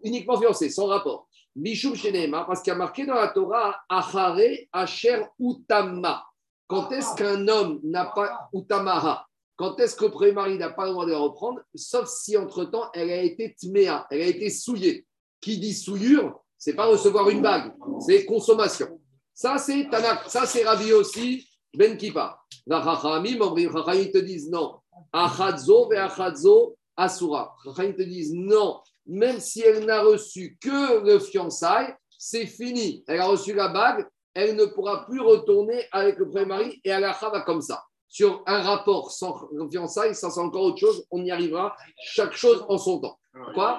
Uniquement 0.02 0.40
fiancé, 0.40 0.70
sans 0.70 0.86
rapport. 0.86 1.28
Michoum 1.54 1.94
chez 1.94 2.10
Nehema, 2.10 2.44
parce 2.44 2.62
qu'il 2.62 2.72
y 2.72 2.74
a 2.74 2.78
marqué 2.78 3.04
dans 3.04 3.14
la 3.14 3.28
Torah, 3.28 3.76
Achare, 3.88 4.38
Asher, 4.72 5.22
Utama. 5.38 6.24
Quand 6.66 6.90
est-ce 6.90 7.14
qu'un 7.14 7.46
homme 7.46 7.80
n'a 7.84 8.06
pas. 8.06 8.48
Utamaha? 8.52 9.26
Quand 9.56 9.78
est-ce 9.80 9.96
que 9.96 10.06
le 10.06 10.10
premier 10.10 10.32
mari 10.32 10.58
n'a 10.58 10.70
pas 10.70 10.86
le 10.86 10.92
droit 10.92 11.06
de 11.06 11.12
la 11.12 11.18
reprendre, 11.18 11.60
sauf 11.74 12.08
si 12.08 12.36
entre-temps 12.36 12.90
elle 12.92 13.10
a 13.10 13.22
été 13.22 13.54
tméa, 13.54 14.06
elle 14.10 14.22
a 14.22 14.26
été 14.26 14.50
souillée. 14.50 15.06
Qui 15.40 15.58
dit 15.58 15.74
souillure, 15.74 16.40
c'est 16.58 16.74
pas 16.74 16.86
recevoir 16.86 17.28
une 17.30 17.40
bague, 17.40 17.72
c'est 18.00 18.24
consommation. 18.26 19.00
Ça, 19.32 19.58
c'est 19.58 19.88
Tanak, 19.90 20.28
ça, 20.28 20.46
c'est 20.46 20.64
Rabbi 20.64 20.92
aussi, 20.92 21.48
Ben 21.74 21.96
Kippa. 21.96 22.38
La 22.66 22.82
Chachamim, 22.82 23.38
ils 23.56 24.10
te 24.10 24.18
disent 24.18 24.50
non. 24.50 24.76
Achadzo 25.12 25.88
ve 25.88 25.96
achadzo 25.96 26.76
asura. 26.96 27.56
Ils 27.78 27.94
te 27.94 28.02
disent 28.02 28.34
non, 28.34 28.80
même 29.06 29.40
si 29.40 29.60
elle 29.60 29.84
n'a 29.84 30.02
reçu 30.02 30.58
que 30.60 31.04
le 31.04 31.18
fiançailles, 31.18 31.94
c'est 32.18 32.46
fini. 32.46 33.04
Elle 33.06 33.20
a 33.20 33.26
reçu 33.26 33.54
la 33.54 33.68
bague, 33.68 34.06
elle 34.34 34.56
ne 34.56 34.66
pourra 34.66 35.06
plus 35.06 35.20
retourner 35.20 35.84
avec 35.92 36.18
le 36.18 36.28
premier 36.28 36.46
mari 36.46 36.80
et 36.84 36.92
Allah 36.92 37.16
va 37.20 37.40
comme 37.42 37.62
ça. 37.62 37.84
Sur 38.08 38.42
un 38.46 38.62
rapport 38.62 39.10
sans 39.10 39.48
fiançailles, 39.70 40.14
ça 40.14 40.30
c'est 40.30 40.40
encore 40.40 40.62
autre 40.62 40.78
chose, 40.78 41.04
on 41.10 41.24
y 41.24 41.30
arrivera, 41.30 41.76
chaque 42.04 42.34
chose 42.34 42.64
en 42.68 42.78
son 42.78 43.00
temps. 43.00 43.18
Quoi? 43.54 43.78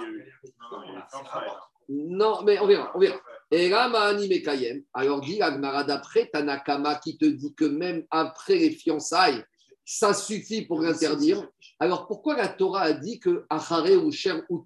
Non, 1.90 2.42
mais 2.44 2.60
on 2.60 2.68
verra, 2.68 2.92
on 2.96 3.00
verra. 3.00 3.18
Et 3.50 3.70
là, 3.70 3.88
Mahani 3.88 4.28
Mekayem, 4.28 4.84
alors 4.94 5.22
dit 5.22 5.38
l'Agmara 5.38 5.86
d'après 5.86 6.28
Tanakama 6.28 6.96
qui 6.96 7.18
te 7.18 7.26
dit 7.26 7.54
que 7.56 7.64
même 7.64 8.06
après 8.12 8.56
les 8.56 8.72
fiançailles, 8.72 9.44
ça 9.86 10.14
suffit 10.14 10.64
pour 10.64 10.82
l'interdire. 10.82 11.48
Alors 11.80 12.08
pourquoi 12.08 12.36
la 12.36 12.48
Torah 12.48 12.82
a 12.82 12.94
dit 12.94 13.20
que 13.20 13.46
Achare 13.50 14.04
ou 14.04 14.12
Sher 14.12 14.44
ou 14.50 14.66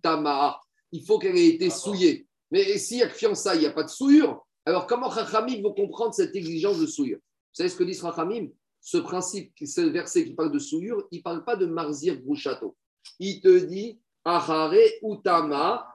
il 0.91 1.05
faut 1.05 1.19
qu'elle 1.19 1.37
ait 1.37 1.47
été 1.47 1.69
souillée? 1.69 2.27
Mais 2.51 2.77
s'il 2.77 2.97
y 2.97 3.03
a 3.03 3.07
que 3.07 3.13
fiançailles, 3.13 3.59
il 3.59 3.61
n'y 3.61 3.67
a 3.67 3.71
pas 3.71 3.83
de 3.83 3.89
souillure. 3.89 4.45
Alors 4.65 4.87
comment 4.87 5.07
Rachamim 5.07 5.61
vont 5.61 5.73
comprendre 5.73 6.13
cette 6.13 6.35
exigence 6.35 6.79
de 6.79 6.85
souillure? 6.85 7.17
Vous 7.17 7.55
savez 7.55 7.69
ce 7.69 7.75
que 7.75 7.83
dit 7.83 7.99
Rachamim 7.99 8.47
Ce 8.79 8.97
principe, 8.97 9.53
ce 9.63 9.81
verset 9.81 10.25
qui 10.25 10.33
parle 10.33 10.51
de 10.51 10.59
souillure, 10.59 11.07
il 11.11 11.17
ne 11.17 11.23
parle 11.23 11.43
pas 11.43 11.55
de 11.55 11.65
Marzir 11.65 12.21
Brouchato. 12.21 12.75
Il 13.19 13.41
te 13.41 13.59
dit 13.65 13.99
Achare 14.23 14.73
ou 15.01 15.21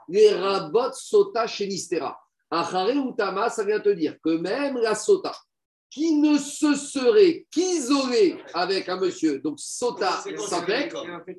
les 0.08 0.30
rabot 0.30 0.92
sota 0.92 1.46
chenistera. 1.46 2.18
Achare 2.50 2.96
ou 2.96 3.14
ça 3.16 3.64
vient 3.64 3.80
te 3.80 3.88
dire 3.90 4.20
que 4.20 4.36
même 4.36 4.76
la 4.78 4.94
sota, 4.94 5.32
qui 5.90 6.14
ne 6.16 6.36
se 6.36 6.74
serait 6.74 7.46
qu'isolée 7.50 8.38
avec 8.54 8.88
un 8.88 8.96
monsieur, 8.96 9.38
donc 9.38 9.58
Sota 9.58 10.22
Sapek, 10.48 10.92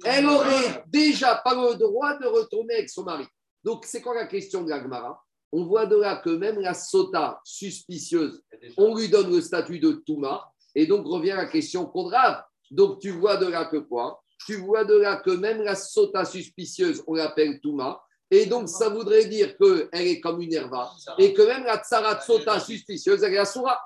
elle 0.05 0.25
aurait 0.25 0.83
déjà 0.87 1.35
pas 1.35 1.53
le 1.53 1.75
droit 1.75 2.17
de 2.17 2.25
retourner 2.25 2.75
avec 2.75 2.89
son 2.89 3.03
mari. 3.03 3.25
Donc, 3.63 3.85
c'est 3.85 4.01
quoi 4.01 4.15
la 4.15 4.25
question 4.25 4.63
de 4.63 4.69
l'Agmara 4.69 5.21
On 5.51 5.65
voit 5.65 5.85
de 5.85 5.97
là 5.97 6.21
que 6.23 6.29
même 6.29 6.59
la 6.59 6.73
Sota 6.73 7.39
suspicieuse, 7.43 8.41
on 8.77 8.95
lui 8.95 9.09
donne 9.09 9.31
le 9.31 9.41
statut 9.41 9.79
de 9.79 9.91
Touma, 10.05 10.51
et 10.73 10.85
donc 10.85 11.05
revient 11.05 11.35
la 11.35 11.47
question 11.47 11.83
grave. 11.83 12.41
Donc, 12.71 12.99
tu 12.99 13.11
vois 13.11 13.37
de 13.37 13.47
là 13.47 13.65
que 13.65 13.77
quoi? 13.77 14.21
Tu 14.45 14.55
vois 14.55 14.85
de 14.85 14.95
là 14.95 15.17
que 15.17 15.31
même 15.31 15.61
la 15.61 15.75
Sota 15.75 16.23
suspicieuse, 16.23 17.03
on 17.07 17.15
l'appelle 17.15 17.59
Touma, 17.59 18.01
et 18.29 18.45
donc 18.45 18.67
ça 18.67 18.89
voudrait 18.89 19.25
dire 19.25 19.57
qu'elle 19.57 20.07
est 20.07 20.19
comme 20.19 20.41
une 20.41 20.53
herva, 20.53 20.91
et 21.17 21.33
que 21.33 21.41
même 21.41 21.63
la 21.63 21.77
Tsarat 21.77 22.21
Sota 22.21 22.59
suspicieuse, 22.59 23.23
elle 23.23 23.33
est 23.33 23.37
la 23.37 23.45
Soura. 23.45 23.79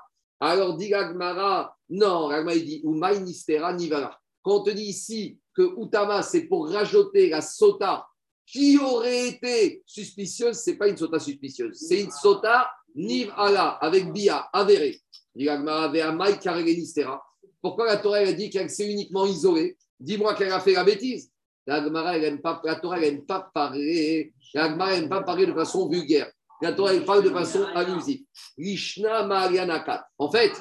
Alors 0.44 0.76
dit 0.76 0.88
Gagmara, 0.88 1.72
non, 1.88 2.28
Gagmara 2.28 2.56
il 2.56 2.64
dit 2.64 2.80
Umaï 2.82 3.20
Nistera 3.22 3.72
Nivara. 3.74 4.18
Quand 4.42 4.56
on 4.56 4.62
te 4.64 4.70
dit 4.70 4.86
ici 4.86 5.38
que 5.54 5.62
Utama, 5.80 6.20
c'est 6.24 6.46
pour 6.48 6.68
rajouter 6.68 7.28
la 7.28 7.40
sota 7.40 8.08
qui 8.44 8.76
aurait 8.76 9.28
été 9.28 9.84
suspicieuse, 9.86 10.56
c'est 10.56 10.74
pas 10.74 10.88
une 10.88 10.96
sota 10.96 11.20
suspicieuse, 11.20 11.78
c'est 11.78 12.00
une 12.00 12.10
sota 12.10 12.68
Nivala 12.96 13.78
avec 13.80 14.12
Bia, 14.12 14.48
avérée. 14.52 15.00
Dit 15.32 15.44
Gagmara, 15.44 15.86
Ve'amai 15.86 16.36
Nistera. 16.64 17.22
Pourquoi 17.60 17.86
la 17.86 17.98
Torah 17.98 18.18
a 18.18 18.32
dit 18.32 18.50
qu'elle 18.50 18.68
s'est 18.68 18.90
uniquement 18.90 19.26
isolée? 19.26 19.76
Dis-moi 20.00 20.34
qu'elle 20.34 20.50
a 20.50 20.58
fait 20.58 20.72
la 20.72 20.82
bêtise. 20.82 21.30
La, 21.68 21.78
elle 22.16 22.24
aime 22.24 22.40
pas, 22.40 22.60
la 22.64 22.74
Torah 22.74 22.98
n'aime 22.98 23.24
pas 23.24 23.48
parler. 23.54 24.34
N'aime 24.56 25.08
pas 25.08 25.22
parler 25.22 25.46
de 25.46 25.52
façon 25.52 25.88
vulgaire. 25.88 26.32
La 26.62 26.72
Torah, 26.72 26.94
elle 26.94 27.04
parle 27.04 27.24
de 27.24 27.30
façon 27.30 27.64
allusive. 27.74 28.20
Lishna 28.56 29.26
Marianakat. 29.26 30.06
En 30.16 30.30
fait, 30.30 30.52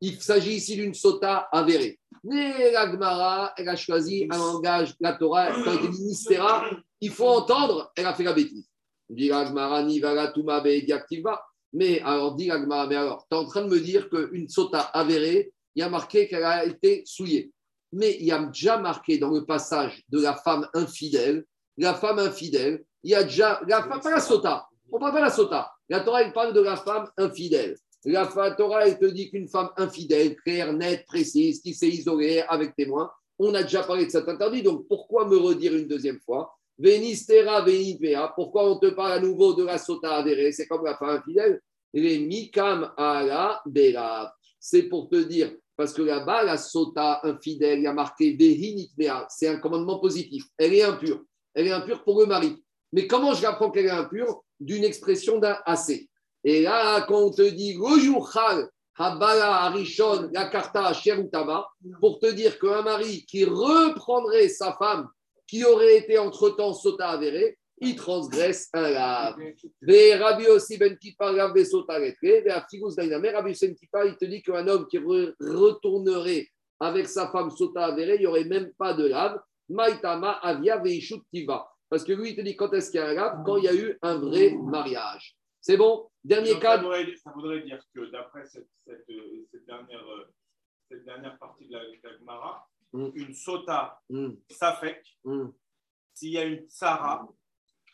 il 0.00 0.22
s'agit 0.22 0.54
ici 0.54 0.76
d'une 0.76 0.94
sota 0.94 1.48
avérée. 1.50 1.98
Mais 2.22 2.70
la 2.70 2.88
Gemara, 2.88 3.52
elle 3.56 3.68
a 3.68 3.74
choisi 3.74 4.28
un 4.30 4.38
langage, 4.38 4.94
la 5.00 5.14
Torah, 5.14 5.50
quand 5.50 5.72
elle 5.72 5.90
dit 5.90 6.02
Nistera, 6.02 6.64
il 7.00 7.10
faut 7.10 7.26
entendre, 7.26 7.90
elle 7.96 8.06
a 8.06 8.14
fait 8.14 8.22
la 8.22 8.34
bêtise. 8.34 8.68
Dit 9.10 9.28
la 9.28 9.46
Gemara, 9.46 9.82
Nivala 9.82 10.28
Tuma 10.28 10.60
Diaktiva. 10.60 11.44
Mais 11.72 12.00
alors, 12.02 12.36
dit 12.36 12.46
la 12.46 12.60
Gemara, 12.60 12.86
mais 12.86 12.94
alors, 12.94 13.26
tu 13.28 13.36
es 13.36 13.40
en 13.40 13.44
train 13.44 13.62
de 13.62 13.68
me 13.68 13.80
dire 13.80 14.08
qu'une 14.08 14.48
sota 14.48 14.80
avérée, 14.80 15.52
il 15.74 15.80
y 15.80 15.82
a 15.82 15.88
marqué 15.88 16.28
qu'elle 16.28 16.44
a 16.44 16.64
été 16.64 17.02
souillée. 17.04 17.50
Mais 17.92 18.16
il 18.20 18.26
y 18.26 18.32
a 18.32 18.38
déjà 18.38 18.78
marqué 18.78 19.18
dans 19.18 19.30
le 19.30 19.44
passage 19.44 20.04
de 20.08 20.20
la 20.20 20.34
femme 20.34 20.68
infidèle, 20.72 21.44
la 21.76 21.94
femme 21.94 22.20
infidèle, 22.20 22.84
il 23.02 23.10
y 23.10 23.14
a 23.16 23.24
déjà, 23.24 23.60
la 23.66 23.82
femme, 23.82 24.00
pas 24.00 24.10
la 24.10 24.20
sota, 24.20 24.68
on 24.90 24.98
parle 24.98 25.12
pas 25.12 25.18
de 25.18 25.24
la 25.24 25.30
sota. 25.30 25.70
La 25.88 26.00
Torah, 26.00 26.22
elle 26.22 26.32
parle 26.32 26.52
de 26.52 26.60
la 26.60 26.76
femme 26.76 27.08
infidèle. 27.16 27.76
La 28.04 28.26
Torah, 28.26 28.86
elle 28.86 28.98
te 28.98 29.06
dit 29.06 29.30
qu'une 29.30 29.48
femme 29.48 29.70
infidèle, 29.76 30.36
claire, 30.36 30.72
nette, 30.72 31.04
précise, 31.06 31.60
qui 31.60 31.74
s'est 31.74 31.88
isolée 31.88 32.42
avec 32.48 32.74
témoin, 32.76 33.10
on 33.38 33.54
a 33.54 33.62
déjà 33.62 33.82
parlé 33.82 34.06
de 34.06 34.10
cet 34.10 34.28
interdit, 34.28 34.62
donc 34.62 34.86
pourquoi 34.88 35.26
me 35.28 35.36
redire 35.36 35.74
une 35.74 35.86
deuxième 35.86 36.18
fois? 36.20 36.54
Venistera, 36.78 37.60
venipea, 37.62 38.32
pourquoi 38.34 38.70
on 38.70 38.78
te 38.78 38.86
parle 38.86 39.12
à 39.12 39.20
nouveau 39.20 39.54
de 39.54 39.64
la 39.64 39.78
sota 39.78 40.16
avérée? 40.16 40.52
C'est 40.52 40.66
comme 40.66 40.84
la 40.84 40.96
femme 40.96 41.10
infidèle. 41.10 41.60
Les 41.92 42.18
mikam 42.18 42.92
ala. 42.96 43.62
C'est 44.60 44.84
pour 44.84 45.08
te 45.08 45.16
dire, 45.16 45.52
parce 45.76 45.92
que 45.92 46.02
là-bas, 46.02 46.44
la 46.44 46.56
sota 46.56 47.20
infidèle, 47.24 47.78
il 47.80 47.84
y 47.84 47.86
a 47.86 47.92
marqué 47.92 48.36
vehinitmea, 48.36 49.26
c'est 49.28 49.48
un 49.48 49.58
commandement 49.58 49.98
positif. 49.98 50.44
Elle 50.56 50.74
est 50.74 50.82
impure. 50.82 51.22
Elle 51.54 51.66
est 51.68 51.72
impure 51.72 52.04
pour 52.04 52.20
le 52.20 52.26
mari. 52.26 52.62
Mais 52.92 53.06
comment 53.06 53.34
je 53.34 53.42
l'apprends 53.42 53.70
qu'elle 53.70 53.86
est 53.86 53.90
impure 53.90 54.42
D'une 54.60 54.84
expression 54.84 55.38
d'un 55.38 55.58
assez. 55.64 56.08
Et 56.44 56.62
là, 56.62 57.02
quand 57.02 57.20
on 57.20 57.30
te 57.30 57.42
dit 57.42 57.74
Gojuchal, 57.74 58.68
Habala, 58.96 59.62
Arishon, 59.62 60.28
la 60.32 60.46
Karta, 60.46 60.92
Sherutama, 60.92 61.66
pour 62.00 62.18
te 62.18 62.30
dire 62.32 62.58
qu'un 62.58 62.82
mari 62.82 63.24
qui 63.26 63.44
reprendrait 63.44 64.48
sa 64.48 64.72
femme, 64.72 65.08
qui 65.46 65.64
aurait 65.64 65.98
été 65.98 66.18
entre-temps 66.18 66.74
sota 66.74 67.10
avéré, 67.10 67.56
il 67.80 67.94
transgresse 67.94 68.68
un 68.72 68.90
lave. 68.90 69.36
Mais 69.82 70.16
Rabbi 70.16 70.48
aussi 70.48 70.78
ben 70.78 70.96
Kippar, 70.98 71.32
lave 71.32 71.64
sota 71.64 71.98
lettré, 71.98 72.44
Rabbi 72.48 73.56
Ben 73.60 73.74
Kippar, 73.76 74.04
il 74.06 74.16
te 74.16 74.24
dit 74.24 74.42
qu'un 74.42 74.66
homme 74.66 74.86
qui 74.88 74.98
retournerait 74.98 76.48
avec 76.80 77.08
sa 77.08 77.30
femme 77.30 77.50
sota 77.50 77.86
avérée, 77.86 78.16
il 78.16 78.20
n'y 78.20 78.26
aurait 78.26 78.44
même 78.44 78.72
pas 78.76 78.94
de 78.94 79.06
lave. 79.06 79.38
Maitama, 79.68 80.32
Avia, 80.42 80.78
Veishut, 80.78 81.20
Tiva. 81.32 81.68
Parce 81.88 82.04
que 82.04 82.12
lui, 82.12 82.30
il 82.30 82.36
te 82.36 82.40
dit 82.42 82.56
quand 82.56 82.72
est-ce 82.72 82.90
qu'il 82.90 83.00
y 83.00 83.02
a 83.02 83.08
un 83.08 83.14
lave 83.14 83.42
Quand 83.44 83.56
il 83.56 83.64
y 83.64 83.68
a 83.68 83.74
eu 83.74 83.98
un 84.02 84.18
vrai 84.18 84.50
mariage. 84.50 85.36
C'est 85.60 85.76
bon? 85.76 86.08
Dernier 86.24 86.52
Donc, 86.52 86.62
cas. 86.62 86.76
Ça 86.76 86.82
voudrait, 86.82 87.16
ça 87.16 87.30
voudrait 87.34 87.60
dire 87.62 87.80
que 87.94 88.10
d'après 88.10 88.44
cette, 88.46 88.68
cette, 88.86 89.04
euh, 89.10 89.46
cette 89.50 89.66
dernière, 89.66 90.06
euh, 90.06 90.32
cette 90.90 91.04
dernière 91.04 91.36
partie 91.38 91.66
de 91.68 91.72
la, 91.72 91.80
de 91.84 91.98
la 92.02 92.18
Gemara, 92.18 92.68
Mm. 92.92 93.10
une 93.14 93.34
sota 93.34 94.00
safek, 94.50 95.02
hmm. 95.24 95.48
s'il 96.14 96.30
y 96.30 96.38
a 96.38 96.44
une 96.44 96.66
tsara, 96.68 97.28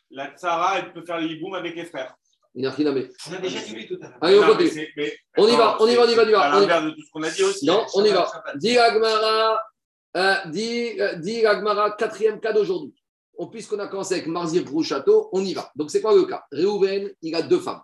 la 0.09 0.31
tsara, 0.35 0.79
elle 0.79 0.93
peut 0.93 1.03
faire 1.05 1.19
le 1.19 1.27
hiboum 1.27 1.53
avec 1.53 1.75
les 1.75 1.85
frères. 1.85 2.15
Il 2.53 2.65
a 2.65 2.71
rien 2.71 2.87
à 2.87 2.91
mettre. 2.93 3.13
On 3.29 3.33
a 3.33 3.37
déjà 3.39 3.59
dit 3.59 3.87
tout 3.87 3.97
à 4.01 4.07
l'heure. 4.07 4.17
Allez, 4.21 4.39
on 4.39 4.41
Non, 4.41 4.55
mais 4.57 4.63
continue. 4.63 5.11
On 5.37 5.47
y 5.47 5.55
va, 5.57 5.77
on 5.81 5.87
y 5.87 5.95
va, 5.95 6.03
on 6.03 6.07
y 6.07 6.15
va, 6.15 6.23
on 6.23 6.27
y 6.27 6.31
va. 6.31 6.41
À 6.41 6.55
On 6.55 6.57
y- 6.57 6.61
l'inverse 6.61 6.85
de 6.85 6.89
tout 6.91 7.01
ce 7.01 7.11
qu'on 7.11 7.23
a 7.23 7.29
dit 7.29 7.43
aussi. 7.43 7.65
Non, 7.65 7.85
on 7.93 8.05
y 8.05 8.09
va. 8.11 8.31
Dis 8.55 8.77
Agmara, 8.77 9.61
euh, 10.15 10.35
dis, 10.45 11.01
euh, 11.01 11.15
dis 11.15 11.45
Agmara, 11.45 11.91
quatrième 11.91 12.39
cas 12.39 12.53
d'aujourd'hui. 12.53 12.93
On- 13.37 13.47
Puisqu'on 13.47 13.79
a 13.79 13.87
commencé 13.87 14.15
avec 14.15 14.27
Marzir 14.27 14.63
Château, 14.83 15.29
on 15.31 15.43
y 15.43 15.53
va. 15.53 15.71
Donc, 15.75 15.91
c'est 15.91 16.01
quoi 16.01 16.15
le 16.15 16.23
cas? 16.25 16.45
Réhouven, 16.51 17.11
il 17.21 17.35
a 17.35 17.41
deux 17.41 17.59
femmes. 17.59 17.81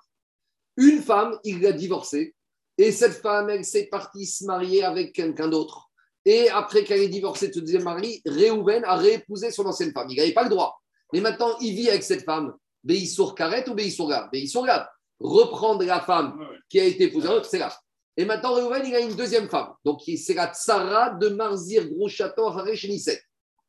Une 0.77 1.01
femme, 1.01 1.37
il 1.43 1.61
l'a 1.61 1.71
divorcée. 1.71 2.35
Et 2.77 2.91
cette 2.91 3.13
femme, 3.13 3.49
elle 3.49 3.65
s'est 3.65 3.87
partie 3.87 4.25
se 4.25 4.45
marier 4.45 4.83
avec 4.83 5.13
quelqu'un 5.13 5.47
d'autre. 5.47 5.89
Et 6.25 6.49
après 6.49 6.83
qu'elle 6.83 7.01
ait 7.01 7.09
divorcé 7.09 7.49
de 7.49 7.53
ce 7.53 7.59
deuxième 7.59 7.83
mari, 7.83 8.21
Réhouven 8.25 8.83
a 8.85 8.95
réépousé 8.95 9.51
son 9.51 9.65
ancienne 9.65 9.91
femme. 9.91 10.07
Il 10.09 10.17
n'avait 10.17 10.33
pas 10.33 10.43
le 10.43 10.49
droit. 10.49 10.81
Mais 11.13 11.19
maintenant, 11.21 11.57
il 11.59 11.75
vit 11.75 11.89
avec 11.89 12.03
cette 12.03 12.23
femme. 12.23 12.53
Béissour 12.83 13.35
Karet 13.35 13.67
ou 13.69 13.73
Béissour 13.73 14.09
Gab? 14.09 14.31
Béissour 14.31 14.65
Gab. 14.65 14.87
Reprendre 15.19 15.83
la 15.83 15.99
femme 15.99 16.39
qui 16.69 16.79
a 16.79 16.85
été 16.85 17.03
épousée, 17.05 17.27
c'est 17.43 17.59
là. 17.59 17.71
Et 18.17 18.25
maintenant, 18.25 18.53
Reuven, 18.53 18.83
il 18.85 18.95
a 18.95 18.99
une 18.99 19.15
deuxième 19.15 19.49
femme. 19.49 19.73
Donc, 19.85 20.01
c'est 20.17 20.33
la 20.33 20.51
Tsara 20.53 21.11
de 21.11 21.29
Marzir 21.29 21.87
Grouchato 21.89 22.45
Harechenisset. 22.47 23.21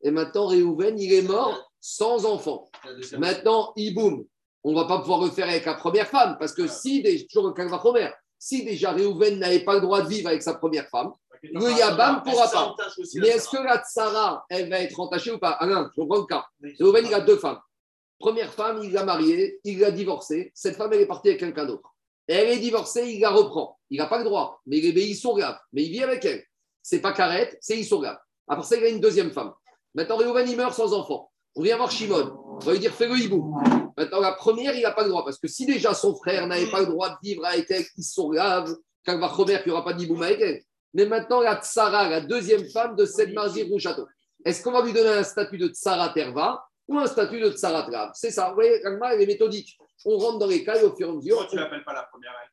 Et 0.03 0.11
maintenant, 0.11 0.47
Reuven, 0.47 0.99
il 0.99 1.13
est 1.13 1.23
mort 1.23 1.72
sans 1.83 2.25
enfant. 2.25 2.71
Maintenant, 3.19 3.73
Iboum, 3.77 4.25
on 4.65 4.71
ne 4.71 4.77
va 4.77 4.85
pas 4.85 5.01
pouvoir 5.01 5.23
le 5.23 5.31
faire 5.31 5.49
avec 5.49 5.67
la 5.67 5.75
première 5.75 6.07
femme, 6.07 6.37
parce 6.39 6.55
que 6.55 6.69
si, 6.69 7.03
déjà, 7.03 7.25
toujours 7.27 7.49
le 7.49 8.09
si 8.39 8.65
déjà 8.65 8.93
Reuven 8.93 9.39
n'avait 9.39 9.65
pas 9.65 9.75
le 9.75 9.81
droit 9.81 10.03
de 10.03 10.09
vivre 10.09 10.29
avec 10.29 10.43
sa 10.43 10.55
première 10.55 10.89
femme, 10.89 11.13
le 11.43 11.77
Yabam 11.77 12.23
pourra 12.23 12.49
pas. 12.49 12.75
Mais 13.17 13.29
est-ce 13.29 13.49
que 13.49 13.63
la 13.63 13.83
Tsara, 13.83 14.45
elle 14.49 14.71
va 14.71 14.79
être 14.81 14.99
entachée 14.99 15.33
ou 15.33 15.39
pas? 15.39 15.57
Ah 15.59 15.67
non, 15.67 15.89
je 15.95 16.01
comprends 16.01 16.19
le 16.19 16.27
cas. 16.27 16.47
Reuven, 16.81 17.05
il 17.07 17.15
a 17.15 17.21
deux 17.21 17.37
femmes. 17.37 17.61
Première 18.19 18.53
femme, 18.53 18.81
il 18.85 18.93
l'a 18.93 19.05
mariée, 19.05 19.59
il 19.65 19.81
l'a 19.81 19.91
divorcée. 19.91 20.53
Cette 20.55 20.77
femme, 20.77 20.93
elle 20.93 21.01
est 21.01 21.07
partie 21.07 21.29
avec 21.29 21.41
quelqu'un 21.41 21.67
d'autre. 21.67 21.93
Elle 22.29 22.49
est 22.49 22.59
divorcée, 22.59 23.13
il 23.13 23.21
la 23.21 23.31
reprend. 23.31 23.79
Il 23.91 23.99
n'a 23.99 24.07
pas 24.07 24.19
le 24.19 24.25
droit, 24.25 24.61
mais 24.67 24.79
il 24.79 24.97
est 24.97 25.09
Issourgave. 25.09 25.59
Mais 25.73 25.83
il 25.85 25.91
vit 25.91 26.05
avec 26.05 26.25
elle. 26.25 26.45
C'est 26.81 27.01
pas 27.01 27.13
Karet, 27.13 27.59
c'est 27.61 27.77
Issourgave. 27.77 28.19
Après 28.47 28.65
ça, 28.65 28.77
il 28.77 28.85
a 28.85 28.89
une 28.89 29.01
deuxième 29.01 29.33
femme. 29.33 29.53
Maintenant, 29.95 30.19
Reuven, 30.19 30.49
il 30.49 30.57
meurt 30.57 30.75
sans 30.75 30.93
enfant. 30.95 31.32
On 31.55 31.63
vient 31.63 31.77
voir 31.77 31.91
Shimon. 31.91 32.33
On 32.37 32.59
va 32.59 32.73
lui 32.73 32.79
dire, 32.79 32.93
fais 32.93 33.07
le 33.07 33.19
hibou. 33.19 33.55
Maintenant, 33.97 34.21
la 34.21 34.33
première, 34.33 34.75
il 34.75 34.83
n'a 34.83 34.93
pas 34.93 35.03
le 35.03 35.11
droit. 35.11 35.25
Parce 35.25 35.39
que 35.39 35.49
si 35.49 35.67
déjà 35.67 35.95
son 35.95 36.15
frère 36.17 36.47
n'avait 36.47 36.71
pas 36.71 36.81
le 36.81 36.87
droit 36.87 37.11
de 37.11 37.17
vivre 37.23 37.45
avec 37.45 37.71
elle, 37.71 37.85
Issourgave, 37.97 38.75
quand 39.05 39.15
il 39.15 39.21
va 39.21 39.27
remettre, 39.27 39.63
il 39.67 39.71
n'y 39.71 39.73
aura 39.73 39.85
pas 39.85 39.93
d'hiboum 39.93 40.23
avec 40.23 40.41
elle. 40.41 40.63
Mais 40.95 41.07
maintenant, 41.07 41.41
la 41.41 41.61
Tsara, 41.61 42.09
la 42.09 42.21
deuxième 42.21 42.69
femme 42.71 42.97
de 42.97 43.05
cette 43.05 43.33
Marzir 43.33 43.67
Rouchato. 43.67 44.07
Est-ce 44.45 44.63
qu'on 44.63 44.73
va 44.73 44.83
lui 44.83 44.93
donner 44.93 45.11
un 45.11 45.23
statut 45.23 45.59
de 45.59 45.69
Tsara 45.69 46.11
Terva 46.11 46.65
ou 46.89 46.99
un 46.99 47.07
statut 47.07 47.41
de 47.41 47.51
Tsara 47.51 48.13
C'est 48.15 48.31
ça. 48.31 48.49
Vous 48.49 48.55
voyez, 48.55 48.81
elle 48.85 49.23
est 49.23 49.27
méthodique. 49.27 49.79
On 50.05 50.19
rentre 50.19 50.39
dans 50.39 50.47
les 50.47 50.65
cas 50.65 50.81
et 50.81 50.85
au 50.85 50.95
fur 50.95 51.07
et 51.07 51.11
à 51.11 51.15
mesure. 51.15 51.37
Pourquoi 51.37 51.51
tu 51.51 51.57
l'appelles 51.57 51.85
pas 51.85 51.95
la 51.95 52.03
première 52.05 52.33
elle? 52.43 52.51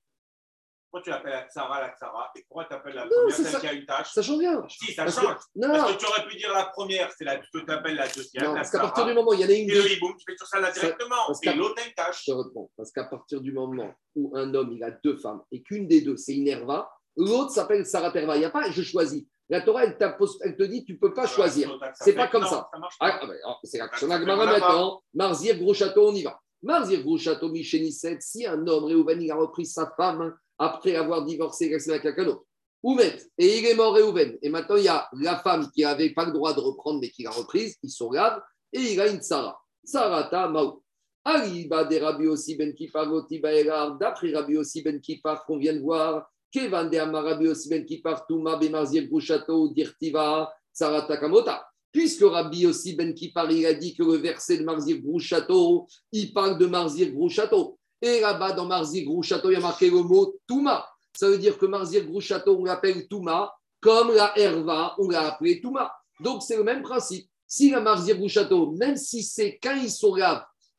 Pourquoi 0.92 1.04
tu 1.04 1.10
l'appelles 1.12 1.32
la 1.34 1.48
Tsara, 1.48 1.82
la 1.82 1.96
Tsara 1.96 2.32
Et 2.36 2.44
pourquoi 2.48 2.66
tu 2.66 2.74
appelles 2.74 2.96
la 2.96 3.04
Non, 3.04 3.10
première 3.12 3.36
celle 3.36 3.46
ça. 3.46 3.60
qui 3.60 3.68
a 3.68 3.74
une 3.74 3.86
tâche? 3.86 4.12
Ça 4.12 4.22
change 4.24 4.40
rien. 4.40 4.64
Si, 4.68 4.92
ça 4.94 5.04
Parce 5.04 5.16
que- 5.20 5.22
change. 5.26 5.38
Non, 5.56 5.68
Parce 5.70 5.92
que 5.94 5.98
tu 6.00 6.06
aurais 6.08 6.28
pu 6.28 6.36
dire 6.38 6.52
la 6.52 6.66
première, 6.66 7.12
c'est 7.16 7.26
la 7.26 7.38
que 7.38 7.44
tu 7.54 7.72
appelles 7.72 7.96
la 7.96 8.08
deuxième. 8.08 8.44
non, 8.46 8.54
parce 8.56 8.72
qu'à 8.72 8.80
partir 8.80 9.06
du 9.06 9.14
moment 9.14 9.30
où 9.30 9.34
il 9.36 9.42
y 9.42 9.46
en 9.46 9.50
a 9.50 9.52
une 9.52 9.70
Et 9.70 9.74
le 9.76 9.92
hiboum, 9.92 10.16
tu 10.18 10.24
fais 10.28 10.36
sur 10.38 10.48
ça 10.48 10.60
là 10.60 10.74
Ça- 10.74 10.80
directement. 10.82 11.16
parce 11.28 11.46
Et 11.46 11.54
l'autre 11.54 11.80
a 11.84 11.88
une 11.88 11.94
tâche. 11.94 12.24
Je 12.26 12.32
te 12.32 12.38
réponds. 12.38 12.72
Parce 12.76 12.92
qu'à 12.92 13.04
partir 13.04 13.40
du 13.42 13.52
moment 13.52 13.94
où 14.16 14.36
un 14.36 14.52
homme 14.56 14.72
il 14.72 14.84
a 14.84 14.90
deux 14.92 15.18
femmes 15.18 15.42
et 15.52 15.62
qu'une 15.62 15.88
des 15.88 16.02
deux 16.02 16.18
c'est 16.18 16.34
une 16.36 16.48
Herva, 16.48 16.90
l'autre 17.16 17.52
s'appelle 17.52 17.86
Sarah 17.86 18.12
Terva. 18.12 18.36
Il 18.36 18.40
n'y 18.40 18.46
a 18.46 18.50
pas 18.50 18.70
je 18.72 18.82
choisis. 18.82 19.26
La 19.52 19.62
Torah, 19.62 19.84
elle, 19.84 19.98
elle 20.42 20.58
te 20.58 20.64
dit 20.64 20.86
tu 20.86 20.94
ne 20.94 20.98
peux 20.98 21.14
pas 21.14 21.26
choisir. 21.28 21.76
C'est 21.96 22.14
pas 22.14 22.28
comme 22.28 22.44
Non, 22.44 22.50
ça. 22.50 22.70
marche 22.80 22.96
Ah, 23.00 23.12
pas. 23.12 23.20
ah 23.22 23.26
ben, 23.28 23.36
alors, 23.44 23.60
c'est 23.64 23.78
l'action 23.80 24.08
Ça 24.08 24.18
voilà, 24.20 24.36
maintenant. 24.60 25.02
Marzir, 25.14 25.58
gros 25.60 25.74
château, 25.74 26.10
on 26.10 26.14
y 26.16 26.24
va. 26.24 26.40
Marzir, 26.62 27.02
gros 27.04 27.18
château, 27.18 27.50
Michelisset, 27.50 28.18
si 28.22 28.46
un 28.46 28.68
homme, 28.68 28.84
Réhouven, 28.86 29.22
il 29.22 29.32
a 29.32 29.36
repris 29.36 29.66
sa 29.66 29.92
femme 29.98 30.36
après 30.60 30.96
avoir 30.96 31.26
divorcé 31.26 31.74
avec 31.74 32.02
quelqu'un 32.02 32.26
d'autre. 32.26 32.44
Oumet, 32.84 33.18
et 33.38 33.60
il 33.60 33.66
est 33.66 33.76
mort, 33.76 33.94
Réhouven. 33.94 34.38
Et 34.42 34.50
maintenant, 34.50 34.78
il 34.78 34.84
y 34.84 34.88
a 34.88 35.10
la 35.14 35.38
femme 35.40 35.70
qui 35.74 35.82
n'avait 35.82 36.12
pas 36.12 36.26
le 36.26 36.32
droit 36.32 36.54
de 36.54 36.60
reprendre, 36.60 37.00
mais 37.02 37.10
qui 37.10 37.24
l'a 37.24 37.32
reprise, 37.32 37.76
ils 37.84 37.90
sont 37.90 38.10
graves, 38.10 38.42
et 38.72 38.94
il 38.94 39.02
a 39.02 39.08
une 39.08 39.22
Sarah. 39.22 39.60
Sarata 39.84 40.48
Maou. 40.48 40.82
Aliba 41.26 41.84
des 41.84 42.00
Rabbi 42.00 42.28
aussi 42.28 42.56
Ben 42.56 42.74
Goti 42.74 43.40
Baelar, 43.40 43.98
d'après 43.98 44.32
Rabbi 44.34 44.58
aussi 44.58 44.82
Ben 44.82 45.02
Kipar 45.02 45.46
qu'on 45.46 45.58
vient 45.58 45.74
de 45.74 45.82
voir, 45.82 46.30
Kevan 46.52 46.90
de 46.90 46.98
Rabbi 46.98 47.48
aussi 47.48 47.70
Ben 47.70 47.86
Kipar, 47.86 48.26
Touma, 48.26 48.56
Bemarzir, 48.56 49.08
Grouchato, 49.08 49.70
Dirtiva, 49.74 50.52
Sarata 50.72 51.18
Kamota. 51.18 51.66
Puisque 51.92 52.24
Rabbi 52.24 52.68
aussi 52.68 52.96
Ben 52.96 53.14
Kipar, 53.14 53.52
il 53.52 53.66
a 53.66 53.74
dit 53.74 53.96
que 53.96 54.04
le 54.04 54.18
verset 54.18 54.60
de 54.60 54.64
Marzir 54.64 55.02
Grouchato, 55.02 55.88
il 56.12 56.32
parle 56.34 56.58
de 56.58 56.68
Marzir 56.68 57.12
Grouchato. 57.12 57.79
Et 58.02 58.22
là-bas, 58.22 58.54
dans 58.54 58.66
Marzir 58.66 59.06
Grouchato, 59.06 59.50
il 59.50 59.54
y 59.54 59.58
a 59.58 59.60
marqué 59.60 59.90
le 59.90 60.02
mot 60.02 60.36
Touma. 60.48 60.88
Ça 61.14 61.28
veut 61.28 61.38
dire 61.38 61.58
que 61.58 61.66
Marzir 61.66 62.06
Grouchato, 62.06 62.58
on 62.58 62.64
l'appelle 62.64 63.08
Touma, 63.08 63.54
comme 63.82 64.14
la 64.14 64.38
Herva, 64.38 64.96
on 64.98 65.10
l'a 65.10 65.34
appelé 65.34 65.60
Touma. 65.60 65.92
Donc, 66.20 66.44
c'est 66.44 66.58
le 66.58 66.64
même 66.64 66.82
principe. 66.82 67.28
Si 67.46 67.72
la 67.72 67.82
Marzir 67.82 68.18
Grouchato, 68.18 68.72
même 68.72 68.96
si 68.96 69.24
c'est 69.24 69.60
quand 69.62 69.76
ils 69.76 69.90
sont 69.90 70.16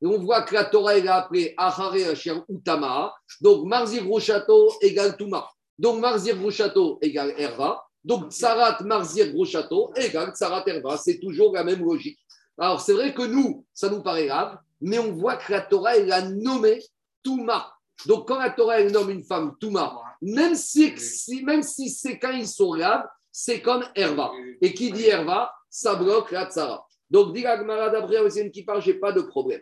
on 0.03 0.19
voit 0.19 0.43
que 0.43 0.55
la 0.55 0.65
Torah, 0.65 0.97
elle 0.97 1.09
a 1.09 1.17
appelé 1.17 1.53
Ahare 1.59 2.09
Asher 2.11 2.37
Utama, 2.49 3.13
donc 3.41 3.67
Marzir 3.67 4.05
Grouchato 4.05 4.73
égale 4.81 5.17
Touma. 5.17 5.47
Donc, 5.79 6.01
Marzir 6.01 6.39
Grouchato 6.39 6.99
égale 7.03 7.35
Herva. 7.37 7.83
Donc, 8.03 8.33
Sarat 8.33 8.79
Marzir 8.83 9.33
Grouchato 9.33 9.93
égale 9.97 10.33
Sarat 10.35 10.65
Herva. 10.67 10.97
C'est 10.97 11.19
toujours 11.19 11.53
la 11.53 11.65
même 11.65 11.85
logique. 11.85 12.19
Alors, 12.57 12.81
c'est 12.81 12.93
vrai 12.93 13.13
que 13.13 13.23
nous, 13.23 13.65
ça 13.75 13.91
nous 13.91 14.03
paraît 14.03 14.27
grave, 14.27 14.59
mais 14.81 14.99
on 14.99 15.13
voit 15.13 15.37
que 15.37 15.53
la 15.53 15.61
Torah, 15.61 15.97
elle 15.97 16.13
a 16.13 16.23
nommé 16.23 16.81
Touma. 17.23 17.73
Donc, 18.07 18.27
quand 18.29 18.39
la 18.39 18.51
Torah, 18.51 18.81
elle 18.81 18.93
nomme 18.93 19.11
une 19.11 19.23
femme 19.25 19.55
Touma, 19.61 20.01
même 20.23 20.55
si, 20.55 20.97
si- 20.99 21.43
même 21.45 21.63
si 21.63 21.91
c'est 21.91 22.19
quand 22.19 22.33
ils 22.33 22.49
sont 22.49 22.75
graves, 22.77 23.05
c'est 23.31 23.61
comme 23.61 23.85
Herva. 23.95 24.33
Et 24.61 24.73
qui 24.75 24.91
dit 24.91 25.07
Herva, 25.07 25.53
ça 25.69 25.95
bloque 25.95 26.31
la 26.33 26.49
Tsara. 26.51 26.87
Donc, 27.11 27.35
dit 27.35 27.45
Agmara 27.47 27.91
d'après 27.91 28.19
aussi 28.21 28.51
qui 28.51 28.63
parle, 28.65 28.81
j'ai 28.83 28.95
pas 28.95 29.13
de 29.13 29.21
problème. 29.23 29.61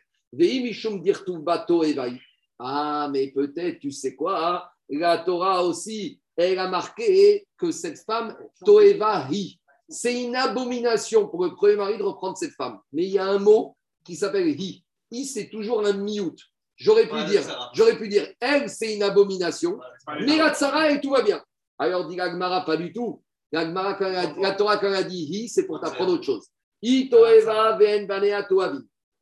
Ah, 2.59 3.09
mais 3.10 3.30
peut-être, 3.32 3.78
tu 3.78 3.90
sais 3.90 4.14
quoi, 4.14 4.47
hein, 4.56 4.62
la 4.90 5.18
Torah 5.18 5.64
aussi, 5.64 6.20
elle 6.36 6.59
a 6.59 6.68
marqué 6.68 7.47
que 7.56 7.70
cette 7.70 7.98
femme, 8.05 8.36
Toeva 8.64 9.26
hi. 9.30 9.59
C'est 9.89 10.22
une 10.22 10.36
abomination 10.36 11.28
pour 11.28 11.44
le 11.44 11.55
premier 11.55 11.76
mari 11.76 11.97
de 11.98 12.02
reprendre 12.02 12.36
cette 12.36 12.52
femme. 12.52 12.78
Mais 12.93 13.05
il 13.05 13.10
y 13.12 13.18
a 13.18 13.24
un 13.26 13.39
mot 13.39 13.76
qui 14.05 14.16
s'appelle 14.16 14.48
hi. 14.48 14.85
Hi, 15.10 15.24
c'est 15.24 15.48
toujours 15.48 15.85
un 15.85 15.94
miout. 15.94 16.36
J'aurais 16.79 17.09
pu 17.09 17.15
dire, 17.27 17.43
j'aurais 17.75 17.97
pu 17.99 18.09
dire, 18.09 18.27
elle, 18.41 18.71
c'est 18.71 18.95
une 18.95 19.03
abomination. 19.03 19.79
Mais 20.27 20.37
la 20.37 20.55
Tsara, 20.55 20.91
et 20.91 21.01
tout 21.01 21.11
va 21.11 21.23
bien. 21.23 21.43
Alors, 21.79 22.07
dit 22.07 22.19
Agmara, 22.21 22.65
pas 22.65 22.77
du 22.77 22.93
tout. 22.93 23.21
La, 23.53 23.65
Gemara, 23.65 23.95
quand 23.95 24.07
elle 24.07 24.17
a- 24.17 24.35
la 24.41 24.53
Torah, 24.53 24.77
quand 24.79 24.89
elle 24.89 24.95
a 24.95 25.03
dit 25.03 25.25
hi, 25.25 25.49
c'est 25.49 25.67
pour 25.67 25.81
t'apprendre 25.81 26.13
autre 26.13 26.25
chose. 26.25 26.47
Hi. 26.83 27.09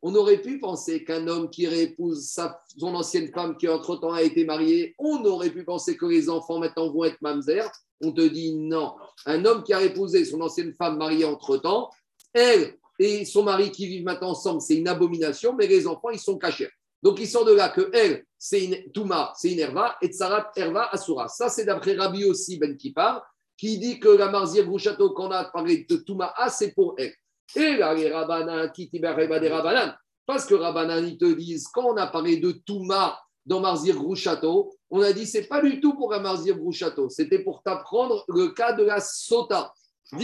On 0.02 0.14
aurait 0.14 0.38
pu 0.42 0.58
penser 0.58 1.04
qu'un 1.04 1.26
homme 1.26 1.48
qui 1.48 1.66
réépouse 1.66 2.28
sa, 2.28 2.60
son 2.76 2.94
ancienne 2.94 3.28
femme 3.32 3.56
qui 3.56 3.68
entre-temps 3.68 4.12
a 4.12 4.22
été 4.22 4.44
mariée, 4.44 4.94
on 4.98 5.24
aurait 5.24 5.50
pu 5.50 5.64
penser 5.64 5.96
que 5.96 6.06
les 6.06 6.28
enfants 6.28 6.58
maintenant 6.58 6.92
vont 6.92 7.04
être 7.04 7.20
mamzer. 7.22 7.64
On 8.02 8.12
te 8.12 8.20
dit 8.20 8.54
non. 8.54 8.94
Un 9.24 9.44
homme 9.46 9.62
qui 9.62 9.72
a 9.72 9.80
épousé 9.82 10.24
son 10.24 10.40
ancienne 10.42 10.74
femme 10.74 10.98
mariée 10.98 11.24
entre-temps, 11.24 11.90
elle 12.34 12.74
et 12.98 13.24
son 13.24 13.42
mari 13.42 13.70
qui 13.70 13.86
vivent 13.86 14.04
maintenant 14.04 14.30
ensemble, 14.30 14.60
c'est 14.60 14.76
une 14.76 14.88
abomination, 14.88 15.54
mais 15.54 15.66
les 15.66 15.86
enfants, 15.86 16.10
ils 16.10 16.18
sont 16.18 16.36
cachés. 16.36 16.68
Donc, 17.06 17.20
il 17.20 17.28
sort 17.28 17.44
de 17.44 17.52
là 17.52 17.68
que 17.68 17.88
elle, 17.92 18.24
c'est 18.36 18.64
une 18.64 18.90
Touma, 18.90 19.32
c'est 19.36 19.52
une 19.52 19.60
Herva, 19.60 19.96
et 20.02 20.08
Tsarat 20.08 20.50
Herva 20.56 20.88
Asura. 20.90 21.28
Ça, 21.28 21.48
c'est 21.48 21.64
d'après 21.64 21.94
Rabbi 21.94 22.24
aussi 22.24 22.58
Ben 22.58 22.76
Kippar, 22.76 23.24
qui 23.56 23.78
dit 23.78 24.00
que 24.00 24.08
la 24.08 24.28
Marzier 24.28 24.64
Grouchato 24.64 25.10
qu'on 25.10 25.30
a 25.30 25.44
parlé 25.44 25.86
de 25.88 25.98
Touma, 25.98 26.34
ah, 26.36 26.50
c'est 26.50 26.74
pour 26.74 26.96
elle. 26.98 27.14
Et 27.54 27.76
là, 27.76 27.94
les 27.94 28.10
Rabbanan, 28.10 28.72
qui 28.72 28.88
des 28.88 29.06
Rabbanan, 29.06 29.94
parce 30.26 30.46
que 30.46 30.56
Rabbanan, 30.56 31.06
ils 31.06 31.16
te 31.16 31.32
disent, 31.32 31.68
quand 31.68 31.84
on 31.84 31.96
a 31.96 32.08
parlé 32.08 32.38
de 32.38 32.50
Touma 32.50 33.16
dans 33.44 33.60
Marzir 33.60 33.94
Grouchato, 33.94 34.74
on 34.90 35.00
a 35.00 35.12
dit, 35.12 35.26
c'est 35.26 35.46
pas 35.46 35.62
du 35.62 35.80
tout 35.80 35.94
pour 35.94 36.10
la 36.10 36.18
Marzir 36.18 36.58
Grouchato, 36.58 37.08
c'était 37.08 37.38
pour 37.38 37.62
t'apprendre 37.62 38.24
le 38.26 38.48
cas 38.48 38.72
de 38.72 38.82
la 38.82 38.98
Sota. 38.98 39.72
On 40.12 40.18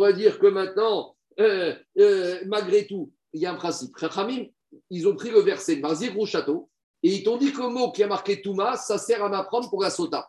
va 0.00 0.12
dire 0.12 0.38
que 0.38 0.46
maintenant, 0.48 1.15
euh, 1.38 1.74
euh, 1.98 2.40
malgré 2.46 2.86
tout, 2.86 3.12
il 3.32 3.40
y 3.40 3.46
a 3.46 3.52
un 3.52 3.56
principe. 3.56 3.96
Chachamim, 3.98 4.46
ils 4.90 5.06
ont 5.06 5.14
pris 5.14 5.30
le 5.30 5.40
verset 5.40 5.76
Marzir 5.76 6.12
Grouchato 6.12 6.70
et 7.02 7.14
ils 7.14 7.22
t'ont 7.22 7.36
dit 7.36 7.52
que 7.52 7.62
le 7.62 7.68
mot 7.68 7.92
qui 7.92 8.02
a 8.02 8.06
marqué 8.06 8.40
Touma, 8.40 8.76
ça 8.76 8.98
sert 8.98 9.22
à 9.22 9.28
m'apprendre 9.28 9.68
pour 9.68 9.82
la 9.82 9.90
Sota. 9.90 10.28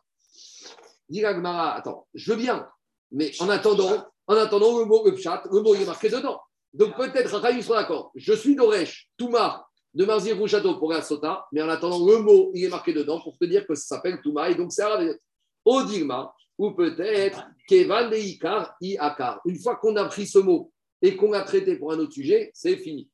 Gemara, 1.09 1.75
attends, 1.75 2.07
je 2.13 2.31
veux 2.31 2.37
bien, 2.37 2.67
mais 3.11 3.31
en 3.39 3.49
attendant, 3.49 4.05
en 4.27 4.35
attendant 4.35 4.77
le 4.79 4.85
mot 4.85 5.05
le 5.05 5.11
le 5.11 5.61
mot 5.61 5.75
il 5.75 5.83
est 5.83 5.85
marqué 5.85 6.09
dedans. 6.09 6.39
Donc 6.73 6.95
peut-être 6.97 7.29
Chachamim 7.29 7.61
sont 7.61 7.73
d'accord. 7.73 8.11
Je 8.15 8.33
suis 8.33 8.55
Doresh, 8.55 9.09
Touma, 9.17 9.65
de 9.93 10.05
Marzir 10.05 10.35
Grouchato 10.35 10.77
pour 10.77 10.91
la 10.91 11.01
Sota, 11.01 11.45
mais 11.53 11.61
en 11.61 11.69
attendant 11.69 12.05
le 12.05 12.19
mot 12.19 12.51
il 12.53 12.65
est 12.65 12.69
marqué 12.69 12.93
dedans 12.93 13.21
pour 13.21 13.37
te 13.37 13.45
dire 13.45 13.65
que 13.65 13.75
ça 13.75 13.95
s'appelle 13.95 14.19
Touma 14.21 14.49
et 14.49 14.55
donc 14.55 14.73
c'est 14.73 14.83
arabe. 14.83 15.15
Au 15.63 15.83
Digma, 15.83 16.33
ou 16.57 16.71
peut-être 16.71 17.45
Kevan 17.67 18.09
de 18.09 18.15
Ikar, 18.15 18.75
Iakar. 18.81 19.41
Une 19.45 19.59
fois 19.59 19.75
qu'on 19.75 19.95
a 19.95 20.05
pris 20.05 20.25
ce 20.25 20.39
mot 20.39 20.71
et 21.01 21.15
qu'on 21.15 21.31
l'a 21.31 21.41
traité 21.41 21.75
pour 21.75 21.91
un 21.91 21.99
autre 21.99 22.13
sujet, 22.13 22.51
c'est 22.53 22.77
fini. 22.77 23.09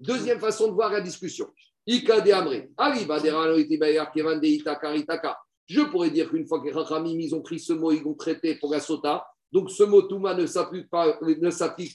Deuxième 0.00 0.38
façon 0.40 0.68
de 0.68 0.72
voir 0.72 0.92
la 0.92 1.00
discussion. 1.00 1.48
Itaka. 4.94 5.38
Je 5.66 5.80
pourrais 5.80 6.10
dire 6.10 6.28
qu'une 6.28 6.46
fois 6.46 6.60
que 6.60 6.66
les 6.66 7.24
ils 7.24 7.34
ont 7.34 7.40
pris 7.40 7.58
ce 7.58 7.72
mot, 7.72 7.92
ils 7.92 8.02
l'ont 8.02 8.14
traité 8.14 8.56
pour 8.56 8.72
la 8.72 8.80
Sota, 8.80 9.24
donc 9.52 9.70
ce 9.70 9.82
mot 9.82 10.02
Touma 10.02 10.34
ne 10.34 10.46
s'applique, 10.46 10.88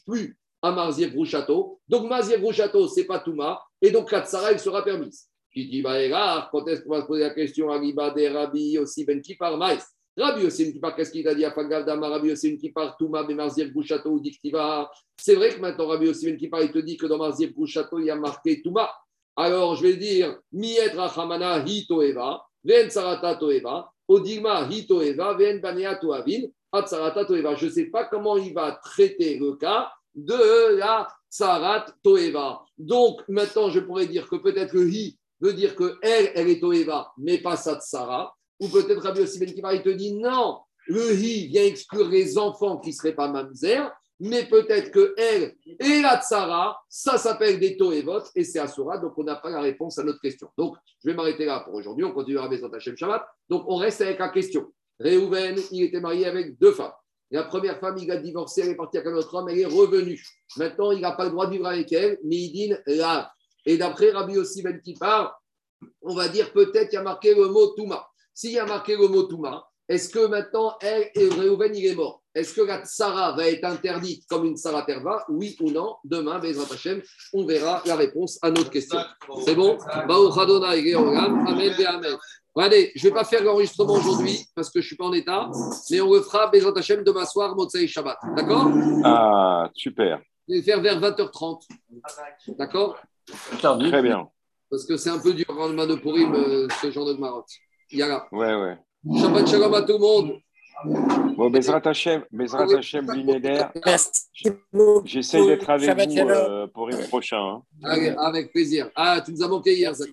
plus 0.05 0.37
à 0.61 0.71
Marzir 0.71 1.11
Grouchato. 1.11 1.79
Donc 1.87 2.09
Marzir 2.09 2.39
Grouchato, 2.39 2.87
ce 2.87 2.99
n'est 2.99 3.05
pas 3.05 3.19
Touma, 3.19 3.61
et 3.81 3.91
donc 3.91 4.11
la 4.11 4.25
Tsara, 4.25 4.51
elle 4.51 4.59
sera 4.59 4.83
permise. 4.83 5.27
Qui 5.53 5.67
dit, 5.67 5.81
bah, 5.81 6.49
quand 6.51 6.67
est-ce 6.67 6.81
qu'on 6.81 6.91
va 6.91 7.01
se 7.01 7.07
poser 7.07 7.23
la 7.23 7.33
question 7.33 7.71
Arriba 7.71 8.11
de 8.11 8.27
Rabbi 8.27 8.77
aussi 8.77 9.05
Ben 9.05 9.21
Kipar 9.21 9.57
Maïs. 9.57 9.85
Rabbi 10.17 10.43
Yossi 10.43 10.73
Kipar, 10.73 10.95
qu'est-ce 10.95 11.11
qu'il 11.11 11.27
a 11.27 11.35
dit? 11.35 11.45
À 11.45 11.51
Fagavdama 11.51 12.09
Rabbi 12.09 12.29
Yossi 12.29 12.57
Kipar, 12.57 12.97
Touma, 12.97 13.23
Ben 13.23 13.35
Marzir 13.35 13.69
Grouchato 13.69 14.09
ou 14.09 14.19
Diktiva 14.19 14.89
C'est 15.15 15.35
vrai 15.35 15.49
que 15.49 15.59
maintenant 15.59 15.87
Rabbi 15.87 16.07
Yossi 16.07 16.35
Kipar, 16.37 16.63
il 16.63 16.71
te 16.71 16.79
dit 16.79 16.97
que 16.97 17.05
dans 17.05 17.17
Marzir 17.17 17.51
Grouchato, 17.53 17.99
il 17.99 18.05
y 18.05 18.09
a 18.09 18.15
marqué 18.15 18.61
Touma. 18.61 18.89
Alors, 19.35 19.75
je 19.75 19.83
vais 19.83 19.95
dire 19.95 20.39
Miet 20.51 20.95
Rachamana 20.95 21.63
hi 21.63 21.85
toeva, 21.85 22.43
ven 22.63 22.89
sarata 22.89 23.35
toeva, 23.35 23.87
odigma 24.07 24.67
hi 24.67 24.87
toeva, 24.87 25.35
ven 25.35 25.61
banea 25.61 25.95
toavin, 25.95 26.49
atsarata 26.71 27.23
toeva. 27.23 27.53
Je 27.53 27.67
ne 27.67 27.71
sais 27.71 27.85
pas 27.85 28.05
comment 28.05 28.37
il 28.37 28.55
va 28.55 28.71
traiter 28.83 29.37
le 29.37 29.53
cas 29.53 29.91
de 30.15 30.77
la 30.77 31.07
tsarat 31.29 31.85
toeva. 32.03 32.65
Donc, 32.79 33.21
maintenant, 33.27 33.69
je 33.69 33.79
pourrais 33.79 34.07
dire 34.07 34.27
que 34.27 34.37
peut-être 34.37 34.73
le 34.73 34.89
hi 34.89 35.19
veut 35.39 35.53
dire 35.53 35.75
que 35.75 35.99
elle, 36.01 36.31
elle 36.33 36.49
est 36.49 36.59
toeva, 36.59 37.11
mais 37.19 37.37
pas 37.37 37.57
sa 37.57 37.75
tsara. 37.75 38.35
Ou 38.59 38.67
peut-être 38.67 39.01
Rabbi 39.01 39.21
Yossi 39.21 39.39
Ben 39.39 39.71
il 39.73 39.83
te 39.83 39.89
dit 39.89 40.13
non, 40.13 40.59
le 40.87 41.13
hi 41.13 41.47
vient 41.47 41.63
exclure 41.63 42.09
les 42.09 42.37
enfants 42.37 42.77
qui 42.77 42.89
ne 42.89 42.95
seraient 42.95 43.15
pas 43.15 43.27
mamzer, 43.27 43.91
mais 44.19 44.45
peut-être 44.45 44.91
que 44.91 45.13
elle 45.17 45.55
et 45.65 46.01
la 46.01 46.19
tsara, 46.21 46.79
ça 46.89 47.17
s'appelle 47.17 47.59
des 47.59 47.77
toevot 47.77 48.23
et 48.35 48.43
c'est 48.43 48.59
asura, 48.59 48.97
donc 48.97 49.17
on 49.17 49.23
n'a 49.23 49.35
pas 49.35 49.49
la 49.49 49.61
réponse 49.61 49.99
à 49.99 50.03
notre 50.03 50.19
question. 50.19 50.49
Donc, 50.57 50.75
je 51.03 51.09
vais 51.09 51.15
m'arrêter 51.15 51.45
là 51.45 51.59
pour 51.59 51.75
aujourd'hui, 51.75 52.03
on 52.03 52.11
continuera 52.11 52.45
avec 52.45 52.63
Hashem 52.63 52.97
Shabbat. 52.97 53.23
Donc, 53.49 53.65
on 53.67 53.75
reste 53.75 54.01
avec 54.01 54.17
la 54.17 54.29
question. 54.29 54.71
Réhouven, 54.99 55.59
il 55.71 55.83
était 55.83 55.99
marié 55.99 56.25
avec 56.25 56.57
deux 56.57 56.71
femmes. 56.71 56.93
La 57.29 57.43
première 57.43 57.79
femme, 57.79 57.97
il 57.97 58.09
a 58.09 58.17
divorcé, 58.17 58.61
elle 58.61 58.69
est 58.69 58.75
partie 58.75 58.97
avec 58.97 59.11
un 59.11 59.15
autre 59.15 59.35
homme, 59.35 59.49
elle 59.49 59.59
est 59.59 59.65
revenue. 59.65 60.23
Maintenant, 60.55 60.91
il 60.91 61.01
n'a 61.01 61.11
pas 61.11 61.25
le 61.25 61.31
droit 61.31 61.45
de 61.45 61.51
vivre 61.51 61.67
avec 61.67 61.91
elle, 61.91 62.17
mais 62.23 62.37
il 62.37 62.51
dit 62.51 62.73
là. 62.87 63.31
Et 63.65 63.77
d'après 63.77 64.11
Rabbi 64.11 64.33
Yossi 64.33 64.63
Ben 64.63 64.79
on 66.01 66.15
va 66.15 66.29
dire 66.29 66.51
peut-être 66.53 66.89
qu'il 66.89 66.97
a 66.97 67.03
marqué 67.03 67.35
le 67.35 67.49
mot 67.49 67.67
Touma. 67.75 68.07
S'il 68.37 68.51
y 68.51 68.59
a 68.59 68.67
marqué 68.67 68.95
le 68.95 69.07
mot 69.07 69.23
Touma, 69.23 69.67
est-ce 69.89 70.09
que 70.09 70.27
maintenant, 70.27 70.75
elle 70.79 71.09
et 71.15 71.27
Réhouven, 71.27 71.75
il 71.75 71.87
est 71.87 71.95
mort? 71.95 72.21
Est-ce 72.35 72.53
que 72.53 72.61
la 72.61 72.85
tsara 72.85 73.35
va 73.35 73.47
être 73.47 73.63
interdite 73.63 74.27
comme 74.29 74.45
une 74.45 74.55
tsara 74.55 74.83
terva? 74.83 75.25
Oui 75.27 75.57
ou 75.59 75.71
non? 75.71 75.95
Demain, 76.03 76.37
Bezrat 76.37 76.71
Hashem, 76.71 77.01
on 77.33 77.47
verra 77.47 77.81
la 77.87 77.95
réponse 77.95 78.37
à 78.43 78.51
notre 78.51 78.69
question. 78.69 78.99
C'est 79.43 79.55
bon? 79.55 79.79
Amen, 79.89 80.07
Amen. 81.87 82.17
Allez, 82.57 82.91
je 82.93 83.07
ne 83.07 83.09
vais 83.09 83.15
pas 83.15 83.23
faire 83.23 83.43
l'enregistrement 83.43 83.93
aujourd'hui 83.93 84.45
parce 84.53 84.69
que 84.69 84.81
je 84.81 84.85
ne 84.85 84.87
suis 84.89 84.97
pas 84.97 85.05
en 85.05 85.13
état, 85.13 85.49
mais 85.89 85.99
on 86.01 86.13
le 86.13 86.21
fera, 86.21 86.45
Bezrat 86.45 86.77
Hashem, 86.77 87.03
demain 87.03 87.25
soir, 87.25 87.55
Motsei 87.55 87.87
Shabbat. 87.87 88.19
D'accord? 88.35 88.67
Ah, 89.03 89.67
super. 89.73 90.21
Je 90.47 90.53
vais 90.53 90.59
le 90.59 90.63
faire 90.63 90.79
vers 90.79 91.01
20h30. 91.01 91.63
D'accord? 92.49 92.97
Très 93.59 94.01
bien. 94.03 94.29
Parce 94.69 94.85
que 94.85 94.95
c'est 94.95 95.09
un 95.09 95.17
peu 95.17 95.33
dur 95.33 95.45
le 95.49 95.55
lendemain 95.55 95.87
de 95.87 95.95
Purim, 95.95 96.35
euh, 96.35 96.67
ce 96.79 96.91
genre 96.91 97.07
de 97.07 97.13
marotte. 97.13 97.49
Yalla. 97.91 98.27
Ouais, 98.31 98.55
ouais. 98.55 98.77
Shabbat 99.19 99.47
Shalom 99.47 99.73
à 99.73 99.81
tout 99.83 99.93
le 99.93 99.99
monde. 99.99 100.33
Bon, 101.35 101.49
Bezrat 101.49 101.81
Hashem, 101.85 102.23
Bezrat 102.31 102.65
beaucoup. 104.73 105.01
j'essaye 105.05 105.47
d'être 105.47 105.69
avec 105.69 105.85
Shabbat 105.87 106.09
vous 106.09 106.29
euh, 106.29 106.67
pour 106.67 106.87
le 106.87 106.97
prochain. 107.07 107.39
hein. 107.39 107.63
Allez, 107.83 108.09
avec 108.17 108.51
plaisir. 108.51 108.89
Ah, 108.95 109.21
tu 109.25 109.31
nous 109.31 109.43
as 109.43 109.47
manqué 109.47 109.75
hier, 109.75 109.95
ça. 109.95 110.05